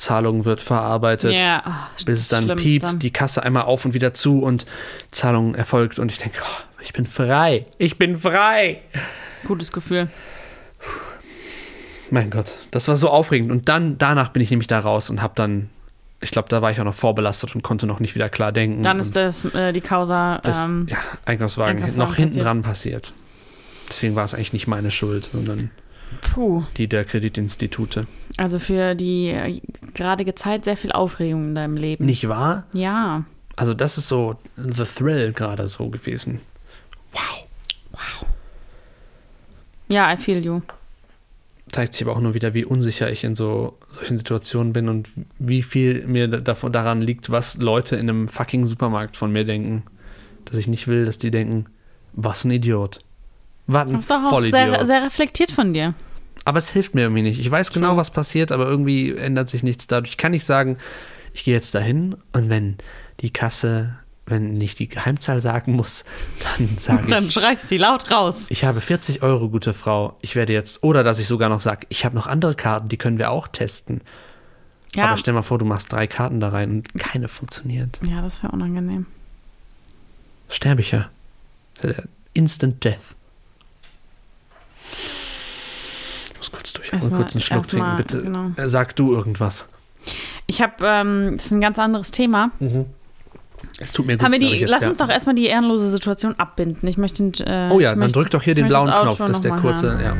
Zahlung 0.00 0.46
wird 0.46 0.62
verarbeitet. 0.62 1.32
Ja, 1.32 1.62
oh, 1.66 2.04
bis 2.06 2.20
es 2.20 2.28
dann 2.28 2.56
piept, 2.56 3.02
die 3.02 3.10
Kasse 3.10 3.42
einmal 3.42 3.64
auf 3.64 3.84
und 3.84 3.92
wieder 3.92 4.14
zu 4.14 4.42
und 4.42 4.64
Zahlung 5.10 5.54
erfolgt 5.54 5.98
und 5.98 6.10
ich 6.10 6.18
denke, 6.18 6.38
oh, 6.42 6.80
ich 6.80 6.92
bin 6.92 7.04
frei, 7.04 7.66
ich 7.76 7.98
bin 7.98 8.16
frei. 8.16 8.80
Gutes 9.44 9.72
Gefühl. 9.72 10.08
Mein 12.10 12.30
Gott, 12.30 12.56
das 12.70 12.88
war 12.88 12.96
so 12.96 13.10
aufregend 13.10 13.52
und 13.52 13.68
dann 13.68 13.98
danach 13.98 14.30
bin 14.30 14.42
ich 14.42 14.50
nämlich 14.50 14.66
da 14.66 14.80
raus 14.80 15.10
und 15.10 15.22
habe 15.22 15.34
dann, 15.36 15.68
ich 16.20 16.30
glaube, 16.30 16.48
da 16.48 16.60
war 16.62 16.70
ich 16.70 16.80
auch 16.80 16.84
noch 16.84 16.94
vorbelastet 16.94 17.54
und 17.54 17.62
konnte 17.62 17.86
noch 17.86 18.00
nicht 18.00 18.14
wieder 18.14 18.28
klar 18.28 18.52
denken. 18.52 18.82
Dann 18.82 18.98
ist 18.98 19.14
das 19.14 19.44
äh, 19.54 19.72
die 19.72 19.80
Causa. 19.82 20.38
das 20.42 20.56
ähm, 20.56 20.86
ja, 20.88 20.98
Einkaufswagen, 21.26 21.76
Einkaufswagen 21.76 22.10
noch 22.10 22.16
hinten 22.16 22.40
dran 22.40 22.62
passiert. 22.62 23.12
Deswegen 23.88 24.14
war 24.14 24.24
es 24.24 24.34
eigentlich 24.34 24.52
nicht 24.52 24.66
meine 24.66 24.90
Schuld, 24.90 25.28
sondern 25.32 25.70
Puh. 26.20 26.62
die 26.76 26.86
der 26.88 27.04
Kreditinstitute. 27.04 28.06
Also 28.36 28.58
für 28.58 28.94
die 28.94 29.28
äh, 29.28 29.60
gradige 29.94 30.34
Zeit 30.34 30.64
sehr 30.64 30.76
viel 30.76 30.92
Aufregung 30.92 31.48
in 31.48 31.54
deinem 31.54 31.76
Leben. 31.76 32.04
Nicht 32.06 32.28
wahr? 32.28 32.64
Ja. 32.72 33.24
Also 33.56 33.74
das 33.74 33.98
ist 33.98 34.08
so 34.08 34.36
the 34.56 34.84
thrill 34.84 35.32
gerade 35.32 35.66
so 35.68 35.88
gewesen. 35.88 36.40
Wow. 37.12 37.46
Ja, 39.88 40.12
I 40.12 40.16
feel 40.16 40.44
you. 40.44 40.60
Zeigt 41.68 41.94
sich 41.94 42.02
aber 42.06 42.16
auch 42.16 42.20
nur 42.20 42.34
wieder, 42.34 42.54
wie 42.54 42.64
unsicher 42.64 43.10
ich 43.10 43.22
in 43.24 43.34
so 43.36 43.76
solchen 43.94 44.18
Situationen 44.18 44.72
bin 44.72 44.88
und 44.88 45.08
wie 45.38 45.62
viel 45.62 46.06
mir 46.06 46.26
da- 46.28 46.38
davon 46.40 46.72
daran 46.72 47.00
liegt, 47.02 47.30
was 47.30 47.58
Leute 47.58 47.96
in 47.96 48.08
einem 48.08 48.28
fucking 48.28 48.66
Supermarkt 48.66 49.16
von 49.16 49.30
mir 49.32 49.44
denken. 49.44 49.84
Dass 50.46 50.56
ich 50.58 50.66
nicht 50.68 50.88
will, 50.88 51.04
dass 51.04 51.18
die 51.18 51.30
denken, 51.30 51.66
was 52.12 52.44
ein 52.44 52.50
Idiot. 52.50 53.00
Was 53.72 53.88
ein 53.88 53.92
Das 53.94 54.00
ist 54.02 54.10
doch 54.10 54.24
auch 54.24 54.30
Vollidiot. 54.30 54.52
sehr, 54.52 54.86
sehr 54.86 55.02
reflektiert 55.04 55.52
von 55.52 55.72
dir. 55.72 55.94
Aber 56.44 56.58
es 56.58 56.70
hilft 56.70 56.94
mir 56.94 57.02
irgendwie 57.02 57.22
nicht. 57.22 57.38
Ich 57.38 57.50
weiß 57.50 57.70
genau, 57.72 57.96
was 57.96 58.10
passiert, 58.10 58.50
aber 58.52 58.66
irgendwie 58.66 59.14
ändert 59.14 59.48
sich 59.50 59.62
nichts 59.62 59.86
dadurch. 59.86 60.10
Ich 60.12 60.16
kann 60.16 60.32
nicht 60.32 60.44
sagen, 60.46 60.78
ich 61.34 61.44
gehe 61.44 61.54
jetzt 61.54 61.74
dahin 61.74 62.16
und 62.32 62.48
wenn 62.48 62.78
die 63.20 63.30
Kasse, 63.30 63.94
wenn 64.26 64.54
nicht 64.54 64.78
die 64.78 64.88
Geheimzahl 64.88 65.40
sagen 65.40 65.72
muss, 65.72 66.04
dann 66.58 66.78
sage 66.78 67.02
ich, 67.04 67.08
Dann 67.10 67.30
schrei 67.30 67.52
ich 67.52 67.60
sie 67.60 67.76
laut 67.78 68.10
raus. 68.10 68.46
ich 68.48 68.64
habe 68.64 68.80
40 68.80 69.22
Euro, 69.22 69.48
gute 69.50 69.74
Frau. 69.74 70.16
Ich 70.22 70.34
werde 70.34 70.52
jetzt, 70.54 70.82
oder 70.82 71.04
dass 71.04 71.18
ich 71.18 71.28
sogar 71.28 71.48
noch 71.50 71.60
sage, 71.60 71.86
ich 71.90 72.04
habe 72.04 72.16
noch 72.16 72.26
andere 72.26 72.54
Karten, 72.54 72.88
die 72.88 72.96
können 72.96 73.18
wir 73.18 73.30
auch 73.30 73.46
testen. 73.48 74.00
Ja, 74.96 75.04
Aber 75.08 75.18
stell 75.18 75.34
mal 75.34 75.42
vor, 75.42 75.58
du 75.58 75.64
machst 75.64 75.92
drei 75.92 76.06
Karten 76.08 76.40
da 76.40 76.48
rein 76.48 76.70
und 76.70 76.94
keine 76.98 77.28
funktioniert. 77.28 77.98
ja 78.02 78.20
das 78.22 78.42
wäre 78.42 78.52
unangenehm. 78.52 79.06
Sterbe 80.48 80.80
ich 80.80 80.90
ja. 80.90 81.08
Instant 82.34 82.82
Death. 82.82 83.14
Ich 86.26 86.29
muss 86.40 86.50
kurz 86.52 86.72
durch. 86.72 86.92
Erst 86.92 87.10
mal- 87.10 87.18
kurz 87.18 87.32
einen 87.34 87.40
Schluck 87.42 87.68
trinken, 87.68 87.86
mal, 87.86 87.96
bitte. 87.96 88.22
genau. 88.22 88.50
Äh, 88.56 88.68
Sag 88.68 88.96
du 88.96 89.12
irgendwas. 89.12 89.66
Ich 90.46 90.60
habe, 90.62 90.74
ähm, 90.82 91.34
das 91.36 91.46
ist 91.46 91.52
ein 91.52 91.60
ganz 91.60 91.78
anderes 91.78 92.10
Thema. 92.10 92.50
Es 93.78 93.92
tut 93.92 94.06
mir 94.06 94.16
gut. 94.16 94.24
Haben 94.24 94.32
wir 94.32 94.38
die, 94.38 94.46
jetzt, 94.60 94.70
lass 94.70 94.82
ja. 94.82 94.88
uns 94.88 94.96
doch 94.98 95.08
erstmal 95.08 95.34
die 95.34 95.46
ehrenlose 95.46 95.90
Situation 95.90 96.34
abbinden. 96.38 96.88
Ich 96.88 96.96
möchte. 96.98 97.22
Äh, 97.46 97.68
Oh 97.70 97.78
ja, 97.80 97.90
dann 97.90 97.98
möchte, 98.00 98.18
drück 98.18 98.30
doch 98.30 98.42
hier 98.42 98.54
den 98.54 98.66
blauen 98.68 98.88
das 98.88 99.00
Knopf. 99.02 99.12
Outro 99.20 99.26
Das 99.26 99.36
ist 99.36 99.44
der 99.44 99.52
kurze, 99.56 99.90
hören. 99.92 100.00
ja. 100.02 100.16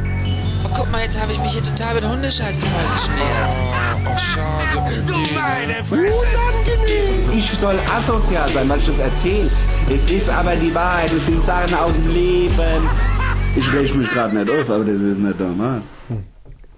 Oh, 0.65 0.69
guck 0.77 0.93
mal, 0.93 1.01
jetzt 1.03 1.21
habe 1.21 1.33
ich 1.33 1.39
mich 1.41 1.53
hier 1.53 1.63
total 1.63 1.95
mit 1.95 2.07
Hundescheiße 2.07 2.65
vollgeschmiert. 2.67 3.57
Oh, 4.07 4.19
schade. 4.19 4.79
Oh, 4.79 5.97
je. 5.97 7.39
Ich 7.39 7.51
soll 7.51 7.75
asozial 7.95 8.49
sein, 8.51 8.69
weil 8.69 8.79
ich 8.79 8.87
das 8.87 8.99
erzähle. 8.99 9.51
Es 9.93 10.05
ist 10.11 10.29
aber 10.31 10.55
die 10.57 10.75
Wahrheit, 10.75 11.11
es 11.13 11.27
sind 11.27 11.43
Sachen 11.45 11.75
aus 11.75 11.93
dem 11.93 12.09
Leben. 12.13 12.89
Ich 13.57 13.73
reg 13.73 13.95
mich 13.97 14.11
gerade 14.11 14.37
nicht 14.37 14.51
auf, 14.51 14.71
aber 14.71 14.85
das 14.85 15.01
ist 15.03 15.19
nicht 15.19 15.39
normal. 15.39 15.83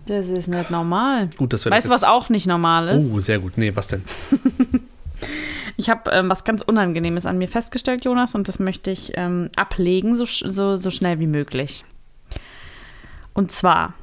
Das 0.07 0.29
ist 0.29 0.49
nicht 0.49 0.71
normal. 0.71 1.29
Gut, 1.37 1.53
wir 1.53 1.71
Weißt 1.71 1.87
du, 1.87 1.91
das 1.91 2.03
was 2.03 2.05
auch 2.05 2.29
nicht 2.29 2.47
normal 2.47 2.89
ist? 2.89 3.13
Oh, 3.13 3.21
sehr 3.21 3.39
gut. 3.39 3.57
Nee, 3.57 3.75
was 3.75 3.89
denn? 3.89 4.03
Ich 5.79 5.89
habe 5.89 6.11
ähm, 6.11 6.29
was 6.29 6.45
ganz 6.45 6.61
Unangenehmes 6.61 7.25
an 7.25 7.39
mir 7.39 7.49
festgestellt, 7.49 8.05
Jonas, 8.05 8.35
und 8.35 8.47
das 8.47 8.59
möchte 8.59 8.91
ich 8.91 9.13
ähm, 9.15 9.49
ablegen, 9.57 10.17
so, 10.17 10.25
sch- 10.25 10.47
so, 10.51 10.77
so 10.77 10.91
schnell 10.91 11.19
wie 11.19 11.27
möglich. 11.27 11.85
Und 13.33 13.51
zwar, 13.53 13.95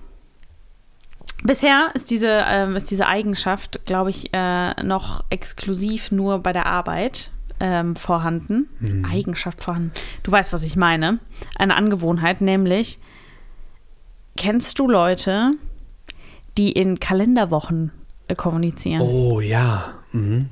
bisher 1.43 1.89
ist 1.93 2.09
diese, 2.09 2.43
ähm, 2.47 2.75
ist 2.75 2.89
diese 2.89 3.05
Eigenschaft, 3.05 3.85
glaube 3.85 4.09
ich, 4.09 4.33
äh, 4.33 4.81
noch 4.81 5.23
exklusiv 5.29 6.11
nur 6.11 6.39
bei 6.39 6.53
der 6.53 6.65
Arbeit 6.65 7.29
ähm, 7.59 7.95
vorhanden. 7.95 9.05
Eigenschaft 9.09 9.63
vorhanden. 9.63 9.91
Du 10.23 10.31
weißt, 10.31 10.53
was 10.53 10.63
ich 10.63 10.75
meine. 10.75 11.19
Eine 11.57 11.75
Angewohnheit, 11.75 12.41
nämlich, 12.41 12.99
kennst 14.37 14.79
du 14.79 14.89
Leute, 14.89 15.53
die 16.57 16.71
in 16.71 16.99
Kalenderwochen 16.99 17.91
äh, 18.27 18.35
kommunizieren? 18.35 19.01
Oh 19.01 19.39
ja. 19.41 19.93
Mhm. 20.11 20.49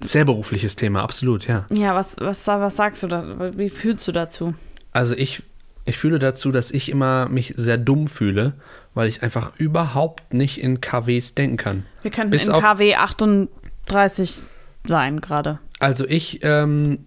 Sehr 0.00 0.24
berufliches 0.24 0.74
Thema, 0.76 1.02
absolut, 1.02 1.46
ja. 1.46 1.66
Ja, 1.70 1.94
was, 1.94 2.16
was, 2.18 2.46
was 2.46 2.76
sagst 2.76 3.02
du 3.02 3.08
da? 3.08 3.56
Wie 3.56 3.68
fühlst 3.68 4.08
du 4.08 4.12
dazu? 4.12 4.54
Also 4.90 5.14
ich, 5.14 5.42
ich 5.84 5.98
fühle 5.98 6.18
dazu, 6.18 6.50
dass 6.50 6.70
ich 6.70 6.88
immer 6.88 7.28
mich 7.28 7.54
sehr 7.56 7.76
dumm 7.76 8.08
fühle, 8.08 8.54
weil 8.94 9.08
ich 9.08 9.22
einfach 9.22 9.52
überhaupt 9.56 10.34
nicht 10.34 10.60
in 10.60 10.80
KWs 10.80 11.34
denken 11.34 11.56
kann. 11.56 11.86
Wir 12.02 12.10
könnten 12.10 12.30
Bis 12.30 12.46
in 12.46 12.52
KW 12.52 12.94
38 12.94 14.44
sein 14.86 15.20
gerade. 15.20 15.58
Also 15.78 16.06
ich 16.06 16.40
ähm, 16.42 16.98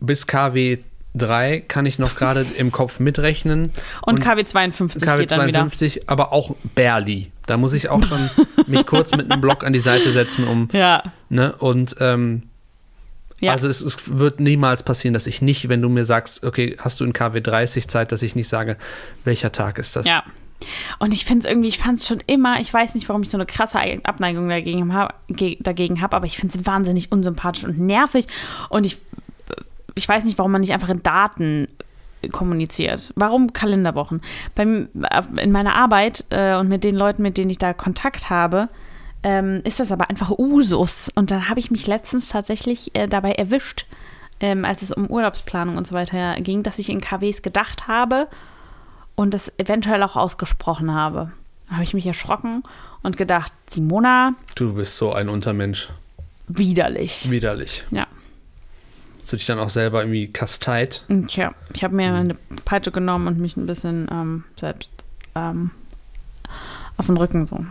bis 0.00 0.26
KW 0.26 0.78
3 1.14 1.60
kann 1.60 1.84
ich 1.86 1.98
noch 1.98 2.14
gerade 2.16 2.46
im 2.56 2.72
Kopf 2.72 2.98
mitrechnen. 3.00 3.70
Und, 4.02 4.20
KW 4.20 4.44
52 4.44 5.02
KW 5.02 5.18
geht 5.18 5.30
dann 5.32 5.46
wieder. 5.46 5.60
52, 5.60 6.08
aber 6.08 6.32
auch 6.32 6.54
barely. 6.74 7.30
Da 7.46 7.56
muss 7.56 7.72
ich 7.72 7.88
auch 7.88 8.02
schon 8.04 8.30
mich 8.66 8.86
kurz 8.86 9.14
mit 9.16 9.30
einem 9.30 9.40
Block 9.40 9.64
an 9.64 9.72
die 9.72 9.80
Seite 9.80 10.12
setzen, 10.12 10.46
um, 10.46 10.68
Ja. 10.72 11.02
ne, 11.28 11.54
und 11.56 11.96
ähm, 12.00 12.44
Ja. 13.40 13.52
also 13.52 13.68
es, 13.68 13.80
es 13.80 14.16
wird 14.18 14.40
niemals 14.40 14.84
passieren, 14.84 15.12
dass 15.12 15.26
ich 15.26 15.42
nicht, 15.42 15.68
wenn 15.68 15.82
du 15.82 15.88
mir 15.88 16.04
sagst, 16.04 16.44
okay, 16.44 16.76
hast 16.78 17.00
du 17.00 17.04
in 17.04 17.12
KW 17.12 17.40
30 17.40 17.88
Zeit, 17.88 18.10
dass 18.12 18.22
ich 18.22 18.34
nicht 18.36 18.48
sage, 18.48 18.76
welcher 19.24 19.52
Tag 19.52 19.78
ist 19.78 19.96
das? 19.96 20.06
Ja. 20.06 20.22
Und 20.98 21.12
ich 21.12 21.24
finde 21.24 21.46
es 21.46 21.50
irgendwie, 21.50 21.68
ich 21.68 21.78
fand 21.78 21.98
es 21.98 22.06
schon 22.06 22.20
immer, 22.26 22.60
ich 22.60 22.72
weiß 22.72 22.94
nicht, 22.94 23.08
warum 23.08 23.22
ich 23.22 23.30
so 23.30 23.36
eine 23.36 23.46
krasse 23.46 23.78
Abneigung 24.04 24.48
dagegen 24.48 24.92
habe, 24.92 25.14
dagegen 25.60 26.00
hab, 26.00 26.14
aber 26.14 26.26
ich 26.26 26.36
finde 26.36 26.58
es 26.58 26.66
wahnsinnig 26.66 27.12
unsympathisch 27.12 27.64
und 27.64 27.78
nervig. 27.78 28.26
Und 28.68 28.86
ich, 28.86 28.98
ich 29.94 30.08
weiß 30.08 30.24
nicht, 30.24 30.38
warum 30.38 30.52
man 30.52 30.60
nicht 30.60 30.72
einfach 30.72 30.88
in 30.88 31.02
Daten 31.02 31.68
kommuniziert. 32.30 33.12
Warum 33.16 33.52
Kalenderwochen? 33.52 34.20
Beim, 34.54 34.88
in 35.40 35.52
meiner 35.52 35.74
Arbeit 35.74 36.24
äh, 36.30 36.56
und 36.56 36.68
mit 36.68 36.84
den 36.84 36.94
Leuten, 36.94 37.22
mit 37.22 37.36
denen 37.36 37.50
ich 37.50 37.58
da 37.58 37.72
Kontakt 37.72 38.30
habe, 38.30 38.68
ähm, 39.22 39.60
ist 39.64 39.80
das 39.80 39.92
aber 39.92 40.10
einfach 40.10 40.30
Usus. 40.30 41.10
Und 41.14 41.30
dann 41.30 41.48
habe 41.48 41.60
ich 41.60 41.70
mich 41.70 41.86
letztens 41.86 42.28
tatsächlich 42.28 42.94
äh, 42.94 43.08
dabei 43.08 43.32
erwischt, 43.32 43.86
ähm, 44.40 44.64
als 44.64 44.82
es 44.82 44.92
um 44.92 45.08
Urlaubsplanung 45.08 45.76
und 45.76 45.86
so 45.86 45.94
weiter 45.94 46.36
ging, 46.40 46.62
dass 46.62 46.78
ich 46.78 46.90
in 46.90 47.00
KWs 47.00 47.42
gedacht 47.42 47.88
habe 47.88 48.28
und 49.14 49.34
das 49.34 49.52
eventuell 49.58 50.02
auch 50.02 50.16
ausgesprochen 50.16 50.92
habe. 50.92 51.30
Da 51.68 51.74
habe 51.74 51.84
ich 51.84 51.94
mich 51.94 52.06
erschrocken 52.06 52.62
und 53.02 53.16
gedacht, 53.16 53.52
Simona, 53.68 54.34
Du 54.54 54.74
bist 54.74 54.96
so 54.96 55.12
ein 55.12 55.28
Untermensch. 55.28 55.88
widerlich. 56.48 57.30
Widerlich. 57.30 57.84
Ja. 57.90 58.06
Hast 59.20 59.32
du 59.32 59.36
dich 59.36 59.46
dann 59.46 59.58
auch 59.60 59.70
selber 59.70 60.02
irgendwie 60.02 60.32
kasteit? 60.32 61.04
Und 61.08 61.34
ja, 61.36 61.54
ich 61.72 61.84
habe 61.84 61.94
mir 61.94 62.12
eine 62.12 62.34
Peitsche 62.64 62.90
genommen 62.90 63.28
und 63.28 63.38
mich 63.38 63.56
ein 63.56 63.66
bisschen 63.66 64.08
ähm, 64.10 64.44
selbst 64.56 64.90
ähm, 65.36 65.70
auf 66.96 67.06
den 67.06 67.16
Rücken 67.16 67.46
so. 67.46 67.64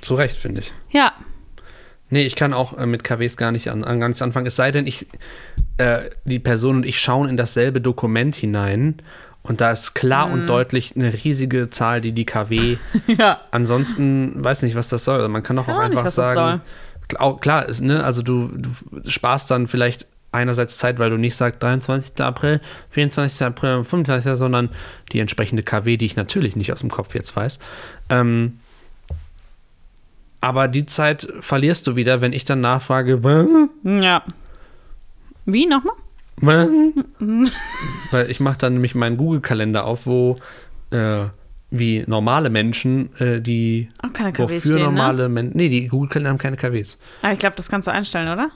Zu 0.00 0.14
Recht, 0.14 0.36
finde 0.36 0.60
ich. 0.60 0.72
Ja, 0.90 1.12
Nee, 2.10 2.26
ich 2.26 2.36
kann 2.36 2.52
auch 2.52 2.76
äh, 2.76 2.84
mit 2.84 3.04
KWs 3.04 3.38
gar 3.38 3.52
nicht 3.52 3.70
an, 3.70 3.84
an 3.84 3.98
gar 3.98 4.06
nichts 4.08 4.20
anfangen. 4.20 4.44
Es 4.44 4.54
sei 4.54 4.70
denn, 4.70 4.86
ich, 4.86 5.06
äh, 5.78 6.10
die 6.26 6.40
Person 6.40 6.76
und 6.76 6.84
ich 6.84 7.00
schauen 7.00 7.26
in 7.26 7.38
dasselbe 7.38 7.80
Dokument 7.80 8.36
hinein 8.36 8.96
und 9.42 9.60
da 9.60 9.72
ist 9.72 9.94
klar 9.94 10.26
Mhm. 10.28 10.32
und 10.34 10.46
deutlich 10.46 10.94
eine 10.96 11.12
riesige 11.24 11.70
Zahl, 11.70 12.00
die 12.00 12.12
die 12.12 12.24
KW. 12.26 12.76
ja. 13.06 13.40
Ansonsten 13.50 14.42
weiß 14.42 14.62
nicht, 14.62 14.74
was 14.74 14.88
das 14.88 15.04
soll. 15.04 15.26
Man 15.28 15.42
kann 15.42 15.56
doch 15.56 15.68
auch 15.68 15.78
einfach 15.78 16.04
was 16.04 16.14
das 16.14 16.34
sagen. 16.34 16.60
Klar, 17.40 17.66
ist, 17.68 17.80
ne, 17.80 18.04
also 18.04 18.22
du, 18.22 18.48
du 18.48 18.70
sparst 19.10 19.50
dann 19.50 19.68
vielleicht 19.68 20.06
einerseits 20.30 20.78
Zeit, 20.78 20.98
weil 20.98 21.10
du 21.10 21.18
nicht 21.18 21.36
sagst 21.36 21.62
23. 21.62 22.24
April, 22.24 22.60
24. 22.90 23.42
April, 23.42 23.84
25. 23.84 24.36
sondern 24.38 24.70
die 25.12 25.20
entsprechende 25.20 25.62
KW, 25.62 25.98
die 25.98 26.06
ich 26.06 26.16
natürlich 26.16 26.56
nicht 26.56 26.72
aus 26.72 26.80
dem 26.80 26.90
Kopf 26.90 27.14
jetzt 27.14 27.36
weiß. 27.36 27.58
Ähm, 28.08 28.58
aber 30.40 30.68
die 30.68 30.86
Zeit 30.86 31.28
verlierst 31.40 31.86
du 31.86 31.96
wieder, 31.96 32.20
wenn 32.20 32.32
ich 32.32 32.44
dann 32.44 32.60
nachfrage, 32.62 33.22
wann? 33.22 33.68
Ja. 33.84 34.22
Wie 35.44 35.66
nochmal? 35.66 35.94
Weil 36.42 38.30
ich 38.30 38.40
mache 38.40 38.58
dann 38.58 38.74
nämlich 38.74 38.94
meinen 38.94 39.16
Google-Kalender 39.16 39.84
auf, 39.84 40.06
wo 40.06 40.36
äh, 40.90 41.24
wie 41.70 42.04
normale 42.06 42.50
Menschen, 42.50 43.14
äh, 43.18 43.40
die 43.40 43.88
Auch 44.02 44.12
keine 44.12 44.30
wofür 44.36 44.46
KWs 44.48 44.64
stehen, 44.64 44.74
ne? 44.76 44.82
normale 44.84 45.28
Menschen. 45.28 45.56
Nee, 45.56 45.68
die 45.68 45.88
Google-Kalender 45.88 46.30
haben 46.30 46.38
keine 46.38 46.56
KWs. 46.56 46.98
Aber 47.22 47.32
ich 47.32 47.38
glaube, 47.38 47.56
das 47.56 47.68
kannst 47.70 47.88
du 47.88 47.92
einstellen, 47.92 48.28
oder? 48.28 48.50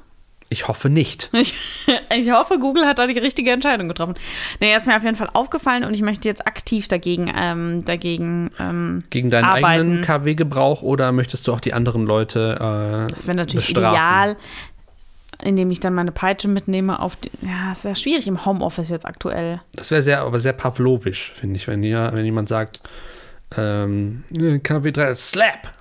Ich 0.49 0.68
hoffe 0.68 0.89
nicht. 0.91 1.30
Ich, 1.32 1.55
ich 2.16 2.30
hoffe, 2.30 2.59
Google 2.61 2.84
hat 2.87 2.99
da 3.01 3.07
die 3.07 3.18
richtige 3.18 3.51
Entscheidung 3.51 3.89
getroffen. 3.89 4.14
Nee, 4.61 4.70
er 4.70 4.76
ist 4.76 4.87
mir 4.87 4.97
auf 4.97 5.03
jeden 5.03 5.16
Fall 5.16 5.30
aufgefallen 5.32 5.82
und 5.82 5.95
ich 5.95 6.03
möchte 6.03 6.28
jetzt 6.28 6.47
aktiv 6.47 6.87
dagegen, 6.89 7.32
ähm, 7.37 7.84
dagegen 7.84 8.51
ähm, 8.61 9.03
Gegen 9.11 9.30
deinen 9.30 9.45
arbeiten. 9.45 9.64
eigenen 9.66 10.01
KW-Gebrauch 10.03 10.82
oder 10.82 11.11
möchtest 11.12 11.49
du 11.49 11.53
auch 11.53 11.61
die 11.61 11.72
anderen 11.72 12.05
Leute 12.05 12.57
äh, 13.07 13.11
Das 13.11 13.26
wäre 13.26 13.37
natürlich 13.37 13.66
bestrafen? 13.66 13.95
ideal, 13.97 14.37
indem 15.43 15.70
ich 15.70 15.80
dann 15.80 15.95
meine 15.95 16.12
Peitsche 16.12 16.49
mitnehme 16.49 17.01
auf 17.01 17.16
die. 17.16 17.30
Ja, 17.43 17.72
ist 17.72 17.84
ja 17.84 17.95
schwierig 17.95 18.26
im 18.26 18.45
Homeoffice 18.45 18.91
jetzt 18.91 19.07
aktuell. 19.07 19.61
Das 19.74 19.91
wäre 19.91 20.03
sehr, 20.03 20.20
aber 20.20 20.39
sehr 20.39 20.53
pavlovisch, 20.53 21.32
finde 21.32 21.57
ich, 21.57 21.68
wenn, 21.68 21.82
ja, 21.82 22.12
wenn 22.12 22.24
jemand 22.24 22.49
sagt, 22.49 22.80
ähm, 23.57 24.24
KW3, 24.32 25.14
Slap! 25.14 25.72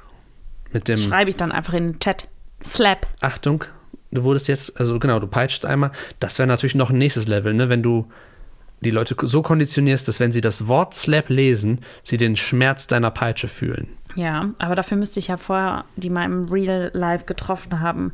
Mit 0.71 0.87
dem, 0.87 0.97
Schreibe 0.97 1.29
ich 1.29 1.37
dann 1.37 1.51
einfach 1.51 1.73
in 1.73 1.93
den 1.93 1.99
Chat. 1.99 2.27
Slap. 2.63 3.07
Achtung, 3.21 3.63
du 4.11 4.23
wurdest 4.23 4.47
jetzt, 4.47 4.79
also 4.79 4.99
genau, 4.99 5.19
du 5.19 5.27
peitscht 5.27 5.65
einmal. 5.65 5.91
Das 6.19 6.37
wäre 6.39 6.47
natürlich 6.47 6.75
noch 6.75 6.89
ein 6.89 6.97
nächstes 6.97 7.27
Level, 7.27 7.53
ne? 7.53 7.69
Wenn 7.69 7.83
du 7.83 8.07
die 8.81 8.91
Leute 8.91 9.15
so 9.21 9.41
konditionierst, 9.41 10.07
dass 10.07 10.19
wenn 10.19 10.31
sie 10.31 10.41
das 10.41 10.67
Wort 10.67 10.93
Slap 10.93 11.29
lesen, 11.29 11.79
sie 12.03 12.17
den 12.17 12.35
Schmerz 12.35 12.87
deiner 12.87 13.11
Peitsche 13.11 13.47
fühlen. 13.47 13.87
Ja, 14.15 14.51
aber 14.59 14.75
dafür 14.75 14.97
müsste 14.97 15.19
ich 15.19 15.27
ja 15.27 15.37
vorher 15.37 15.85
die 15.95 16.09
mal 16.09 16.25
im 16.25 16.45
Real 16.45 16.91
Life 16.93 17.25
getroffen 17.25 17.79
haben. 17.79 18.13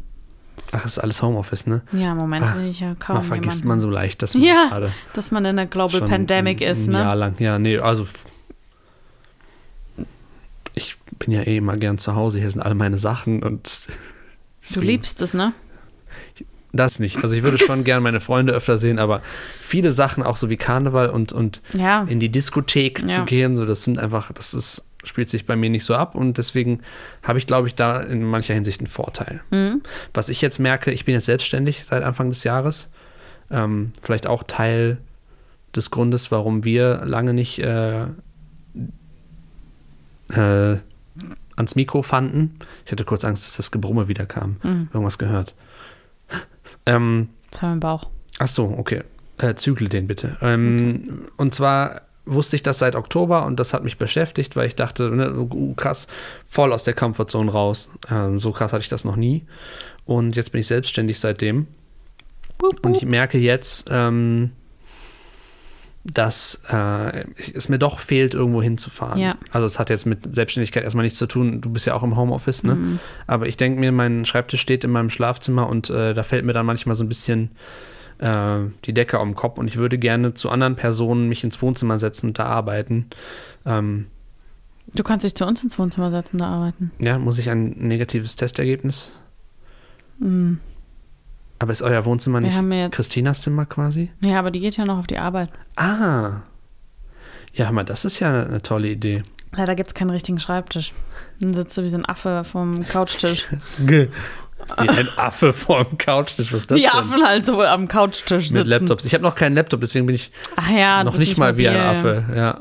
Ach, 0.73 0.85
ist 0.85 0.97
alles 0.99 1.21
Homeoffice, 1.21 1.67
ne? 1.67 1.81
Ja, 1.91 2.13
im 2.13 2.17
Moment 2.17 2.45
Ah, 2.45 2.53
sehe 2.53 2.69
ich 2.69 2.79
ja 2.79 2.95
kaum 2.95 3.15
Man 3.17 3.23
vergisst 3.25 3.57
jemanden. 3.63 3.67
man 3.67 3.79
so 3.81 3.89
leicht, 3.89 4.21
dass 4.21 4.35
man 4.35 4.43
Ja, 4.43 4.67
gerade 4.69 4.91
dass 5.13 5.31
man 5.31 5.43
in 5.45 5.49
einer 5.59 5.65
Global 5.65 6.01
Pandemic 6.01 6.61
ein, 6.61 6.67
ist, 6.69 6.87
ein 6.87 6.93
ne? 6.93 6.99
Jahr 6.99 7.15
lang. 7.15 7.35
Ja, 7.39 7.59
nee, 7.59 7.77
also 7.77 8.07
ich 10.73 10.95
bin 11.19 11.31
ja 11.33 11.41
eh 11.41 11.57
immer 11.57 11.77
gern 11.77 11.97
zu 11.97 12.15
Hause. 12.15 12.39
Hier 12.39 12.49
sind 12.49 12.61
alle 12.61 12.75
meine 12.75 12.97
Sachen 12.97 13.43
und 13.43 13.87
Du 14.73 14.79
liebst 14.81 15.21
es, 15.21 15.33
ne? 15.33 15.53
das 16.73 16.99
nicht. 16.99 17.21
Also 17.21 17.35
ich 17.35 17.43
würde 17.43 17.57
schon 17.57 17.83
gern 17.83 18.01
meine 18.01 18.21
Freunde 18.21 18.53
öfter 18.53 18.77
sehen, 18.77 18.97
aber 18.97 19.21
viele 19.59 19.91
Sachen, 19.91 20.23
auch 20.23 20.37
so 20.37 20.49
wie 20.49 20.55
Karneval 20.55 21.09
und, 21.09 21.33
und 21.33 21.61
Ja. 21.73 22.03
in 22.03 22.21
die 22.21 22.29
Diskothek 22.29 23.09
zu 23.09 23.17
Ja. 23.21 23.25
gehen, 23.25 23.57
so 23.57 23.65
das 23.65 23.83
sind 23.83 23.99
einfach, 23.99 24.31
das 24.31 24.53
ist, 24.53 24.85
spielt 25.03 25.29
sich 25.29 25.45
bei 25.45 25.55
mir 25.55 25.69
nicht 25.69 25.85
so 25.85 25.95
ab 25.95 26.15
und 26.15 26.37
deswegen 26.37 26.81
habe 27.23 27.39
ich, 27.39 27.47
glaube 27.47 27.67
ich, 27.67 27.75
da 27.75 28.01
in 28.01 28.23
mancher 28.23 28.53
Hinsicht 28.53 28.79
einen 28.81 28.87
Vorteil. 28.87 29.41
Mhm. 29.49 29.81
Was 30.13 30.29
ich 30.29 30.41
jetzt 30.41 30.59
merke, 30.59 30.91
ich 30.91 31.05
bin 31.05 31.13
jetzt 31.15 31.25
selbstständig 31.25 31.83
seit 31.85 32.03
Anfang 32.03 32.29
des 32.29 32.43
Jahres. 32.43 32.91
Ähm, 33.49 33.91
vielleicht 34.01 34.27
auch 34.27 34.43
Teil 34.43 34.97
des 35.75 35.91
Grundes, 35.91 36.31
warum 36.31 36.63
wir 36.63 37.03
lange 37.05 37.33
nicht 37.33 37.59
äh, 37.59 38.03
äh, 40.29 40.77
ans 41.55 41.75
Mikro 41.75 42.01
fanden. 42.01 42.59
Ich 42.85 42.91
hatte 42.91 43.03
kurz 43.05 43.25
Angst, 43.25 43.45
dass 43.45 43.57
das 43.57 43.71
Gebrumme 43.71 44.07
wieder 44.07 44.25
kam. 44.25 44.57
Mhm. 44.63 44.89
Irgendwas 44.93 45.17
gehört. 45.17 45.53
Ähm, 46.85 47.29
Jetzt 47.45 47.61
haben 47.61 47.69
wir 47.69 47.73
im 47.73 47.79
Bauch. 47.81 48.09
Ach 48.39 48.47
so, 48.47 48.73
okay. 48.77 49.03
Äh, 49.37 49.55
zügle 49.55 49.89
den 49.89 50.07
bitte. 50.07 50.37
Ähm, 50.41 51.27
Und 51.37 51.53
zwar 51.55 52.01
wusste 52.25 52.55
ich 52.55 52.63
das 52.63 52.79
seit 52.79 52.95
Oktober 52.95 53.45
und 53.45 53.59
das 53.59 53.73
hat 53.73 53.83
mich 53.83 53.97
beschäftigt, 53.97 54.55
weil 54.55 54.67
ich 54.67 54.75
dachte, 54.75 55.09
ne, 55.09 55.33
uh, 55.33 55.73
krass, 55.73 56.07
voll 56.45 56.71
aus 56.71 56.83
der 56.83 56.93
Comfortzone 56.93 57.51
raus. 57.51 57.89
Ähm, 58.09 58.39
so 58.39 58.51
krass 58.51 58.73
hatte 58.73 58.81
ich 58.81 58.89
das 58.89 59.05
noch 59.05 59.15
nie. 59.15 59.45
Und 60.05 60.35
jetzt 60.35 60.51
bin 60.51 60.61
ich 60.61 60.67
selbstständig 60.67 61.19
seitdem. 61.19 61.67
Und 62.83 62.97
ich 62.97 63.05
merke 63.05 63.39
jetzt, 63.39 63.89
ähm, 63.91 64.51
dass 66.03 66.61
äh, 66.69 67.25
es 67.53 67.69
mir 67.69 67.77
doch 67.77 67.99
fehlt, 67.99 68.33
irgendwo 68.33 68.61
hinzufahren. 68.61 69.19
Ja. 69.19 69.35
Also 69.51 69.67
es 69.67 69.77
hat 69.77 69.89
jetzt 69.89 70.05
mit 70.05 70.35
Selbstständigkeit 70.35 70.83
erstmal 70.83 71.03
nichts 71.03 71.19
zu 71.19 71.27
tun. 71.27 71.61
Du 71.61 71.69
bist 71.69 71.85
ja 71.85 71.93
auch 71.93 72.03
im 72.03 72.15
Homeoffice, 72.15 72.63
ne? 72.63 72.75
Mhm. 72.75 72.99
Aber 73.27 73.47
ich 73.47 73.57
denke 73.57 73.79
mir, 73.79 73.91
mein 73.91 74.25
Schreibtisch 74.25 74.61
steht 74.61 74.83
in 74.83 74.89
meinem 74.89 75.11
Schlafzimmer 75.11 75.69
und 75.69 75.89
äh, 75.89 76.13
da 76.13 76.23
fällt 76.23 76.45
mir 76.45 76.53
dann 76.53 76.65
manchmal 76.65 76.95
so 76.95 77.03
ein 77.03 77.09
bisschen 77.09 77.51
äh, 78.21 78.59
die 78.85 78.93
Decke 78.93 79.19
auf 79.19 79.25
den 79.25 79.35
Kopf 79.35 79.57
und 79.57 79.67
ich 79.67 79.75
würde 79.77 79.97
gerne 79.97 80.33
zu 80.33 80.49
anderen 80.49 80.75
Personen 80.75 81.27
mich 81.27 81.43
ins 81.43 81.61
Wohnzimmer 81.61 81.99
setzen 81.99 82.27
und 82.27 82.39
da 82.39 82.45
arbeiten. 82.45 83.07
Ähm, 83.65 84.07
Du 84.93 85.03
kannst 85.03 85.23
dich 85.23 85.35
zu 85.35 85.45
uns 85.45 85.63
ins 85.63 85.79
Wohnzimmer 85.79 86.11
setzen 86.11 86.33
und 86.35 86.39
da 86.39 86.47
arbeiten. 86.47 86.91
ja, 86.99 87.17
muss 87.17 87.37
ich 87.37 87.49
ein 87.49 87.69
negatives 87.77 88.35
Testergebnis? 88.35 89.17
Mhm. 90.19 90.59
Aber 91.59 91.71
ist 91.71 91.81
euer 91.83 92.03
Wohnzimmer 92.05 92.41
nicht. 92.41 92.91
Christinas 92.91 93.41
Zimmer 93.41 93.65
quasi? 93.65 94.09
Ja, 94.19 94.39
aber 94.39 94.49
die 94.51 94.59
geht 94.59 94.77
ja 94.77 94.85
noch 94.85 94.97
auf 94.97 95.07
die 95.07 95.19
Arbeit. 95.19 95.49
Ah. 95.75 96.41
Ja, 97.53 97.71
mal, 97.71 97.83
das 97.83 98.03
ist 98.03 98.19
ja 98.19 98.29
eine, 98.29 98.45
eine 98.47 98.61
tolle 98.63 98.89
Idee. 98.89 99.21
Leider 99.53 99.75
gibt 99.75 99.89
es 99.89 99.93
keinen 99.93 100.09
richtigen 100.09 100.39
Schreibtisch. 100.39 100.93
Dann 101.39 101.53
sitzt 101.53 101.77
du 101.77 101.83
wie 101.83 101.89
so 101.89 101.97
ein 101.97 102.05
Affe 102.05 102.43
vom 102.43 102.85
Couchtisch. 102.87 103.47
Wie 104.79 104.89
ein 104.89 105.09
Affe 105.17 105.53
vor 105.53 105.83
dem 105.83 105.97
Couchtisch. 105.97 106.53
Was 106.53 106.63
ist 106.63 106.71
das 106.71 106.77
Die 106.77 106.83
denn? 106.83 106.91
Affen 106.91 107.23
halt 107.23 107.45
so 107.45 107.61
am 107.61 107.87
Couchtisch 107.87 108.49
sitzen. 108.49 108.57
Mit 108.57 108.67
Laptops. 108.67 109.05
Ich 109.05 109.13
habe 109.13 109.23
noch 109.23 109.35
keinen 109.35 109.55
Laptop, 109.55 109.81
deswegen 109.81 110.05
bin 110.05 110.15
ich 110.15 110.31
ja, 110.69 111.03
noch 111.03 111.17
nicht 111.17 111.37
mal 111.37 111.57
wie 111.57 111.67
ein. 111.67 111.77
Affe. 111.77 112.23
Ja. 112.35 112.59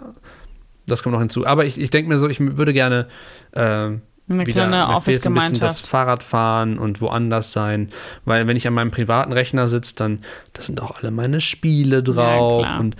Das 0.87 1.03
kommt 1.03 1.13
noch 1.13 1.21
hinzu. 1.21 1.47
Aber 1.47 1.65
ich, 1.65 1.81
ich 1.81 1.91
denke 1.91 2.09
mir 2.09 2.19
so, 2.19 2.29
ich 2.29 2.41
würde 2.41 2.73
gerne 2.73 3.07
äh, 3.53 3.61
Eine 3.61 4.01
wieder 4.29 4.45
kleine 4.45 4.71
bisschen 4.71 4.71
das 4.71 4.89
Office-Gemeinschaft. 4.97 5.87
Fahrradfahren 5.87 6.79
und 6.79 7.01
woanders 7.01 7.53
sein. 7.53 7.91
Weil 8.25 8.47
wenn 8.47 8.57
ich 8.57 8.67
an 8.67 8.75
meinem 8.75 8.91
privaten 8.91 9.33
Rechner 9.33 9.69
sitze, 9.69 9.95
dann 9.97 10.21
das 10.53 10.67
sind 10.67 10.81
auch 10.83 11.01
alle 11.01 11.11
meine 11.11 11.41
Spiele 11.41 12.03
drauf. 12.03 12.65
klar. 12.65 12.81
und 12.81 12.97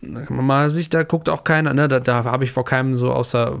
mal 0.00 0.70
sich, 0.70 0.90
da 0.90 1.02
guckt 1.02 1.28
auch 1.28 1.44
keiner, 1.44 1.74
ne? 1.74 1.88
Da, 1.88 2.00
da 2.00 2.24
habe 2.24 2.44
ich 2.44 2.52
vor 2.52 2.64
keinem 2.64 2.96
so 2.96 3.12
außer 3.12 3.58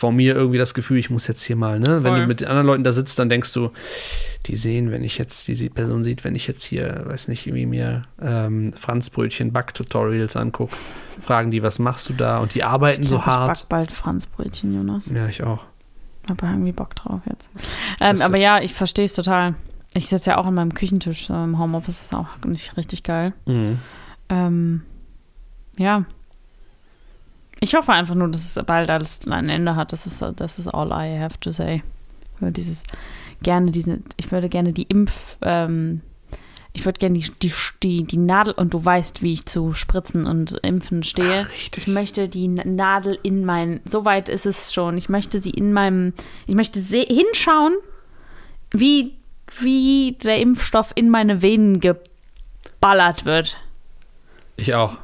vor 0.00 0.12
mir 0.12 0.34
irgendwie 0.34 0.56
das 0.56 0.72
Gefühl, 0.72 0.96
ich 0.96 1.10
muss 1.10 1.26
jetzt 1.26 1.42
hier 1.42 1.56
mal, 1.56 1.78
ne? 1.78 2.02
Wenn 2.02 2.12
Voll. 2.12 2.20
du 2.22 2.26
mit 2.26 2.40
den 2.40 2.48
anderen 2.48 2.66
Leuten 2.66 2.84
da 2.84 2.92
sitzt, 2.92 3.18
dann 3.18 3.28
denkst 3.28 3.52
du, 3.52 3.70
die 4.46 4.56
sehen, 4.56 4.90
wenn 4.90 5.04
ich 5.04 5.18
jetzt, 5.18 5.46
diese 5.46 5.68
Person 5.68 6.02
sieht, 6.02 6.24
wenn 6.24 6.34
ich 6.34 6.46
jetzt 6.46 6.64
hier, 6.64 7.02
weiß 7.04 7.28
nicht, 7.28 7.44
wie 7.52 7.66
mir 7.66 8.04
ähm, 8.18 8.72
Franzbrötchen 8.72 9.52
Backtutorials 9.52 10.36
angucke, 10.36 10.74
fragen 11.20 11.50
die, 11.50 11.62
was 11.62 11.78
machst 11.78 12.08
du 12.08 12.14
da? 12.14 12.38
Und 12.38 12.54
die 12.54 12.64
arbeiten 12.64 13.02
Ich 13.02 13.10
so 13.10 13.16
glaub, 13.16 13.26
Ich 13.26 13.32
hart. 13.34 13.58
back 13.60 13.68
bald 13.68 13.92
Franzbrötchen, 13.92 14.74
Jonas. 14.74 15.10
Ja, 15.14 15.28
ich 15.28 15.42
auch. 15.42 15.66
Hab 16.30 16.42
irgendwie 16.42 16.72
Bock 16.72 16.94
drauf 16.94 17.20
jetzt. 17.28 17.50
Ähm, 18.00 18.22
aber 18.22 18.38
ja, 18.38 18.62
ich 18.62 18.72
verstehe 18.72 19.04
es 19.04 19.12
total. 19.12 19.54
Ich 19.92 20.08
sitze 20.08 20.30
ja 20.30 20.38
auch 20.38 20.46
an 20.46 20.54
meinem 20.54 20.72
Küchentisch 20.72 21.28
im 21.28 21.58
Homeoffice, 21.58 22.04
ist 22.04 22.14
auch 22.14 22.28
nicht 22.46 22.74
richtig 22.78 23.02
geil. 23.02 23.34
Mhm. 23.44 23.80
Ähm, 24.30 24.82
ja. 25.76 26.06
Ich 27.60 27.74
hoffe 27.74 27.92
einfach 27.92 28.14
nur, 28.14 28.28
dass 28.28 28.56
es 28.56 28.64
bald 28.64 28.88
alles 28.90 29.20
ein 29.28 29.48
Ende 29.50 29.76
hat. 29.76 29.92
Das 29.92 30.06
ist, 30.06 30.24
das 30.36 30.58
ist 30.58 30.66
all 30.68 30.88
I 30.90 31.18
have 31.20 31.38
to 31.40 31.52
say. 31.52 31.82
Ich 32.34 32.40
würde 32.40 32.52
dieses, 32.52 32.84
gerne 33.42 33.70
diese, 33.70 33.98
ich 34.16 34.32
würde 34.32 34.48
gerne 34.48 34.72
die 34.72 34.84
Impf, 34.84 35.36
ähm, 35.42 36.00
ich 36.72 36.84
würde 36.86 36.98
gerne 36.98 37.18
die, 37.18 37.30
die, 37.42 37.52
die, 37.82 38.04
die 38.04 38.16
Nadel, 38.16 38.54
und 38.54 38.72
du 38.72 38.82
weißt, 38.82 39.22
wie 39.22 39.32
ich 39.32 39.44
zu 39.44 39.74
Spritzen 39.74 40.24
und 40.24 40.52
Impfen 40.62 41.02
stehe. 41.02 41.46
Ach. 41.46 41.76
Ich 41.76 41.86
möchte 41.86 42.28
die 42.28 42.48
Nadel 42.48 43.18
in 43.22 43.44
mein, 43.44 43.80
so 43.84 44.04
weit 44.04 44.28
ist 44.28 44.46
es 44.46 44.72
schon. 44.72 44.96
Ich 44.96 45.08
möchte 45.08 45.40
sie 45.40 45.50
in 45.50 45.72
meinem, 45.72 46.14
ich 46.46 46.54
möchte 46.54 46.80
se- 46.80 47.06
hinschauen, 47.08 47.74
wie, 48.70 49.16
wie 49.58 50.16
der 50.22 50.38
Impfstoff 50.40 50.92
in 50.94 51.10
meine 51.10 51.42
Venen 51.42 51.80
geballert 51.80 53.24
wird. 53.24 53.56
Ich 54.56 54.74
auch. 54.74 54.96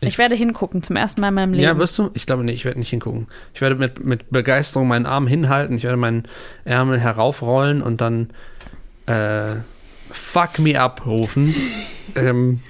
Ich, 0.00 0.08
Ich- 0.08 0.18
werde 0.18 0.34
hingucken, 0.34 0.82
zum 0.82 0.96
ersten 0.96 1.20
Mal 1.20 1.28
in 1.28 1.34
meinem 1.34 1.52
Leben. 1.52 1.64
Ja, 1.64 1.76
wirst 1.78 1.98
du? 1.98 2.10
Ich 2.14 2.26
glaube 2.26 2.44
nicht, 2.44 2.54
ich 2.56 2.64
werde 2.64 2.78
nicht 2.78 2.90
hingucken. 2.90 3.26
Ich 3.54 3.60
werde 3.60 3.74
mit, 3.76 4.04
mit 4.04 4.30
Begeisterung 4.30 4.86
meinen 4.88 5.06
Arm 5.06 5.26
hinhalten, 5.26 5.76
ich 5.76 5.82
werde 5.84 5.96
meinen 5.96 6.24
Ärmel 6.64 7.00
heraufrollen 7.00 7.82
und 7.82 8.00
dann 8.00 8.30
äh, 9.06 9.56
Fuck 10.10 10.58
me 10.60 10.80
up 10.80 11.04
rufen. 11.04 11.54
ähm, 12.14 12.60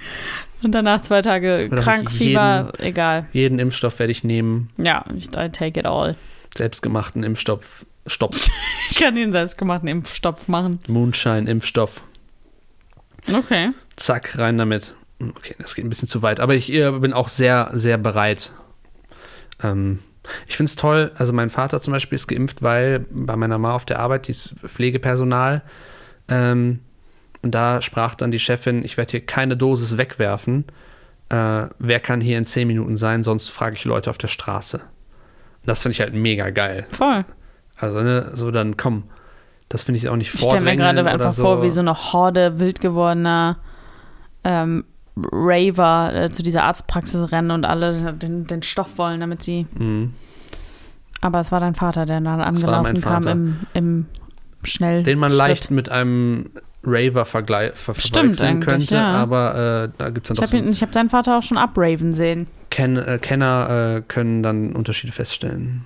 Und 0.63 0.75
danach 0.75 1.01
zwei 1.01 1.21
Tage 1.21 1.69
krank, 1.69 2.09
jeden- 2.11 2.17
Fieber, 2.17 2.71
egal. 2.79 3.27
jeden 3.31 3.59
Impfstoff 3.59 3.99
werde 3.99 4.11
ich 4.11 4.23
nehmen. 4.23 4.69
Ja, 4.77 5.05
ich 5.15 5.27
I 5.29 5.49
take 5.49 5.79
it 5.79 5.85
all. 5.85 6.15
Selbstgemachten 6.57 7.23
Impfstoff. 7.23 7.85
Stopp. 8.07 8.35
Ich 8.91 8.97
kann 8.97 9.13
den 9.13 9.31
selbstgemachten 9.31 9.87
Impfstoff 9.87 10.47
machen. 10.47 10.79
Moonshine, 10.87 11.47
Impfstoff. 11.47 12.01
Okay. 13.31 13.69
Zack, 13.97 14.35
rein 14.39 14.57
damit. 14.57 14.95
Okay, 15.21 15.55
das 15.59 15.75
geht 15.75 15.85
ein 15.85 15.89
bisschen 15.89 16.07
zu 16.07 16.21
weit. 16.21 16.39
Aber 16.39 16.55
ich 16.55 16.71
äh, 16.71 16.91
bin 16.91 17.13
auch 17.13 17.29
sehr, 17.29 17.71
sehr 17.73 17.97
bereit. 17.97 18.51
Ähm, 19.61 19.99
ich 20.47 20.57
finde 20.57 20.69
es 20.69 20.75
toll. 20.75 21.11
Also, 21.15 21.33
mein 21.33 21.49
Vater 21.49 21.81
zum 21.81 21.91
Beispiel 21.93 22.15
ist 22.15 22.27
geimpft, 22.27 22.61
weil 22.61 23.05
bei 23.11 23.35
meiner 23.35 23.57
Mama 23.57 23.75
auf 23.75 23.85
der 23.85 23.99
Arbeit, 23.99 24.27
die 24.27 24.31
ist 24.31 24.55
Pflegepersonal. 24.65 25.61
Ähm, 26.27 26.79
und 27.41 27.55
da 27.55 27.81
sprach 27.81 28.15
dann 28.15 28.31
die 28.31 28.39
Chefin: 28.39 28.83
Ich 28.83 28.97
werde 28.97 29.11
hier 29.11 29.25
keine 29.25 29.57
Dosis 29.57 29.97
wegwerfen. 29.97 30.65
Äh, 31.29 31.67
wer 31.77 31.99
kann 31.99 32.21
hier 32.21 32.37
in 32.37 32.45
10 32.45 32.67
Minuten 32.67 32.97
sein? 32.97 33.23
Sonst 33.23 33.49
frage 33.49 33.75
ich 33.75 33.85
Leute 33.85 34.09
auf 34.09 34.17
der 34.17 34.29
Straße. 34.29 34.77
Und 34.77 35.67
das 35.67 35.81
finde 35.81 35.93
ich 35.93 36.01
halt 36.01 36.13
mega 36.13 36.49
geil. 36.49 36.87
Voll. 36.91 37.25
Also, 37.75 38.01
ne, 38.01 38.31
so 38.35 38.51
dann 38.51 38.77
komm. 38.77 39.03
Das 39.67 39.83
finde 39.83 39.99
ich 39.99 40.09
auch 40.09 40.15
nicht 40.15 40.33
Ich 40.33 40.39
stelle 40.39 40.61
mir 40.61 40.71
vordrängeln 40.71 40.95
gerade 40.95 41.09
einfach 41.09 41.33
vor, 41.33 41.61
wie 41.61 41.69
so 41.69 41.81
eine 41.81 41.93
Horde 41.93 42.59
wild 42.59 42.81
gewordener 42.81 43.57
ähm, 44.43 44.85
Raver 45.31 46.13
äh, 46.13 46.29
zu 46.29 46.43
dieser 46.43 46.63
Arztpraxis 46.63 47.31
rennen 47.31 47.51
und 47.51 47.65
alle 47.65 48.13
den, 48.13 48.47
den 48.47 48.63
Stoff 48.63 48.97
wollen, 48.97 49.19
damit 49.19 49.43
sie. 49.43 49.65
Mhm. 49.77 50.13
Aber 51.21 51.39
es 51.39 51.51
war 51.51 51.59
dein 51.59 51.75
Vater, 51.75 52.05
der 52.05 52.21
da 52.21 52.37
war 52.37 52.47
angelaufen 52.47 53.01
kam 53.01 53.27
im, 53.27 53.57
im 53.73 54.05
schnell. 54.63 55.03
den 55.03 55.19
man 55.19 55.29
Schritt. 55.29 55.37
leicht 55.39 55.71
mit 55.71 55.89
einem 55.89 56.49
Raver 56.83 57.23
verglei- 57.25 57.73
ver 57.75 57.93
verwechseln 57.93 58.61
könnte, 58.61 58.95
ja. 58.95 59.15
aber 59.17 59.89
äh, 59.89 59.89
da 59.97 60.09
gibt 60.11 60.25
es 60.25 60.29
dann 60.29 60.35
Ich 60.35 60.39
doch 60.39 60.47
habe 60.47 60.51
so 60.51 60.57
ihn- 60.65 60.71
ich 60.71 60.81
hab 60.81 60.93
seinen 60.93 61.09
Vater 61.09 61.37
auch 61.37 61.43
schon 61.43 61.57
abraven 61.57 62.13
sehen. 62.13 62.47
Ken 62.69 62.95
äh, 62.95 63.19
Kenner 63.21 63.97
äh, 63.97 64.01
können 64.07 64.43
dann 64.43 64.73
Unterschiede 64.73 65.11
feststellen. 65.11 65.83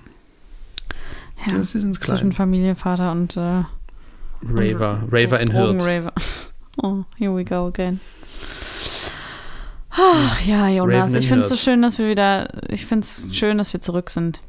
Ja, 1.48 1.60
sie 1.62 1.80
sind 1.80 1.96
zwischen 1.96 2.16
klein. 2.30 2.32
Familie, 2.32 2.74
Vater 2.76 3.10
und 3.10 3.36
äh, 3.36 3.64
Raver, 4.48 5.00
Raver 5.10 5.40
in 5.40 5.50
Hirt. 5.50 6.12
Oh, 6.82 7.04
here 7.16 7.32
we 7.34 7.44
go 7.44 7.66
again. 7.68 8.00
Ach, 9.96 10.40
ja, 10.44 10.68
Jonas, 10.68 11.10
Raven 11.10 11.16
ich 11.16 11.28
finde 11.28 11.42
es 11.44 11.48
so 11.48 11.56
schön, 11.56 11.82
dass 11.82 11.98
wir 11.98 12.08
wieder, 12.08 12.48
ich 12.68 12.86
finde 12.86 13.04
es 13.04 13.28
schön, 13.34 13.58
dass 13.58 13.72
wir 13.72 13.80
zurück 13.80 14.10
sind. 14.10 14.40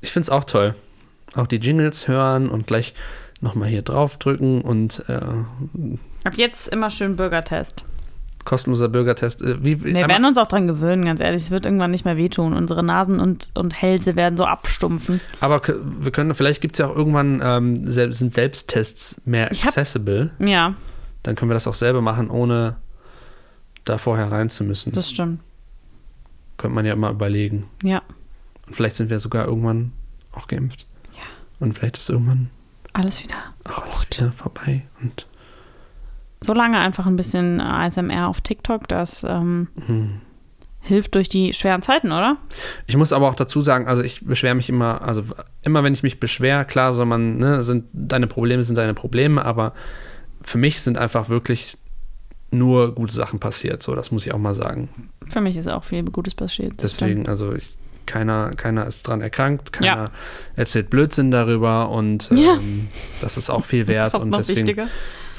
Ich 0.00 0.12
finde 0.12 0.24
es 0.24 0.30
auch 0.30 0.44
toll. 0.44 0.74
Auch 1.34 1.46
die 1.46 1.56
Jingles 1.56 2.08
hören 2.08 2.48
und 2.48 2.66
gleich 2.66 2.94
nochmal 3.40 3.68
hier 3.68 3.82
draufdrücken 3.82 4.60
und 4.62 5.04
äh, 5.08 5.14
Ab 6.24 6.34
jetzt 6.36 6.68
immer 6.68 6.90
schön 6.90 7.16
Bürgertest. 7.16 7.84
Kostenloser 8.44 8.88
Bürgertest. 8.88 9.42
Äh, 9.42 9.62
wie, 9.64 9.82
Wir 9.82 9.94
werden 10.08 10.24
uns 10.24 10.38
auch 10.38 10.46
dran 10.46 10.66
gewöhnen, 10.66 11.04
ganz 11.04 11.20
ehrlich. 11.20 11.42
Es 11.42 11.50
wird 11.50 11.66
irgendwann 11.66 11.90
nicht 11.90 12.04
mehr 12.04 12.16
wehtun. 12.16 12.54
Unsere 12.54 12.82
Nasen 12.84 13.20
und, 13.20 13.50
und 13.54 13.80
Hälse 13.80 14.16
werden 14.16 14.36
so 14.36 14.44
abstumpfen. 14.44 15.20
aber 15.40 15.60
wir 15.66 16.10
können, 16.12 16.34
vielleicht 16.34 16.60
gibt 16.60 16.74
es 16.74 16.78
ja 16.78 16.88
auch 16.88 16.96
irgendwann, 16.96 17.40
ähm, 17.44 17.90
sel- 17.90 18.12
sind 18.12 18.34
Selbsttests 18.34 19.20
mehr 19.24 19.50
Ich 19.52 19.60
hab- 19.62 19.68
accessible. 19.68 20.30
Ja, 20.38 20.74
Dann 21.22 21.36
können 21.36 21.50
wir 21.50 21.54
das 21.54 21.66
auch 21.66 21.74
selber 21.74 22.00
machen, 22.00 22.30
ohne 22.30 22.76
da 23.88 23.98
vorher 23.98 24.30
rein 24.30 24.50
zu 24.50 24.64
müssen. 24.64 24.92
das 24.92 25.10
stimmt. 25.10 25.40
könnte 26.56 26.74
man 26.74 26.84
ja 26.86 26.92
immer 26.92 27.10
überlegen. 27.10 27.68
Ja, 27.82 28.02
Und 28.66 28.74
vielleicht 28.74 28.96
sind 28.96 29.10
wir 29.10 29.20
sogar 29.20 29.46
irgendwann 29.46 29.92
auch 30.32 30.46
geimpft. 30.46 30.86
Ja. 31.14 31.22
Und 31.60 31.78
vielleicht 31.78 31.98
ist 31.98 32.10
irgendwann 32.10 32.50
alles 32.92 33.22
wieder. 33.22 33.36
auch 33.64 33.82
alles 33.82 34.06
wieder 34.10 34.32
vorbei. 34.32 34.84
Und 35.00 35.26
So 36.40 36.52
lange 36.52 36.78
einfach 36.78 37.06
ein 37.06 37.16
bisschen 37.16 37.60
ASMR 37.60 38.28
auf 38.28 38.40
TikTok, 38.40 38.88
das 38.88 39.24
ähm, 39.24 39.68
hm. 39.86 40.20
hilft 40.80 41.14
durch 41.14 41.28
die 41.28 41.52
schweren 41.52 41.82
Zeiten, 41.82 42.12
oder? 42.12 42.36
Ich 42.86 42.96
muss 42.96 43.12
aber 43.12 43.28
auch 43.28 43.34
dazu 43.34 43.60
sagen, 43.62 43.86
also 43.86 44.02
ich 44.02 44.24
beschwere 44.24 44.54
mich 44.54 44.68
immer, 44.68 45.02
also 45.02 45.24
immer 45.62 45.84
wenn 45.84 45.94
ich 45.94 46.02
mich 46.02 46.20
beschwere, 46.20 46.64
klar 46.64 46.94
soll 46.94 47.06
man, 47.06 47.38
ne, 47.38 47.62
sind 47.62 47.86
deine 47.92 48.26
Probleme 48.26 48.62
sind 48.62 48.76
deine 48.76 48.94
Probleme, 48.94 49.44
aber 49.44 49.74
für 50.40 50.58
mich 50.58 50.80
sind 50.82 50.98
einfach 50.98 51.28
wirklich 51.28 51.76
nur 52.50 52.94
gute 52.94 53.12
Sachen 53.14 53.38
passiert, 53.40 53.82
so 53.82 53.94
das 53.94 54.10
muss 54.10 54.24
ich 54.26 54.32
auch 54.32 54.38
mal 54.38 54.54
sagen. 54.54 54.88
Für 55.28 55.40
mich 55.40 55.56
ist 55.56 55.68
auch 55.68 55.84
viel 55.84 56.02
Gutes 56.04 56.34
passiert. 56.34 56.74
Deswegen, 56.82 57.28
also 57.28 57.54
ich, 57.54 57.76
keiner, 58.06 58.54
keiner 58.56 58.86
ist 58.86 59.06
dran 59.06 59.20
erkrankt, 59.20 59.72
keiner 59.72 59.86
Ja. 59.86 60.10
erzählt 60.56 60.88
Blödsinn 60.90 61.30
darüber 61.30 61.90
und 61.90 62.30
Ja. 62.30 62.54
ähm, 62.54 62.88
das 63.20 63.36
ist 63.36 63.50
auch 63.50 63.64
viel 63.66 63.86
wert 63.88 64.12
Fast 64.12 64.24
und 64.24 64.30
noch 64.30 64.38
deswegen 64.38 64.60
wichtiger. 64.60 64.88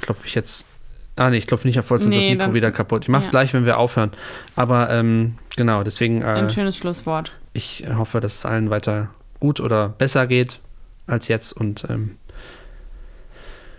klopfe 0.02 0.28
ich 0.28 0.36
jetzt. 0.36 0.68
Ah 1.16 1.30
nee, 1.32 1.38
ich 1.38 1.48
klopfe 1.48 1.68
nicht 1.68 1.80
auf 1.80 1.90
Holz, 1.90 2.04
sonst 2.04 2.16
Nee, 2.16 2.22
das 2.22 2.30
Mikro 2.32 2.44
dann- 2.46 2.54
wieder 2.54 2.72
kaputt. 2.72 3.04
Ich 3.04 3.10
mach's 3.10 3.26
ja. 3.26 3.32
gleich, 3.32 3.54
wenn 3.54 3.66
wir 3.66 3.78
aufhören. 3.80 4.12
Aber 4.56 4.90
ähm, 4.92 5.36
genau, 5.58 5.84
deswegen, 5.84 6.22
äh, 6.22 6.26
Ein 6.26 6.50
schönes 6.52 6.78
Schlusswort. 6.78 7.34
ich 7.54 7.86
hoffe, 7.94 8.20
dass 8.22 8.36
es 8.36 8.46
allen 8.46 8.70
weiter 8.70 9.10
gut 9.40 9.60
oder 9.60 9.90
besser 9.90 10.28
geht 10.28 10.60
als 11.08 11.28
jetzt 11.28 11.52
und 11.54 11.86
ähm, 11.90 12.18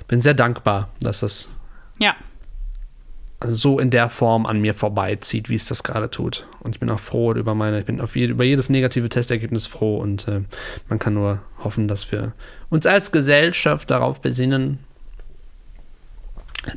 bin 0.08 0.20
sehr 0.20 0.34
dankbar, 0.34 0.88
dass 1.00 1.20
das 1.20 1.48
Ja, 1.98 2.14
so 3.48 3.78
in 3.78 3.90
der 3.90 4.10
Form 4.10 4.44
an 4.44 4.60
mir 4.60 4.74
vorbeizieht, 4.74 5.48
wie 5.48 5.54
es 5.54 5.66
das 5.66 5.82
gerade 5.82 6.10
tut. 6.10 6.46
Und 6.60 6.74
ich 6.74 6.80
bin 6.80 6.90
auch 6.90 7.00
froh 7.00 7.32
über 7.32 7.54
meine, 7.54 7.80
ich 7.80 7.86
bin 7.86 8.00
auf 8.00 8.14
je, 8.14 8.26
über 8.26 8.44
jedes 8.44 8.68
negative 8.68 9.08
Testergebnis 9.08 9.66
froh 9.66 9.96
und 9.98 10.28
äh, 10.28 10.42
man 10.88 10.98
kann 10.98 11.14
nur 11.14 11.40
hoffen, 11.64 11.88
dass 11.88 12.12
wir 12.12 12.32
uns 12.68 12.86
als 12.86 13.12
Gesellschaft 13.12 13.90
darauf 13.90 14.20
besinnen, 14.20 14.78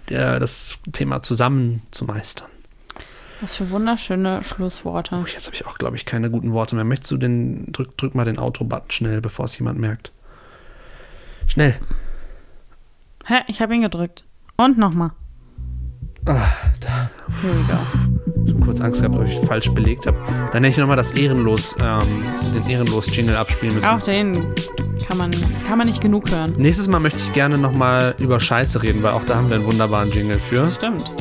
äh, 0.07 0.39
das 0.39 0.80
Thema 0.93 1.22
zusammen 1.22 1.82
zu 1.91 2.05
meistern. 2.05 2.47
was 3.41 3.55
für 3.55 3.70
wunderschöne 3.70 4.41
Schlussworte. 4.43 5.16
Oh, 5.22 5.28
jetzt 5.28 5.45
habe 5.47 5.55
ich 5.55 5.66
auch, 5.66 5.78
glaube 5.78 5.97
ich, 5.97 6.05
keine 6.05 6.30
guten 6.30 6.53
Worte 6.53 6.76
mehr. 6.76 6.86
Möchtest 6.86 7.11
du 7.11 7.18
den, 7.18 7.74
drück, 7.74 7.97
drück 7.97 8.16
mal 8.16 8.24
den 8.24 8.39
Outro-Button 8.39 8.91
schnell, 8.91 9.20
bevor 9.20 9.45
es 9.45 9.57
jemand 9.59 9.80
merkt. 9.80 10.14
Schnell. 11.47 11.78
Hä, 13.26 13.41
ich 13.47 13.61
habe 13.61 13.76
ihn 13.76 13.82
gedrückt. 13.82 14.24
Und 14.55 14.78
nochmal. 14.78 15.11
Ah, 16.26 16.47
we 17.41 17.49
go. 17.67 18.47
schon 18.49 18.59
kurz 18.61 18.80
Angst 18.82 19.01
gehabt, 19.01 19.15
ob 19.17 19.26
ich 19.28 19.38
falsch 19.47 19.69
belegt 19.71 20.05
habe. 20.07 20.17
Dann 20.51 20.63
hätte 20.63 20.67
ich 20.74 20.78
nochmal 20.78 20.95
das 20.95 21.11
Ehrenlos, 21.11 21.76
ähm, 21.80 22.01
den 22.55 22.69
Ehrenlos-Jingle 22.69 23.36
abspielen 23.36 23.76
müssen. 23.76 23.88
Auch 23.88 24.01
den 24.01 24.45
kann 25.05 25.17
man, 25.17 25.32
kann 25.67 25.78
man 25.78 25.88
nicht 25.88 25.99
genug 26.01 26.32
hören. 26.32 26.53
Nächstes 26.57 26.88
Mal 26.88 26.99
möchte 26.99 27.19
ich 27.19 27.34
gerne 27.34 27.57
nochmal 27.57 28.15
über 28.19 28.39
Scheiße 28.39 28.82
reden, 28.84 29.03
weil 29.03 29.11
auch 29.11 29.24
da 29.28 29.36
haben 29.36 29.49
wir 29.49 29.57
einen 29.57 29.65
wunderbaren 29.65 30.11
Jingle 30.11 30.39
für. 30.39 30.61
Das 30.61 30.76
stimmt. 30.76 31.13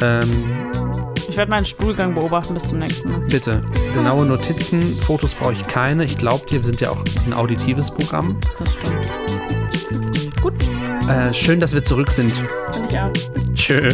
Ähm, 0.00 0.44
Ich 1.28 1.36
werde 1.36 1.50
meinen 1.50 1.66
Stuhlgang 1.66 2.14
beobachten 2.14 2.52
bis 2.54 2.64
zum 2.66 2.78
nächsten 2.80 3.10
Mal. 3.10 3.20
bitte, 3.20 3.62
genaue 3.94 4.26
Notizen, 4.26 5.00
Fotos 5.00 5.34
brauche 5.34 5.54
ich 5.54 5.62
keine. 5.66 6.04
Ich 6.04 6.18
glaube 6.18 6.44
dir, 6.46 6.60
wir 6.60 6.66
sind 6.66 6.80
ja 6.80 6.90
auch 6.90 7.02
ein 7.26 7.32
auditives 7.32 7.90
Programm. 7.90 8.36
Das 8.58 8.74
stimmt. 8.74 8.94
Äh, 11.08 11.32
schön, 11.32 11.58
dass 11.60 11.72
wir 11.72 11.82
zurück 11.82 12.10
sind. 12.10 12.32
Finde 12.72 12.88
ich 12.90 12.98
auch. 12.98 13.54
Tschö. 13.54 13.88